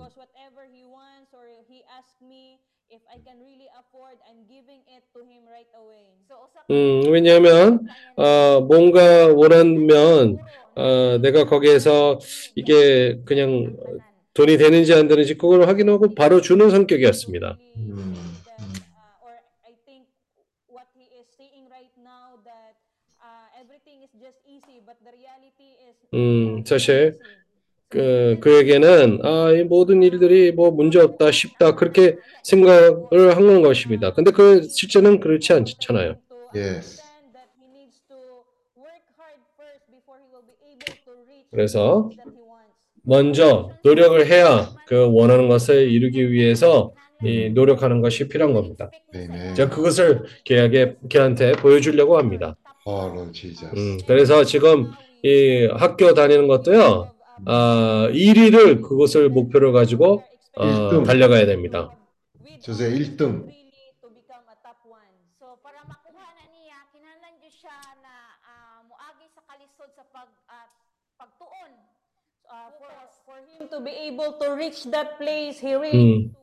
음, 6.70 7.02
왜냐하면 7.10 7.86
어, 8.16 8.60
뭔가 8.60 9.28
원하면 9.28 10.38
어, 10.74 11.18
내가 11.20 11.44
거기에서 11.44 12.18
이게 12.54 13.20
그냥 13.24 13.76
돈이 14.32 14.56
되는지 14.56 14.92
안 14.94 15.06
되는지 15.06 15.34
그걸 15.36 15.68
확인하고 15.68 16.14
바로 16.14 16.40
주는 16.40 16.70
성격이었습니다. 16.70 17.58
Mm. 17.76 18.14
that, 18.44 18.66
uh, 18.90 19.24
or 19.24 19.34
I 19.64 19.72
think 19.86 20.06
what 20.68 20.86
he 20.94 21.06
is 21.14 21.26
saying 21.38 21.70
right 21.70 21.92
now 21.96 22.38
that 22.44 22.74
uh, 23.22 23.46
everything 23.60 24.02
is 24.02 24.10
just 24.18 24.42
easy, 24.46 24.82
but 24.84 24.98
the 25.04 25.14
reality 25.14 25.78
is 25.86 25.94
음, 26.14 26.64
사실 26.64 27.18
그, 27.88 28.38
그에게는 28.40 29.20
아, 29.22 29.52
이 29.52 29.64
모든 29.64 30.02
일들이 30.02 30.52
뭐 30.52 30.70
문제 30.70 30.98
없다, 31.00 31.30
쉽다 31.30 31.74
그렇게 31.74 32.16
생각을 32.42 33.36
한 33.36 33.62
것입니다. 33.62 34.12
근데 34.12 34.30
그 34.30 34.62
실제는 34.62 35.20
그렇지 35.20 35.52
않잖아요. 35.52 36.16
reach 36.54 37.00
그래서. 41.50 42.10
먼저 43.06 43.70
노력을 43.84 44.26
해야 44.26 44.70
그 44.86 45.12
원하는 45.12 45.48
것을 45.48 45.90
이루기 45.90 46.32
위해서 46.32 46.94
이 47.22 47.50
노력하는 47.50 48.00
것이 48.00 48.28
필요한 48.28 48.54
겁니다. 48.54 48.90
제가 49.54 49.68
그것을 49.68 50.22
걔에게 50.44 50.96
걔한테 51.08 51.52
보여주려고 51.52 52.16
합니다. 52.16 52.56
Jesus. 53.32 53.76
음, 53.76 53.98
그래서 54.06 54.44
지금 54.44 54.90
이 55.24 55.66
학교 55.72 56.12
다니는 56.12 56.48
것도요, 56.48 57.10
아, 57.46 58.08
1위를 58.12 58.82
그것을 58.82 59.30
목표로 59.30 59.72
가지고 59.72 60.22
어. 60.56 61.02
달려가야 61.02 61.46
됩니다. 61.46 61.90
Jose, 62.60 62.88
1등. 62.92 63.48
Really 63.48 63.92
to 64.00 64.08
become 64.12 64.44
a 64.48 64.56
top 64.62 64.80
one. 64.84 65.16
so 65.40 65.56
para 65.64 65.80
makuha 65.88 66.28
na 66.36 66.44
niya 66.52 66.76
kinahanglan 66.92 67.36
gyud 67.40 67.52
siya 67.52 67.76
na 68.04 68.14
ah, 68.44 68.80
moagi 68.88 69.28
sa 69.32 69.40
kalisod 69.48 69.90
sa 69.96 70.04
pag 70.12 70.28
ah, 70.48 70.68
pagtuon 71.16 71.72
Uh, 72.44 72.68
for, 72.78 72.92
for 73.24 73.36
him 73.48 73.66
to 73.72 73.80
be 73.80 73.90
able 74.12 74.36
to 74.36 74.52
reach 74.54 74.84
that 74.92 75.16
place, 75.16 75.58
he 75.58 75.72
really 75.74 76.28
음. 76.28 76.36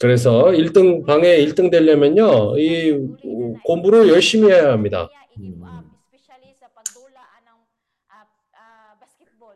그래서 0.00 0.50
1등 0.50 1.06
방에 1.06 1.38
1등 1.46 1.70
되려면요, 1.70 2.58
이 2.58 2.90
공부를 3.64 4.08
열심히 4.08 4.50
해야 4.50 4.72
합니다. 4.72 5.08
i-give 5.38 5.62
up 5.62 5.86
especially 6.10 6.50
sa 6.58 6.66
pagdula 6.74 7.22
anang 7.38 7.62
ah, 8.10 8.26
ah, 8.58 8.92
basketball 8.98 9.54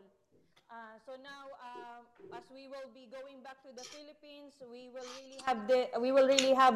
Uh, 0.71 0.95
so 1.05 1.11
now, 1.19 1.51
uh, 1.59 1.99
as 2.37 2.47
we 2.55 2.67
will 2.71 2.87
be 2.95 3.07
going 3.11 3.43
back 3.43 3.59
to 3.65 3.71
the 3.75 3.83
Philippines, 3.93 4.55
we 4.71 4.87
will 4.93 5.05
really 5.19 5.36
have 5.47 5.67
the, 5.67 5.87
we 6.01 6.11
will 6.11 6.27
really 6.27 6.53
have, 6.53 6.75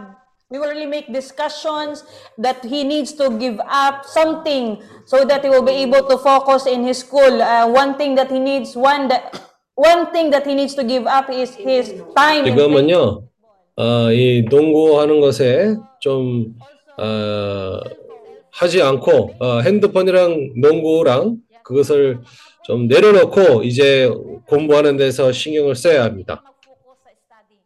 we 0.50 0.58
will 0.58 0.70
really 0.70 0.86
make 0.86 1.12
discussions 1.12 2.04
that 2.38 2.64
he 2.64 2.84
needs 2.84 3.12
to 3.14 3.30
give 3.38 3.60
up 3.68 4.06
something 4.06 4.82
so 5.06 5.26
that 5.26 5.44
he 5.44 5.50
will 5.50 5.62
be 5.64 5.74
able 5.84 6.08
to 6.08 6.18
focus 6.18 6.66
in 6.68 6.84
his 6.84 7.00
school. 7.00 7.42
Uh, 7.42 7.68
one 7.68 7.98
thing 7.98 8.16
that 8.16 8.32
he 8.32 8.40
needs, 8.40 8.76
one 8.76 9.10
that, 9.10 9.42
one 9.76 10.12
thing 10.14 10.30
that 10.32 10.48
he 10.48 10.56
needs 10.56 10.74
to 10.76 10.84
give 10.86 11.06
up 11.06 11.30
is 11.30 11.54
his 11.56 11.94
time. 12.16 12.46
지금은요, 12.46 13.24
어, 13.76 14.12
이 14.12 14.44
농구하는 14.50 15.20
것에 15.20 15.76
좀 16.00 16.56
어, 16.98 17.80
하지 18.52 18.82
않고 18.82 19.34
어, 19.40 19.60
핸드폰이랑 19.62 20.54
농구랑 20.62 21.38
그것을 21.64 22.22
좀 22.64 22.88
내려놓고 22.88 23.64
이제 23.64 24.10
공부하는 24.48 24.96
데서 24.98 25.32
신경을 25.32 25.76
써야 25.76 26.04
합니다. 26.04 26.44
mag-focus 26.46 27.00
sa 27.02 27.10
study 27.26 27.58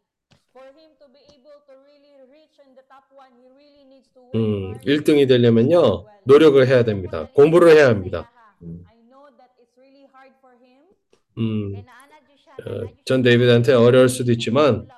For 0.54 0.64
him 0.72 0.94
to 0.96 1.06
be 1.12 1.20
able 1.36 1.58
to 1.68 1.74
really 1.84 2.16
reach 2.32 2.56
in 2.64 2.72
the 2.78 2.86
top 2.88 3.04
one, 3.12 3.28
he 3.36 3.50
really 3.52 3.84
needs 3.84 4.08
to 4.14 4.20
work 4.24 4.25
음, 4.36 4.74
hard. 4.74 4.84
1등이 4.86 5.28
되려면요, 5.28 6.06
노력을 6.24 6.66
해야 6.66 6.84
됩니다. 6.84 7.28
공부를 7.34 7.70
해야 7.70 7.88
합니다. 7.88 8.30
음, 11.38 11.74
어, 11.76 12.86
전 13.04 13.22
데이비드한테 13.22 13.74
어려울 13.74 14.08
수도 14.08 14.32
있지만 14.32 14.88
uh. 14.88 14.96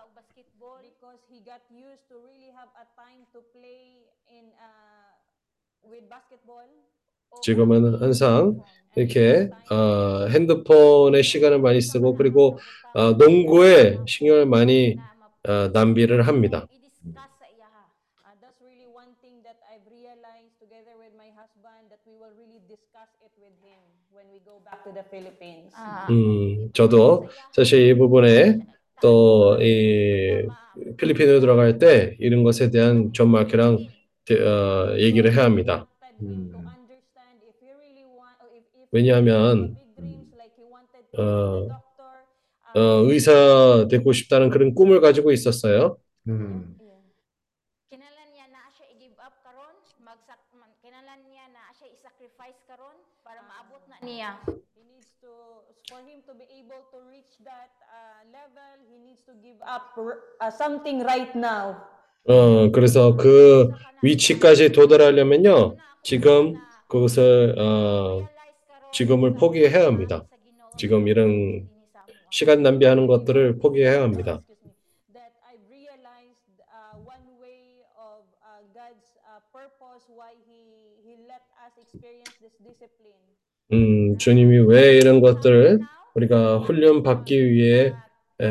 지금은 7.43 8.01
항상 8.01 8.63
이렇게 8.95 9.51
어, 9.71 10.27
핸드폰에 10.29 11.23
시간을 11.23 11.61
많이 11.61 11.81
쓰고 11.81 12.15
그리고 12.17 12.59
어, 12.95 13.13
농구에 13.13 13.99
신경을 14.07 14.47
많이 14.47 14.97
어, 15.47 15.69
낭비를 15.73 16.27
합니다. 16.27 16.67
i-discuss 17.15 17.31
sa 17.39 17.47
iya 17.47 17.69
ha. 17.71 17.85
Uh, 18.27 18.35
that's 18.43 18.59
really 18.61 18.89
one 18.91 19.15
thing 19.23 19.41
that 19.47 19.57
I've 19.71 19.87
realized 19.87 20.59
together 20.59 20.99
with 20.99 21.15
my 21.15 21.31
husband 21.33 21.89
that 21.89 22.03
we 22.05 22.19
will 22.19 22.35
really 22.37 22.61
discuss 22.67 23.09
it 23.25 23.33
with 23.39 23.55
him 23.63 23.81
when 24.11 24.27
we 24.35 24.43
go 24.43 24.59
back 24.67 24.83
to 24.85 24.91
the 24.93 25.07
Philippines. 25.09 25.68
Ah, 25.68 25.68
음, 26.11 26.73
저도 26.73 27.29
사실 27.53 27.89
이 27.89 27.95
부분에 27.99 28.59
또 29.01 29.59
이 29.61 30.51
필리핀으로 30.97 31.41
들어갈 31.41 31.79
때 31.79 32.17
이런 32.21 32.43
것에 32.45 32.71
대한 32.71 33.13
존 33.13 33.31
마크랑 33.31 33.79
대- 34.25 34.41
어, 34.41 34.97
얘기를 34.99 35.33
해야 35.35 35.45
합니다. 35.45 35.87
음. 36.23 36.51
왜냐하면 38.91 39.77
어, 41.17 41.81
어, 42.75 42.81
의사 43.11 43.89
되고 43.91 44.13
싶다는 44.13 44.51
그런 44.51 44.75
꿈을 44.75 45.01
가지고 45.01 45.33
있었어요. 45.33 45.99
음. 46.29 46.81
That 57.45 57.71
uh, 57.87 58.23
level, 58.33 58.75
he 58.91 58.99
needs 58.99 59.23
to 59.27 59.33
give 59.43 59.59
up 59.63 59.95
uh, 59.97 60.51
something 60.51 61.05
right 61.05 61.35
now. 61.37 61.77
어, 62.29 62.71
그래서 62.73 63.17
그 63.17 63.71
위치까지 64.03 64.73
도달하려면요, 64.73 65.77
지금 66.03 66.55
그것을 66.89 67.55
어, 67.59 68.29
지금을 68.93 69.35
포기해야 69.35 69.87
합니다. 69.87 70.25
지금 70.77 71.09
이런 71.09 71.69
시간 72.31 72.63
낭비하는 72.63 73.07
것들을 73.07 73.59
포기해야 73.59 74.03
합니다. 74.03 74.43
Uh, 74.43 75.25
uh, 76.81 77.05
uh. 81.71 82.09
음, 83.73 84.19
주님이 84.19 84.59
왜 84.61 84.97
이런 84.97 85.21
것들을 85.21 85.81
우리가 86.19 86.59
훈련 86.59 87.03
받기 87.03 87.51
위해 87.53 87.93
에, 88.41 88.47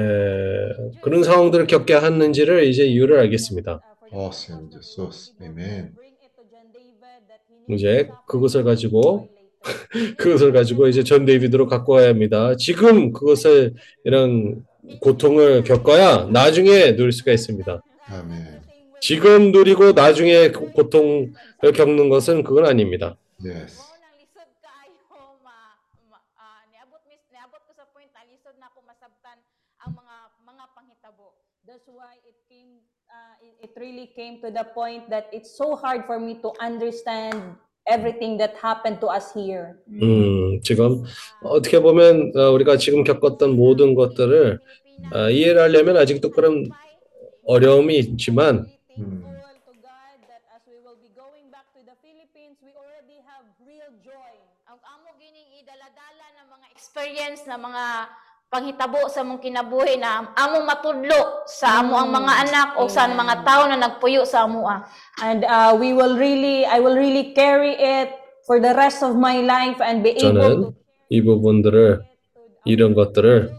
그런 1.01 1.23
상황들을 1.23 1.67
겪게 1.67 1.93
하는지를 1.93 2.63
이제 2.63 2.85
이유를 2.85 3.19
알겠습니다. 3.19 3.81
Awesome, 4.13 4.69
Jesus. 4.71 5.33
Amen. 5.41 5.93
이제 7.69 8.09
그것을 8.27 8.63
가지고 8.63 9.27
그것을 10.17 10.53
가지고 10.53 10.87
이제 10.87 11.03
전 11.03 11.25
데이비드로 11.25 11.67
갖고 11.67 11.93
와야 11.93 12.09
합니다. 12.09 12.55
지금 12.55 13.11
그것을 13.11 13.73
이런 14.05 14.63
고통을 15.01 15.63
겪어야 15.63 16.25
나중에 16.31 16.95
누릴 16.95 17.11
수가 17.11 17.33
있습니다. 17.33 17.81
Amen. 18.09 18.61
지금 19.01 19.51
누리고 19.51 19.91
나중에 19.91 20.51
그 20.51 20.71
고통을 20.71 21.33
겪는 21.75 22.09
것은 22.09 22.43
그건 22.43 22.65
아닙니다. 22.65 23.17
Yes. 23.43 23.77
Mao 23.77 23.93
nang 24.01 24.17
lisod 24.17 24.49
kaayo 24.65 25.37
ma, 25.45 25.77
ma 26.09 26.17
ah, 26.41 26.65
niabot 26.73 27.05
mis 27.05 27.21
niabot 27.29 27.61
ko 27.69 27.71
sa 27.77 27.85
point 27.93 28.09
na 28.09 28.25
lisod 28.25 28.57
na 28.57 28.65
ako 28.73 28.81
masabtan 28.81 29.37
ang 29.77 29.93
mga 29.93 30.15
mga 30.41 30.63
panghitabo. 30.73 31.37
That's 31.69 31.85
why 31.85 32.17
it 32.25 32.41
came. 32.49 32.81
Uh, 33.05 33.37
it, 33.45 33.53
it 33.61 33.71
really 33.87 34.11
came 34.11 34.41
to 34.43 34.51
the 34.51 34.65
point 34.75 35.09
that 35.09 35.31
it's 35.31 35.55
so 35.55 35.75
hard 35.75 36.03
for 36.03 36.19
me 36.19 36.35
to 36.43 36.51
understand 36.59 37.55
everything 37.87 38.35
that 38.37 38.59
happened 38.59 38.99
to 38.99 39.07
us 39.07 39.31
here. 39.31 39.79
음, 39.87 40.59
지금 40.61 41.03
어떻게 41.41 41.79
보면 41.79 42.33
어, 42.35 42.51
우리가 42.51 42.77
지금 42.77 43.03
겪었던 43.03 43.55
모든 43.55 43.95
것들을 43.95 44.59
어, 45.13 45.29
이해를 45.29 45.61
하려면 45.61 45.97
아직도 45.97 46.31
그런 46.31 46.67
어려움이 47.45 47.97
있지만 47.97 48.67
Mm. 48.97 49.37
Mga 56.47 56.67
experience 56.73 57.45
na 57.45 57.61
mga 57.61 58.09
panghitabo 58.47 59.11
sa 59.11 59.27
mong 59.27 59.43
kinabuhi 59.43 59.99
na 59.99 60.31
amo 60.35 60.63
matudlo 60.63 61.43
sa 61.45 61.83
amo 61.83 61.99
ang 61.99 62.09
mga 62.11 62.33
anak 62.47 62.69
o 62.79 62.87
sa 62.87 63.05
mga 63.07 63.43
tao 63.43 63.67
na 63.67 63.75
nagpuyo 63.75 64.23
sa 64.23 64.47
amo 64.47 64.63
ah. 64.67 64.87
And 65.19 65.43
uh, 65.43 65.75
we 65.75 65.91
will 65.91 66.15
really, 66.15 66.63
I 66.63 66.79
will 66.79 66.95
really 66.95 67.35
carry 67.35 67.75
it 67.75 68.15
for 68.47 68.63
the 68.63 68.71
rest 68.71 69.03
of 69.03 69.19
my 69.19 69.43
life 69.43 69.83
and 69.83 69.99
be 69.99 70.15
able 70.15 70.23
저는 70.23 70.55
to 70.61 70.75
이 71.09 71.21
부분들을 71.23 72.03
이런 72.65 72.93
것들을 72.93 73.51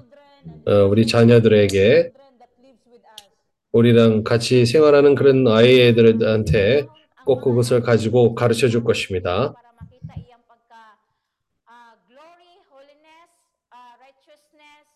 어, 0.68 0.72
우리 0.88 1.06
자녀들에게 1.06 2.12
children 2.12 2.36
that 2.40 2.52
lives 2.60 2.84
with 2.88 3.04
us. 3.04 3.28
우리랑 3.72 4.24
같이 4.24 4.64
생활하는 4.64 5.14
그런 5.14 5.46
아이들한테 5.48 6.88
꼭 7.24 7.40
그것을 7.40 7.80
가지고 7.80 8.34
가르쳐 8.34 8.68
줄 8.68 8.84
것입니다. 8.84 9.52
para 9.52 9.72
makita 9.76 10.12
iyang 10.16 10.44
pagka 10.48 10.96
ah, 11.68 11.92
glory, 12.08 12.56
holiness, 12.72 13.28
ah, 13.72 13.96
righteousness 14.00 14.88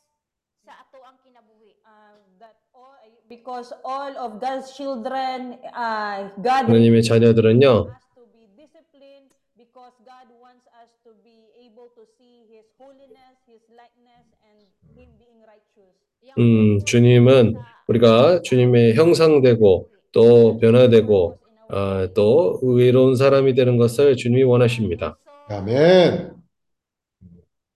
sa 0.64 0.72
ato 0.84 1.00
ang 1.04 1.16
kinabuhi. 1.24 1.76
Uh, 1.84 2.16
that 2.40 2.56
all, 2.76 2.96
because 3.42 3.72
all 3.84 4.14
of 4.16 4.38
God's 4.38 4.70
children, 4.78 5.58
uh, 5.74 6.30
God 6.38 6.70
하나님의 6.70 7.02
자녀들은요, 7.02 7.90
us 7.90 8.06
to 8.14 8.22
be 8.30 8.46
disciplined 8.54 9.34
because 9.58 9.90
God 10.06 10.30
wants 10.38 10.62
us 10.78 10.90
to 11.02 11.10
be 11.26 11.50
able 11.58 11.90
to 11.98 12.06
see 12.14 12.46
His 12.46 12.62
holiness, 12.78 13.34
His 13.50 13.62
likeness, 13.74 14.26
and 14.46 14.62
Him 14.94 15.10
being 15.18 15.42
righteous. 15.42 15.90
Iyang 16.22 16.38
음, 16.38 16.84
주님은 16.86 17.56
우리가 17.88 18.42
주님의 18.42 18.94
형상되고 18.94 19.90
또 20.12 20.58
변화되고 20.58 21.38
아, 21.74 22.06
또 22.14 22.60
의로운 22.62 23.16
사람이 23.16 23.54
되는 23.54 23.76
것을 23.76 24.14
주님이 24.14 24.44
원하십니다. 24.44 25.16
So, 25.24 25.56
Amen. 25.56 26.38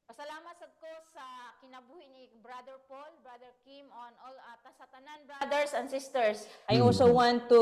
Pasalamat 0.06 0.54
sad 0.62 0.70
ko 0.78 0.86
sa 1.10 1.56
kinabuhi 1.58 2.06
ni 2.14 2.22
Brother 2.44 2.78
Paul, 2.86 3.08
Brother 3.24 3.50
Kim, 3.66 3.88
on 3.90 4.12
all 4.22 4.36
ata 4.36 4.70
sa 4.78 4.84
tanan 4.92 5.24
brothers 5.26 5.72
and 5.74 5.85
sisters. 5.96 6.46
I 6.68 6.80
also 6.80 7.08
want 7.10 7.48
to 7.48 7.60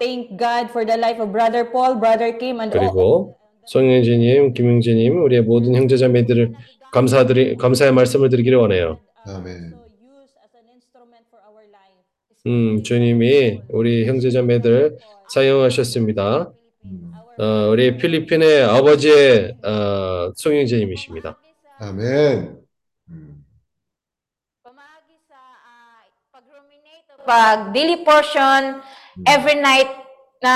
thank 0.00 0.36
God 0.36 0.70
for 0.70 0.84
the 0.84 0.96
life 0.96 1.18
of 1.22 1.30
Brother 1.30 1.64
Paul, 1.64 1.96
Brother 2.02 2.34
Kim, 2.38 2.60
and 2.60 2.74
all, 2.74 2.82
그리고 2.82 3.38
송영진님, 3.66 4.54
김영진님, 4.54 5.22
우리의 5.22 5.42
모든 5.42 5.74
형제자매들을 5.74 6.54
감사드리 6.92 7.56
감사의 7.56 7.92
말씀을 7.92 8.28
드리기를 8.28 8.58
원해요. 8.58 9.00
Life. 9.26 9.74
음, 12.46 12.82
주님이 12.82 13.62
우리 13.70 14.06
형제자매들 14.06 14.98
사용하셨습니다. 15.28 16.50
Mm. 16.84 17.12
어, 17.38 17.68
우리 17.70 17.96
필리핀의 17.96 18.62
아버지의 18.62 19.56
어, 19.64 20.32
송영진님이십니다. 20.34 21.38
Amen. 21.82 22.62
Mm. 23.10 23.44
Pamagi 24.64 25.18
sa 25.28 25.36
ah, 25.36 26.02
pag-ruminate 26.32 27.06
o 27.10 27.14
pag 27.26 27.74
daily 27.74 28.00
portion 28.06 28.80
every 29.26 29.58
night 29.58 29.90
na, 30.42 30.54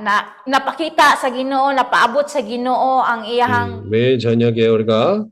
na 0.00 0.14
napakita 0.48 1.14
sa 1.20 1.28
Ginoo, 1.28 1.68
napaabot 1.76 2.24
sa 2.26 2.40
Ginoo 2.40 3.04
ang 3.04 3.28
iyahang 3.28 3.84
음, 3.84 3.90
매일 3.90 4.18
저녁에 4.18 4.66
우리가 4.66 5.26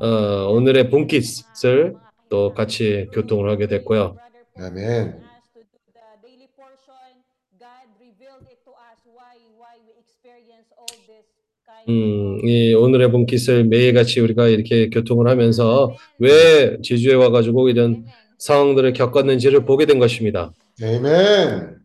어, 0.00 0.06
오늘의 0.54 0.90
본깃을 0.90 1.96
또 2.28 2.54
같이 2.54 3.08
교통을 3.12 3.50
하게 3.50 3.66
됐고요. 3.66 4.16
Amen. 4.60 5.18
Us 5.18 5.50
to 5.56 5.60
do 5.64 5.78
the 5.90 6.04
daily 6.22 6.46
portion, 6.54 7.24
God 7.58 7.88
revealed 7.98 8.44
it 8.46 8.60
to 8.62 8.72
us 8.76 9.00
why 9.08 9.34
why 9.58 9.74
we 9.82 9.96
experience 9.98 10.68
all 10.78 10.94
this 11.08 11.26
kind 11.66 11.88
음, 11.88 12.46
이 12.46 12.74
오늘의 12.74 13.10
본깃을 13.10 13.64
매일같이 13.64 14.20
우리가 14.20 14.46
이렇게 14.48 14.90
교통을 14.90 15.26
하면서 15.28 15.96
왜 16.18 16.76
제주에 16.82 17.14
와가지고 17.14 17.68
이런 17.70 18.04
상황들을 18.40 18.92
겪었는지를 18.94 19.64
보게 19.64 19.86
된 19.86 19.98
것입니다. 19.98 20.52
Amen. 20.82 21.78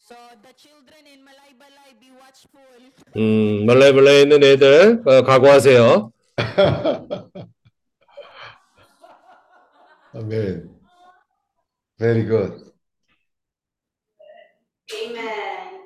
So 0.00 0.16
the 0.42 0.52
children 0.56 1.06
in 1.06 1.20
Malaybalay 1.20 1.94
be 2.00 2.10
watchful. 2.10 2.62
음, 3.16 3.66
말라이말라에 3.66 4.22
있는 4.22 4.42
애들 4.42 5.02
어, 5.06 5.22
각오하세요. 5.22 6.10
Amen. 10.14 10.70
Very 11.98 12.24
good. 12.24 12.72
Amen. 14.92 15.80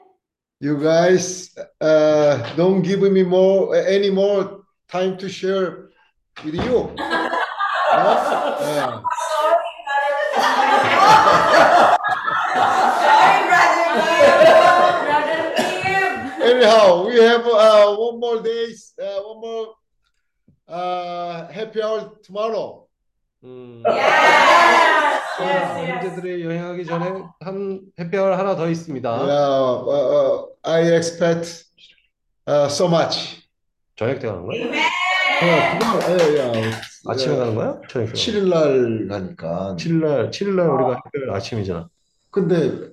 You 0.61 0.79
guys, 0.79 1.55
uh, 1.81 2.55
don't 2.57 2.83
give 2.83 3.03
me 3.03 3.23
more 3.23 3.77
any 3.77 4.11
more 4.11 4.63
time 4.89 5.19
to 5.19 5.29
share 5.29 5.91
with 6.45 6.55
you. 6.55 6.91
Yeah. 7.93 9.03
Anyhow, 16.43 17.07
we 17.07 17.17
have 17.21 17.47
uh, 17.47 17.95
one 17.97 18.19
more 18.21 18.41
days, 18.43 18.93
uh, 19.03 19.21
one 19.23 19.41
more 19.41 19.75
uh, 20.69 21.49
happy 21.51 21.81
hour 21.83 22.11
tomorrow. 22.23 22.87
음. 23.45 23.83
자, 23.85 25.23
형제들이 25.87 26.45
여행하기 26.45 26.85
전에 26.87 27.13
한 27.41 27.81
해피아워 27.99 28.35
하나 28.37 28.55
더 28.57 28.69
있습니다. 28.69 29.05
Yeah, 29.05 29.85
uh, 29.85 29.91
uh, 29.91 30.47
I 30.65 30.81
expect 30.97 31.65
uh, 32.47 32.67
so 32.69 32.89
much. 32.89 33.43
저녁 33.97 34.19
때 34.19 34.29
가는 34.29 34.47
거야? 34.47 34.57
어, 35.43 35.79
tomorrow, 35.79 36.19
예, 36.19 36.23
예. 36.63 36.73
아침에 37.09 37.37
가는 37.37 37.55
거야? 37.55 37.81
저녁 37.89 38.13
때 38.13 38.13
가는 38.13 38.13
거야? 38.13 38.13
7일 38.13 38.49
날 38.49 39.09
가니까. 39.09 39.77
7일 39.79 39.93
날, 40.05 40.31
7일 40.31 40.55
날 40.55 40.69
우리가 40.69 41.01
해피아워 41.07 41.37
아침이잖아. 41.37 41.89
근데 42.31 42.91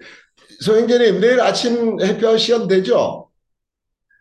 소영재님 0.62 1.20
내일 1.20 1.42
아침 1.42 2.00
해피아워 2.02 2.38
시간 2.38 2.68
되죠? 2.68 3.30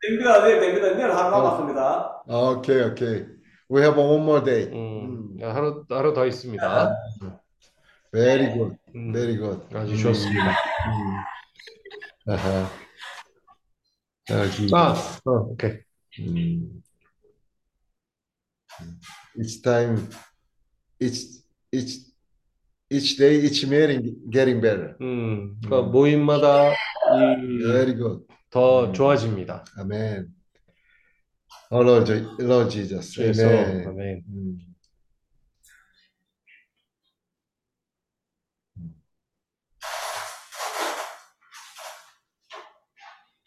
됩니다, 0.02 0.43
네, 0.44 0.59
됩니다. 0.59 0.89
내일 0.94 1.10
하루 1.12 1.31
남았습니다. 1.31 2.23
오케이, 2.27 2.82
오케이. 2.82 3.24
We 3.70 3.81
have 3.82 3.98
one 4.02 4.23
more 4.23 4.44
day. 4.44 4.64
음, 4.73 5.39
하루, 5.40 5.85
하루 5.89 6.12
더 6.12 6.27
있습니다. 6.27 6.97
Very 8.12 8.52
good, 8.52 8.77
음, 8.94 9.12
very 9.12 9.36
good. 9.39 9.60
아주 9.74 9.97
좋습니다. 9.97 10.51
음. 10.51 12.32
아하. 12.32 12.69
여기. 14.31 14.69
아, 14.74 14.94
어, 15.24 15.31
오케이. 15.31 15.78
음. 16.20 16.82
Each 19.39 19.63
time, 19.63 20.09
each, 21.01 21.43
each, 21.73 21.99
each 22.91 23.17
day, 23.17 23.41
each 23.41 23.67
meeting 23.67 24.15
getting 24.31 24.61
better. 24.61 24.97
음, 25.01 25.57
그러니까 25.65 25.91
모임마다 25.91 26.73
이, 26.73 27.63
Very 27.65 27.95
good. 27.97 28.27
더 28.51 28.93
좋아집니다. 28.93 29.65
Amen. 29.79 30.29
Oh 31.71 31.81
Lord, 31.83 32.05
Je- 32.07 32.27
Lord 32.45 32.71
Jesus. 32.71 33.17
그래서, 33.17 33.45
Amen. 33.49 33.89
아멘. 33.89 34.23
음. 34.29 34.59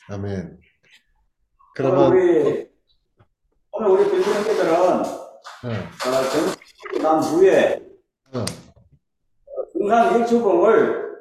아멘. 0.09 0.35
오늘 0.37 0.59
그러면 1.75 2.11
우리, 2.13 2.69
오늘 3.71 3.89
우리 3.89 4.09
빌드 4.11 4.29
형제들은, 4.29 5.24
어, 5.65 5.67
어, 5.67 6.29
점심 6.29 7.01
난 7.01 7.19
후에 7.23 7.81
어. 8.33 8.45
성산 9.73 10.19
일출봉을 10.19 11.15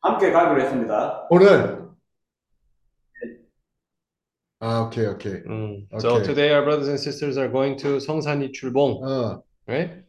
함께 0.00 0.30
가기로 0.30 0.60
했습니다. 0.60 1.26
오늘 1.30 1.88
아 4.60 4.82
오케이 4.82 5.04
오케이 5.06 5.32
음, 5.46 5.86
so 5.98 6.14
오케이. 6.14 6.22
today 6.26 6.50
our 6.52 6.62
brothers 6.64 6.88
and 6.88 7.00
sisters 7.00 7.36
are 7.38 7.50
going 7.50 7.76
to 7.76 7.98
성산 7.98 8.40
일출봉, 8.42 9.02
어 9.02 9.42
right? 9.66 10.04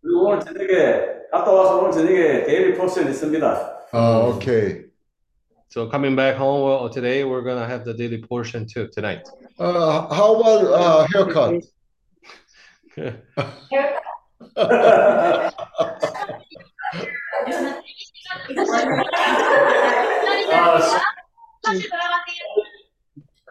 그리고 0.00 0.28
오늘 0.28 0.40
저녁에, 0.40 1.06
갔다 1.30 1.50
와서 1.52 1.78
오늘 1.80 1.92
저녁에 1.92 2.44
daily 2.44 2.74
portion 2.78 3.06
있습니다. 3.08 3.78
아, 3.92 4.18
오케이 4.20 4.88
So 5.70 5.90
coming 5.90 6.16
back 6.16 6.38
home, 6.40 6.62
well, 6.64 6.88
today 6.88 7.24
we're 7.24 7.42
gonna 7.44 7.66
have 7.66 7.84
the 7.84 7.92
daily 7.94 8.22
portion 8.22 8.64
too 8.66 8.88
tonight. 8.88 9.28
어 9.58 10.08
how 10.10 10.40
about 10.40 10.64
uh, 10.72 11.06
haircut 11.12 11.60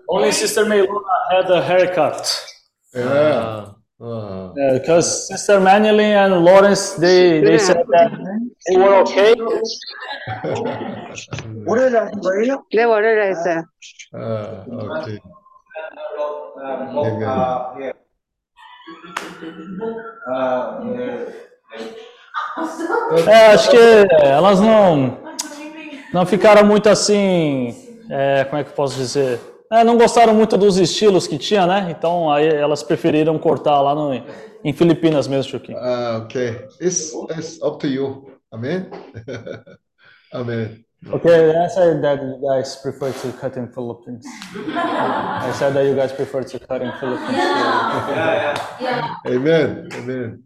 Only 0.10 0.32
Sister 0.32 0.66
Meluna 0.66 1.16
had 1.32 1.52
a 1.52 1.62
haircut. 1.62 2.24
예 2.96 3.02
아, 3.04 3.76
어. 4.00 4.54
Because 4.74 5.28
Sister 5.28 5.60
Manily 5.60 6.14
and 6.16 6.44
Lawrence, 6.44 6.94
they, 6.96 7.42
they 7.42 7.58
said 7.58 7.84
that 7.92 8.12
they 8.68 8.78
were 8.78 8.96
okay. 9.02 9.36
네, 12.74 12.84
월요일에 12.84 13.30
했어요. 13.30 13.64
아, 14.14 14.66
Eu 23.12 23.30
é, 23.30 23.48
acho 23.54 23.70
que 23.70 23.78
elas 24.24 24.60
não, 24.60 25.18
não 26.14 26.26
ficaram 26.26 26.66
muito 26.66 26.88
assim, 26.90 27.76
é, 28.10 28.46
como 28.46 28.62
é 28.62 28.64
que 28.64 28.70
eu 28.70 28.76
posso 28.76 28.96
dizer? 28.96 29.40
É, 29.72 29.84
não 29.84 29.98
gostaram 29.98 30.34
muito 30.34 30.58
dos 30.58 30.78
estilos 30.78 31.28
que 31.28 31.38
tinha, 31.38 31.66
né? 31.68 31.88
Então 31.90 32.32
aí 32.32 32.48
elas 32.48 32.82
preferiram 32.82 33.38
cortar 33.38 33.82
lá 33.82 33.94
no, 33.94 34.14
em 34.64 34.74
Filipinas 34.74 35.28
mesmo, 35.28 35.52
Chuquinho. 35.52 35.78
Ah, 35.78 36.22
ok. 36.24 36.68
It's, 36.82 37.12
it's 37.32 37.62
up 37.62 37.80
to 37.80 37.88
you. 37.88 38.32
Amém? 38.52 38.86
Amém. 40.32 40.87
Okay, 41.06 41.54
I 41.56 41.68
said 41.68 42.02
that 42.04 42.22
you 42.22 42.42
guys 42.42 42.76
prefer 42.82 43.12
to 43.14 43.32
cut 43.38 43.56
in 43.56 43.72
Philippines. 43.72 44.26
I 44.74 45.52
said 45.54 45.74
that 45.76 45.86
you 45.86 45.96
guys 45.96 46.12
prefer 46.12 46.44
to 46.44 46.60
cut 46.60 46.82
in 46.82 46.92
Philippines. 47.00 47.38
아멘 49.24 49.90
아멘 49.94 50.38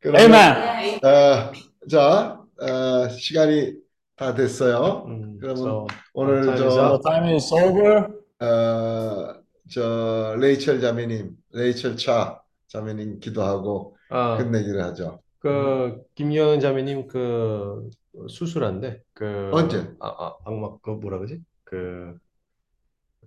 그러면 0.00 0.20
Amen. 0.20 1.00
어, 1.02 1.52
자 1.88 2.38
어, 2.60 3.08
시간이 3.08 3.74
다 4.16 4.34
됐어요 4.34 5.04
음, 5.06 5.38
그러면 5.40 5.56
so 5.62 5.86
오늘 6.12 6.42
time 6.44 6.54
is 6.54 6.68
So 6.74 6.98
저 6.98 7.00
time 7.10 7.34
is 7.34 7.52
over. 7.52 8.08
어, 8.40 9.34
저 9.70 10.36
레이첼 10.38 10.80
자매님, 10.80 11.30
레이첼 11.52 11.96
차 11.96 12.40
자매님 12.68 13.18
기도하고 13.20 13.96
아, 14.10 14.36
끝내기를 14.36 14.82
하죠. 14.84 15.20
그 15.38 16.02
김여은 16.16 16.60
자매님 16.60 17.06
그 17.08 17.88
수술한데 18.28 19.02
그 19.12 19.50
언제? 19.52 19.94
아, 20.00 20.08
아 20.08 20.36
방막 20.44 20.82
그 20.82 20.90
뭐라 20.90 21.18
그러지? 21.18 21.40
그 21.64 22.18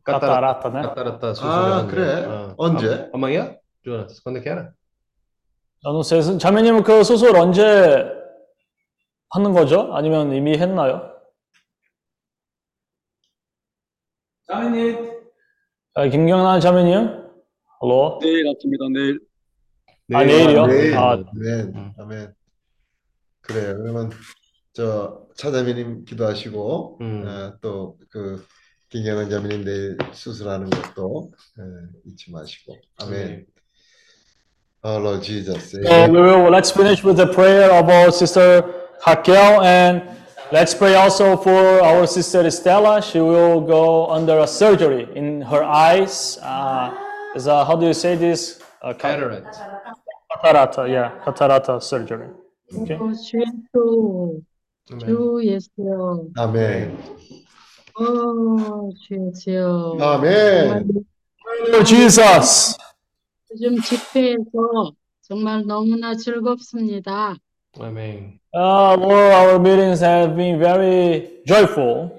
Catarata, 0.05 0.69
né? 0.69 0.81
까따라따 0.81 1.33
수술을 1.33 1.51
아, 1.53 1.77
한대. 1.77 1.95
그래? 1.95 2.25
어. 2.25 2.53
언제? 2.57 3.09
아, 3.13 3.17
quando 4.23 4.37
é 4.37 4.41
que 4.41 4.49
era? 4.49 4.71
저는 5.81 6.03
세- 6.03 6.37
자매님은 6.37 6.83
그 6.83 7.03
수술 7.03 7.35
언제 7.35 7.61
하는 9.31 9.53
거죠? 9.53 9.93
아니면 9.93 10.31
이미 10.33 10.57
했나요? 10.57 11.11
자매님, 14.47 15.21
아, 15.95 16.07
김경란 16.07 16.59
자매님? 16.61 17.23
헬로? 17.81 18.19
내일 18.21 18.47
아침이다 18.49 18.85
내일 18.93 19.19
아, 20.13 20.23
내일이요? 20.23 20.65
내일. 20.67 20.97
아. 20.97 21.11
아멘, 21.13 21.75
음. 21.75 21.93
아멘. 21.97 22.33
그래요. 23.41 23.77
그러면 23.77 24.11
저 24.72 25.26
차자매님 25.36 26.04
기도하시고 26.04 26.98
음. 27.00 27.24
어, 27.26 27.58
또그 27.60 28.44
김경은 28.90 29.28
자매님 29.28 29.64
내일 29.64 29.98
수술하는 30.12 30.70
것도 30.70 31.32
어, 31.58 31.62
잊지 32.06 32.30
마시고. 32.32 32.76
아멘. 32.98 33.46
Oh 34.84 34.98
Lord 34.98 35.22
Jesus. 35.24 35.72
So 35.72 36.06
we 36.06 36.20
will, 36.20 36.50
let's 36.50 36.70
finish 36.70 37.02
with 37.02 37.16
the 37.16 37.26
prayer 37.26 37.70
of 37.72 37.88
our 37.88 38.12
sister 38.12 38.62
Raquel 39.04 39.60
and 39.62 40.02
let's 40.52 40.72
pray 40.74 40.94
also 40.94 41.36
for 41.36 41.82
our 41.82 42.06
sister 42.06 42.48
Stella. 42.50 43.02
She 43.02 43.20
will 43.20 43.60
go 43.60 44.06
under 44.06 44.38
a 44.38 44.46
surgery 44.46 45.08
in 45.16 45.40
her 45.42 45.64
eyes. 45.64 46.38
Uh, 46.40 46.94
is 47.34 47.48
a, 47.48 47.64
how 47.64 47.74
do 47.76 47.86
you 47.86 47.94
say 47.94 48.14
this? 48.14 48.60
Uh, 48.80 48.92
ca- 48.94 49.16
Cataract. 49.16 49.56
Catarata, 50.30 50.88
yeah, 50.88 51.10
catarata 51.24 51.82
surgery. 51.82 52.28
Okay. 52.78 52.98
주 54.85 54.95
예수, 54.95 55.05
주 55.05 55.41
예수여, 55.45 56.27
아멘. 56.35 56.97
어, 57.95 58.89
주 59.01 59.15
예수여. 59.15 59.97
아멘. 59.99 60.89
Lord 61.67 61.85
Jesus. 61.85 62.75
요즘 63.51 63.79
집회에서 63.79 64.93
정말 65.21 65.65
너무나 65.65 66.15
즐겁습니다. 66.15 67.35
아멘. 67.79 68.39
Uh, 68.53 68.95
Lord, 68.99 69.33
our 69.33 69.59
meetings 69.59 70.03
have 70.03 70.35
been 70.35 70.59
very 70.59 71.43
joyful. 71.47 72.11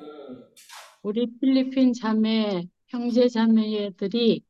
우리 1.03 1.27
필리핀 1.39 1.93
자매, 1.93 2.67
형제 2.87 3.29
자매들이 3.29 4.43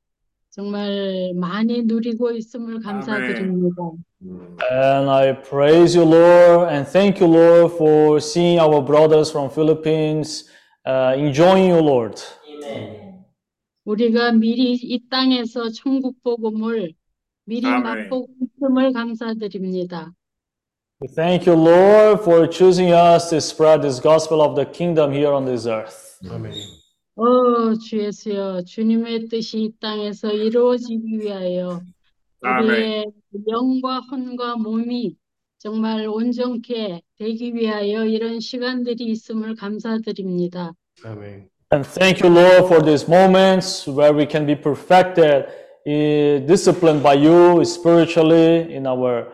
정말 0.50 1.32
많이 1.34 1.82
누리고 1.82 2.30
있음을 2.30 2.80
감사드립니다. 2.80 3.76
And 4.23 5.09
I 5.09 5.33
praise 5.33 5.95
you, 5.95 6.03
Lord, 6.03 6.69
and 6.69 6.85
thank 6.85 7.19
you, 7.19 7.27
Lord, 7.27 7.71
for 7.73 8.19
seeing 8.19 8.59
our 8.59 8.81
brothers 8.81 9.31
from 9.31 9.49
Philippines 9.49 10.49
uh, 10.85 11.15
enjoying 11.17 11.69
you, 11.69 11.79
Lord. 11.79 12.21
우리가 13.85 14.33
미리 14.33 14.73
이 14.73 14.99
땅에서 15.09 15.69
천국 15.69 16.21
복음을 16.21 16.93
미리 17.45 17.65
아멘. 17.65 17.81
맛보고 17.83 18.27
있음을 18.41 18.93
감사드립니다. 18.93 20.13
We 21.01 21.07
thank 21.15 21.47
you, 21.47 21.57
Lord, 21.57 22.21
for 22.21 22.47
choosing 22.47 22.91
us 22.91 23.29
to 23.29 23.37
spread 23.37 23.81
this 23.81 23.99
gospel 24.01 24.41
of 24.41 24.55
the 24.55 24.69
kingdom 24.69 25.11
here 25.11 25.33
on 25.33 25.45
this 25.45 25.65
earth. 25.65 26.19
아멘. 26.29 26.51
어, 27.15 27.73
주 27.75 27.97
예수여, 27.97 28.63
주님의 28.63 29.27
뜻이 29.27 29.63
이 29.63 29.71
땅에서 29.79 30.31
이루어지기 30.31 31.19
위하여 31.19 31.81
우리의 32.44 33.06
영과 33.48 34.00
혼과 34.00 34.56
몸이 34.56 35.16
정말 35.58 36.06
온전케 36.06 37.00
되기 37.16 37.54
위하여 37.54 38.04
이런 38.04 38.38
시간들이 38.40 39.04
있음을 39.06 39.54
감사드립니다. 39.54 40.74
아멘. 41.04 41.48
And 41.72 41.84
thank 41.88 42.20
you, 42.22 42.30
Lord, 42.32 42.66
for 42.66 42.84
these 42.84 43.08
moments 43.08 43.88
where 43.88 44.12
we 44.14 44.26
can 44.26 44.46
be 44.46 44.54
perfected, 44.54 45.46
eh, 45.86 46.44
disciplined 46.46 47.02
by 47.02 47.14
you 47.14 47.64
spiritually 47.64 48.70
in 48.70 48.86
our 48.86 49.32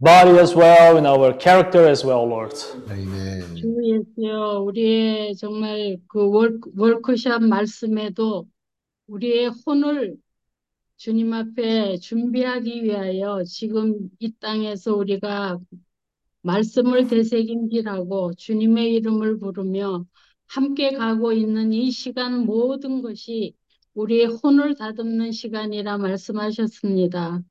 body 0.00 0.38
as 0.38 0.54
well, 0.54 0.96
in 0.96 1.04
our 1.04 1.36
character 1.36 1.86
as 1.86 2.06
well, 2.06 2.24
Lord. 2.24 2.54
아멘. 2.88 3.56
주 3.56 3.66
예수여, 3.82 4.60
우리의 4.60 5.34
정말 5.36 5.98
그 6.08 6.30
월, 6.30 6.60
월크샵 6.76 7.42
말씀에도 7.42 8.46
우리의 9.08 9.50
혼을 9.66 10.16
주님 11.02 11.32
앞에 11.32 11.96
준비하기 11.96 12.84
위하여 12.84 13.42
지금 13.42 14.08
이 14.20 14.32
땅에서 14.38 14.94
우리가 14.94 15.58
말씀을 16.42 17.08
되새김질하고 17.08 18.34
주님의 18.34 18.94
이름을 18.94 19.40
부르며 19.40 20.04
함께 20.46 20.92
가고 20.92 21.32
있는 21.32 21.72
이 21.72 21.90
시간 21.90 22.46
모든 22.46 23.02
것이 23.02 23.56
우리의 23.94 24.26
혼을 24.26 24.76
다듬는 24.76 25.32
시간이라 25.32 25.98
말씀하셨습니다. 25.98 27.42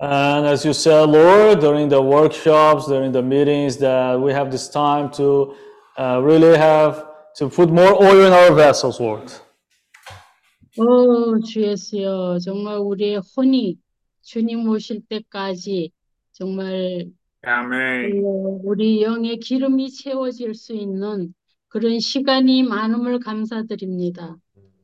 And 0.00 0.46
as 0.48 0.64
you 0.64 0.72
said, 0.72 1.10
Lord, 1.10 1.60
during 1.60 1.90
the 1.90 2.00
workshops, 2.00 2.86
during 2.86 3.12
the 3.12 3.22
meetings, 3.22 3.76
that 3.80 4.18
we 4.18 4.32
have 4.32 4.50
this 4.50 4.70
time 4.70 5.10
to 5.10 5.52
uh, 5.98 6.22
really 6.24 6.56
have 6.56 7.04
to 7.36 7.50
put 7.50 7.68
more 7.68 8.02
oil 8.02 8.24
in 8.24 8.32
our 8.32 8.54
vessels, 8.54 8.98
Lord. 8.98 9.30
오, 10.82 11.38
주 11.40 11.62
예수여, 11.62 12.38
정말 12.42 12.78
우리의 12.78 13.20
혼이 13.36 13.76
주님 14.22 14.66
오실 14.66 15.02
때까지 15.10 15.90
정말 16.32 17.06
아멘. 17.42 18.22
어, 18.24 18.60
우리 18.64 19.02
영의 19.02 19.38
기름이 19.38 19.90
채워질 19.90 20.54
수 20.54 20.72
있는 20.72 21.34
그런 21.68 22.00
시간이 22.00 22.62
많음을 22.62 23.18
감사드립니다. 23.18 24.36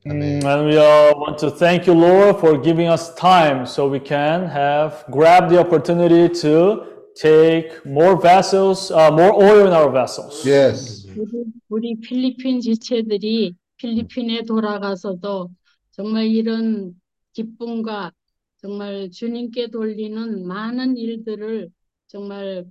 Mm, 0.05 0.45
And 0.45 0.67
we 0.67 0.77
uh, 0.77 1.13
want 1.17 1.39
to 1.39 1.49
thank 1.49 1.87
you, 1.87 1.97
Lord, 1.99 2.37
for 2.37 2.61
giving 2.61 2.87
us 2.87 3.13
time 3.15 3.65
so 3.65 3.89
we 3.89 3.99
can 3.99 4.45
have 4.45 5.03
grab 5.11 5.49
the 5.49 5.59
opportunity 5.59 6.29
to 6.41 6.83
take 7.15 7.83
more 7.85 8.15
vessels, 8.15 8.91
uh, 8.91 9.09
more 9.11 9.33
oil 9.33 9.65
in 9.65 9.73
our 9.73 9.91
vessels. 9.91 10.45
Yes. 10.45 11.07
우리, 11.17 11.43
우리 11.69 11.99
필리핀 11.99 12.61
지체들이 12.61 13.55
필리핀에 13.77 14.43
돌아가서도 14.43 15.49
정말 15.96 16.26
이런 16.26 16.94
기쁨과 17.32 18.12
정말 18.58 19.10
주님께 19.10 19.68
돌리는 19.68 20.46
많은 20.46 20.96
일들을 20.96 21.70
정말 22.06 22.64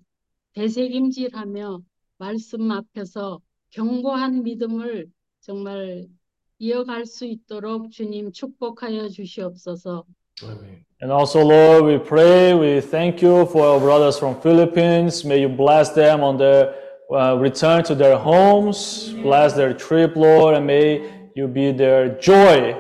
되새김질하며 0.54 1.82
말씀 2.18 2.72
앞에서 2.72 3.42
견고한 3.72 4.44
믿음을 4.44 5.08
정말 5.42 6.08
이어갈 6.60 7.06
수 7.06 7.26
있도록 7.26 7.92
주님 7.92 8.32
축복하여 8.32 9.10
주시옵소서. 9.10 10.06
아멘. 10.44 10.86
And 11.02 11.12
also, 11.12 11.42
Lord, 11.42 11.86
we 11.86 11.98
pray, 11.98 12.54
we 12.54 12.80
thank 12.80 13.24
you 13.24 13.46
for 13.48 13.66
our 13.66 13.80
brothers 13.80 14.20
from 14.20 14.40
Philippines. 14.40 15.26
May 15.26 15.42
you 15.42 15.50
bless 15.50 15.94
them 15.94 16.22
on 16.22 16.38
their 16.38 16.76
uh, 17.10 17.36
return 17.40 17.84
to 17.86 17.96
their 17.96 18.18
homes, 18.18 19.12
bless 19.24 19.54
their 19.54 19.74
trip, 19.74 20.16
Lord, 20.16 20.56
and 20.56 20.68
may 20.68 21.15
you 21.36 21.48
be 21.48 21.76
their 21.76 22.20
joy. 22.20 22.78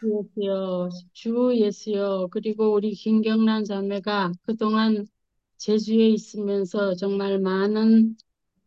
주 0.00 0.22
예수여, 0.22 0.88
주 1.12 1.52
예수여, 1.54 2.28
그리고 2.30 2.72
우리 2.72 2.92
김경란 2.92 3.64
자매가 3.64 4.32
그동안 4.46 5.06
제주에 5.56 6.08
있으면서 6.08 6.94
정말 6.94 7.38
많은 7.38 8.16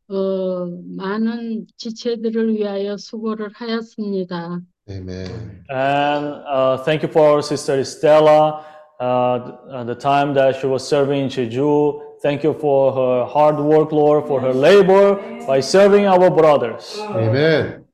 어, 0.10 0.68
많은 0.98 1.68
지체들을 1.78 2.56
위하여 2.56 2.98
수고를 2.98 3.50
하였습니다. 3.54 4.60
Amen. 4.90 5.64
And 5.70 6.44
uh, 6.46 6.84
thank 6.84 7.02
you 7.02 7.10
for 7.10 7.30
our 7.30 7.42
sister 7.42 7.80
Stella, 7.86 8.66
uh, 9.00 9.84
the 9.86 9.96
time 9.96 10.34
that 10.34 10.58
she 10.60 10.68
was 10.68 10.86
serving 10.86 11.24
in 11.24 11.30
Jeju. 11.30 12.20
Thank 12.22 12.44
you 12.44 12.54
for 12.54 12.92
her 12.94 13.26
hard 13.26 13.58
work, 13.58 13.92
Lord, 13.94 14.28
for 14.28 14.42
her 14.42 14.54
labor 14.54 15.16
by 15.48 15.62
serving 15.62 16.06
our 16.06 16.30
brothers. 16.30 16.98
Amen. 17.00 17.85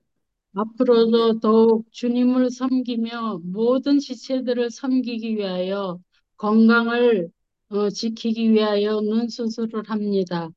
앞으로도 0.55 1.41
더욱 1.41 1.87
주님을 1.93 2.51
섬기며 2.51 3.41
모든 3.45 3.99
지체들을 3.99 4.71
섬기기 4.71 5.37
위하여 5.37 5.99
건강을 6.37 7.31
어, 7.71 7.89
지키기 7.89 8.53
위하여 8.53 9.01
눈 9.01 9.29
수술을 9.29 9.85
합니다. 9.89 10.51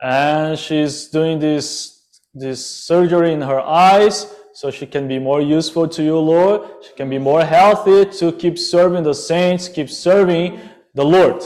And 0.00 0.56
she's 0.56 1.10
doing 1.10 1.40
this, 1.40 2.00
this 2.38 2.60
surgery 2.60 3.32
in 3.32 3.42
her 3.42 3.60
eyes 3.60 4.26
so 4.52 4.70
she 4.70 4.86
can 4.86 5.08
be 5.08 5.16
more 5.16 5.42
useful 5.42 5.88
to 5.88 6.02
you, 6.02 6.18
Lord. 6.18 6.62
She 6.82 6.94
can 6.96 7.10
be 7.10 7.18
more 7.18 7.44
healthy 7.44 8.04
to 8.20 8.32
keep 8.32 8.56
serving 8.56 9.02
the 9.02 9.14
saints, 9.14 9.68
keep 9.68 9.90
serving 9.90 10.60
the 10.94 11.04
Lord. 11.04 11.44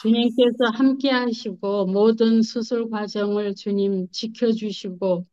주님께서 0.00 0.70
함께 0.74 1.10
하시고 1.10 1.86
모든 1.86 2.42
수술 2.42 2.90
과정을 2.90 3.54
주님 3.54 4.08
지켜 4.10 4.50
주시고 4.50 5.26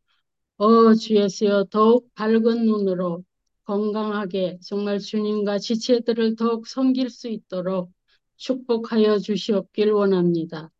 어, 0.60 0.92
주 0.92 1.16
예수여 1.16 1.68
더욱 1.70 2.12
밝은 2.14 2.66
눈으로 2.66 3.24
건강하게 3.64 4.58
정말 4.60 4.98
주님과 4.98 5.58
지체들을 5.58 6.36
더욱 6.36 6.66
섬길 6.66 7.08
수 7.08 7.28
있도록 7.28 7.90
축복하여 8.36 9.20
주시옵길 9.20 9.90
원합니다. 9.90 10.70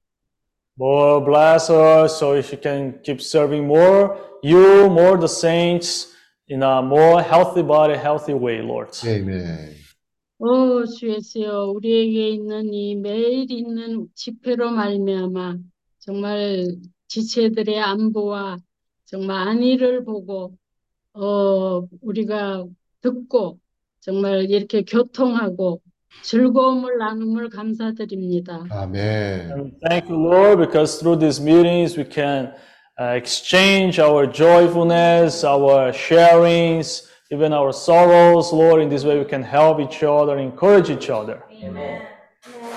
More 0.78 1.24
bless 1.24 1.72
her 1.72 2.04
so 2.04 2.38
she 2.40 2.60
can 2.60 3.00
keep 3.02 3.22
serving 3.22 3.64
more 3.64 4.18
you, 4.42 4.84
more 4.90 5.16
the 5.16 5.24
saints 5.24 6.14
in 6.46 6.62
a 6.62 6.82
more 6.82 7.22
healthy 7.22 7.62
body, 7.62 7.96
healthy 7.96 8.34
way, 8.34 8.60
Lord. 8.60 8.92
Amen. 9.06 9.76
오, 10.40 10.84
주 10.84 11.08
예수여, 11.08 11.72
우리에게 11.74 12.28
있는 12.28 12.74
이 12.74 12.96
매일 12.96 13.50
있는 13.50 14.08
집회로 14.14 14.72
말미암아 14.72 15.56
정말 16.00 16.66
지체들의 17.08 17.80
안보와 17.80 18.58
정말 19.10 19.48
안위를 19.48 20.04
보고 20.04 20.52
어, 21.14 21.82
우리가 22.00 22.64
듣고 23.00 23.58
정말 23.98 24.48
이렇게 24.48 24.82
교통하고 24.82 25.80
즐거움을 26.22 26.98
나눔을 26.98 27.48
감사드립니다. 27.48 28.66
Amen. 28.72 29.50
And 29.50 29.72
thank 29.88 30.08
you, 30.08 30.16
Lord, 30.16 30.58
because 30.58 31.00
through 31.00 31.18
these 31.18 31.40
meetings 31.40 31.96
we 31.96 32.04
can 32.04 32.52
uh, 33.00 33.16
exchange 33.16 33.98
our 33.98 34.26
joyfulness, 34.26 35.44
our 35.44 35.92
sharings, 35.92 37.08
even 37.32 37.52
our 37.52 37.72
sorrows, 37.72 38.52
Lord. 38.52 38.80
In 38.80 38.88
this 38.88 39.04
way 39.04 39.18
we 39.18 39.24
can 39.24 39.42
help 39.42 39.80
each 39.80 40.04
other, 40.04 40.38
encourage 40.38 40.88
each 40.88 41.10
other. 41.10 41.42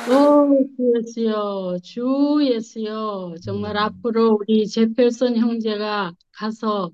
오, 0.09 0.67
주 0.75 0.93
예수여, 0.97 1.77
주 1.81 2.39
예수여, 2.41 3.35
정말 3.41 3.77
앞으로 3.77 4.37
우리 4.39 4.67
제펠선 4.67 5.37
형제가 5.37 6.13
가서 6.33 6.91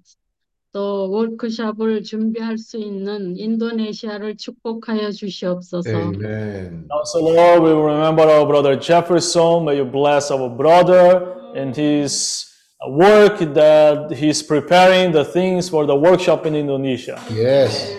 또 0.72 1.10
워크숍을 1.10 2.04
준비할 2.04 2.60
수 2.60 2.78
있는 2.78 3.36
인도네시아를 3.36 4.38
축복하여 4.38 5.10
주시옵소서. 5.10 5.90
Amen. 5.90 6.86
Also, 6.92 7.20
Lord, 7.20 7.64
we 7.64 7.72
remember 7.72 8.30
our 8.30 8.46
brother 8.46 8.80
Jefferson. 8.80 9.66
May 9.66 9.78
you 9.78 9.86
bless 9.86 10.30
our 10.30 10.48
brother 10.48 11.34
in 11.56 11.74
his 11.74 12.46
work 12.88 13.40
that 13.56 14.14
he's 14.14 14.44
preparing 14.44 15.12
the 15.12 15.26
things 15.26 15.68
for 15.68 15.88
the 15.88 15.96
workshop 15.96 16.46
in 16.46 16.54
Indonesia. 16.54 17.18
Yes. 17.32 17.98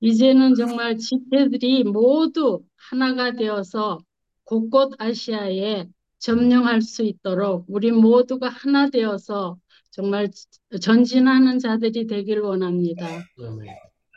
이제는 0.00 0.54
정말 0.54 0.98
지체들이 0.98 1.84
모두 1.84 2.60
하나가 2.76 3.32
되어서 3.32 3.98
곳곳 4.48 4.94
아시아에 4.98 5.86
점령할 6.18 6.80
수 6.80 7.02
있도록 7.02 7.66
우리 7.68 7.92
모두가 7.92 8.48
하나 8.48 8.88
되어서 8.88 9.58
정말 9.90 10.30
전진하는 10.80 11.58
자들이 11.58 12.06
되길 12.06 12.40
원합니다. 12.40 13.06
아멘. 13.38 13.68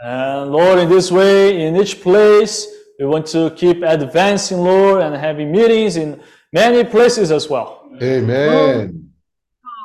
And 0.03 0.49
Lord, 0.49 0.79
in 0.79 0.89
this 0.89 1.13
way, 1.13 1.61
in 1.61 1.75
each 1.75 2.01
place, 2.01 2.65
we 2.97 3.05
want 3.05 3.29
to 3.33 3.53
keep 3.55 3.83
advancing, 3.83 4.63
Lord, 4.63 5.03
and 5.03 5.15
having 5.15 5.51
meetings 5.51 5.99
in 5.99 6.19
many 6.53 6.89
places 6.89 7.31
as 7.31 7.51
well. 7.51 7.81
Amen. 8.01 9.11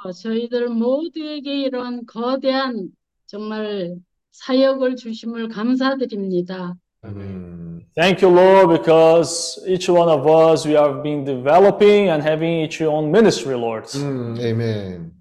어, 0.05 0.13
저희들 0.13 0.69
모두에게 0.69 1.63
이런 1.63 2.07
거대한 2.07 2.91
정말 3.27 3.97
사역을 4.31 4.95
주심을 4.95 5.49
감사드립니다. 5.49 6.77
음, 7.06 7.82
Thank 7.96 8.22
you, 8.22 8.30
Lord, 8.32 8.70
because 8.80 9.60
each 9.68 9.90
one 9.90 10.08
of 10.08 10.26
us, 10.28 10.66
we 10.66 10.74
have 10.76 11.02
been 11.04 11.24
developing 11.26 12.10
and 12.10 12.22
having 12.24 12.64
each 12.64 12.82
own 12.82 13.10
ministry, 13.12 13.56
Lord. 13.56 13.86
음, 13.98 14.36
아멘. 14.40 15.12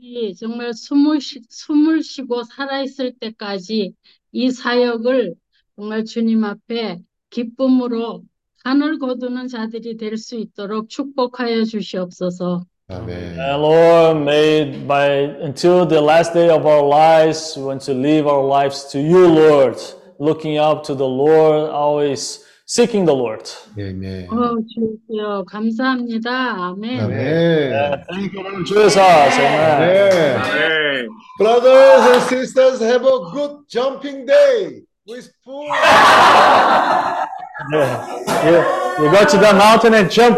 이 0.00 0.34
정말 0.34 0.74
숨을, 0.74 1.20
쉬, 1.20 1.40
숨을 1.48 2.02
쉬고 2.02 2.42
살아있을 2.44 3.14
때까지 3.20 3.94
이 4.32 4.50
사역을 4.50 5.34
정말 5.76 6.04
주님 6.04 6.44
앞에 6.44 6.98
기쁨으로 7.30 8.22
하늘 8.64 8.98
거두는 8.98 9.48
자들이 9.48 9.96
될 9.96 10.16
수 10.18 10.36
있도록 10.36 10.88
축복하여 10.90 11.64
주시옵소서. 11.64 12.64
아멘. 12.88 13.38
And 13.38 13.62
Lord, 13.62 14.20
may 14.20 14.86
by 14.86 15.24
until 15.40 15.86
the 15.88 16.02
last 16.02 16.34
day 16.34 16.50
of 16.50 16.66
our 16.66 16.84
lives, 16.84 17.56
we 17.56 17.64
want 17.64 17.80
to 17.86 17.94
live 17.94 18.26
our 18.26 18.44
lives 18.44 18.84
to 18.92 19.00
you, 19.00 19.26
Lord, 19.26 19.78
looking 20.18 20.58
up 20.58 20.84
to 20.84 20.94
the 20.94 21.06
Lord, 21.06 21.70
always 21.70 22.44
seeking 22.66 23.04
the 23.04 23.14
Lord. 23.14 23.44
아멘. 23.76 24.28
어, 24.30 24.56
주여 24.74 25.44
감사합니다. 25.46 26.30
아멘. 26.30 27.00
아멘. 27.00 28.04
Thank 28.08 28.34
you, 28.34 28.42
Lord 28.42 28.64
Jesus. 28.64 28.96
Amen. 28.96 30.40
네. 30.40 31.08
Brothers 31.38 32.06
and 32.12 32.22
sisters, 32.22 32.80
have 32.80 33.04
a 33.04 33.18
good 33.32 33.66
jumping 33.68 34.24
day 34.24 34.82
with 35.06 35.30
food. 35.44 35.68
Yeah. 37.72 38.06
You, 38.44 39.04
you 39.04 39.10
go 39.12 39.24
to 39.24 39.36
the 39.36 39.52
mountain 39.52 39.94
and 39.94 40.10
jump 40.10 40.32